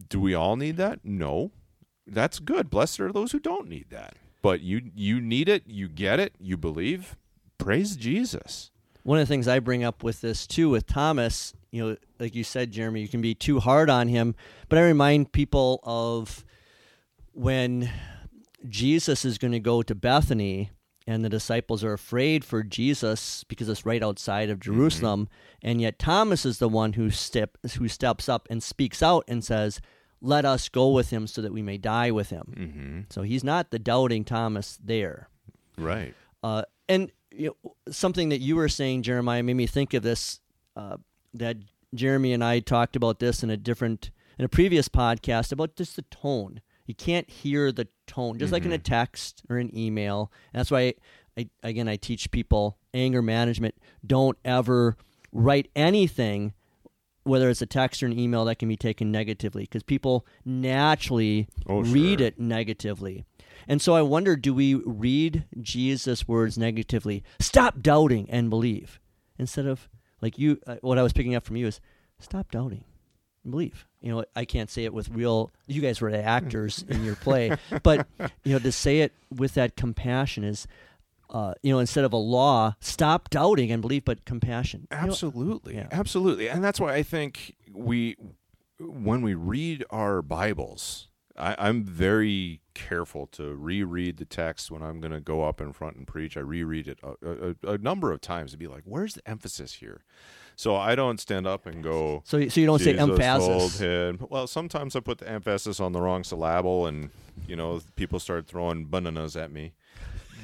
Do 0.09 0.19
we 0.19 0.33
all 0.33 0.55
need 0.55 0.77
that? 0.77 0.99
No. 1.03 1.51
That's 2.05 2.39
good. 2.39 2.69
Blessed 2.69 2.99
are 2.99 3.11
those 3.11 3.31
who 3.31 3.39
don't 3.39 3.69
need 3.69 3.89
that 3.91 4.15
but 4.43 4.61
you 4.61 4.91
you 4.93 5.19
need 5.19 5.49
it, 5.49 5.63
you 5.65 5.89
get 5.89 6.19
it, 6.19 6.35
you 6.39 6.55
believe. 6.55 7.15
Praise 7.57 7.95
Jesus. 7.95 8.69
One 9.01 9.17
of 9.17 9.27
the 9.27 9.33
things 9.33 9.47
I 9.47 9.59
bring 9.59 9.83
up 9.83 10.03
with 10.03 10.21
this 10.21 10.45
too 10.45 10.69
with 10.69 10.85
Thomas, 10.85 11.53
you 11.71 11.83
know, 11.83 11.97
like 12.19 12.35
you 12.35 12.43
said, 12.43 12.71
Jeremy, 12.71 13.01
you 13.01 13.07
can 13.07 13.21
be 13.21 13.33
too 13.33 13.59
hard 13.59 13.89
on 13.89 14.07
him, 14.07 14.35
but 14.69 14.77
I 14.77 14.83
remind 14.83 15.31
people 15.31 15.79
of 15.83 16.45
when 17.31 17.89
Jesus 18.69 19.25
is 19.25 19.37
going 19.37 19.53
to 19.53 19.59
go 19.59 19.81
to 19.81 19.95
Bethany 19.95 20.69
and 21.05 21.23
the 21.23 21.29
disciples 21.29 21.83
are 21.83 21.93
afraid 21.93 22.45
for 22.45 22.63
Jesus 22.63 23.43
because 23.45 23.67
it's 23.67 23.85
right 23.85 24.03
outside 24.03 24.49
of 24.49 24.59
mm-hmm. 24.59 24.73
Jerusalem, 24.73 25.25
mm-hmm. 25.25 25.69
and 25.69 25.81
yet 25.81 25.99
Thomas 25.99 26.45
is 26.45 26.59
the 26.59 26.69
one 26.69 26.93
who 26.93 27.09
step 27.09 27.57
who 27.77 27.87
steps 27.87 28.29
up 28.29 28.47
and 28.49 28.61
speaks 28.61 29.01
out 29.01 29.23
and 29.27 29.43
says, 29.43 29.81
let 30.23 30.45
us 30.45 30.69
go 30.69 30.89
with 30.89 31.09
him 31.09 31.27
so 31.27 31.41
that 31.41 31.51
we 31.51 31.61
may 31.61 31.77
die 31.77 32.09
with 32.09 32.29
him. 32.29 32.53
Mm-hmm. 32.57 32.99
So 33.09 33.21
he's 33.21 33.43
not 33.43 33.69
the 33.69 33.77
doubting 33.77 34.23
Thomas 34.23 34.79
there. 34.83 35.27
Right. 35.77 36.15
Uh, 36.41 36.63
and 36.87 37.11
you 37.29 37.55
know, 37.63 37.75
something 37.91 38.29
that 38.29 38.39
you 38.39 38.55
were 38.55 38.69
saying, 38.69 39.03
Jeremiah, 39.03 39.43
made 39.43 39.55
me 39.55 39.67
think 39.67 39.93
of 39.93 40.01
this. 40.01 40.39
Uh, 40.75 40.97
that 41.35 41.57
Jeremy 41.93 42.33
and 42.33 42.43
I 42.43 42.59
talked 42.59 42.95
about 42.95 43.19
this 43.19 43.43
in 43.43 43.49
a 43.49 43.57
different, 43.57 44.11
in 44.39 44.45
a 44.45 44.49
previous 44.49 44.87
podcast 44.87 45.51
about 45.51 45.75
just 45.75 45.95
the 45.95 46.03
tone. 46.03 46.61
You 46.85 46.95
can't 46.95 47.29
hear 47.29 47.71
the 47.71 47.87
tone, 48.07 48.37
just 48.37 48.47
mm-hmm. 48.47 48.53
like 48.53 48.65
in 48.65 48.71
a 48.71 48.75
mm-hmm. 48.75 48.83
text 48.83 49.43
or 49.49 49.57
an 49.57 49.75
email. 49.77 50.31
And 50.53 50.59
that's 50.59 50.71
why, 50.71 50.93
I, 51.37 51.49
again, 51.63 51.87
I 51.87 51.95
teach 51.95 52.31
people 52.31 52.77
anger 52.93 53.21
management. 53.21 53.75
Don't 54.05 54.37
ever 54.45 54.97
write 55.31 55.69
anything 55.75 56.53
whether 57.23 57.49
it's 57.49 57.61
a 57.61 57.65
text 57.65 58.03
or 58.03 58.07
an 58.07 58.17
email 58.17 58.45
that 58.45 58.59
can 58.59 58.67
be 58.67 58.77
taken 58.77 59.11
negatively 59.11 59.63
because 59.63 59.83
people 59.83 60.25
naturally 60.45 61.47
oh, 61.67 61.81
read 61.81 62.19
sure. 62.19 62.27
it 62.27 62.39
negatively. 62.39 63.23
And 63.67 63.81
so 63.81 63.95
I 63.95 64.01
wonder 64.01 64.35
do 64.35 64.53
we 64.53 64.75
read 64.75 65.45
Jesus' 65.61 66.27
words 66.27 66.57
negatively? 66.57 67.23
Stop 67.39 67.81
doubting 67.81 68.29
and 68.29 68.49
believe. 68.49 68.99
Instead 69.39 69.65
of, 69.65 69.89
like 70.21 70.37
you, 70.37 70.59
uh, 70.67 70.75
what 70.81 70.97
I 70.97 71.03
was 71.03 71.13
picking 71.13 71.35
up 71.35 71.45
from 71.45 71.55
you 71.55 71.67
is 71.67 71.79
stop 72.19 72.51
doubting 72.51 72.83
and 73.43 73.51
believe. 73.51 73.87
You 74.01 74.11
know, 74.11 74.25
I 74.35 74.45
can't 74.45 74.69
say 74.69 74.83
it 74.83 74.93
with 74.93 75.09
real, 75.09 75.51
you 75.65 75.81
guys 75.81 76.01
were 76.01 76.11
the 76.11 76.23
actors 76.23 76.83
in 76.87 77.03
your 77.03 77.15
play, 77.15 77.55
but, 77.83 78.07
you 78.43 78.53
know, 78.53 78.59
to 78.59 78.71
say 78.71 78.99
it 78.99 79.13
with 79.31 79.53
that 79.55 79.75
compassion 79.75 80.43
is, 80.43 80.67
uh, 81.33 81.53
you 81.63 81.73
know, 81.73 81.79
instead 81.79 82.03
of 82.05 82.13
a 82.13 82.17
law, 82.17 82.75
stop 82.79 83.29
doubting 83.29 83.71
and 83.71 83.81
believe, 83.81 84.05
but 84.05 84.23
compassion. 84.25 84.87
You 84.91 84.97
know, 84.97 85.03
Absolutely, 85.03 85.75
Yeah. 85.75 85.87
absolutely, 85.91 86.47
and 86.49 86.63
that's 86.63 86.79
why 86.79 86.93
I 86.93 87.03
think 87.03 87.55
we, 87.73 88.15
when 88.79 89.21
we 89.21 89.33
read 89.33 89.83
our 89.89 90.21
Bibles, 90.21 91.09
I, 91.35 91.55
I'm 91.57 91.83
very 91.83 92.61
careful 92.75 93.25
to 93.27 93.55
reread 93.55 94.17
the 94.17 94.25
text 94.25 94.69
when 94.69 94.83
I'm 94.83 94.99
going 94.99 95.11
to 95.13 95.19
go 95.19 95.43
up 95.43 95.59
in 95.59 95.73
front 95.73 95.95
and 95.97 96.05
preach. 96.05 96.37
I 96.37 96.41
reread 96.41 96.87
it 96.87 96.99
a, 97.01 97.55
a, 97.65 97.73
a 97.73 97.77
number 97.79 98.11
of 98.11 98.21
times 98.21 98.51
to 98.51 98.57
be 98.57 98.67
like, 98.67 98.83
"Where's 98.85 99.15
the 99.15 99.27
emphasis 99.27 99.73
here?" 99.73 100.03
So 100.55 100.75
I 100.75 100.93
don't 100.93 101.19
stand 101.19 101.47
up 101.47 101.65
and 101.65 101.81
go. 101.83 102.21
so, 102.25 102.47
so 102.47 102.59
you 102.59 102.67
don't 102.67 102.77
say 102.77 102.91
emphasis. 102.99 103.81
Well, 104.29 104.45
sometimes 104.45 104.95
I 104.95 104.99
put 104.99 105.17
the 105.17 105.27
emphasis 105.27 105.79
on 105.79 105.93
the 105.93 106.01
wrong 106.01 106.23
syllable, 106.23 106.85
and 106.85 107.09
you 107.47 107.55
know, 107.55 107.81
people 107.95 108.19
start 108.19 108.45
throwing 108.45 108.85
bananas 108.85 109.35
at 109.35 109.51
me. 109.51 109.73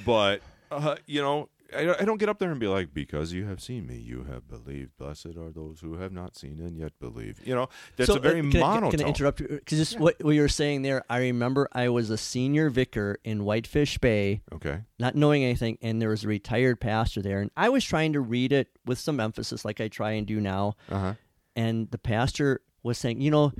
But 0.05 0.41
uh, 0.71 0.95
you 1.05 1.21
know, 1.21 1.49
I, 1.75 1.95
I 1.99 2.05
don't 2.05 2.17
get 2.17 2.29
up 2.29 2.39
there 2.39 2.51
and 2.51 2.59
be 2.59 2.67
like, 2.67 2.93
"Because 2.93 3.31
you 3.31 3.45
have 3.45 3.61
seen 3.61 3.85
me, 3.85 3.97
you 3.97 4.23
have 4.23 4.47
believed. 4.47 4.97
Blessed 4.97 5.37
are 5.37 5.51
those 5.51 5.79
who 5.81 5.95
have 5.95 6.11
not 6.11 6.35
seen 6.35 6.59
and 6.59 6.77
yet 6.77 6.93
believe." 6.99 7.45
You 7.45 7.55
know, 7.55 7.69
that's 7.95 8.09
so, 8.09 8.15
a 8.15 8.19
very 8.19 8.39
uh, 8.39 8.49
can 8.49 8.57
I- 8.57 8.59
monotone. 8.59 8.91
Can 8.91 9.03
I 9.03 9.07
interrupt 9.07 9.39
you? 9.39 9.47
Because 9.47 9.77
just 9.77 9.99
what, 9.99 10.23
what 10.23 10.31
you 10.31 10.41
were 10.41 10.47
saying 10.47 10.81
there, 10.81 11.03
I 11.09 11.19
remember 11.19 11.69
I 11.71 11.89
was 11.89 12.09
a 12.09 12.17
senior 12.17 12.69
vicar 12.69 13.19
in 13.23 13.43
Whitefish 13.43 13.97
Bay, 13.99 14.41
okay. 14.53 14.81
not 14.97 15.15
knowing 15.15 15.43
anything, 15.43 15.77
and 15.81 16.01
there 16.01 16.09
was 16.09 16.23
a 16.23 16.27
retired 16.27 16.79
pastor 16.79 17.21
there, 17.21 17.41
and 17.41 17.51
I 17.55 17.69
was 17.69 17.83
trying 17.85 18.13
to 18.13 18.21
read 18.21 18.51
it 18.51 18.69
with 18.85 18.97
some 18.97 19.19
emphasis, 19.19 19.63
like 19.63 19.79
I 19.79 19.87
try 19.87 20.11
and 20.11 20.25
do 20.25 20.39
now. 20.41 20.75
Uh 20.89 20.99
huh. 20.99 21.13
and 21.55 21.91
the 21.91 21.97
pastor 21.97 22.61
was 22.81 22.97
saying, 22.97 23.21
you 23.21 23.29
know, 23.29 23.51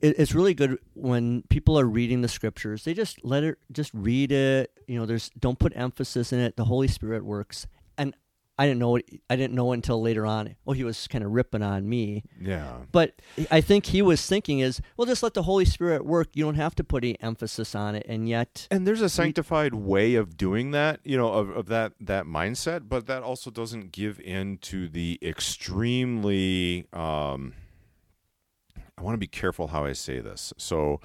it, 0.00 0.18
it's 0.18 0.34
really 0.34 0.54
good 0.54 0.78
when 0.94 1.42
people 1.48 1.78
are 1.78 1.86
reading 1.86 2.20
the 2.22 2.28
scriptures. 2.28 2.84
They 2.84 2.94
just 2.94 3.24
let 3.24 3.42
it, 3.44 3.58
just 3.72 3.90
read 3.94 4.32
it. 4.32 4.70
You 4.86 4.98
know, 4.98 5.06
there's 5.06 5.30
don't 5.38 5.58
put 5.58 5.72
emphasis 5.76 6.32
in 6.32 6.38
it. 6.40 6.56
The 6.56 6.64
Holy 6.64 6.88
Spirit 6.88 7.24
works, 7.24 7.66
and 7.96 8.14
I 8.60 8.66
didn't 8.66 8.80
know 8.80 8.96
it. 8.96 9.04
I 9.30 9.36
didn't 9.36 9.54
know 9.54 9.70
until 9.72 10.02
later 10.02 10.26
on. 10.26 10.56
Oh, 10.66 10.72
he 10.72 10.82
was 10.82 11.06
kind 11.06 11.22
of 11.22 11.30
ripping 11.30 11.62
on 11.62 11.88
me, 11.88 12.24
Yeah. 12.40 12.78
but 12.90 13.14
I 13.52 13.60
think 13.60 13.86
he 13.86 14.02
was 14.02 14.26
thinking 14.26 14.58
is, 14.58 14.80
well, 14.96 15.06
just 15.06 15.22
let 15.22 15.34
the 15.34 15.44
Holy 15.44 15.64
Spirit 15.64 16.04
work. 16.04 16.30
You 16.34 16.42
don't 16.44 16.56
have 16.56 16.74
to 16.76 16.82
put 16.84 17.04
any 17.04 17.20
emphasis 17.20 17.76
on 17.76 17.94
it, 17.94 18.04
and 18.08 18.28
yet. 18.28 18.66
And 18.70 18.84
there's 18.84 19.00
a 19.00 19.08
sanctified 19.08 19.74
way 19.74 20.16
of 20.16 20.36
doing 20.36 20.72
that, 20.72 20.98
you 21.04 21.16
know, 21.16 21.28
of, 21.32 21.50
of 21.50 21.66
that 21.66 21.92
that 22.00 22.24
mindset, 22.24 22.88
but 22.88 23.06
that 23.06 23.22
also 23.22 23.50
doesn't 23.52 23.92
give 23.92 24.18
in 24.20 24.58
to 24.58 24.88
the 24.88 25.20
extremely. 25.22 26.86
Um, 26.92 27.54
I 28.98 29.02
want 29.02 29.14
to 29.14 29.18
be 29.18 29.28
careful 29.28 29.68
how 29.68 29.84
I 29.84 29.92
say 29.92 30.20
this. 30.20 30.52
So, 30.56 31.00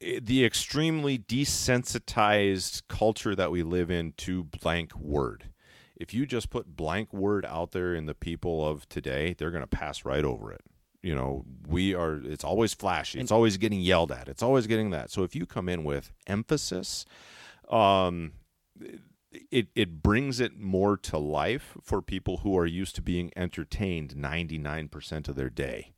the 0.00 0.44
extremely 0.44 1.18
desensitized 1.18 2.82
culture 2.86 3.34
that 3.34 3.50
we 3.50 3.62
live 3.62 3.90
in 3.90 4.12
to 4.18 4.44
blank 4.44 4.94
word. 4.96 5.50
If 5.96 6.14
you 6.14 6.24
just 6.24 6.50
put 6.50 6.76
blank 6.76 7.12
word 7.12 7.44
out 7.44 7.72
there 7.72 7.94
in 7.94 8.06
the 8.06 8.14
people 8.14 8.64
of 8.64 8.88
today, 8.88 9.34
they're 9.36 9.50
going 9.50 9.64
to 9.64 9.66
pass 9.66 10.04
right 10.04 10.24
over 10.24 10.52
it. 10.52 10.60
You 11.02 11.14
know, 11.14 11.44
we 11.66 11.94
are, 11.94 12.20
it's 12.24 12.44
always 12.44 12.74
flashy. 12.74 13.18
It's 13.18 13.32
always 13.32 13.56
getting 13.56 13.80
yelled 13.80 14.12
at. 14.12 14.28
It's 14.28 14.42
always 14.42 14.68
getting 14.68 14.90
that. 14.90 15.10
So 15.10 15.24
if 15.24 15.34
you 15.34 15.46
come 15.46 15.68
in 15.68 15.82
with 15.82 16.12
emphasis, 16.28 17.04
um, 17.68 18.32
it, 19.50 19.68
it 19.74 20.02
brings 20.02 20.38
it 20.38 20.58
more 20.58 20.96
to 20.96 21.18
life 21.18 21.76
for 21.82 22.00
people 22.02 22.38
who 22.38 22.56
are 22.56 22.66
used 22.66 22.94
to 22.96 23.02
being 23.02 23.32
entertained 23.34 24.14
99% 24.14 25.28
of 25.28 25.34
their 25.34 25.50
day. 25.50 25.92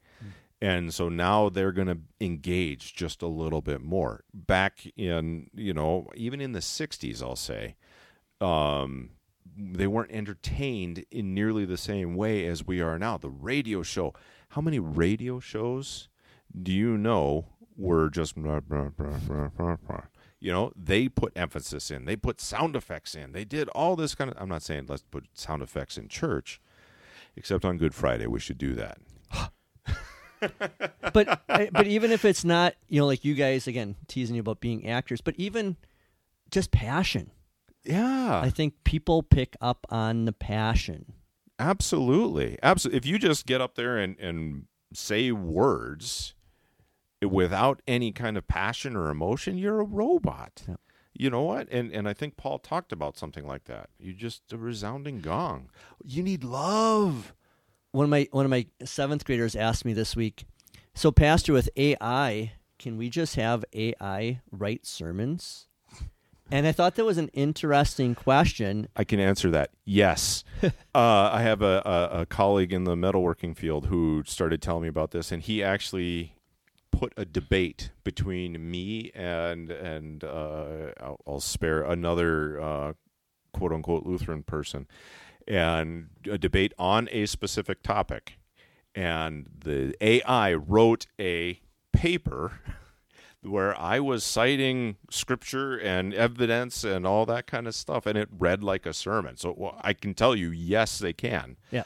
And 0.63 0.93
so 0.93 1.09
now 1.09 1.49
they're 1.49 1.73
going 1.73 1.89
to 1.89 1.99
engage 2.21 2.95
just 2.95 3.23
a 3.23 3.27
little 3.27 3.63
bit 3.63 3.81
more. 3.81 4.25
Back 4.35 4.81
in, 4.97 5.49
you 5.55 5.73
know, 5.73 6.09
even 6.15 6.41
in 6.41 6.53
the 6.53 6.59
60s, 6.59 7.23
I'll 7.23 7.37
say, 7.37 7.77
um, 8.41 9.11
they 9.57 9.87
weren't 9.87 10.13
entertained 10.13 11.05
in 11.11 11.35
nearly 11.35 11.65
the 11.65 11.79
same 11.79 12.15
way 12.15 12.47
as 12.47 12.67
we 12.67 12.81
are 12.81 12.99
now. 12.99 13.17
The 13.17 13.31
radio 13.31 13.83
show, 13.83 14.13
how 14.51 14.61
many 14.61 14.79
radio 14.79 15.41
shows 15.41 16.09
do 16.63 16.73
you 16.73 16.99
know 16.99 17.47
were 17.77 18.11
just, 18.11 18.37
blah, 18.37 18.61
blah, 18.61 18.91
blah, 18.91 19.19
you 20.41 20.51
know, 20.51 20.73
they 20.75 21.09
put 21.09 21.37
emphasis 21.37 21.91
in, 21.91 22.07
they 22.07 22.17
put 22.17 22.41
sound 22.41 22.75
effects 22.75 23.15
in, 23.15 23.33
they 23.33 23.45
did 23.45 23.69
all 23.71 23.95
this 23.95 24.15
kind 24.15 24.31
of. 24.31 24.37
I'm 24.41 24.49
not 24.49 24.63
saying 24.63 24.87
let's 24.89 25.03
put 25.03 25.27
sound 25.35 25.63
effects 25.63 25.99
in 25.99 26.09
church, 26.09 26.61
except 27.37 27.65
on 27.65 27.77
Good 27.77 27.95
Friday, 27.95 28.27
we 28.27 28.41
should 28.41 28.59
do 28.59 28.75
that. 28.75 28.99
but 31.13 31.43
but 31.47 31.87
even 31.87 32.11
if 32.11 32.25
it's 32.25 32.45
not, 32.45 32.75
you 32.89 33.01
know, 33.01 33.07
like 33.07 33.25
you 33.25 33.35
guys 33.35 33.67
again 33.67 33.97
teasing 34.09 34.37
you 34.37 34.41
about 34.41 34.61
being 34.61 34.87
actors, 34.87 35.21
but 35.21 35.35
even 35.37 35.77
just 36.51 36.71
passion. 36.71 37.31
Yeah, 37.85 38.41
I 38.41 38.51
think 38.51 38.75
people 38.85 39.23
pick 39.23 39.57
up 39.61 39.87
on 39.91 40.27
the 40.27 40.33
passion. 40.33 41.15
Absolutely. 41.59 42.59
Absolutely. 42.63 42.97
If 42.97 43.07
you 43.07 43.19
just 43.19 43.47
get 43.47 43.61
up 43.61 43.75
there 43.75 43.99
and, 43.99 44.19
and 44.19 44.65
say 44.95 45.31
words 45.31 46.35
without 47.23 47.83
any 47.87 48.13
kind 48.13 48.39
of 48.39 48.49
passion 48.49 48.97
or 48.97 49.11
emotion, 49.11 49.59
you're 49.59 49.81
a 49.81 49.85
robot. 49.85 50.63
Yeah. 50.67 50.77
You 51.13 51.29
know 51.29 51.43
what? 51.43 51.69
And 51.71 51.93
and 51.93 52.09
I 52.09 52.15
think 52.15 52.37
Paul 52.37 52.59
talked 52.59 52.93
about 52.93 53.19
something 53.19 53.47
like 53.47 53.65
that. 53.65 53.91
You 53.99 54.15
just 54.15 54.53
a 54.53 54.57
resounding 54.57 55.21
gong. 55.21 55.69
You 56.03 56.23
need 56.23 56.45
love. 56.45 57.35
One 57.93 58.05
of 58.05 58.11
my 58.11 58.29
one 58.31 58.45
of 58.45 58.51
my 58.51 58.67
seventh 58.85 59.25
graders 59.25 59.57
asked 59.57 59.85
me 59.85 59.93
this 59.93 60.15
week, 60.15 60.45
so 60.95 61.11
pastor 61.11 61.53
with 61.53 61.69
AI, 61.77 62.53
can 62.79 62.97
we 62.97 63.11
just 63.11 63.37
have 63.37 63.65
AI 63.73 64.41
write 64.51 64.87
sermons? 64.87 65.67
And 66.53 66.67
I 66.67 66.73
thought 66.73 66.97
that 66.97 67.05
was 67.05 67.19
an 67.19 67.29
interesting 67.29 68.15
question. 68.15 68.89
I 68.97 69.05
can 69.05 69.21
answer 69.21 69.51
that. 69.51 69.71
Yes. 69.85 70.43
uh, 70.63 70.71
I 70.95 71.43
have 71.43 71.63
a, 71.63 71.83
a, 71.85 72.21
a 72.23 72.27
colleague 72.27 72.73
in 72.73 72.85
the 72.85 72.97
metalworking 72.97 73.57
field 73.57 73.87
who 73.87 74.25
started 74.27 74.61
telling 74.61 74.83
me 74.83 74.89
about 74.89 75.13
this, 75.13 75.31
and 75.31 75.43
he 75.43 75.63
actually 75.63 76.35
put 76.91 77.13
a 77.17 77.25
debate 77.25 77.91
between 78.03 78.71
me 78.71 79.11
and 79.15 79.71
and 79.71 80.25
uh, 80.25 80.93
I'll, 81.01 81.21
I'll 81.27 81.41
spare 81.41 81.83
another 81.83 82.61
uh, 82.61 82.93
quote 83.53 83.73
unquote 83.73 84.05
Lutheran 84.05 84.43
person, 84.43 84.87
and 85.51 86.11
a 86.31 86.39
debate 86.39 86.73
on 86.79 87.09
a 87.11 87.27
specific 87.27 87.83
topic, 87.83 88.35
and 88.95 89.49
the 89.65 89.95
AI 90.01 90.55
wrote 90.55 91.07
a 91.21 91.61
paper 91.93 92.53
where 93.43 93.79
I 93.79 93.99
was 93.99 94.23
citing 94.23 94.97
scripture 95.11 95.77
and 95.77 96.15
evidence 96.15 96.85
and 96.85 97.05
all 97.05 97.27
that 97.27 97.49
kind 97.49 97.67
of 97.67 97.75
stuff, 97.75 98.07
and 98.07 98.17
it 98.17 98.29
read 98.39 98.63
like 98.63 98.87
a 98.87 98.95
sermon. 98.95 99.37
So 99.37 99.53
well, 99.57 99.81
I 99.83 99.93
can 99.93 100.15
tell 100.15 100.37
you, 100.37 100.51
yes, 100.51 101.01
they 101.01 101.13
can. 101.13 101.57
Yeah. 101.73 101.83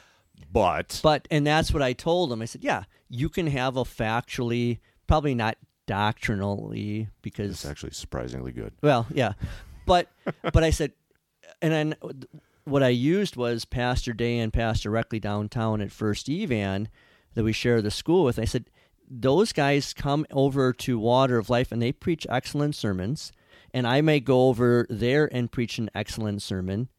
But 0.51 0.99
But 1.01 1.27
and 1.31 1.47
that's 1.47 1.73
what 1.73 1.81
I 1.81 1.93
told 1.93 2.31
him. 2.31 2.41
I 2.43 2.45
said, 2.45 2.63
yeah, 2.63 2.83
you 3.09 3.29
can 3.29 3.47
have 3.47 3.77
a 3.77 3.83
factually, 3.83 4.79
probably 5.07 5.33
not 5.33 5.57
doctrinally, 5.87 7.07
because 7.23 7.51
it's 7.51 7.65
actually 7.65 7.93
surprisingly 7.93 8.51
good. 8.51 8.73
Well, 8.83 9.07
yeah, 9.11 9.33
but 9.87 10.11
but 10.53 10.63
I 10.63 10.69
said, 10.69 10.91
and 11.61 11.73
then 11.73 11.95
what 12.65 12.83
I 12.83 12.89
used 12.89 13.35
was 13.35 13.63
Pastor 13.63 14.11
Day 14.11 14.39
and 14.39 14.51
Pastor 14.51 14.89
Reckley 14.89 15.19
downtown 15.19 15.81
at 15.81 15.91
First 15.91 16.29
Evan 16.29 16.89
that 17.35 17.43
we 17.43 17.53
share 17.53 17.81
the 17.81 17.91
school 17.91 18.23
with. 18.23 18.39
I 18.39 18.45
said 18.45 18.69
those 19.07 19.53
guys 19.53 19.93
come 19.93 20.25
over 20.31 20.73
to 20.73 20.97
Water 20.99 21.37
of 21.37 21.49
Life 21.49 21.71
and 21.71 21.81
they 21.81 21.91
preach 21.91 22.25
excellent 22.29 22.75
sermons, 22.75 23.31
and 23.73 23.87
I 23.87 24.01
may 24.01 24.19
go 24.19 24.47
over 24.49 24.87
there 24.89 25.29
and 25.31 25.51
preach 25.51 25.77
an 25.77 25.91
excellent 25.93 26.41
sermon, 26.41 26.89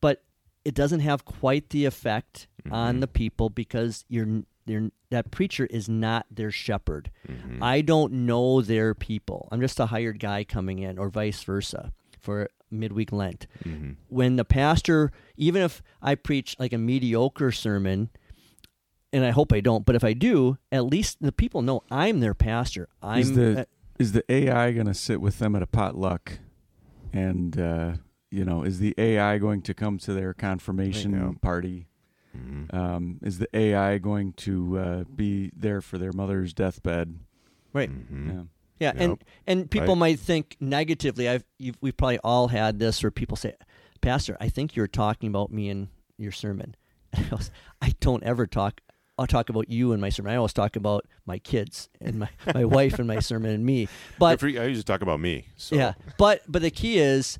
but 0.00 0.22
it 0.64 0.74
doesn't 0.74 1.00
have 1.00 1.24
quite 1.24 1.70
the 1.70 1.86
effect 1.86 2.46
on 2.70 2.94
mm-hmm. 2.94 3.00
the 3.00 3.08
people 3.08 3.50
because 3.50 4.04
you're. 4.08 4.42
They're, 4.66 4.90
that 5.08 5.32
preacher 5.32 5.66
is 5.66 5.88
not 5.88 6.26
their 6.30 6.52
shepherd. 6.52 7.10
Mm-hmm. 7.26 7.60
I 7.60 7.80
don't 7.80 8.12
know 8.12 8.60
their 8.60 8.94
people. 8.94 9.48
I'm 9.50 9.60
just 9.60 9.80
a 9.80 9.86
hired 9.86 10.20
guy 10.20 10.44
coming 10.44 10.78
in, 10.78 10.98
or 10.98 11.08
vice 11.08 11.42
versa, 11.42 11.92
for 12.20 12.50
midweek 12.70 13.12
Lent. 13.12 13.46
When 14.08 14.36
the 14.36 14.44
pastor, 14.44 15.10
even 15.36 15.62
if 15.62 15.82
I 16.02 16.14
preach 16.14 16.56
like 16.58 16.72
a 16.72 16.78
mediocre 16.78 17.52
sermon, 17.52 18.10
and 19.12 19.24
I 19.24 19.30
hope 19.30 19.52
I 19.52 19.60
don't, 19.60 19.84
but 19.84 19.96
if 19.96 20.04
I 20.04 20.12
do, 20.12 20.56
at 20.70 20.84
least 20.84 21.18
the 21.20 21.32
people 21.32 21.62
know 21.62 21.82
I'm 21.90 22.20
their 22.20 22.34
pastor. 22.34 22.88
I'm 23.02 23.20
is 23.20 23.34
the 23.34 23.60
uh, 23.60 23.64
is 23.98 24.12
the 24.12 24.24
AI 24.32 24.70
going 24.72 24.86
to 24.86 24.94
sit 24.94 25.20
with 25.20 25.38
them 25.40 25.56
at 25.56 25.62
a 25.62 25.66
potluck, 25.66 26.38
and 27.12 27.58
uh, 27.58 27.92
you 28.30 28.44
know, 28.44 28.62
is 28.62 28.78
the 28.78 28.94
AI 28.96 29.38
going 29.38 29.62
to 29.62 29.74
come 29.74 29.98
to 29.98 30.12
their 30.12 30.32
confirmation 30.32 31.12
Yeah. 31.12 31.32
party? 31.42 31.88
Mhm. 32.38 32.72
Um, 32.72 33.18
is 33.22 33.38
the 33.38 33.48
AI 33.52 33.98
going 33.98 34.32
to 34.34 34.78
uh, 34.78 35.04
be 35.16 35.50
there 35.56 35.80
for 35.80 35.98
their 35.98 36.12
mother's 36.12 36.54
deathbed? 36.54 37.18
right. 37.72 37.90
Mhm. 37.90 38.28
Yeah. 38.28 38.42
Yeah, 38.80 38.92
and 38.96 39.10
Yep. 39.10 39.18
and 39.46 39.70
people 39.70 39.88
Right. 39.88 39.98
might 39.98 40.18
think 40.20 40.56
negatively. 40.58 41.28
I've 41.28 41.44
you've, 41.58 41.76
we've 41.80 41.96
probably 41.96 42.18
all 42.24 42.48
had 42.48 42.78
this, 42.78 43.02
where 43.02 43.10
people 43.10 43.36
say, 43.36 43.54
"Pastor, 44.00 44.36
I 44.40 44.48
think 44.48 44.74
you're 44.74 44.88
talking 44.88 45.28
about 45.28 45.52
me 45.52 45.68
in 45.68 45.88
your 46.18 46.32
sermon." 46.32 46.74
And 47.12 47.26
I, 47.32 47.34
was, 47.34 47.50
I 47.82 47.92
don't 48.00 48.22
ever 48.22 48.46
talk. 48.46 48.80
I'll 49.18 49.26
talk 49.26 49.50
about 49.50 49.68
you 49.68 49.92
in 49.92 50.00
my 50.00 50.08
sermon. 50.10 50.32
I 50.32 50.36
always 50.36 50.52
talk 50.52 50.76
about 50.76 51.06
my 51.26 51.38
kids 51.38 51.88
and 52.00 52.20
my, 52.20 52.28
my 52.54 52.64
wife 52.64 52.98
and 53.00 53.06
my 53.08 53.18
sermon 53.18 53.50
and 53.50 53.66
me. 53.66 53.88
But 54.18 54.42
I 54.42 54.46
usually 54.46 54.82
talk 54.84 55.02
about 55.02 55.18
me. 55.20 55.48
So. 55.56 55.74
yeah, 55.76 55.94
but 56.18 56.40
but 56.48 56.62
the 56.62 56.70
key 56.70 56.98
is 56.98 57.38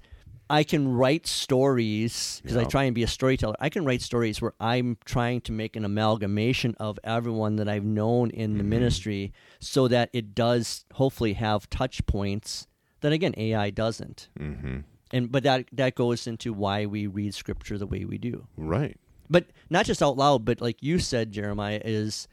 I 0.51 0.65
can 0.65 0.89
write 0.93 1.27
stories 1.29 2.41
because 2.43 2.57
I 2.57 2.65
try 2.65 2.85
and 2.85 2.95
be 2.95 3.03
a 3.03 3.07
storyteller. 3.07 3.55
I 3.61 3.69
can 3.69 3.85
write 3.85 4.03
stories 4.03 4.43
where 4.43 4.53
I'm 4.61 4.97
trying 5.05 5.41
to 5.43 5.53
make 5.53 5.77
an 5.77 5.85
amalgamation 5.85 6.75
of 6.81 6.99
everyone 7.05 7.57
that 7.57 7.69
I've 7.69 7.85
known 7.85 8.31
in 8.31 8.59
the 8.59 8.65
Mhm. 8.65 8.69
ministry 8.69 9.33
so 9.61 9.87
that 9.89 10.11
it 10.13 10.35
does 10.35 10.85
hopefully 10.95 11.35
have 11.35 11.71
touch 11.71 12.05
points 12.07 12.67
that 13.01 13.13
again 13.13 13.35
AI 13.37 13.71
doesn't. 13.71 14.29
Mm-hmm. 14.39 14.79
And 15.13 15.33
but 15.33 15.43
that 15.45 15.67
that 15.73 15.95
goes 15.95 16.27
into 16.27 16.53
why 16.53 16.85
we 16.87 17.07
read 17.07 17.33
scripture 17.35 17.79
the 17.79 17.87
way 17.87 18.05
we 18.05 18.19
do. 18.19 18.47
Right. 18.57 18.97
But 19.29 19.47
not 19.71 19.87
just 19.87 20.03
out 20.03 20.17
loud, 20.17 20.45
but 20.45 20.61
like 20.61 20.83
you 20.83 20.99
said 20.99 21.31
Jeremiah 21.33 21.81
is 21.85 22.27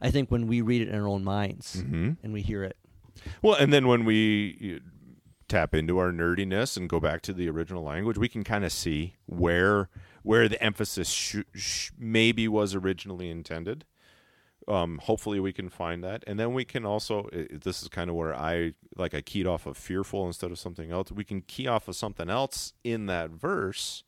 I 0.00 0.10
think 0.10 0.30
when 0.30 0.46
we 0.46 0.60
read 0.62 0.80
it 0.82 0.88
in 0.88 0.94
our 0.94 1.06
own 1.08 1.22
minds 1.24 1.76
Mm-hmm. 1.82 2.12
and 2.22 2.32
we 2.32 2.40
hear 2.42 2.64
it. 2.64 2.76
Well, 3.42 3.54
and 3.56 3.72
then 3.72 3.86
when 3.88 4.04
we 4.04 4.80
tap 5.48 5.74
into 5.74 5.98
our 5.98 6.12
nerdiness 6.12 6.76
and 6.76 6.88
go 6.88 7.00
back 7.00 7.22
to 7.22 7.32
the 7.32 7.48
original 7.48 7.82
language, 7.82 8.18
we 8.18 8.28
can 8.28 8.44
kind 8.44 8.64
of 8.64 8.72
see 8.72 9.16
where 9.26 9.88
where 10.22 10.48
the 10.48 10.62
emphasis 10.62 11.08
sh- 11.08 11.36
sh- 11.54 11.90
maybe 11.98 12.46
was 12.48 12.74
originally 12.74 13.30
intended. 13.30 13.84
Um, 14.66 14.98
hopefully, 15.02 15.40
we 15.40 15.52
can 15.52 15.70
find 15.70 16.04
that, 16.04 16.22
and 16.26 16.38
then 16.38 16.52
we 16.52 16.64
can 16.64 16.84
also. 16.84 17.28
this 17.32 17.82
is 17.82 17.88
kind 17.88 18.10
of 18.10 18.16
where 18.16 18.34
I 18.34 18.74
like 18.96 19.14
I 19.14 19.22
keyed 19.22 19.46
off 19.46 19.66
of 19.66 19.76
fearful 19.76 20.26
instead 20.26 20.50
of 20.50 20.58
something 20.58 20.92
else. 20.92 21.10
We 21.10 21.24
can 21.24 21.40
key 21.40 21.66
off 21.66 21.88
of 21.88 21.96
something 21.96 22.28
else 22.28 22.74
in 22.84 23.06
that 23.06 23.30
verse 23.30 24.04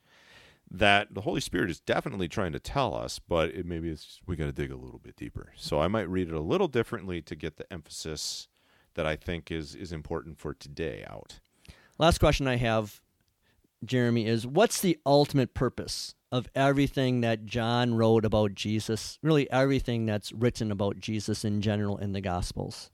that 0.70 1.14
the 1.14 1.22
Holy 1.22 1.40
Spirit 1.40 1.70
is 1.70 1.80
definitely 1.80 2.28
trying 2.28 2.52
to 2.52 2.60
tell 2.60 2.94
us, 2.94 3.18
but 3.18 3.50
it 3.50 3.66
maybe 3.66 3.88
it's 3.88 4.20
we 4.26 4.36
got 4.36 4.44
to 4.44 4.52
dig 4.52 4.70
a 4.70 4.76
little 4.76 5.00
bit 5.00 5.16
deeper. 5.16 5.52
So 5.56 5.80
I 5.80 5.88
might 5.88 6.08
read 6.08 6.28
it 6.28 6.34
a 6.34 6.40
little 6.40 6.68
differently 6.68 7.22
to 7.22 7.34
get 7.34 7.56
the 7.56 7.70
emphasis 7.72 8.48
that 8.94 9.06
I 9.06 9.16
think 9.16 9.50
is 9.50 9.74
is 9.74 9.92
important 9.92 10.38
for 10.38 10.54
today 10.54 11.04
out. 11.08 11.40
Last 11.98 12.18
question 12.18 12.46
I 12.46 12.56
have, 12.56 13.00
Jeremy, 13.84 14.26
is 14.26 14.46
what's 14.46 14.80
the 14.80 14.98
ultimate 15.04 15.54
purpose 15.54 16.14
of 16.32 16.48
everything 16.54 17.20
that 17.20 17.44
John 17.44 17.94
wrote 17.94 18.24
about 18.24 18.54
Jesus? 18.54 19.18
Really, 19.22 19.50
everything 19.50 20.06
that's 20.06 20.32
written 20.32 20.70
about 20.72 20.98
Jesus 21.00 21.44
in 21.44 21.60
general 21.60 21.98
in 21.98 22.12
the 22.12 22.20
Gospels. 22.20 22.90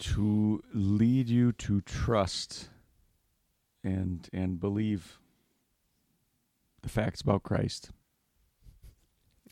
to 0.00 0.62
lead 0.72 1.28
you 1.28 1.52
to 1.52 1.82
trust 1.82 2.70
and 3.84 4.28
and 4.32 4.58
believe 4.58 5.18
the 6.82 6.88
facts 6.88 7.20
about 7.20 7.42
Christ. 7.42 7.90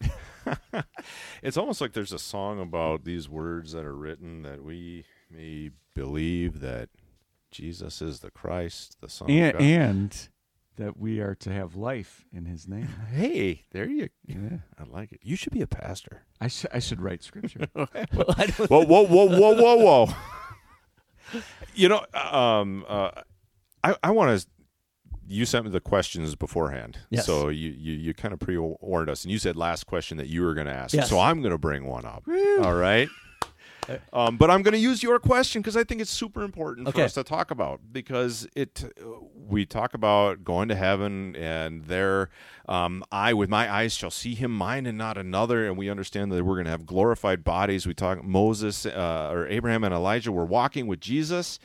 It's 1.42 1.56
almost 1.56 1.80
like 1.80 1.92
there's 1.92 2.12
a 2.12 2.18
song 2.18 2.60
about 2.60 3.04
these 3.04 3.28
words 3.28 3.72
that 3.72 3.84
are 3.84 3.96
written 3.96 4.42
that 4.42 4.62
we 4.62 5.04
may 5.30 5.70
believe 5.94 6.60
that 6.60 6.88
Jesus 7.50 8.02
is 8.02 8.20
the 8.20 8.30
Christ, 8.30 8.96
the 9.00 9.08
Son 9.08 9.30
And, 9.30 9.54
of 9.54 9.60
God. 9.60 9.62
and 9.62 10.28
that 10.76 10.96
we 10.96 11.18
are 11.20 11.34
to 11.34 11.50
have 11.52 11.74
life 11.76 12.24
in 12.32 12.44
his 12.44 12.68
name. 12.68 12.88
hey, 13.12 13.64
there 13.72 13.88
you. 13.88 14.08
Yeah. 14.26 14.58
I 14.78 14.84
like 14.84 15.12
it. 15.12 15.20
You 15.22 15.34
should 15.36 15.52
be 15.52 15.62
a 15.62 15.66
pastor. 15.66 16.22
I 16.40 16.48
should 16.48 16.70
I 16.72 16.78
should 16.78 17.00
write 17.00 17.22
scripture. 17.22 17.66
Well, 17.74 17.86
whoa, 18.68 18.84
whoa, 18.84 19.02
whoa, 19.06 19.26
whoa, 19.26 19.54
whoa, 19.54 19.76
whoa. 19.76 21.40
you 21.74 21.88
know, 21.88 22.04
um, 22.14 22.84
uh, 22.88 23.10
I 23.82 23.94
I 24.02 24.10
want 24.12 24.40
to. 24.40 24.46
You 25.28 25.44
sent 25.44 25.66
me 25.66 25.70
the 25.70 25.80
questions 25.80 26.34
beforehand, 26.34 26.98
Yes. 27.10 27.26
so 27.26 27.48
you 27.48 27.70
you, 27.70 27.92
you 27.92 28.14
kind 28.14 28.32
of 28.32 28.40
pre 28.40 28.56
warned 28.58 29.10
us, 29.10 29.24
and 29.24 29.30
you 29.32 29.38
said 29.38 29.56
last 29.56 29.84
question 29.86 30.16
that 30.18 30.28
you 30.28 30.42
were 30.42 30.54
going 30.54 30.66
to 30.66 30.72
ask. 30.72 30.94
Yes. 30.94 31.08
So 31.10 31.18
I'm 31.20 31.40
going 31.42 31.52
to 31.52 31.58
bring 31.58 31.84
one 31.84 32.04
up. 32.06 32.24
All 32.62 32.74
right. 32.74 33.08
Um, 34.12 34.36
but 34.36 34.50
I'm 34.50 34.62
going 34.62 34.72
to 34.72 34.78
use 34.78 35.02
your 35.02 35.18
question 35.18 35.62
because 35.62 35.76
I 35.76 35.82
think 35.82 36.00
it's 36.02 36.10
super 36.10 36.42
important 36.42 36.92
for 36.92 37.00
us 37.00 37.14
to 37.14 37.24
talk 37.24 37.50
about 37.50 37.80
because 37.90 38.46
it 38.54 38.84
we 39.34 39.64
talk 39.64 39.94
about 39.94 40.44
going 40.44 40.68
to 40.68 40.74
heaven 40.74 41.34
and 41.36 41.84
there 41.86 42.28
um, 42.68 43.02
I 43.10 43.32
with 43.32 43.48
my 43.48 43.72
eyes 43.72 43.94
shall 43.94 44.10
see 44.10 44.34
him 44.34 44.50
mine 44.50 44.84
and 44.84 44.98
not 44.98 45.16
another 45.16 45.66
and 45.66 45.78
we 45.78 45.88
understand 45.88 46.30
that 46.32 46.44
we're 46.44 46.56
going 46.56 46.66
to 46.66 46.70
have 46.70 46.84
glorified 46.84 47.44
bodies 47.44 47.86
we 47.86 47.94
talk 47.94 48.22
Moses 48.22 48.84
uh, 48.84 49.30
or 49.32 49.48
Abraham 49.48 49.84
and 49.84 49.94
Elijah 49.94 50.32
were 50.32 50.44
walking 50.44 50.86
with 50.86 51.00
Jesus 51.00 51.58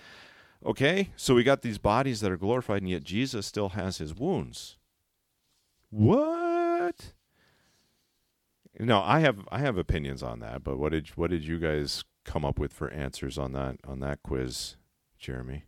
okay 0.65 1.10
so 1.15 1.35
we 1.35 1.44
got 1.44 1.61
these 1.61 1.77
bodies 1.77 2.22
that 2.22 2.31
are 2.31 2.38
glorified 2.38 2.81
and 2.81 2.90
yet 2.90 3.03
Jesus 3.03 3.45
still 3.45 3.69
has 3.69 3.98
his 3.98 4.14
wounds 4.15 4.77
what 5.90 7.14
no, 8.80 9.02
I 9.02 9.19
have 9.19 9.48
I 9.52 9.60
have 9.60 9.77
opinions 9.77 10.23
on 10.23 10.40
that, 10.40 10.64
but 10.64 10.77
what 10.77 10.91
did 10.91 11.10
what 11.10 11.30
did 11.30 11.45
you 11.45 11.60
guys 11.60 12.03
come 12.26 12.44
up 12.44 12.57
with 12.57 12.73
for 12.73 12.90
answers 12.90 13.38
on 13.38 13.53
that 13.53 13.77
on 13.85 13.99
that 13.99 14.23
quiz, 14.23 14.77
Jeremy? 15.19 15.65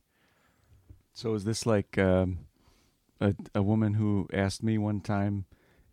So 1.13 1.33
is 1.35 1.43
this 1.43 1.65
like 1.65 1.97
um, 1.97 2.39
a 3.21 3.35
a 3.53 3.61
woman 3.61 3.93
who 3.93 4.27
asked 4.33 4.63
me 4.63 4.77
one 4.77 5.01
time, 5.01 5.45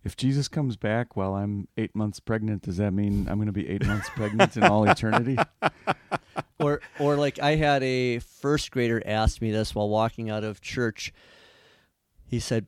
if 0.05 0.17
Jesus 0.17 0.49
comes 0.49 0.77
back 0.77 1.17
while 1.17 1.35
I'm 1.35 1.69
eight 1.77 1.95
months 1.95 2.21
pregnant, 2.21 2.63
does 2.63 2.79
that 2.79 2.93
mean 2.93 3.27
I'm 3.29 3.37
going 3.37 3.47
to 3.47 3.53
be 3.53 3.69
eight 3.69 3.87
months 3.87 4.09
pregnant 4.11 4.57
in 4.57 4.65
all 4.65 4.89
eternity? 4.89 5.37
or 6.59 6.81
or 6.99 7.17
like 7.17 7.39
I 7.39 7.57
had 7.57 7.83
a 7.83 8.19
first 8.19 8.71
grader 8.71 9.03
ask 9.07 9.41
me 9.41 9.51
this 9.51 9.75
while 9.75 9.89
walking 9.89 10.31
out 10.31 10.45
of 10.45 10.61
church. 10.61 11.13
He 12.27 12.41
said, 12.41 12.67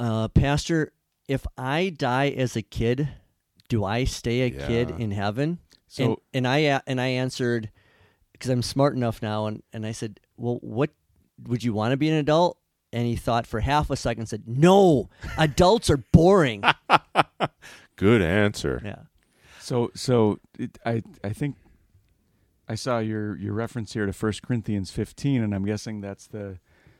uh, 0.00 0.28
"Pastor, 0.28 0.92
if 1.28 1.46
I 1.58 1.90
die 1.90 2.30
as 2.30 2.56
a 2.56 2.62
kid, 2.62 3.08
do 3.68 3.84
I 3.84 4.04
stay 4.04 4.42
a 4.42 4.50
kid 4.50 4.90
in 4.98 5.10
heaven?" 5.10 5.58
So 5.88 6.04
and, 6.04 6.16
and 6.32 6.48
I 6.48 6.80
and 6.86 7.00
I 7.00 7.08
answered 7.08 7.70
because 8.32 8.50
I'm 8.50 8.62
smart 8.62 8.96
enough 8.96 9.20
now, 9.20 9.46
and, 9.46 9.62
and 9.72 9.84
I 9.84 9.92
said, 9.92 10.20
"Well, 10.36 10.58
what 10.62 10.90
would 11.44 11.62
you 11.62 11.74
want 11.74 11.92
to 11.92 11.96
be 11.96 12.08
an 12.08 12.16
adult?" 12.16 12.58
And 12.92 13.06
he 13.06 13.16
thought 13.16 13.46
for 13.46 13.60
half 13.60 13.88
a 13.90 13.96
second, 13.96 14.22
and 14.22 14.28
said, 14.28 14.42
"No, 14.46 15.08
adults 15.38 15.88
are 15.88 15.96
boring." 16.12 16.62
Good 17.96 18.20
answer. 18.22 18.82
yeah, 18.84 19.02
so 19.60 19.90
so 19.94 20.38
it, 20.58 20.78
I 20.84 21.02
I 21.24 21.30
think 21.30 21.56
I 22.68 22.74
saw 22.74 22.98
your 22.98 23.36
your 23.36 23.54
reference 23.54 23.92
here 23.94 24.06
to 24.06 24.12
First 24.12 24.42
Corinthians 24.42 24.90
15, 24.90 25.42
and 25.42 25.54
I'm 25.54 25.64
guessing 25.64 26.00
that's 26.00 26.26
the 26.26 26.58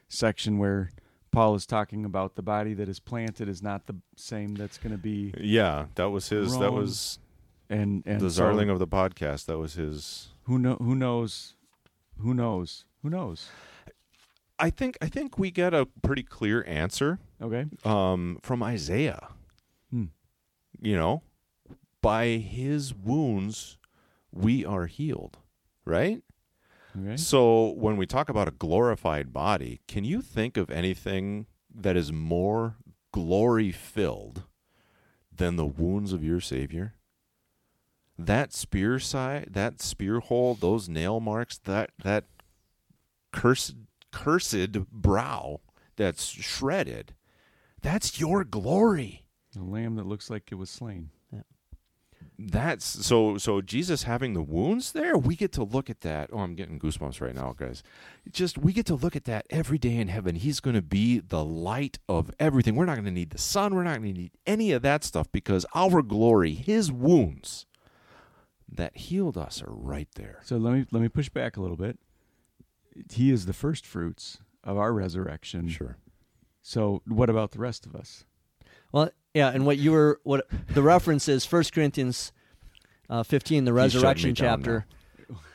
section 0.09 0.59
where 0.59 0.91
Paul 1.31 1.55
is 1.55 1.67
talking 1.67 2.05
about 2.05 2.35
the 2.37 2.43
body 2.43 2.75
that 2.75 2.89
is 2.89 3.01
planted 3.01 3.49
is 3.49 3.63
not 3.63 3.87
the 3.87 3.97
same 4.17 4.55
that's 4.55 4.79
going 4.79 4.93
to 4.93 4.99
be 4.99 5.33
Yeah, 5.39 5.87
that 5.95 6.11
was 6.11 6.29
his. 6.29 6.59
That 6.59 6.73
was 6.73 7.19
and 7.71 8.03
and 8.07 8.21
the 8.21 8.31
so 8.31 8.45
Zarling 8.45 8.71
of 8.71 8.79
the 8.79 8.87
podcast. 8.87 9.47
That 9.47 9.59
was 9.59 9.75
his. 9.75 10.29
who 10.45 10.59
know 10.59 10.77
who 10.77 10.95
knows 10.95 11.55
who 12.19 12.35
knows 12.35 12.85
who 13.03 13.11
knows 13.11 13.49
I 14.63 14.71
think 14.71 14.97
I 15.03 15.09
think 15.09 15.39
we 15.39 15.51
get 15.51 15.75
a 15.75 15.87
pretty 16.03 16.23
clear 16.23 16.65
answer 16.69 17.19
okay 17.43 17.67
um, 17.85 18.39
from 18.43 18.63
Isaiah. 18.63 19.29
Hmm. 19.91 20.07
You 20.81 20.97
know, 20.97 21.23
by 22.01 22.29
his 22.37 22.95
wounds 22.95 23.77
we 24.31 24.65
are 24.65 24.87
healed. 24.87 25.39
Right. 25.85 26.23
okay 26.97 27.17
So 27.17 27.71
when 27.71 27.97
we 27.97 28.07
talk 28.07 28.29
about 28.29 28.47
a 28.47 28.53
glorified 28.53 29.33
body, 29.33 29.81
can 29.89 30.05
you 30.05 30.23
think 30.23 30.57
of 30.57 30.71
anything 30.71 31.47
that 31.75 31.97
is 31.97 32.13
more 32.13 32.77
glory 33.13 33.73
filled 33.73 34.45
than 35.35 35.57
the 35.57 35.67
wounds 35.67 36.13
of 36.13 36.23
your 36.23 36.41
Savior? 36.41 36.95
That 38.17 38.53
spear 38.53 39.01
side, 39.01 39.49
that 39.51 39.83
spear 39.83 40.21
hole, 40.21 40.55
those 40.55 40.89
nail 40.89 41.19
marks, 41.19 41.59
that 41.65 41.91
that 42.05 42.27
cursed 43.33 43.75
cursed 44.13 44.73
brow 44.91 45.61
that's 45.97 46.27
shredded. 46.29 47.15
That's 47.81 48.21
your 48.21 48.45
glory. 48.45 49.27
a 49.57 49.61
lamb 49.61 49.97
that 49.97 50.07
looks 50.07 50.31
like 50.31 50.51
it 50.51 50.55
was 50.55 50.71
slain 50.71 51.11
That's 52.39 52.85
so 52.85 53.37
so 53.39 53.61
Jesus 53.61 54.05
having 54.05 54.35
the 54.35 54.43
wounds 54.43 54.93
there, 54.93 55.17
we 55.17 55.37
get 55.37 55.53
to 55.53 55.65
look 55.65 55.91
at 55.91 56.01
that. 56.01 56.31
Oh, 56.33 56.39
I'm 56.39 56.55
getting 56.55 56.79
goosebumps 56.79 57.21
right 57.21 57.35
now, 57.35 57.55
guys. 57.57 57.83
Just 58.31 58.59
we 58.59 58.73
get 58.73 58.87
to 58.87 58.95
look 58.95 59.15
at 59.15 59.25
that 59.25 59.47
every 59.51 59.79
day 59.79 59.97
in 59.97 60.09
heaven. 60.09 60.37
He's 60.37 60.61
going 60.61 60.75
to 60.75 60.83
be 60.83 61.19
the 61.21 61.45
light 61.45 61.99
of 62.09 62.31
everything. 62.41 62.75
We're 62.75 62.87
not 62.87 62.95
going 62.95 63.05
to 63.05 63.11
need 63.11 63.31
the 63.31 63.39
sun, 63.39 63.75
we're 63.75 63.85
not 63.85 64.01
going 64.01 64.15
to 64.15 64.21
need 64.21 64.33
any 64.47 64.73
of 64.73 64.83
that 64.83 65.05
stuff 65.05 65.31
because 65.31 65.67
our 65.75 66.03
glory, 66.03 66.55
his 66.55 66.91
wounds 66.91 67.67
that 68.69 68.97
healed 68.97 69.37
us 69.37 69.63
are 69.63 69.73
right 69.73 70.09
there. 70.15 70.41
So 70.43 70.57
let 70.57 70.73
me 70.75 70.87
let 70.91 71.03
me 71.03 71.09
push 71.09 71.29
back 71.29 71.57
a 71.57 71.61
little 71.61 71.77
bit. 71.77 71.99
He 73.11 73.31
is 73.31 73.47
the 73.47 73.53
first 73.53 73.87
fruits 73.87 74.39
of 74.65 74.77
our 74.77 74.93
resurrection. 74.93 75.69
Sure. 75.69 75.97
So 76.63 77.03
what 77.07 77.29
about 77.31 77.51
the 77.53 77.59
rest 77.59 77.87
of 77.87 77.95
us? 77.97 78.25
Well, 78.93 79.11
yeah, 79.35 79.49
and 79.51 79.65
what 79.67 79.79
you 79.79 79.93
were 79.93 80.21
what 80.25 80.47
the 80.69 80.83
reference 80.83 81.29
is 81.29 81.45
First 81.45 81.73
Corinthians 81.73 82.33
uh, 83.09 83.23
fifteen, 83.23 83.65
the 83.65 83.73
resurrection 83.73 84.31
me 84.31 84.35
chapter. 84.35 84.87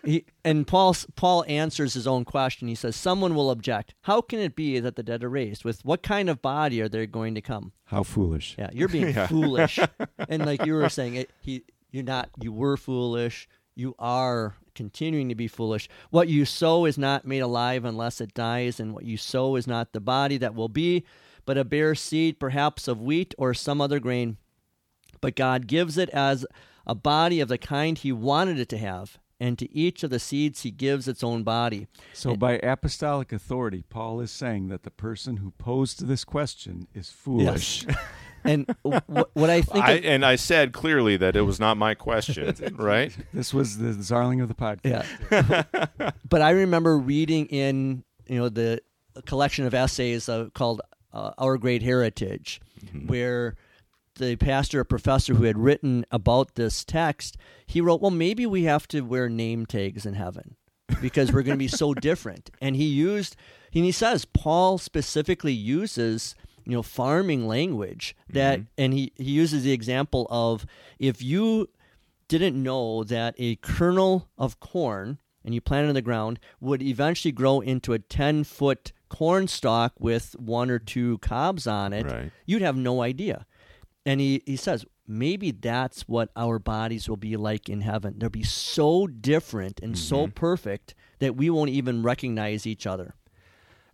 He, 0.03 0.25
and 0.43 0.65
Paul 0.65 0.95
Paul 1.15 1.45
answers 1.47 1.93
his 1.93 2.07
own 2.07 2.25
question. 2.25 2.67
He 2.67 2.73
says, 2.75 2.95
"Someone 2.95 3.35
will 3.35 3.51
object. 3.51 3.93
How 4.01 4.21
can 4.21 4.39
it 4.39 4.55
be 4.55 4.79
that 4.79 4.95
the 4.95 5.03
dead 5.03 5.23
are 5.23 5.29
raised? 5.29 5.63
With 5.63 5.85
what 5.85 6.01
kind 6.01 6.29
of 6.29 6.41
body 6.41 6.81
are 6.81 6.89
they 6.89 7.05
going 7.05 7.35
to 7.35 7.41
come? 7.41 7.73
How 7.85 8.01
foolish. 8.03 8.55
Yeah, 8.57 8.69
you're 8.73 8.87
being 8.89 9.09
Yeah. 9.15 9.27
foolish. 9.27 9.79
And 10.29 10.45
like 10.45 10.65
you 10.65 10.73
were 10.73 10.89
saying, 10.89 11.15
it, 11.15 11.29
he 11.41 11.63
you're 11.91 12.03
not. 12.03 12.29
You 12.41 12.51
were 12.51 12.75
foolish. 12.77 13.47
You 13.75 13.93
are 13.99 14.55
continuing 14.77 15.27
to 15.27 15.35
be 15.35 15.47
foolish. 15.47 15.89
What 16.11 16.29
you 16.29 16.45
sow 16.45 16.85
is 16.85 16.97
not 16.97 17.25
made 17.25 17.39
alive 17.39 17.83
unless 17.83 18.21
it 18.21 18.35
dies, 18.35 18.79
and 18.79 18.93
what 18.93 19.03
you 19.03 19.17
sow 19.17 19.55
is 19.55 19.65
not 19.65 19.91
the 19.91 19.99
body 19.99 20.37
that 20.37 20.53
will 20.53 20.69
be, 20.69 21.03
but 21.45 21.57
a 21.57 21.65
bare 21.65 21.95
seed, 21.95 22.39
perhaps 22.39 22.87
of 22.87 23.01
wheat 23.01 23.33
or 23.39 23.53
some 23.55 23.81
other 23.81 23.99
grain. 23.99 24.37
But 25.19 25.35
God 25.35 25.65
gives 25.65 25.97
it 25.97 26.09
as 26.11 26.45
a 26.85 26.93
body 26.93 27.39
of 27.39 27.49
the 27.49 27.57
kind 27.57 27.97
He 27.97 28.11
wanted 28.11 28.59
it 28.59 28.69
to 28.69 28.77
have, 28.77 29.17
and 29.39 29.57
to 29.57 29.75
each 29.75 30.03
of 30.03 30.11
the 30.11 30.19
seeds 30.19 30.61
He 30.61 30.69
gives 30.69 31.07
its 31.07 31.23
own 31.23 31.41
body. 31.41 31.87
So, 32.13 32.35
by 32.35 32.59
apostolic 32.59 33.33
authority, 33.33 33.83
Paul 33.89 34.21
is 34.21 34.29
saying 34.29 34.67
that 34.67 34.83
the 34.83 34.91
person 34.91 35.37
who 35.37 35.51
posed 35.57 36.07
this 36.07 36.23
question 36.23 36.87
is 36.93 37.09
foolish. 37.09 37.83
Yes. 37.87 37.97
and 38.43 38.73
what, 38.81 39.03
what 39.33 39.49
I 39.49 39.61
think, 39.61 39.85
I, 39.85 39.91
of, 39.93 40.05
and 40.05 40.25
I 40.25 40.35
said 40.35 40.73
clearly 40.73 41.17
that 41.17 41.35
it 41.35 41.41
was 41.41 41.59
not 41.59 41.77
my 41.77 41.93
question, 41.93 42.53
right? 42.75 43.15
This 43.33 43.53
was 43.53 43.77
the 43.77 43.89
Zarling 43.89 44.41
of 44.41 44.47
the 44.47 44.53
podcast. 44.53 45.05
yeah. 45.31 46.11
but 46.29 46.41
I 46.41 46.51
remember 46.51 46.97
reading 46.97 47.47
in 47.47 48.03
you 48.27 48.37
know 48.37 48.49
the 48.49 48.81
collection 49.25 49.65
of 49.65 49.73
essays 49.73 50.29
uh, 50.29 50.49
called 50.53 50.81
uh, 51.13 51.31
Our 51.37 51.57
Great 51.57 51.83
Heritage, 51.83 52.61
where 53.05 53.55
the 54.15 54.35
pastor 54.35 54.81
or 54.81 54.83
professor 54.83 55.35
who 55.35 55.43
had 55.43 55.57
written 55.57 56.05
about 56.11 56.55
this 56.55 56.83
text, 56.83 57.37
he 57.65 57.81
wrote, 57.81 58.01
"Well, 58.01 58.11
maybe 58.11 58.45
we 58.45 58.63
have 58.63 58.87
to 58.89 59.01
wear 59.01 59.29
name 59.29 59.65
tags 59.65 60.05
in 60.05 60.13
heaven." 60.13 60.55
because 61.01 61.31
we're 61.31 61.43
going 61.43 61.55
to 61.55 61.59
be 61.59 61.67
so 61.67 61.93
different. 61.93 62.49
And 62.61 62.75
he 62.75 62.85
used, 62.85 63.35
and 63.73 63.83
he 63.83 63.91
says, 63.91 64.25
Paul 64.25 64.77
specifically 64.77 65.53
uses, 65.53 66.35
you 66.67 66.75
know, 66.75 66.83
farming 66.83 67.47
language 67.47 68.13
that, 68.29 68.59
mm-hmm. 68.59 68.67
and 68.77 68.93
he, 68.93 69.13
he 69.15 69.31
uses 69.31 69.63
the 69.63 69.71
example 69.71 70.27
of 70.29 70.65
if 70.99 71.21
you 71.21 71.69
didn't 72.27 72.61
know 72.61 73.05
that 73.05 73.33
a 73.37 73.55
kernel 73.57 74.27
of 74.37 74.59
corn 74.59 75.17
and 75.45 75.53
you 75.53 75.61
plant 75.61 75.85
it 75.85 75.89
in 75.89 75.95
the 75.95 76.01
ground 76.01 76.39
would 76.59 76.81
eventually 76.81 77.31
grow 77.31 77.61
into 77.61 77.93
a 77.93 77.99
10 77.99 78.43
foot 78.43 78.91
corn 79.07 79.47
stalk 79.47 79.93
with 79.97 80.35
one 80.37 80.69
or 80.69 80.77
two 80.77 81.19
cobs 81.19 81.65
on 81.65 81.93
it, 81.93 82.05
Right. 82.05 82.31
you'd 82.45 82.61
have 82.61 82.75
no 82.75 83.01
idea. 83.01 83.45
And 84.05 84.19
he, 84.19 84.43
he 84.45 84.57
says, 84.57 84.85
maybe 85.07 85.51
that's 85.51 86.01
what 86.01 86.31
our 86.35 86.59
bodies 86.59 87.07
will 87.07 87.15
be 87.15 87.37
like 87.37 87.69
in 87.69 87.79
heaven. 87.79 88.15
They'll 88.17 88.29
be 88.29 88.43
so 88.43 89.07
different 89.07 89.79
and 89.81 89.97
so 89.97 90.23
mm-hmm. 90.23 90.33
perfect 90.33 90.95
that 91.19 91.37
we 91.37 91.49
won't 91.49 91.69
even 91.69 92.03
recognize 92.03 92.67
each 92.67 92.85
other. 92.85 93.15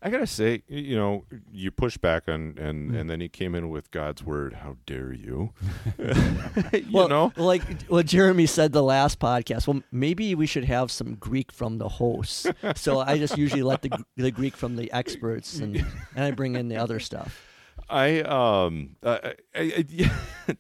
I 0.06 0.10
gotta 0.10 0.28
say, 0.28 0.64
you 0.68 0.98
know, 0.98 1.24
you 1.50 1.72
push 1.72 1.98
back 1.98 2.28
on, 2.28 2.56
and 2.58 2.94
and 2.94 3.10
then 3.10 3.22
he 3.22 3.30
came 3.30 3.56
in 3.56 3.70
with 3.70 3.90
God's 3.90 4.22
word. 4.22 4.54
How 4.54 4.76
dare 4.86 5.14
you? 5.14 5.54
you 5.98 6.84
well, 6.92 7.08
know, 7.08 7.32
like 7.38 7.84
what 7.84 8.06
Jeremy 8.06 8.46
said 8.46 8.74
the 8.74 8.84
last 8.84 9.18
podcast. 9.20 9.66
Well, 9.66 9.82
maybe 9.94 10.36
we 10.36 10.46
should 10.46 10.66
have 10.66 10.92
some 10.92 11.16
Greek 11.16 11.54
from 11.54 11.78
the 11.78 11.88
hosts. 11.88 12.46
so 12.76 13.00
I 13.08 13.18
just 13.18 13.38
usually 13.38 13.64
let 13.64 13.82
the 13.82 14.04
the 14.18 14.30
Greek 14.30 14.58
from 14.58 14.76
the 14.76 14.92
experts, 14.92 15.60
and 15.60 15.78
and 15.78 16.26
I 16.26 16.32
bring 16.32 16.56
in 16.56 16.68
the 16.68 16.76
other 16.76 17.00
stuff. 17.00 17.42
I 17.90 18.24
um, 18.24 18.98
I, 19.04 19.36
I, 19.56 19.62
I 19.62 19.86
yeah, 19.88 20.14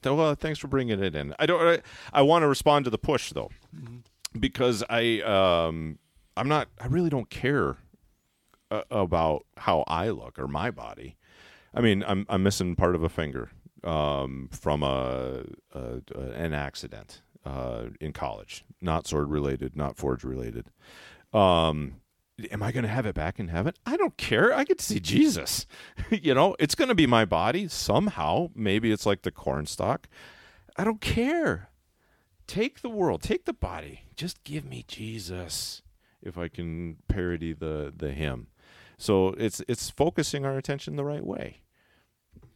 well, 0.05 0.35
thanks 0.35 0.57
for 0.57 0.69
bringing 0.69 1.03
it 1.03 1.15
in. 1.15 1.35
I 1.37 1.45
don't. 1.47 1.61
I, 1.61 1.81
I 2.13 2.21
want 2.21 2.43
to 2.43 2.47
respond 2.47 2.85
to 2.85 2.91
the 2.91 2.97
push 2.97 3.33
though, 3.33 3.49
because 4.39 4.85
I 4.89 5.19
um, 5.19 5.99
I'm 6.37 6.47
not. 6.47 6.69
I 6.79 6.87
really 6.87 7.09
don't 7.09 7.29
care 7.29 7.75
uh, 8.71 8.83
about 8.91 9.45
how 9.57 9.83
I 9.87 10.09
look 10.09 10.39
or 10.39 10.47
my 10.47 10.71
body. 10.71 11.17
I 11.73 11.81
mean, 11.81 12.03
I'm 12.05 12.25
I'm 12.29 12.43
missing 12.43 12.75
part 12.75 12.95
of 12.95 13.03
a 13.03 13.09
finger 13.09 13.49
um, 13.83 14.49
from 14.51 14.83
a, 14.83 15.43
a, 15.73 16.01
a 16.15 16.19
an 16.19 16.53
accident 16.53 17.21
uh, 17.45 17.85
in 17.99 18.13
college, 18.13 18.63
not 18.81 19.07
sword 19.07 19.29
related, 19.29 19.75
not 19.75 19.97
forge 19.97 20.23
related. 20.23 20.67
Um, 21.33 22.01
am 22.51 22.63
I 22.63 22.71
going 22.71 22.83
to 22.83 22.89
have 22.89 23.05
it 23.05 23.15
back 23.15 23.39
in 23.39 23.47
heaven? 23.49 23.73
I 23.85 23.97
don't 23.97 24.17
care. 24.17 24.53
I 24.53 24.63
get 24.63 24.79
to 24.79 24.85
see 24.85 24.99
Jesus. 24.99 25.65
you 26.09 26.33
know, 26.33 26.55
it's 26.59 26.75
going 26.75 26.89
to 26.89 26.95
be 26.95 27.07
my 27.07 27.25
body 27.25 27.67
somehow. 27.67 28.49
Maybe 28.55 28.91
it's 28.91 29.05
like 29.05 29.23
the 29.23 29.31
corn 29.31 29.65
stalk. 29.65 30.07
I 30.77 30.83
don't 30.83 31.01
care. 31.01 31.69
Take 32.47 32.81
the 32.81 32.89
world, 32.89 33.21
take 33.21 33.45
the 33.45 33.53
body. 33.53 34.01
Just 34.15 34.43
give 34.43 34.65
me 34.65 34.83
Jesus. 34.87 35.81
If 36.21 36.37
I 36.37 36.47
can 36.47 36.97
parody 37.07 37.53
the 37.53 37.93
the 37.95 38.11
hymn. 38.11 38.47
So 39.03 39.35
it's 39.37 39.61
it's 39.67 39.89
focusing 39.89 40.45
our 40.45 40.57
attention 40.57 40.95
the 40.95 41.03
right 41.03 41.25
way. 41.25 41.59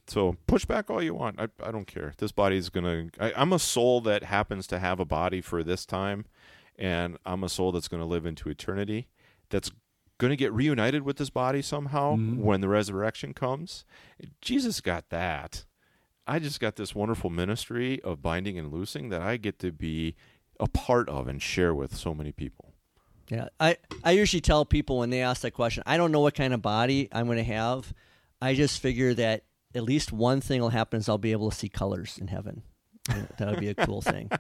So 0.07 0.37
push 0.47 0.63
back 0.63 0.89
all 0.89 1.03
you 1.03 1.13
want. 1.13 1.41
I, 1.41 1.49
I 1.61 1.71
don't 1.71 1.87
care. 1.87 2.13
This 2.19 2.31
body's 2.31 2.69
gonna. 2.69 3.09
I, 3.19 3.33
I'm 3.35 3.51
a 3.51 3.59
soul 3.59 3.99
that 4.01 4.23
happens 4.23 4.65
to 4.67 4.79
have 4.79 5.01
a 5.01 5.05
body 5.05 5.41
for 5.41 5.61
this 5.61 5.85
time, 5.85 6.23
and 6.79 7.17
I'm 7.25 7.43
a 7.43 7.49
soul 7.49 7.73
that's 7.73 7.89
gonna 7.89 8.05
live 8.05 8.25
into 8.25 8.47
eternity. 8.47 9.09
That's 9.49 9.71
gonna 10.19 10.37
get 10.37 10.53
reunited 10.53 11.01
with 11.01 11.17
this 11.17 11.29
body 11.29 11.61
somehow 11.61 12.15
mm-hmm. 12.15 12.41
when 12.41 12.61
the 12.61 12.69
resurrection 12.69 13.33
comes. 13.33 13.83
Jesus 14.41 14.79
got 14.79 15.09
that. 15.09 15.65
I 16.25 16.39
just 16.39 16.61
got 16.61 16.77
this 16.77 16.95
wonderful 16.95 17.29
ministry 17.29 18.01
of 18.03 18.21
binding 18.21 18.57
and 18.57 18.71
loosing 18.71 19.09
that 19.09 19.21
I 19.21 19.35
get 19.35 19.59
to 19.59 19.73
be 19.73 20.15
a 20.61 20.69
part 20.69 21.09
of 21.09 21.27
and 21.27 21.41
share 21.41 21.75
with 21.75 21.93
so 21.93 22.13
many 22.13 22.31
people. 22.31 22.73
Yeah, 23.29 23.49
I 23.59 23.77
I 24.03 24.11
usually 24.11 24.41
tell 24.41 24.65
people 24.65 24.99
when 24.99 25.09
they 25.09 25.21
ask 25.21 25.41
that 25.41 25.51
question, 25.51 25.83
I 25.85 25.97
don't 25.97 26.11
know 26.11 26.21
what 26.21 26.35
kind 26.35 26.53
of 26.53 26.61
body 26.61 27.09
I'm 27.11 27.25
going 27.25 27.37
to 27.37 27.43
have. 27.43 27.93
I 28.41 28.53
just 28.53 28.81
figure 28.81 29.13
that 29.15 29.43
at 29.75 29.83
least 29.83 30.11
one 30.11 30.41
thing 30.41 30.61
will 30.61 30.69
happen 30.69 30.99
is 30.99 31.09
I'll 31.09 31.17
be 31.17 31.31
able 31.33 31.49
to 31.49 31.55
see 31.55 31.69
colors 31.69 32.17
in 32.17 32.27
heaven. 32.27 32.63
that 33.37 33.47
would 33.49 33.59
be 33.59 33.69
a 33.69 33.75
cool 33.75 34.01
thing. 34.01 34.29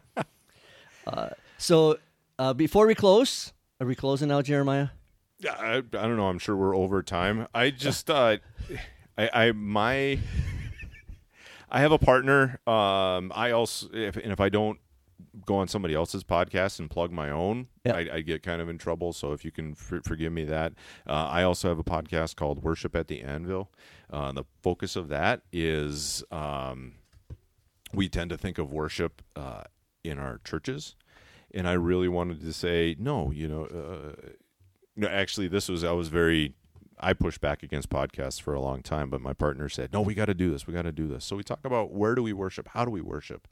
Uh, 1.05 1.29
so 1.57 1.97
uh, 2.37 2.53
before 2.53 2.85
we 2.85 2.93
close, 2.93 3.53
are 3.79 3.87
we 3.87 3.95
closing 3.95 4.27
now, 4.27 4.41
Jeremiah? 4.41 4.89
Yeah, 5.39 5.53
I, 5.53 5.77
I 5.77 5.81
don't 5.81 6.17
know. 6.17 6.27
I'm 6.27 6.37
sure 6.37 6.53
we're 6.53 6.75
over 6.75 7.01
time. 7.01 7.47
I 7.55 7.69
just, 7.69 8.09
uh, 8.09 8.39
I, 9.17 9.29
I, 9.33 9.51
my, 9.53 10.19
I 11.71 11.79
have 11.79 11.93
a 11.93 11.97
partner. 11.97 12.59
Um, 12.67 13.31
I 13.33 13.51
also, 13.51 13.87
if, 13.93 14.17
and 14.17 14.33
if 14.33 14.41
I 14.41 14.49
don't 14.49 14.79
go 15.45 15.55
on 15.57 15.67
somebody 15.67 15.93
else's 15.93 16.23
podcast 16.23 16.79
and 16.79 16.89
plug 16.89 17.11
my 17.11 17.29
own, 17.29 17.67
Yeah. 17.85 17.95
I, 17.95 18.09
I 18.15 18.21
get 18.21 18.43
kind 18.43 18.61
of 18.61 18.69
in 18.69 18.77
trouble. 18.77 19.13
So 19.13 19.33
if 19.33 19.45
you 19.45 19.51
can 19.51 19.73
for, 19.75 20.01
forgive 20.01 20.31
me 20.33 20.43
that. 20.45 20.73
Uh, 21.07 21.27
I 21.29 21.43
also 21.43 21.69
have 21.69 21.79
a 21.79 21.83
podcast 21.83 22.35
called 22.35 22.63
Worship 22.63 22.95
at 22.95 23.07
the 23.07 23.21
Anvil. 23.21 23.71
Uh, 24.11 24.31
the 24.31 24.43
focus 24.61 24.95
of 24.95 25.09
that 25.09 25.41
is, 25.51 26.23
um, 26.31 26.93
we 27.93 28.09
tend 28.09 28.29
to 28.31 28.37
think 28.37 28.57
of 28.57 28.71
worship 28.73 29.21
uh, 29.35 29.63
in 30.03 30.19
our 30.19 30.39
churches, 30.43 30.95
and 31.53 31.67
I 31.67 31.73
really 31.73 32.07
wanted 32.07 32.41
to 32.41 32.53
say 32.53 32.95
no. 32.99 33.31
You 33.31 33.47
know, 33.47 33.65
uh, 33.65 34.29
no, 34.95 35.07
actually, 35.07 35.47
this 35.47 35.69
was 35.69 35.83
I 35.83 35.91
was 35.93 36.09
very. 36.09 36.53
I 36.99 37.13
pushed 37.13 37.41
back 37.41 37.61
against 37.61 37.89
podcasts 37.89 38.41
for 38.41 38.55
a 38.55 38.59
long 38.59 38.81
time, 38.81 39.09
but 39.11 39.21
my 39.21 39.33
partner 39.33 39.69
said, 39.69 39.93
"No, 39.93 40.01
we 40.01 40.15
got 40.15 40.25
to 40.25 40.33
do 40.33 40.51
this. 40.51 40.67
We 40.67 40.73
got 40.73 40.81
to 40.81 40.91
do 40.91 41.07
this." 41.07 41.23
So 41.23 41.35
we 41.35 41.43
talk 41.43 41.59
about 41.63 41.91
where 41.93 42.15
do 42.15 42.23
we 42.23 42.33
worship, 42.33 42.69
how 42.69 42.83
do 42.85 42.91
we 42.91 43.01
worship, 43.01 43.47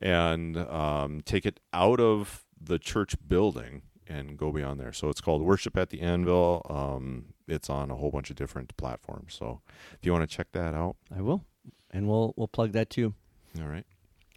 and 0.00 0.56
um, 0.56 1.20
take 1.22 1.46
it 1.46 1.60
out 1.72 2.00
of 2.00 2.44
the 2.60 2.78
church 2.78 3.16
building 3.26 3.82
and 4.06 4.36
go 4.36 4.50
beyond 4.50 4.80
there. 4.80 4.92
So 4.92 5.08
it's 5.08 5.20
called 5.20 5.42
Worship 5.42 5.76
at 5.76 5.90
the 5.90 6.00
Anvil. 6.00 6.66
Um, 6.68 7.34
it's 7.46 7.68
on 7.68 7.90
a 7.90 7.94
whole 7.94 8.10
bunch 8.10 8.30
of 8.30 8.36
different 8.36 8.76
platforms. 8.76 9.34
So 9.34 9.60
if 9.92 9.98
you 10.02 10.12
want 10.12 10.28
to 10.28 10.36
check 10.36 10.48
that 10.52 10.74
out, 10.74 10.96
I 11.16 11.20
will, 11.20 11.44
and 11.90 12.08
we'll 12.08 12.34
we'll 12.36 12.48
plug 12.48 12.72
that 12.72 12.90
too. 12.90 13.14
all 13.60 13.68
right. 13.68 13.84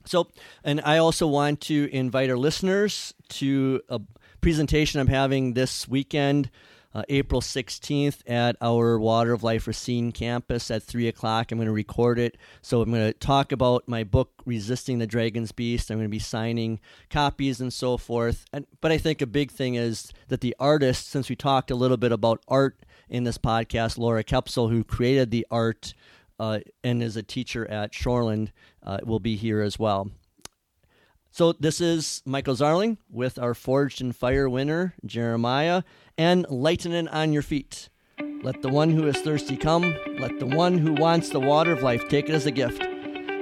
So, 0.06 0.28
and 0.64 0.82
I 0.84 0.98
also 0.98 1.28
want 1.28 1.62
to 1.62 1.88
invite 1.92 2.30
our 2.30 2.38
listeners 2.38 3.14
to 3.30 3.82
a 3.88 4.02
presentation 4.42 5.00
I'm 5.00 5.08
having 5.08 5.54
this 5.54 5.88
weekend, 5.88 6.50
uh, 6.94 7.04
April 7.10 7.42
16th, 7.42 8.22
at 8.28 8.56
our 8.62 9.00
Water 9.00 9.34
of 9.34 9.44
Life 9.44 9.68
Racine 9.68 10.12
campus 10.12 10.70
at 10.72 10.84
3 10.84 11.08
o'clock. 11.08 11.52
I'm 11.52 11.58
going 11.58 11.68
to 11.68 11.72
record 11.72 12.20
it. 12.20 12.38
So, 12.62 12.82
I'm 12.82 12.92
going 12.92 13.12
to 13.12 13.18
talk 13.18 13.52
about 13.52 13.88
my 13.88 14.04
book, 14.04 14.32
Resisting 14.46 15.00
the 15.00 15.08
Dragon's 15.08 15.52
Beast. 15.52 15.90
I'm 15.90 15.98
going 15.98 16.08
to 16.08 16.10
be 16.10 16.20
signing 16.20 16.80
copies 17.10 17.62
and 17.62 17.72
so 17.72 17.98
forth. 17.98 18.46
And, 18.54 18.66
but 18.82 18.92
I 18.92 18.98
think 18.98 19.22
a 19.22 19.28
big 19.28 19.52
thing 19.52 19.76
is 19.76 20.12
that 20.28 20.42
the 20.42 20.56
artist, 20.60 21.10
since 21.10 21.30
we 21.30 21.36
talked 21.36 21.72
a 21.72 21.76
little 21.76 21.98
bit 21.98 22.12
about 22.12 22.44
art 22.48 22.78
in 23.10 23.24
this 23.24 23.38
podcast, 23.38 23.98
Laura 23.98 24.24
Kepsel, 24.24 24.70
who 24.70 24.84
created 24.84 25.32
the 25.32 25.46
art 25.52 25.94
uh, 26.40 26.60
and 26.84 27.04
is 27.04 27.18
a 27.18 27.24
teacher 27.24 27.70
at 27.70 27.92
Shoreland, 27.92 28.50
uh, 28.84 29.00
will 29.04 29.20
be 29.20 29.36
here 29.36 29.62
as 29.62 29.78
well. 29.78 30.10
So 31.34 31.54
this 31.54 31.80
is 31.80 32.22
Michael 32.26 32.56
Zarling 32.56 32.98
with 33.10 33.40
our 33.40 33.54
Forged 33.54 34.02
in 34.02 34.12
Fire 34.12 34.50
winner, 34.50 34.96
Jeremiah, 35.06 35.84
and 36.18 36.46
lightening 36.50 37.08
on 37.08 37.32
your 37.32 37.42
feet. 37.42 37.88
Let 38.44 38.62
the 38.62 38.68
one 38.68 38.90
who 38.90 39.08
is 39.08 39.16
thirsty 39.22 39.56
come. 39.56 39.96
Let 40.20 40.40
the 40.40 40.46
one 40.46 40.78
who 40.78 40.92
wants 40.94 41.30
the 41.30 41.40
water 41.40 41.72
of 41.72 41.84
life 41.84 42.10
take 42.10 42.28
it 42.28 42.34
as 42.34 42.48
a 42.48 42.52
gift. 42.52 42.84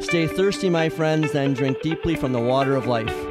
Stay 0.04 0.28
thirsty, 0.28 0.70
my 0.70 0.90
friends, 0.90 1.34
and 1.34 1.56
drink 1.56 1.82
deeply 1.82 2.16
from 2.16 2.32
the 2.32 2.40
water 2.40 2.76
of 2.76 2.86
life. 2.86 3.29